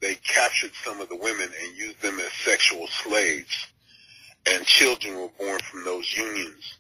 they 0.02 0.16
captured 0.16 0.72
some 0.84 1.02
of 1.02 1.10
the 1.10 1.16
women 1.16 1.50
and 1.62 1.78
used 1.78 2.02
them 2.02 2.20
as 2.20 2.32
sexual 2.34 2.88
slaves. 2.88 3.68
And 4.50 4.66
children 4.66 5.16
were 5.16 5.30
born 5.38 5.60
from 5.60 5.84
those 5.84 6.12
unions. 6.16 6.78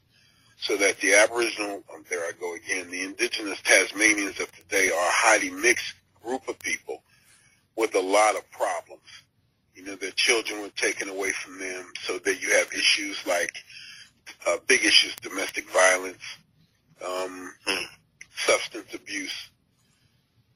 So 0.58 0.76
that 0.78 1.00
the 1.00 1.14
Aboriginal, 1.16 1.84
um, 1.94 2.04
there 2.10 2.20
I 2.20 2.32
go 2.40 2.56
again, 2.56 2.90
the 2.90 3.04
indigenous 3.04 3.62
Tasmanians 3.62 4.40
of 4.40 4.52
today 4.52 4.90
are 4.90 5.08
a 5.08 5.12
highly 5.12 5.50
mixed 5.50 5.94
group 6.22 6.48
of 6.50 6.60
people 6.60 7.02
with 7.76 7.96
a 7.96 8.00
lot 8.00 8.36
of 8.36 8.50
problems. 8.52 9.08
You 9.74 9.86
know, 9.86 9.96
their 9.96 10.12
children 10.12 10.62
were 10.62 10.70
taken 10.70 11.08
away 11.08 11.32
from 11.32 11.60
them 11.60 11.86
so 12.02 12.20
that 12.20 12.42
you 12.42 12.52
have 12.52 12.72
issues 12.74 13.26
like 13.26 13.64
uh, 14.48 14.58
big 14.68 14.84
issues, 14.84 15.16
domestic 15.22 15.70
violence, 15.70 16.24
um, 17.06 17.54
hmm. 17.66 17.86
substance 18.36 18.94
abuse, 18.94 19.50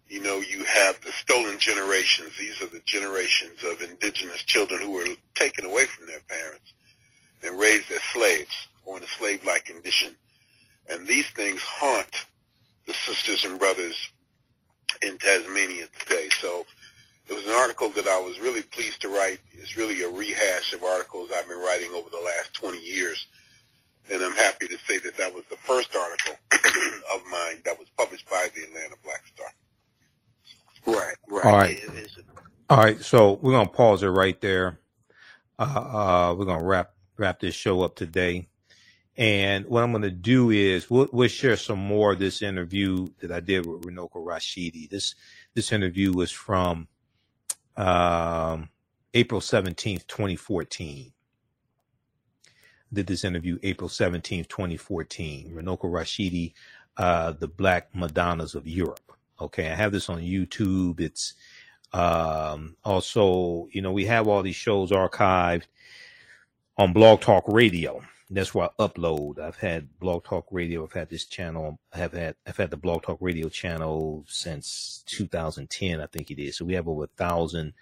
you 0.07 0.21
know, 0.21 0.39
you 0.39 0.63
have 0.63 0.99
the 1.01 1.11
stolen 1.11 1.57
generations. 1.59 2.31
These 2.37 2.61
are 2.61 2.67
the 2.67 2.81
generations 2.85 3.63
of 3.63 3.81
indigenous 3.81 4.43
children 4.43 4.81
who 4.81 4.91
were 4.91 5.05
taken 5.35 5.65
away 5.65 5.85
from 5.85 6.07
their 6.07 6.21
parents 6.27 6.73
and 7.43 7.59
raised 7.59 7.91
as 7.91 8.01
slaves 8.13 8.67
or 8.85 8.97
in 8.97 9.03
a 9.03 9.07
slave-like 9.07 9.65
condition. 9.65 10.15
And 10.89 11.07
these 11.07 11.27
things 11.29 11.61
haunt 11.61 12.25
the 12.85 12.93
sisters 12.93 13.45
and 13.45 13.57
brothers 13.57 13.95
in 15.01 15.17
Tasmania 15.17 15.87
today. 15.99 16.29
So 16.41 16.65
it 17.27 17.33
was 17.33 17.45
an 17.45 17.53
article 17.53 17.89
that 17.91 18.07
I 18.07 18.19
was 18.19 18.39
really 18.39 18.61
pleased 18.61 19.01
to 19.01 19.09
write. 19.09 19.39
It's 19.53 19.77
really 19.77 20.03
a 20.03 20.09
rehash 20.09 20.73
of 20.73 20.83
articles 20.83 21.29
I've 21.33 21.47
been 21.47 21.59
writing 21.59 21.91
over 21.93 22.09
the 22.09 22.23
last 22.23 22.53
20 22.53 22.79
years. 22.79 23.25
And 24.11 24.21
I'm 24.21 24.35
happy 24.35 24.67
to 24.67 24.77
say 24.85 24.97
that 24.99 25.15
that 25.17 25.33
was 25.33 25.45
the 25.49 25.55
first 25.55 25.95
article 25.95 26.35
of 27.13 27.21
mine 27.31 27.61
that 27.63 27.79
was 27.79 27.87
published 27.97 28.29
by 28.29 28.49
the 28.53 28.63
Atlanta 28.63 28.95
Black 29.03 29.23
Star. 29.33 29.47
Right, 30.85 31.15
right. 31.29 31.45
All 31.45 31.51
right. 31.51 31.79
All 32.69 32.77
right. 32.77 33.01
So 33.01 33.33
we're 33.41 33.53
gonna 33.53 33.69
pause 33.69 34.03
it 34.03 34.07
right 34.07 34.39
there. 34.41 34.79
Uh, 35.59 35.63
uh, 35.63 36.35
we're 36.37 36.45
gonna 36.45 36.63
wrap 36.63 36.93
wrap 37.17 37.39
this 37.39 37.55
show 37.55 37.81
up 37.81 37.95
today. 37.95 38.47
And 39.15 39.65
what 39.67 39.83
I'm 39.83 39.91
going 39.91 40.01
to 40.01 40.09
do 40.11 40.49
is 40.49 40.89
we'll, 40.89 41.07
we'll, 41.11 41.27
share 41.27 41.55
some 41.55 41.77
more 41.77 42.13
of 42.13 42.19
this 42.19 42.41
interview 42.41 43.07
that 43.19 43.31
I 43.31 43.41
did 43.41 43.65
with 43.65 43.83
Runoko 43.83 44.15
Rashidi. 44.15 44.89
This 44.89 45.13
this 45.53 45.71
interview 45.71 46.11
was 46.11 46.31
from 46.31 46.87
um, 47.77 48.69
April 49.13 49.39
17th, 49.39 50.07
2014. 50.07 51.11
Did 52.91 53.07
this 53.07 53.23
interview 53.23 53.59
April 53.61 53.89
17th, 53.89 54.47
2014. 54.47 55.51
Runoko 55.51 55.83
Rashidi, 55.83 56.53
uh, 56.97 57.33
the 57.33 57.47
Black 57.47 57.93
Madonnas 57.95 58.55
of 58.55 58.67
Europe. 58.67 59.11
Okay, 59.39 59.69
I 59.69 59.75
have 59.75 59.91
this 59.91 60.09
on 60.09 60.21
YouTube. 60.21 60.99
It's 60.99 61.33
um, 61.91 62.75
also, 62.83 63.67
you 63.71 63.81
know, 63.81 63.91
we 63.91 64.05
have 64.05 64.27
all 64.27 64.41
these 64.41 64.55
shows 64.55 64.91
archived 64.91 65.63
on 66.77 66.93
Blog 66.93 67.21
Talk 67.21 67.43
Radio. 67.47 68.01
That's 68.29 68.55
where 68.55 68.69
I 68.79 68.87
upload. 68.87 69.39
I've 69.39 69.57
had 69.57 69.99
Blog 69.99 70.23
Talk 70.23 70.47
Radio. 70.49 70.83
I've 70.83 70.93
had 70.93 71.09
this 71.09 71.25
channel. 71.25 71.79
I 71.93 71.99
have 71.99 72.13
had 72.13 72.35
I've 72.47 72.57
had 72.57 72.71
the 72.71 72.77
Blog 72.77 73.03
Talk 73.03 73.19
Radio 73.21 73.49
channel 73.49 74.25
since 74.27 75.03
2010, 75.05 76.01
I 76.01 76.07
think 76.07 76.31
it 76.31 76.41
is. 76.41 76.57
So 76.57 76.65
we 76.65 76.73
have 76.73 76.87
over 76.87 77.03
a 77.03 77.07
thousand 77.07 77.73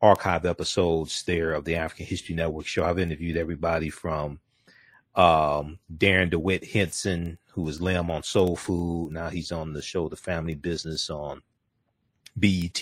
archive 0.00 0.46
episodes 0.46 1.24
there 1.24 1.52
of 1.52 1.64
the 1.64 1.74
African 1.74 2.06
History 2.06 2.34
Network 2.36 2.66
show. 2.66 2.84
I've 2.84 3.00
interviewed 3.00 3.36
everybody 3.36 3.90
from 3.90 4.38
um, 5.18 5.80
Darren 5.94 6.30
DeWitt 6.30 6.64
Henson, 6.64 7.38
who 7.52 7.62
was 7.62 7.80
Lem 7.80 8.08
on 8.10 8.22
Soul 8.22 8.54
Food. 8.54 9.12
Now 9.12 9.28
he's 9.28 9.50
on 9.50 9.72
the 9.72 9.82
show 9.82 10.08
The 10.08 10.16
Family 10.16 10.54
Business 10.54 11.10
on 11.10 11.42
BET. 12.38 12.80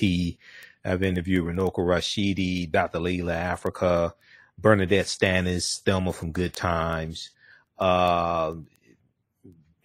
I've 0.85 1.03
interviewed 1.03 1.47
Runoko 1.47 1.79
Rashidi, 1.79 2.71
Dr. 2.71 2.99
Llaila 2.99 3.57
Afrika, 3.57 4.13
BernNadette 4.61 5.07
Stanis, 5.07 5.83
Thelma 5.83 6.13
from 6.13 6.31
Good 6.31 6.53
Times. 6.53 7.31
Uh, 7.79 8.55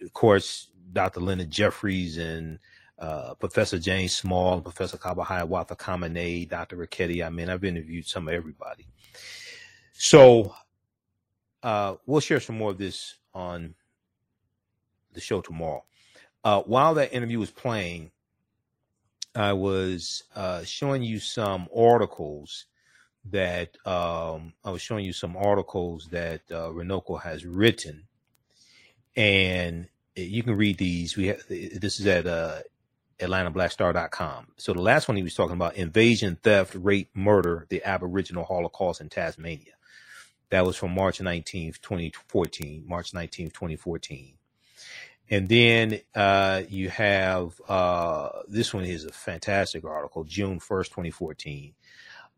of 0.02 0.12
course, 0.12 0.68
Dr. 0.92 1.20
Leonard 1.20 1.50
Jeffries 1.50 2.18
and 2.18 2.58
uh, 2.98 3.32
Professor 3.34 3.78
James 3.78 4.14
Small, 4.14 4.60
Professor 4.60 4.98
Kaba 4.98 5.24
Hiawatha 5.24 5.74
Kamene, 5.74 6.48
Dr. 6.48 6.76
Ricketti. 6.76 7.24
I 7.24 7.30
mean, 7.30 7.48
I've 7.48 7.64
interviewed 7.64 8.06
some 8.06 8.28
of 8.28 8.34
everybody. 8.34 8.86
So 9.94 10.54
uh, 11.62 11.96
we'll 12.06 12.20
share 12.20 12.40
some 12.40 12.58
more 12.58 12.70
of 12.70 12.78
this 12.78 13.16
on 13.34 13.74
the 15.12 15.20
show 15.20 15.40
tomorrow. 15.40 15.84
Uh, 16.44 16.62
while 16.62 16.94
that 16.94 17.12
interview 17.12 17.38
was 17.38 17.50
playing, 17.50 18.10
I 19.34 19.52
was 19.52 20.24
uh, 20.34 20.64
showing 20.64 21.02
you 21.02 21.18
some 21.18 21.68
articles 21.74 22.66
that 23.30 23.76
um, 23.86 24.52
I 24.64 24.70
was 24.70 24.82
showing 24.82 25.04
you 25.04 25.12
some 25.12 25.36
articles 25.36 26.08
that 26.10 26.42
uh, 26.50 26.68
Runoko 26.68 27.22
has 27.22 27.44
written, 27.44 28.04
and 29.16 29.88
you 30.16 30.42
can 30.42 30.56
read 30.56 30.78
these. 30.78 31.16
We 31.16 31.32
this 31.48 32.00
is 32.00 32.06
at 32.06 32.26
uh, 32.26 32.58
AtlantaBlackStar.com. 33.20 34.48
So 34.56 34.72
the 34.72 34.82
last 34.82 35.08
one 35.08 35.16
he 35.16 35.22
was 35.22 35.34
talking 35.34 35.54
about 35.54 35.76
invasion, 35.76 36.36
theft, 36.42 36.74
rape, 36.74 37.10
murder, 37.14 37.66
the 37.68 37.82
Aboriginal 37.84 38.44
Holocaust 38.44 39.00
in 39.00 39.08
Tasmania. 39.08 39.72
That 40.52 40.66
was 40.66 40.76
from 40.76 40.94
March 40.94 41.18
19th, 41.18 41.80
2014. 41.80 42.84
March 42.86 43.12
19th, 43.12 43.54
2014. 43.54 44.34
And 45.30 45.48
then 45.48 46.00
uh, 46.14 46.64
you 46.68 46.90
have 46.90 47.58
uh, 47.70 48.28
this 48.48 48.74
one 48.74 48.84
is 48.84 49.06
a 49.06 49.12
fantastic 49.12 49.82
article, 49.82 50.24
June 50.24 50.60
1st, 50.60 50.88
2014. 50.88 51.72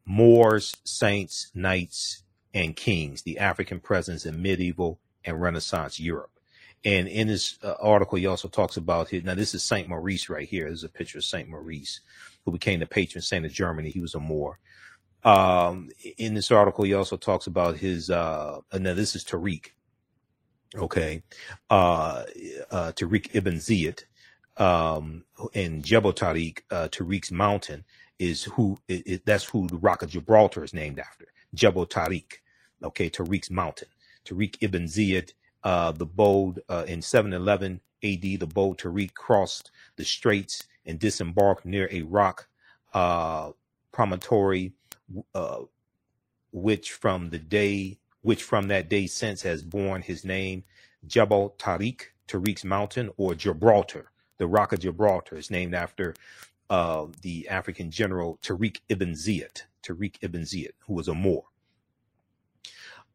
Moors, 0.07 0.77
Saints, 0.85 1.51
Knights, 1.57 2.23
and 2.55 2.77
Kings, 2.77 3.23
the 3.23 3.41
African 3.41 3.81
presence 3.81 4.27
in 4.27 4.41
medieval 4.41 5.01
and 5.25 5.43
Renaissance 5.43 5.99
Europe. 5.99 6.31
And 6.85 7.09
in 7.09 7.27
this 7.27 7.59
uh, 7.65 7.75
article, 7.81 8.17
he 8.17 8.27
also 8.27 8.47
talks 8.47 8.77
about 8.77 9.09
his. 9.09 9.25
Now, 9.25 9.35
this 9.35 9.57
is 9.57 9.65
Saint 9.65 9.89
Maurice 9.89 10.29
right 10.29 10.49
here. 10.49 10.71
This 10.71 10.79
is 10.81 10.85
a 10.85 10.89
picture 10.89 11.19
of 11.19 11.25
Saint 11.25 11.49
Maurice, 11.49 11.99
who 12.45 12.53
became 12.53 12.79
the 12.79 12.87
patron 12.87 13.23
saint 13.23 13.45
of 13.45 13.53
Germany. 13.53 13.91
He 13.91 13.99
was 13.99 14.15
a 14.15 14.21
Moor. 14.21 14.61
Um, 15.25 15.91
in 16.19 16.35
this 16.35 16.51
article, 16.51 16.85
he 16.85 16.95
also 16.95 17.17
talks 17.19 17.47
about 17.49 17.79
his. 17.79 18.11
Uh, 18.11 18.61
now, 18.75 18.95
this 18.95 19.17
is 19.17 19.25
Tariq. 19.25 19.69
Okay, 20.77 21.23
uh, 21.71 22.25
uh, 22.71 22.93
Tariq 22.97 23.31
ibn 23.35 23.57
Ziyad, 23.57 24.05
um, 24.59 25.25
and 25.55 25.85
Jebel 25.85 26.13
Tariq, 26.15 26.61
uh, 26.71 26.89
Tariq's 26.91 27.33
mountain 27.33 27.85
is 28.19 28.45
who. 28.45 28.79
It, 28.89 29.07
it, 29.07 29.27
that's 29.27 29.45
who 29.47 29.69
the 29.69 29.79
Rock 29.79 30.03
of 30.03 30.11
Gibraltar 30.11 30.65
is 30.65 30.75
named 30.75 30.99
after. 31.01 31.27
Jebel 31.55 31.87
Tariq. 31.87 32.35
Okay, 32.83 33.11
Tariq's 33.11 33.51
mountain. 33.51 33.89
Tariq 34.27 34.57
ibn 34.63 34.85
Ziyad 34.85 35.33
uh, 35.65 35.93
the 35.93 36.07
bold, 36.07 36.61
uh, 36.69 36.85
in 36.89 37.03
711 37.03 37.81
AD, 38.03 38.23
the 38.23 38.47
bold 38.47 38.79
Tariq 38.79 39.15
crossed 39.15 39.71
the 39.97 40.05
straits 40.05 40.65
and 40.87 40.99
disembarked 40.99 41.67
near 41.67 41.89
a 41.91 42.03
rock 42.03 42.49
uh, 42.95 43.51
promontory, 43.93 44.73
uh, 45.35 45.61
which 46.53 46.93
from 46.93 47.31
the 47.31 47.39
day, 47.39 47.99
which 48.23 48.43
from 48.43 48.69
that 48.69 48.89
day 48.89 49.07
since 49.07 49.43
has 49.43 49.63
borne 49.63 50.03
his 50.03 50.25
name, 50.25 50.65
Jebel 51.07 51.55
Tariq, 51.59 52.01
Tariq's 52.29 52.65
mountain, 52.65 53.11
or 53.17 53.35
Gibraltar. 53.35 54.11
The 54.39 54.47
rock 54.47 54.73
of 54.73 54.81
Gibraltar 54.81 55.37
is 55.37 55.51
named 55.51 55.75
after 55.75 56.15
uh, 56.71 57.07
the 57.23 57.49
African 57.49 57.91
general 57.91 58.39
Tariq 58.43 58.79
ibn 58.89 59.13
Ziyad, 59.13 59.63
Tariq 59.83 60.17
ibn 60.23 60.43
Ziyad, 60.43 60.73
who 60.87 60.95
was 60.95 61.09
a 61.09 61.15
Moor. 61.15 61.45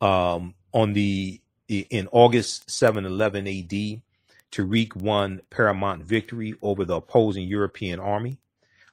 Um, 0.02 0.54
on 0.74 0.94
the 0.94 1.42
in 1.68 2.08
August 2.12 2.70
711 2.70 3.48
AD, 3.48 4.02
Tariq 4.52 4.96
won 4.96 5.42
paramount 5.50 6.04
victory 6.04 6.56
over 6.62 6.84
the 6.84 6.96
opposing 6.96 7.48
European 7.48 8.00
army. 8.00 8.40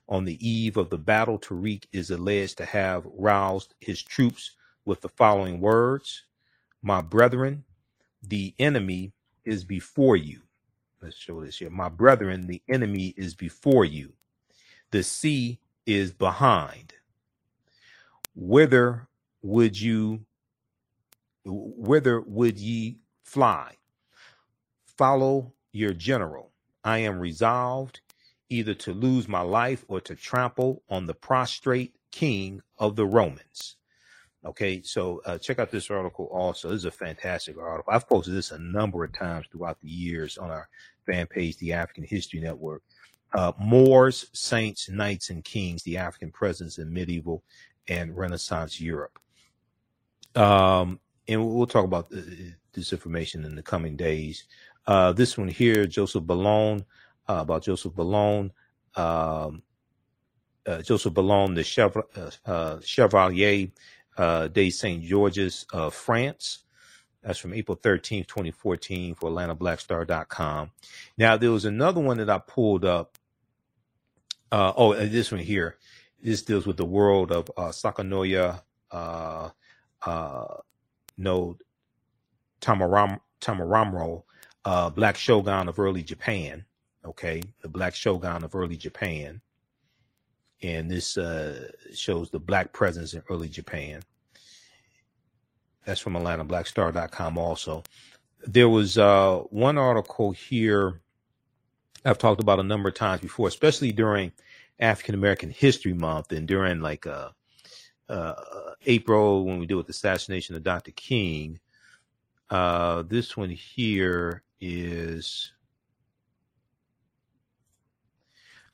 On 0.08 0.24
the 0.24 0.46
eve 0.46 0.76
of 0.76 0.90
the 0.90 0.98
battle, 0.98 1.38
Tariq 1.38 1.84
is 1.92 2.10
alleged 2.10 2.58
to 2.58 2.64
have 2.66 3.06
roused 3.06 3.74
his 3.80 4.02
troops 4.02 4.52
with 4.84 5.00
the 5.00 5.08
following 5.08 5.60
words 5.60 6.24
My 6.82 7.00
brethren, 7.02 7.64
the 8.22 8.54
enemy 8.58 9.12
is 9.44 9.64
before 9.64 10.16
you. 10.16 10.42
Let's 11.02 11.16
show 11.16 11.44
this 11.44 11.58
here. 11.58 11.70
My 11.70 11.88
brethren, 11.88 12.46
the 12.46 12.62
enemy 12.68 13.14
is 13.16 13.34
before 13.34 13.84
you. 13.84 14.14
The 14.92 15.02
sea 15.02 15.60
is 15.86 16.12
behind. 16.12 16.94
Whither 18.34 19.08
would 19.42 19.80
you 19.80 20.26
whither 21.44 22.20
would 22.20 22.58
ye 22.58 22.98
fly? 23.24 23.76
Follow 24.98 25.52
your 25.72 25.92
general. 25.92 26.52
I 26.84 26.98
am 26.98 27.18
resolved 27.20 28.00
either 28.48 28.74
to 28.74 28.92
lose 28.92 29.28
my 29.28 29.40
life 29.40 29.84
or 29.88 30.00
to 30.00 30.14
trample 30.14 30.82
on 30.88 31.06
the 31.06 31.14
prostrate 31.14 31.94
king 32.10 32.62
of 32.78 32.96
the 32.96 33.06
Romans. 33.06 33.76
Okay, 34.44 34.80
so 34.82 35.20
uh, 35.26 35.38
check 35.38 35.58
out 35.58 35.72
this 35.72 35.90
article 35.90 36.26
also. 36.26 36.68
This 36.68 36.78
is 36.78 36.84
a 36.84 36.90
fantastic 36.90 37.58
article. 37.58 37.92
I've 37.92 38.08
posted 38.08 38.34
this 38.34 38.52
a 38.52 38.58
number 38.58 39.02
of 39.02 39.12
times 39.12 39.46
throughout 39.50 39.80
the 39.80 39.88
years 39.88 40.38
on 40.38 40.50
our 40.50 40.68
fan 41.04 41.26
page, 41.26 41.56
the 41.58 41.72
African 41.72 42.04
History 42.04 42.40
Network. 42.40 42.82
Uh, 43.34 43.52
Moors, 43.58 44.30
Saints, 44.32 44.88
Knights, 44.88 45.30
and 45.30 45.42
Kings, 45.42 45.82
the 45.82 45.96
African 45.96 46.30
presence 46.30 46.78
in 46.78 46.92
medieval 46.92 47.42
and 47.88 48.16
Renaissance 48.16 48.80
Europe. 48.80 49.18
Um, 50.36 51.00
and 51.26 51.44
we'll 51.44 51.66
talk 51.66 51.84
about 51.84 52.08
this 52.72 52.92
information 52.92 53.44
in 53.44 53.56
the 53.56 53.62
coming 53.62 53.96
days. 53.96 54.44
Uh, 54.86 55.12
this 55.12 55.36
one 55.36 55.48
here, 55.48 55.86
Joseph 55.86 56.22
Boulogne, 56.22 56.84
uh, 57.28 57.38
about 57.40 57.62
Joseph 57.64 57.94
Boulogne, 57.94 58.52
um, 58.94 59.62
uh, 60.66 60.82
Joseph 60.82 61.14
Boulogne, 61.14 61.54
the 61.54 61.64
Chevalier, 61.64 62.06
uh, 62.16 62.30
uh, 62.50 62.80
Chevalier 62.80 63.68
uh, 64.16 64.48
de 64.48 64.70
Saint 64.70 65.02
Georges 65.02 65.66
of 65.72 65.94
France. 65.94 66.64
That's 67.22 67.38
from 67.38 67.54
April 67.54 67.76
13th, 67.76 68.28
2014 68.28 69.14
for 69.16 69.30
AtlantaBlackStar.com. 69.30 70.70
Now, 71.18 71.36
there 71.36 71.50
was 71.50 71.64
another 71.64 72.00
one 72.00 72.18
that 72.18 72.30
I 72.30 72.38
pulled 72.38 72.84
up. 72.84 73.18
oh, 74.52 74.94
this 74.94 75.32
one 75.32 75.40
here. 75.40 75.76
This 76.22 76.42
deals 76.42 76.66
with 76.66 76.76
the 76.76 76.84
world 76.84 77.32
of 77.32 77.50
uh, 77.56 77.68
Sakanoya 77.70 78.62
no 81.16 81.56
Tamaram, 82.60 83.20
Tamaramro, 83.40 84.22
uh, 84.64 84.90
Black 84.90 85.16
Shogun 85.16 85.68
of 85.68 85.78
early 85.78 86.02
Japan. 86.02 86.64
Okay, 87.06 87.42
the 87.62 87.68
Black 87.68 87.94
Shogun 87.94 88.44
of 88.44 88.54
early 88.54 88.76
Japan. 88.76 89.40
And 90.62 90.90
this 90.90 91.16
uh, 91.16 91.70
shows 91.94 92.30
the 92.30 92.40
black 92.40 92.72
presence 92.72 93.14
in 93.14 93.22
early 93.28 93.48
Japan. 93.48 94.02
That's 95.84 96.00
from 96.00 96.14
AtlantaBlackStar.com 96.14 97.38
also. 97.38 97.84
There 98.46 98.68
was 98.68 98.96
uh, 98.98 99.40
one 99.50 99.78
article 99.78 100.32
here 100.32 101.00
I've 102.06 102.18
talked 102.18 102.40
about 102.40 102.60
a 102.60 102.64
number 102.64 102.88
of 102.88 102.94
times 102.94 103.20
before, 103.20 103.48
especially 103.48 103.90
during 103.90 104.30
African 104.78 105.14
American 105.14 105.50
History 105.50 105.92
Month 105.92 106.30
and 106.30 106.46
during 106.46 106.80
like 106.80 107.04
uh, 107.04 107.30
uh, 108.08 108.34
April 108.86 109.44
when 109.44 109.58
we 109.58 109.66
deal 109.66 109.76
with 109.76 109.86
the 109.86 109.92
assassination 109.92 110.54
of 110.54 110.62
Dr. 110.62 110.92
King. 110.92 111.58
Uh, 112.48 113.02
this 113.02 113.36
one 113.36 113.50
here 113.50 114.44
is 114.60 115.52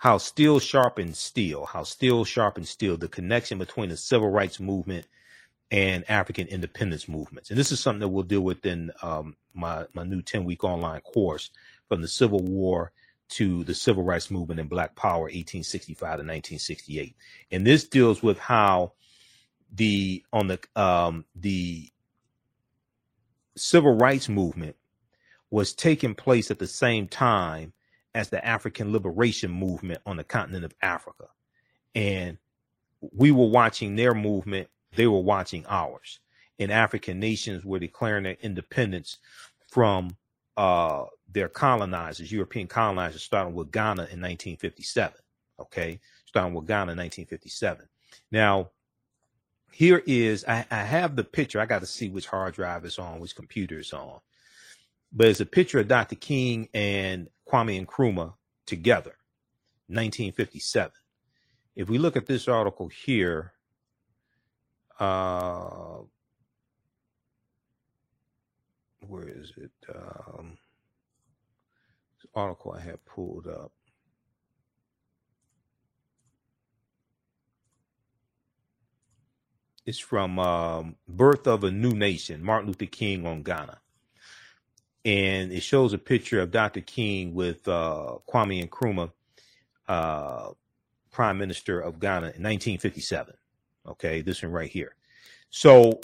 how 0.03 0.19
steel 0.19 0.59
sharpens 0.59 1.17
steel, 1.17 1.65
how 1.65 1.85
steel 1.85 2.25
sharpens 2.25 2.69
steel, 2.69 2.97
the 2.97 3.07
connection 3.07 3.57
between 3.57 3.89
the 3.89 3.97
civil 3.97 4.29
rights 4.29 4.59
movement 4.59 5.07
and 5.71 6.05
African 6.11 6.49
independence 6.49 7.09
movements. 7.09 7.51
And 7.51 7.57
this 7.57 7.71
is 7.71 7.79
something 7.79 8.01
that 8.01 8.09
we'll 8.09 8.25
deal 8.25 8.41
with 8.41 8.67
in 8.67 8.91
um, 9.01 9.37
my, 9.55 9.87
my 9.95 10.03
new 10.03 10.21
10 10.21 10.43
week 10.43 10.65
online 10.65 11.03
course 11.03 11.51
from 11.89 12.03
the 12.03 12.09
Civil 12.09 12.41
War 12.41 12.91
to 13.29 13.63
the 13.63 13.77
civil 13.77 14.03
rights 14.03 14.29
movement 14.29 14.59
and 14.59 14.69
black 14.69 14.97
power 14.97 15.21
1865 15.21 16.01
to 16.01 16.07
1968 16.07 17.15
and 17.53 17.65
this 17.65 17.85
deals 17.85 18.25
with 18.25 18.39
how 18.39 18.93
the 19.73 20.25
on 20.33 20.49
the 20.49 20.59
um, 20.75 21.25
the 21.37 21.89
civil 23.57 23.95
rights 23.95 24.29
movement 24.29 24.75
was 25.49 25.73
taking 25.73 26.17
place 26.17 26.51
at 26.51 26.59
the 26.59 26.67
same 26.67 27.07
time 27.07 27.73
as 28.15 28.29
the 28.29 28.45
African 28.45 28.93
liberation 28.93 29.51
movement 29.51 30.01
on 30.07 30.17
the 30.17 30.25
continent 30.25 30.65
of 30.65 30.75
Africa. 30.83 31.29
And 31.95 32.39
we 33.01 33.31
were 33.31 33.49
watching 33.49 33.97
their 33.97 34.15
movement, 34.15 34.69
they 34.95 35.07
were 35.07 35.21
watching 35.21 35.65
ours. 35.69 36.21
And 36.59 36.71
African 36.71 37.19
nations 37.19 37.65
were 37.65 37.79
declaring 37.79 38.25
their 38.25 38.37
independence 38.41 39.19
from 39.71 40.17
uh, 40.57 41.05
their 41.31 41.49
colonizers, 41.49 42.31
European 42.31 42.67
colonizers, 42.67 43.23
starting 43.23 43.55
with 43.55 43.73
Ghana 43.73 44.03
in 44.03 44.21
1957. 44.21 45.15
Okay. 45.61 46.01
starting 46.27 46.55
with 46.55 46.67
Ghana 46.67 46.93
in 46.93 46.99
1957. 46.99 47.87
Now, 48.31 48.71
here 49.73 50.03
is 50.07 50.45
I, 50.47 50.67
I 50.71 50.83
have 50.83 51.17
the 51.17 51.25
picture. 51.25 51.61
I 51.61 51.67
got 51.67 51.81
to 51.81 51.87
see 51.87 52.09
which 52.09 52.27
hard 52.27 52.55
drive 52.55 52.85
it's 52.85 52.99
on, 52.99 53.21
which 53.21 53.35
computer 53.37 53.79
it's 53.79 53.93
on. 53.93 54.21
But 55.13 55.29
it's 55.29 55.41
a 55.41 55.47
picture 55.47 55.79
of 55.79 55.89
Dr. 55.89 56.17
King 56.17 56.69
and 56.75 57.29
Kwame 57.53 57.85
Nkrumah 57.85 58.35
together, 58.67 59.17
1957. 59.89 60.93
If 61.77 61.89
we 61.89 61.99
look 61.99 62.17
at 62.17 62.27
this 62.27 62.49
article 62.49 62.89
here, 62.89 63.53
uh, 64.99 65.99
where 69.07 69.29
is 69.29 69.53
it? 69.59 69.71
Um, 69.95 70.57
this 72.23 72.31
article 72.35 72.73
I 72.73 72.81
have 72.81 73.05
pulled 73.05 73.47
up. 73.47 73.73
It's 79.85 79.99
from 79.99 80.39
um, 80.39 80.97
Birth 81.09 81.47
of 81.47 81.65
a 81.65 81.71
New 81.71 81.93
Nation, 81.93 82.43
Martin 82.43 82.69
Luther 82.69 82.87
King 82.87 83.27
on 83.27 83.43
Ghana. 83.43 83.82
And 85.05 85.53
it 85.53 85.63
shows 85.63 85.93
a 85.93 85.99
picture 85.99 86.41
of 86.41 86.51
Dr. 86.51 86.81
King 86.81 87.35
with 87.35 87.67
uh, 87.67 88.19
Kwame 88.29 88.69
Nkrumah, 88.69 89.11
uh, 89.89 90.51
Prime 91.11 91.39
Minister 91.39 91.81
of 91.81 91.99
Ghana 91.99 92.33
in 92.37 92.43
1957. 92.43 93.35
Okay, 93.89 94.23
this 94.23 94.43
one 94.43 94.53
right 94.53 94.71
here. 94.71 94.95
So 95.51 96.01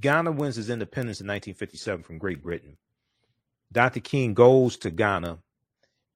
Ghana 0.00 0.32
wins 0.32 0.56
its 0.56 0.70
independence 0.70 1.20
in 1.20 1.26
1957 1.26 2.02
from 2.02 2.18
Great 2.18 2.42
Britain. 2.42 2.76
Dr. 3.72 4.00
King 4.00 4.32
goes 4.32 4.76
to 4.78 4.90
Ghana 4.90 5.38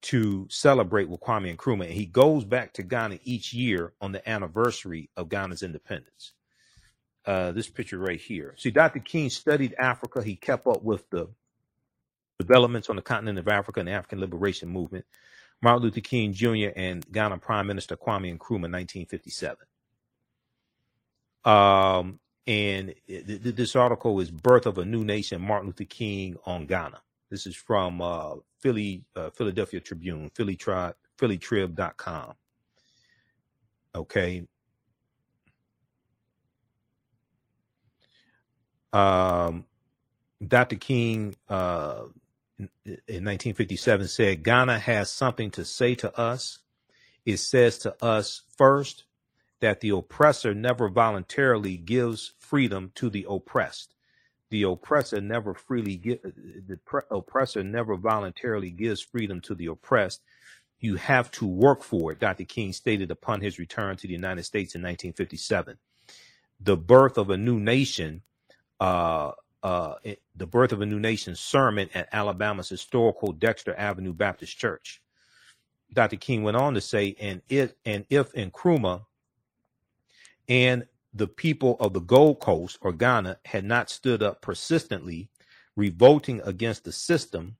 to 0.03 0.47
celebrate 0.49 1.09
with 1.09 1.19
Kwame 1.19 1.55
Nkrumah, 1.55 1.85
and 1.85 1.93
he 1.93 2.05
goes 2.05 2.43
back 2.43 2.73
to 2.73 2.83
Ghana 2.83 3.19
each 3.23 3.53
year 3.53 3.93
on 4.01 4.11
the 4.11 4.27
anniversary 4.27 5.09
of 5.15 5.29
Ghana's 5.29 5.61
independence. 5.61 6.33
Uh, 7.23 7.51
this 7.51 7.69
picture 7.69 7.99
right 7.99 8.19
here. 8.19 8.55
See, 8.57 8.71
Dr. 8.71 8.99
King 8.99 9.29
studied 9.29 9.75
Africa. 9.77 10.23
He 10.23 10.35
kept 10.35 10.65
up 10.65 10.81
with 10.81 11.07
the 11.11 11.29
developments 12.43 12.89
on 12.89 12.97
the 12.97 13.03
continent 13.03 13.39
of 13.39 13.47
Africa 13.47 13.79
and 13.81 13.89
the 13.89 13.93
African 13.93 14.19
liberation 14.21 14.69
movement. 14.69 15.05
Martin 15.61 15.83
Luther 15.83 16.01
King 16.01 16.33
Jr. 16.33 16.69
and 16.75 17.05
Ghana 17.11 17.39
Prime 17.39 17.67
Minister 17.67 17.97
Kwame 17.97 18.37
Nkrumah, 18.37 18.71
1957. 18.71 19.57
Um, 21.45 22.19
and 22.47 22.93
th- 23.07 23.25
th- 23.27 23.55
this 23.55 23.75
article 23.75 24.19
is 24.19 24.31
"Birth 24.31 24.65
of 24.65 24.77
a 24.77 24.85
New 24.85 25.03
Nation: 25.05 25.41
Martin 25.41 25.67
Luther 25.69 25.85
King 25.85 26.37
on 26.45 26.65
Ghana." 26.65 27.01
This 27.29 27.47
is 27.47 27.55
from 27.55 28.01
uh, 28.01 28.35
Philly, 28.61 29.05
uh, 29.15 29.29
Philadelphia 29.31 29.79
Tribune, 29.79 30.31
Philly 30.35 30.55
Tri- 30.55 30.93
PhillyTrib.com. 31.19 32.33
Okay. 33.95 34.47
Um, 38.93 39.65
Dr. 40.45 40.77
King 40.77 41.35
uh, 41.49 42.03
in, 42.85 42.93
in 43.07 43.25
1957 43.25 44.07
said, 44.07 44.43
Ghana 44.43 44.79
has 44.79 45.11
something 45.11 45.51
to 45.51 45.65
say 45.65 45.95
to 45.95 46.17
us. 46.19 46.59
It 47.25 47.37
says 47.37 47.77
to 47.79 47.95
us 48.03 48.43
first 48.57 49.05
that 49.61 49.81
the 49.81 49.89
oppressor 49.89 50.53
never 50.53 50.89
voluntarily 50.89 51.77
gives 51.77 52.33
freedom 52.39 52.91
to 52.95 53.09
the 53.09 53.25
oppressed. 53.29 53.93
The 54.49 54.63
oppressor 54.63 55.21
never 55.21 55.53
freely 55.53 55.95
get 55.97 56.23
the 56.23 56.77
pre- 56.77 57.01
oppressor 57.11 57.63
never 57.63 57.95
voluntarily 57.95 58.71
gives 58.71 59.01
freedom 59.01 59.39
to 59.41 59.55
the 59.55 59.67
oppressed. 59.67 60.21
You 60.79 60.95
have 60.95 61.31
to 61.31 61.47
work 61.47 61.83
for 61.83 62.11
it 62.11 62.19
dr 62.19 62.43
king 62.45 62.73
stated 62.73 63.11
upon 63.11 63.41
his 63.41 63.59
return 63.59 63.95
to 63.97 64.07
the 64.07 64.13
united 64.13 64.43
states 64.43 64.75
in 64.75 64.81
1957 64.81 65.77
the 66.59 66.77
birth 66.77 67.17
of 67.17 67.29
a 67.29 67.37
new 67.37 67.59
nation 67.59 68.23
uh, 68.79 69.31
uh, 69.63 69.95
the 70.35 70.47
birth 70.47 70.71
of 70.71 70.81
a 70.81 70.85
new 70.85 70.99
nation 70.99 71.35
sermon 71.35 71.89
at 71.93 72.09
alabama's 72.11 72.69
historical 72.69 73.31
dexter 73.31 73.75
avenue 73.75 74.13
baptist 74.13 74.57
church 74.57 75.01
dr 75.93 76.15
king 76.17 76.43
went 76.43 76.57
on 76.57 76.73
to 76.73 76.81
say 76.81 77.15
and 77.19 77.41
it 77.49 77.77
and 77.85 78.05
if 78.09 78.31
nkrumah 78.33 79.03
and 80.49 80.85
the 81.13 81.27
people 81.27 81.75
of 81.79 81.93
the 81.93 81.99
Gold 81.99 82.39
Coast 82.39 82.77
or 82.81 82.93
Ghana 82.93 83.39
had 83.45 83.65
not 83.65 83.89
stood 83.89 84.23
up 84.23 84.41
persistently, 84.41 85.29
revolting 85.75 86.41
against 86.43 86.83
the 86.83 86.91
system, 86.91 87.57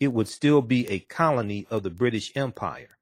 it 0.00 0.08
would 0.08 0.28
still 0.28 0.62
be 0.62 0.88
a 0.88 1.00
colony 1.00 1.66
of 1.70 1.82
the 1.82 1.90
British 1.90 2.32
Empire. 2.36 2.98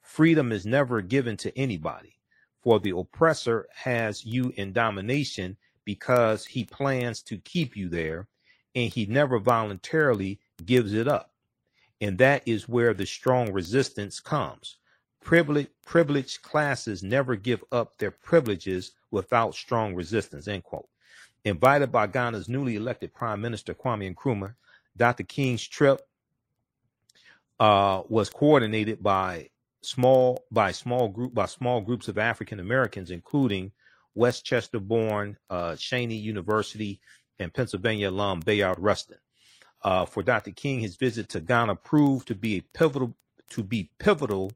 Freedom 0.00 0.52
is 0.52 0.66
never 0.66 1.00
given 1.00 1.36
to 1.38 1.56
anybody, 1.58 2.16
for 2.62 2.78
the 2.80 2.90
oppressor 2.96 3.68
has 3.74 4.24
you 4.24 4.52
in 4.56 4.72
domination 4.72 5.56
because 5.84 6.46
he 6.46 6.64
plans 6.64 7.22
to 7.22 7.38
keep 7.38 7.76
you 7.76 7.88
there, 7.88 8.28
and 8.74 8.92
he 8.92 9.06
never 9.06 9.38
voluntarily 9.38 10.38
gives 10.64 10.92
it 10.92 11.08
up. 11.08 11.32
And 12.00 12.18
that 12.18 12.42
is 12.46 12.68
where 12.68 12.94
the 12.94 13.06
strong 13.06 13.52
resistance 13.52 14.20
comes. 14.20 14.76
Privileged, 15.22 15.70
privileged 15.84 16.42
classes 16.42 17.02
never 17.02 17.36
give 17.36 17.62
up 17.72 17.98
their 17.98 18.10
privileges 18.10 18.92
without 19.10 19.54
strong 19.54 19.94
resistance. 19.94 20.48
End 20.48 20.64
quote. 20.64 20.88
Invited 21.44 21.92
by 21.92 22.06
Ghana's 22.06 22.48
newly 22.48 22.76
elected 22.76 23.14
Prime 23.14 23.40
Minister 23.40 23.74
Kwame 23.74 24.14
Nkrumah, 24.14 24.54
Dr. 24.96 25.24
King's 25.24 25.66
trip 25.66 26.00
uh, 27.58 28.02
was 28.08 28.30
coordinated 28.30 29.02
by 29.02 29.50
small 29.82 30.44
by 30.50 30.72
small 30.72 31.08
group 31.08 31.34
by 31.34 31.46
small 31.46 31.80
groups 31.80 32.08
of 32.08 32.18
African 32.18 32.60
Americans, 32.60 33.10
including 33.10 33.72
Westchester-born 34.14 35.36
uh, 35.48 35.72
Cheyney 35.72 36.20
University 36.20 37.00
and 37.38 37.52
Pennsylvania 37.52 38.10
alum 38.10 38.40
Bayard 38.40 38.78
Rustin. 38.78 39.18
Uh, 39.82 40.04
for 40.04 40.22
Dr. 40.22 40.50
King, 40.50 40.80
his 40.80 40.96
visit 40.96 41.28
to 41.30 41.40
Ghana 41.40 41.76
proved 41.76 42.28
to 42.28 42.34
be 42.34 42.62
pivotal 42.74 43.14
to 43.50 43.62
be 43.64 43.90
pivotal 43.98 44.52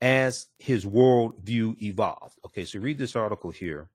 as 0.00 0.46
his 0.58 0.84
worldview 0.84 1.80
evolved. 1.82 2.38
Okay, 2.46 2.64
so 2.64 2.78
read 2.78 2.98
this 2.98 3.16
article 3.16 3.50
here. 3.50 3.88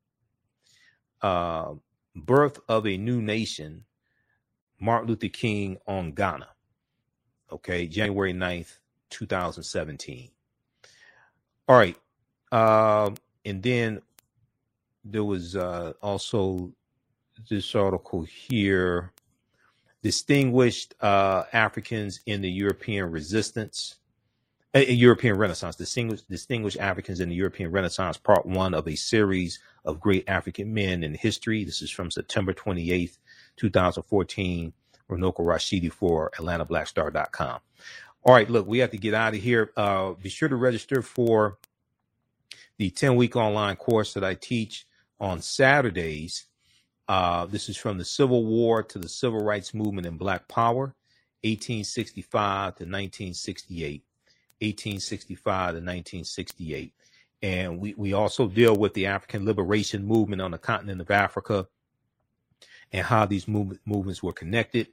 Uh, 1.21 1.73
Birth 2.15 2.59
of 2.67 2.85
a 2.85 2.97
New 2.97 3.21
Nation, 3.21 3.85
Martin 4.79 5.09
Luther 5.09 5.29
King 5.29 5.77
on 5.87 6.11
Ghana. 6.11 6.49
Okay, 7.51 7.87
January 7.87 8.33
9th, 8.33 8.77
2017. 9.09 10.29
All 11.67 11.77
right. 11.77 11.97
Um, 12.51 13.15
and 13.45 13.63
then 13.63 14.01
there 15.03 15.23
was 15.23 15.55
uh, 15.55 15.93
also 16.01 16.71
this 17.49 17.75
article 17.75 18.23
here 18.23 19.11
Distinguished 20.03 20.95
uh, 20.99 21.43
Africans 21.53 22.19
in 22.25 22.41
the 22.41 22.51
European 22.51 23.09
Resistance 23.09 23.95
uh, 24.75 24.79
European 24.79 25.37
Renaissance, 25.37 25.77
distinguished, 25.77 26.29
distinguished 26.29 26.77
Africans 26.77 27.21
in 27.21 27.29
the 27.29 27.35
European 27.35 27.71
Renaissance, 27.71 28.17
part 28.17 28.45
one 28.45 28.73
of 28.73 28.87
a 28.87 28.95
series 28.95 29.59
of 29.85 30.01
great 30.01 30.27
African 30.27 30.73
men 30.73 31.03
in 31.03 31.13
history. 31.13 31.63
This 31.63 31.81
is 31.81 31.91
from 31.91 32.11
September 32.11 32.53
28th, 32.53 33.17
2014, 33.55 34.73
Runoko 35.09 35.39
Rashidi 35.39 35.91
for 35.91 36.31
AtlantaBlackStar.com. 36.37 37.59
All 38.23 38.33
right, 38.33 38.49
look, 38.49 38.67
we 38.67 38.79
have 38.79 38.91
to 38.91 38.97
get 38.97 39.13
out 39.13 39.35
of 39.35 39.41
here. 39.41 39.71
Uh, 39.77 40.13
be 40.13 40.29
sure 40.29 40.49
to 40.49 40.55
register 40.55 41.01
for 41.01 41.59
the 42.77 42.89
10 42.89 43.15
week 43.15 43.35
online 43.35 43.75
course 43.75 44.13
that 44.15 44.23
I 44.23 44.33
teach 44.33 44.85
on 45.23 45.41
Saturdays. 45.41 46.45
Uh, 47.07 47.45
this 47.45 47.69
is 47.69 47.77
from 47.77 47.97
the 47.97 48.05
Civil 48.05 48.45
War 48.45 48.83
to 48.83 48.99
the 48.99 49.09
Civil 49.09 49.43
Rights 49.43 49.73
Movement 49.73 50.05
and 50.05 50.19
Black 50.19 50.47
Power, 50.47 50.95
1865 51.43 52.75
to 52.75 52.83
1968. 52.83 54.03
1865 54.61 55.43
to 55.45 55.75
1968. 55.75 56.93
And 57.41 57.79
we, 57.79 57.93
we 57.95 58.13
also 58.13 58.47
deal 58.47 58.75
with 58.75 58.93
the 58.93 59.07
African 59.07 59.45
liberation 59.45 60.05
movement 60.05 60.41
on 60.41 60.51
the 60.51 60.57
continent 60.57 61.01
of 61.01 61.11
Africa 61.11 61.67
and 62.91 63.05
how 63.05 63.25
these 63.25 63.47
movement, 63.47 63.81
movements 63.85 64.23
were 64.23 64.31
connected. 64.31 64.87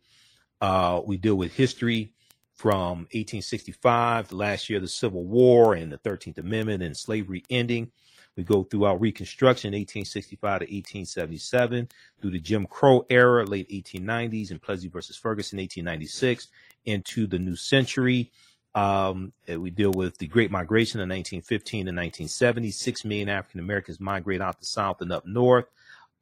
Uh, 0.61 1.01
we 1.05 1.17
deal 1.17 1.37
with 1.37 1.53
history 1.53 2.13
from 2.55 3.07
1865, 3.13 4.29
the 4.29 4.37
last 4.37 4.69
year 4.69 4.79
of 4.79 4.83
the 4.83 4.89
Civil 4.89 5.25
War 5.25 5.75
and 5.75 5.93
the 5.93 5.99
13th 5.99 6.39
Amendment 6.39 6.83
and 6.83 6.97
slavery 6.97 7.45
ending. 7.49 7.93
We 8.37 8.45
go 8.45 8.63
throughout 8.63 9.01
Reconstruction, 9.01 9.73
1865 9.73 10.41
to 10.41 10.65
1877, 10.65 11.89
through 12.21 12.31
the 12.31 12.39
Jim 12.39 12.67
Crow 12.67 13.05
era, 13.11 13.45
late 13.45 13.69
1890s, 13.69 14.51
and 14.51 14.63
Plessy 14.63 14.89
versus 14.89 15.17
Ferguson, 15.17 15.59
1896, 15.59 16.49
into 16.87 17.27
the 17.27 17.39
new 17.39 17.57
century, 17.57 18.31
um, 18.75 19.33
we 19.49 19.71
deal 19.71 19.91
with 19.91 20.19
the 20.19 20.27
Great 20.27 20.51
Migration 20.51 21.01
of 21.01 21.09
1915 21.09 21.87
to 21.87 21.91
1970. 21.91 22.71
Six 22.71 23.05
million 23.05 23.29
African 23.29 23.61
Americans 23.61 23.99
migrate 23.99 24.41
out 24.41 24.61
the 24.61 24.67
South 24.67 25.01
and 25.01 25.13
up 25.13 25.27
north. 25.27 25.67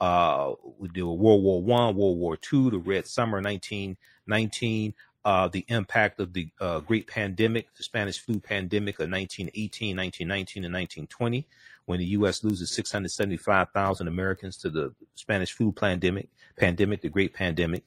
Uh, 0.00 0.52
we 0.78 0.88
deal 0.88 1.12
with 1.12 1.20
World 1.20 1.42
War 1.42 1.62
One, 1.62 1.96
World 1.96 2.18
War 2.18 2.36
Two, 2.36 2.70
the 2.70 2.78
Red 2.78 3.06
Summer 3.06 3.42
1919, 3.42 4.94
uh, 5.24 5.48
the 5.48 5.64
impact 5.68 6.20
of 6.20 6.32
the 6.32 6.48
uh, 6.60 6.80
great 6.80 7.06
pandemic, 7.06 7.74
the 7.76 7.82
Spanish 7.82 8.18
flu 8.18 8.38
pandemic 8.40 8.94
of 8.94 9.10
1918, 9.10 9.96
1919, 9.96 10.64
and 10.64 10.72
1920, 10.72 11.46
when 11.88 12.00
the 12.00 12.06
U.S. 12.06 12.44
loses 12.44 12.70
675,000 12.70 14.08
Americans 14.08 14.58
to 14.58 14.68
the 14.68 14.92
Spanish 15.14 15.52
flu 15.52 15.72
pandemic, 15.72 16.28
pandemic, 16.58 17.00
the 17.00 17.08
great 17.08 17.32
pandemic 17.32 17.82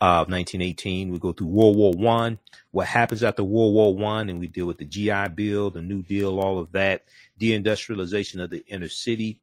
of 0.00 0.30
1918. 0.30 1.12
We 1.12 1.18
go 1.18 1.32
through 1.32 1.48
World 1.48 1.76
War 1.76 1.92
One, 1.92 2.38
what 2.70 2.86
happens 2.86 3.22
after 3.22 3.44
World 3.44 3.74
War 3.74 3.94
One, 3.94 4.30
and 4.30 4.40
we 4.40 4.46
deal 4.46 4.64
with 4.64 4.78
the 4.78 4.86
GI 4.86 5.28
Bill, 5.34 5.70
the 5.70 5.82
New 5.82 6.02
Deal, 6.02 6.40
all 6.40 6.58
of 6.58 6.72
that, 6.72 7.04
deindustrialization 7.38 8.42
of 8.42 8.48
the 8.48 8.64
inner 8.68 8.88
city, 8.88 9.38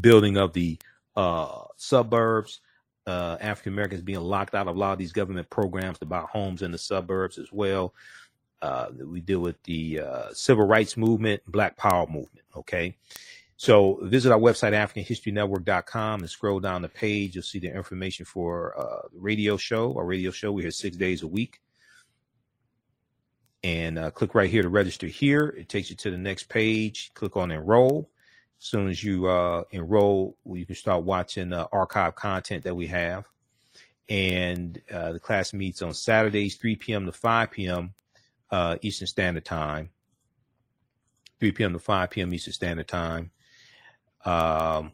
building 0.00 0.38
of 0.38 0.54
the 0.54 0.78
uh, 1.14 1.64
suburbs, 1.76 2.60
uh, 3.06 3.36
African 3.38 3.74
Americans 3.74 4.00
being 4.00 4.20
locked 4.20 4.54
out 4.54 4.66
of 4.66 4.76
a 4.76 4.78
lot 4.78 4.92
of 4.92 4.98
these 4.98 5.12
government 5.12 5.50
programs 5.50 5.98
to 5.98 6.06
buy 6.06 6.20
homes 6.20 6.62
in 6.62 6.72
the 6.72 6.78
suburbs 6.78 7.36
as 7.36 7.52
well. 7.52 7.92
Uh, 8.62 8.88
we 9.04 9.20
deal 9.20 9.40
with 9.40 9.62
the 9.64 10.00
uh, 10.00 10.32
civil 10.32 10.66
rights 10.66 10.96
movement, 10.96 11.42
Black 11.46 11.76
Power 11.76 12.06
movement. 12.06 12.46
Okay. 12.56 12.96
So 13.56 14.00
visit 14.02 14.32
our 14.32 14.38
website, 14.38 14.72
AfricanHistoryNetwork.com, 14.72 16.20
and 16.20 16.30
scroll 16.30 16.60
down 16.60 16.82
the 16.82 16.88
page. 16.88 17.34
You'll 17.34 17.44
see 17.44 17.60
the 17.60 17.74
information 17.74 18.24
for 18.24 18.78
uh, 18.78 19.08
the 19.12 19.20
radio 19.20 19.56
show. 19.56 19.96
Our 19.96 20.04
radio 20.04 20.30
show, 20.30 20.52
we're 20.52 20.62
here 20.62 20.70
six 20.70 20.96
days 20.96 21.22
a 21.22 21.26
week. 21.26 21.60
And 23.62 23.98
uh, 23.98 24.10
click 24.10 24.34
right 24.34 24.50
here 24.50 24.62
to 24.62 24.68
register 24.68 25.06
here. 25.06 25.54
It 25.56 25.68
takes 25.68 25.88
you 25.88 25.96
to 25.96 26.10
the 26.10 26.18
next 26.18 26.48
page. 26.50 27.12
Click 27.14 27.36
on 27.36 27.50
enroll. 27.50 28.10
As 28.60 28.66
soon 28.66 28.88
as 28.88 29.02
you 29.02 29.26
uh, 29.26 29.62
enroll, 29.70 30.36
you 30.44 30.66
can 30.66 30.74
start 30.74 31.04
watching 31.04 31.52
uh, 31.52 31.66
archive 31.72 32.14
content 32.14 32.64
that 32.64 32.74
we 32.74 32.86
have. 32.88 33.26
And 34.10 34.80
uh, 34.92 35.12
the 35.12 35.20
class 35.20 35.54
meets 35.54 35.80
on 35.80 35.94
Saturdays, 35.94 36.56
3 36.56 36.76
p.m. 36.76 37.06
to 37.06 37.12
5 37.12 37.50
p.m. 37.50 37.93
Uh, 38.54 38.76
Eastern 38.82 39.08
Standard 39.08 39.44
Time. 39.44 39.90
3 41.40 41.50
p.m. 41.50 41.72
to 41.72 41.80
5 41.80 42.10
p.m. 42.10 42.32
Eastern 42.32 42.52
Standard 42.52 42.86
Time. 42.86 43.32
Um, 44.24 44.92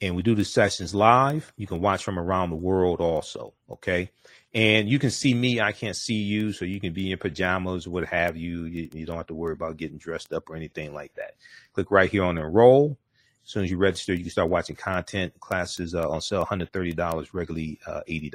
and 0.00 0.14
we 0.14 0.22
do 0.22 0.36
the 0.36 0.44
sessions 0.44 0.94
live. 0.94 1.52
You 1.56 1.66
can 1.66 1.80
watch 1.80 2.04
from 2.04 2.20
around 2.20 2.50
the 2.50 2.56
world 2.56 3.00
also. 3.00 3.54
Okay. 3.68 4.12
And 4.54 4.88
you 4.88 5.00
can 5.00 5.10
see 5.10 5.34
me. 5.34 5.60
I 5.60 5.72
can't 5.72 5.96
see 5.96 6.22
you. 6.22 6.52
So 6.52 6.64
you 6.64 6.78
can 6.78 6.92
be 6.92 7.10
in 7.10 7.18
pajamas 7.18 7.88
what 7.88 8.04
have 8.06 8.36
you. 8.36 8.64
you. 8.66 8.88
You 8.92 9.06
don't 9.06 9.16
have 9.16 9.26
to 9.26 9.34
worry 9.34 9.54
about 9.54 9.76
getting 9.76 9.98
dressed 9.98 10.32
up 10.32 10.48
or 10.48 10.54
anything 10.54 10.94
like 10.94 11.12
that. 11.14 11.32
Click 11.72 11.90
right 11.90 12.08
here 12.08 12.22
on 12.22 12.38
enroll. 12.38 12.96
As 13.44 13.50
soon 13.50 13.64
as 13.64 13.72
you 13.72 13.76
register, 13.76 14.14
you 14.14 14.22
can 14.22 14.30
start 14.30 14.50
watching 14.50 14.76
content. 14.76 15.38
Classes 15.40 15.96
uh, 15.96 16.08
on 16.08 16.20
sale 16.20 16.46
$130, 16.46 17.28
regularly 17.32 17.80
uh, 17.88 18.02
$80. 18.08 18.32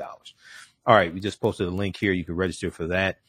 All 0.85 0.95
right. 0.95 1.13
We 1.13 1.21
just 1.21 1.39
posted 1.39 1.69
a 1.69 1.71
link 1.71 1.95
here. 1.95 2.11
You 2.11 2.25
can 2.25 2.35
register 2.35 2.71
for 2.71 2.87
that. 2.87 3.19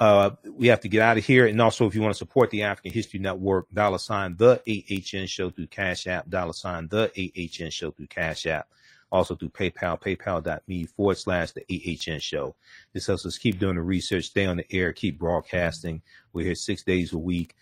Uh, 0.00 0.30
we 0.50 0.66
have 0.66 0.80
to 0.80 0.88
get 0.88 1.02
out 1.02 1.18
of 1.18 1.24
here. 1.24 1.46
And 1.46 1.60
also, 1.60 1.86
if 1.86 1.94
you 1.94 2.02
want 2.02 2.14
to 2.14 2.18
support 2.18 2.50
the 2.50 2.64
African 2.64 2.92
History 2.92 3.20
Network, 3.20 3.70
dollar 3.72 3.98
sign 3.98 4.36
the 4.36 4.60
AHN 4.66 5.26
show 5.26 5.50
through 5.50 5.68
Cash 5.68 6.06
App, 6.06 6.28
dollar 6.28 6.52
sign 6.52 6.88
the 6.88 7.10
AHN 7.16 7.70
show 7.70 7.90
through 7.90 8.08
Cash 8.08 8.46
App. 8.46 8.68
Also 9.12 9.36
through 9.36 9.50
PayPal, 9.50 10.00
paypal.me 10.00 10.86
forward 10.86 11.16
slash 11.16 11.52
the 11.52 11.64
AHN 11.70 12.18
show. 12.18 12.56
This 12.92 13.06
helps 13.06 13.24
us 13.24 13.38
keep 13.38 13.60
doing 13.60 13.76
the 13.76 13.82
research, 13.82 14.24
stay 14.24 14.44
on 14.44 14.56
the 14.56 14.66
air, 14.72 14.92
keep 14.92 15.20
broadcasting. 15.20 16.02
We're 16.32 16.46
here 16.46 16.56
six 16.56 16.82
days 16.82 17.12
a 17.12 17.18
week. 17.18 17.54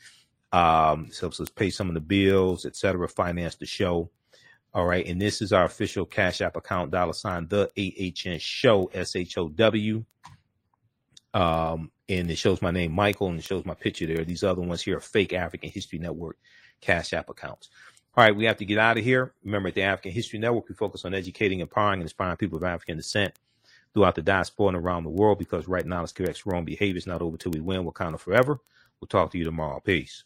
Um, 0.53 1.09
this 1.09 1.21
helps 1.21 1.41
us 1.41 1.51
pay 1.51 1.69
some 1.69 1.89
of 1.89 1.95
the 1.95 2.01
bills, 2.01 2.65
etc., 2.65 3.07
finance 3.07 3.57
the 3.57 3.67
show. 3.67 4.11
All 4.73 4.87
right. 4.87 5.07
And 5.07 5.21
this 5.21 5.43
is 5.43 5.53
our 5.53 5.65
official 5.65 6.07
Cash 6.07 6.41
App 6.41 6.57
account, 6.57 6.91
dollar 6.91 7.13
sign 7.13 7.49
the 7.49 7.71
AHN 7.77 8.39
show, 8.39 8.91
S 8.95 9.15
H 9.15 9.37
O 9.37 9.51
W. 9.51 10.05
Um, 11.35 11.91
and 12.19 12.31
it 12.31 12.37
shows 12.37 12.61
my 12.61 12.71
name, 12.71 12.93
Michael, 12.93 13.29
and 13.29 13.39
it 13.39 13.45
shows 13.45 13.65
my 13.65 13.75
picture 13.75 14.07
there. 14.07 14.25
These 14.25 14.45
other 14.45 14.61
ones 14.61 14.83
here 14.83 14.99
are 14.99 15.01
fake 15.01 15.33
African 15.33 15.71
History 15.71 15.99
Network 15.99 16.37
Cash 16.81 17.13
App 17.13 17.31
accounts. 17.31 17.71
All 18.15 18.25
right, 18.25 18.37
we 18.37 18.45
have 18.45 18.59
to 18.59 18.67
get 18.67 18.79
out 18.79 18.99
of 18.99 19.05
here. 19.05 19.33
Remember, 19.45 19.69
at 19.69 19.75
the 19.75 19.83
African 19.83 20.13
History 20.13 20.39
Network, 20.39 20.69
we 20.69 20.75
focus 20.75 21.05
on 21.05 21.15
educating, 21.15 21.61
empowering, 21.61 21.95
and 21.95 22.03
inspiring 22.03 22.37
people 22.37 22.59
of 22.59 22.65
African 22.65 22.99
descent 22.99 23.39
throughout 23.95 24.15
the 24.15 24.23
diaspora 24.23 24.69
and 24.69 24.77
around 24.77 25.05
the 25.05 25.11
world 25.11 25.39
because 25.39 25.67
right 25.69 25.87
now, 25.87 26.05
correct 26.07 26.45
wrong 26.45 26.65
behavior 26.65 26.99
is 26.99 27.07
not 27.07 27.23
over 27.23 27.37
till 27.37 27.53
we 27.53 27.61
win. 27.61 27.85
We're 27.85 27.93
kind 27.93 28.19
forever. 28.21 28.59
We'll 29.01 29.09
talk 29.09 29.31
to 29.33 29.39
you 29.39 29.45
tomorrow. 29.45 29.81
Peace. 29.81 30.25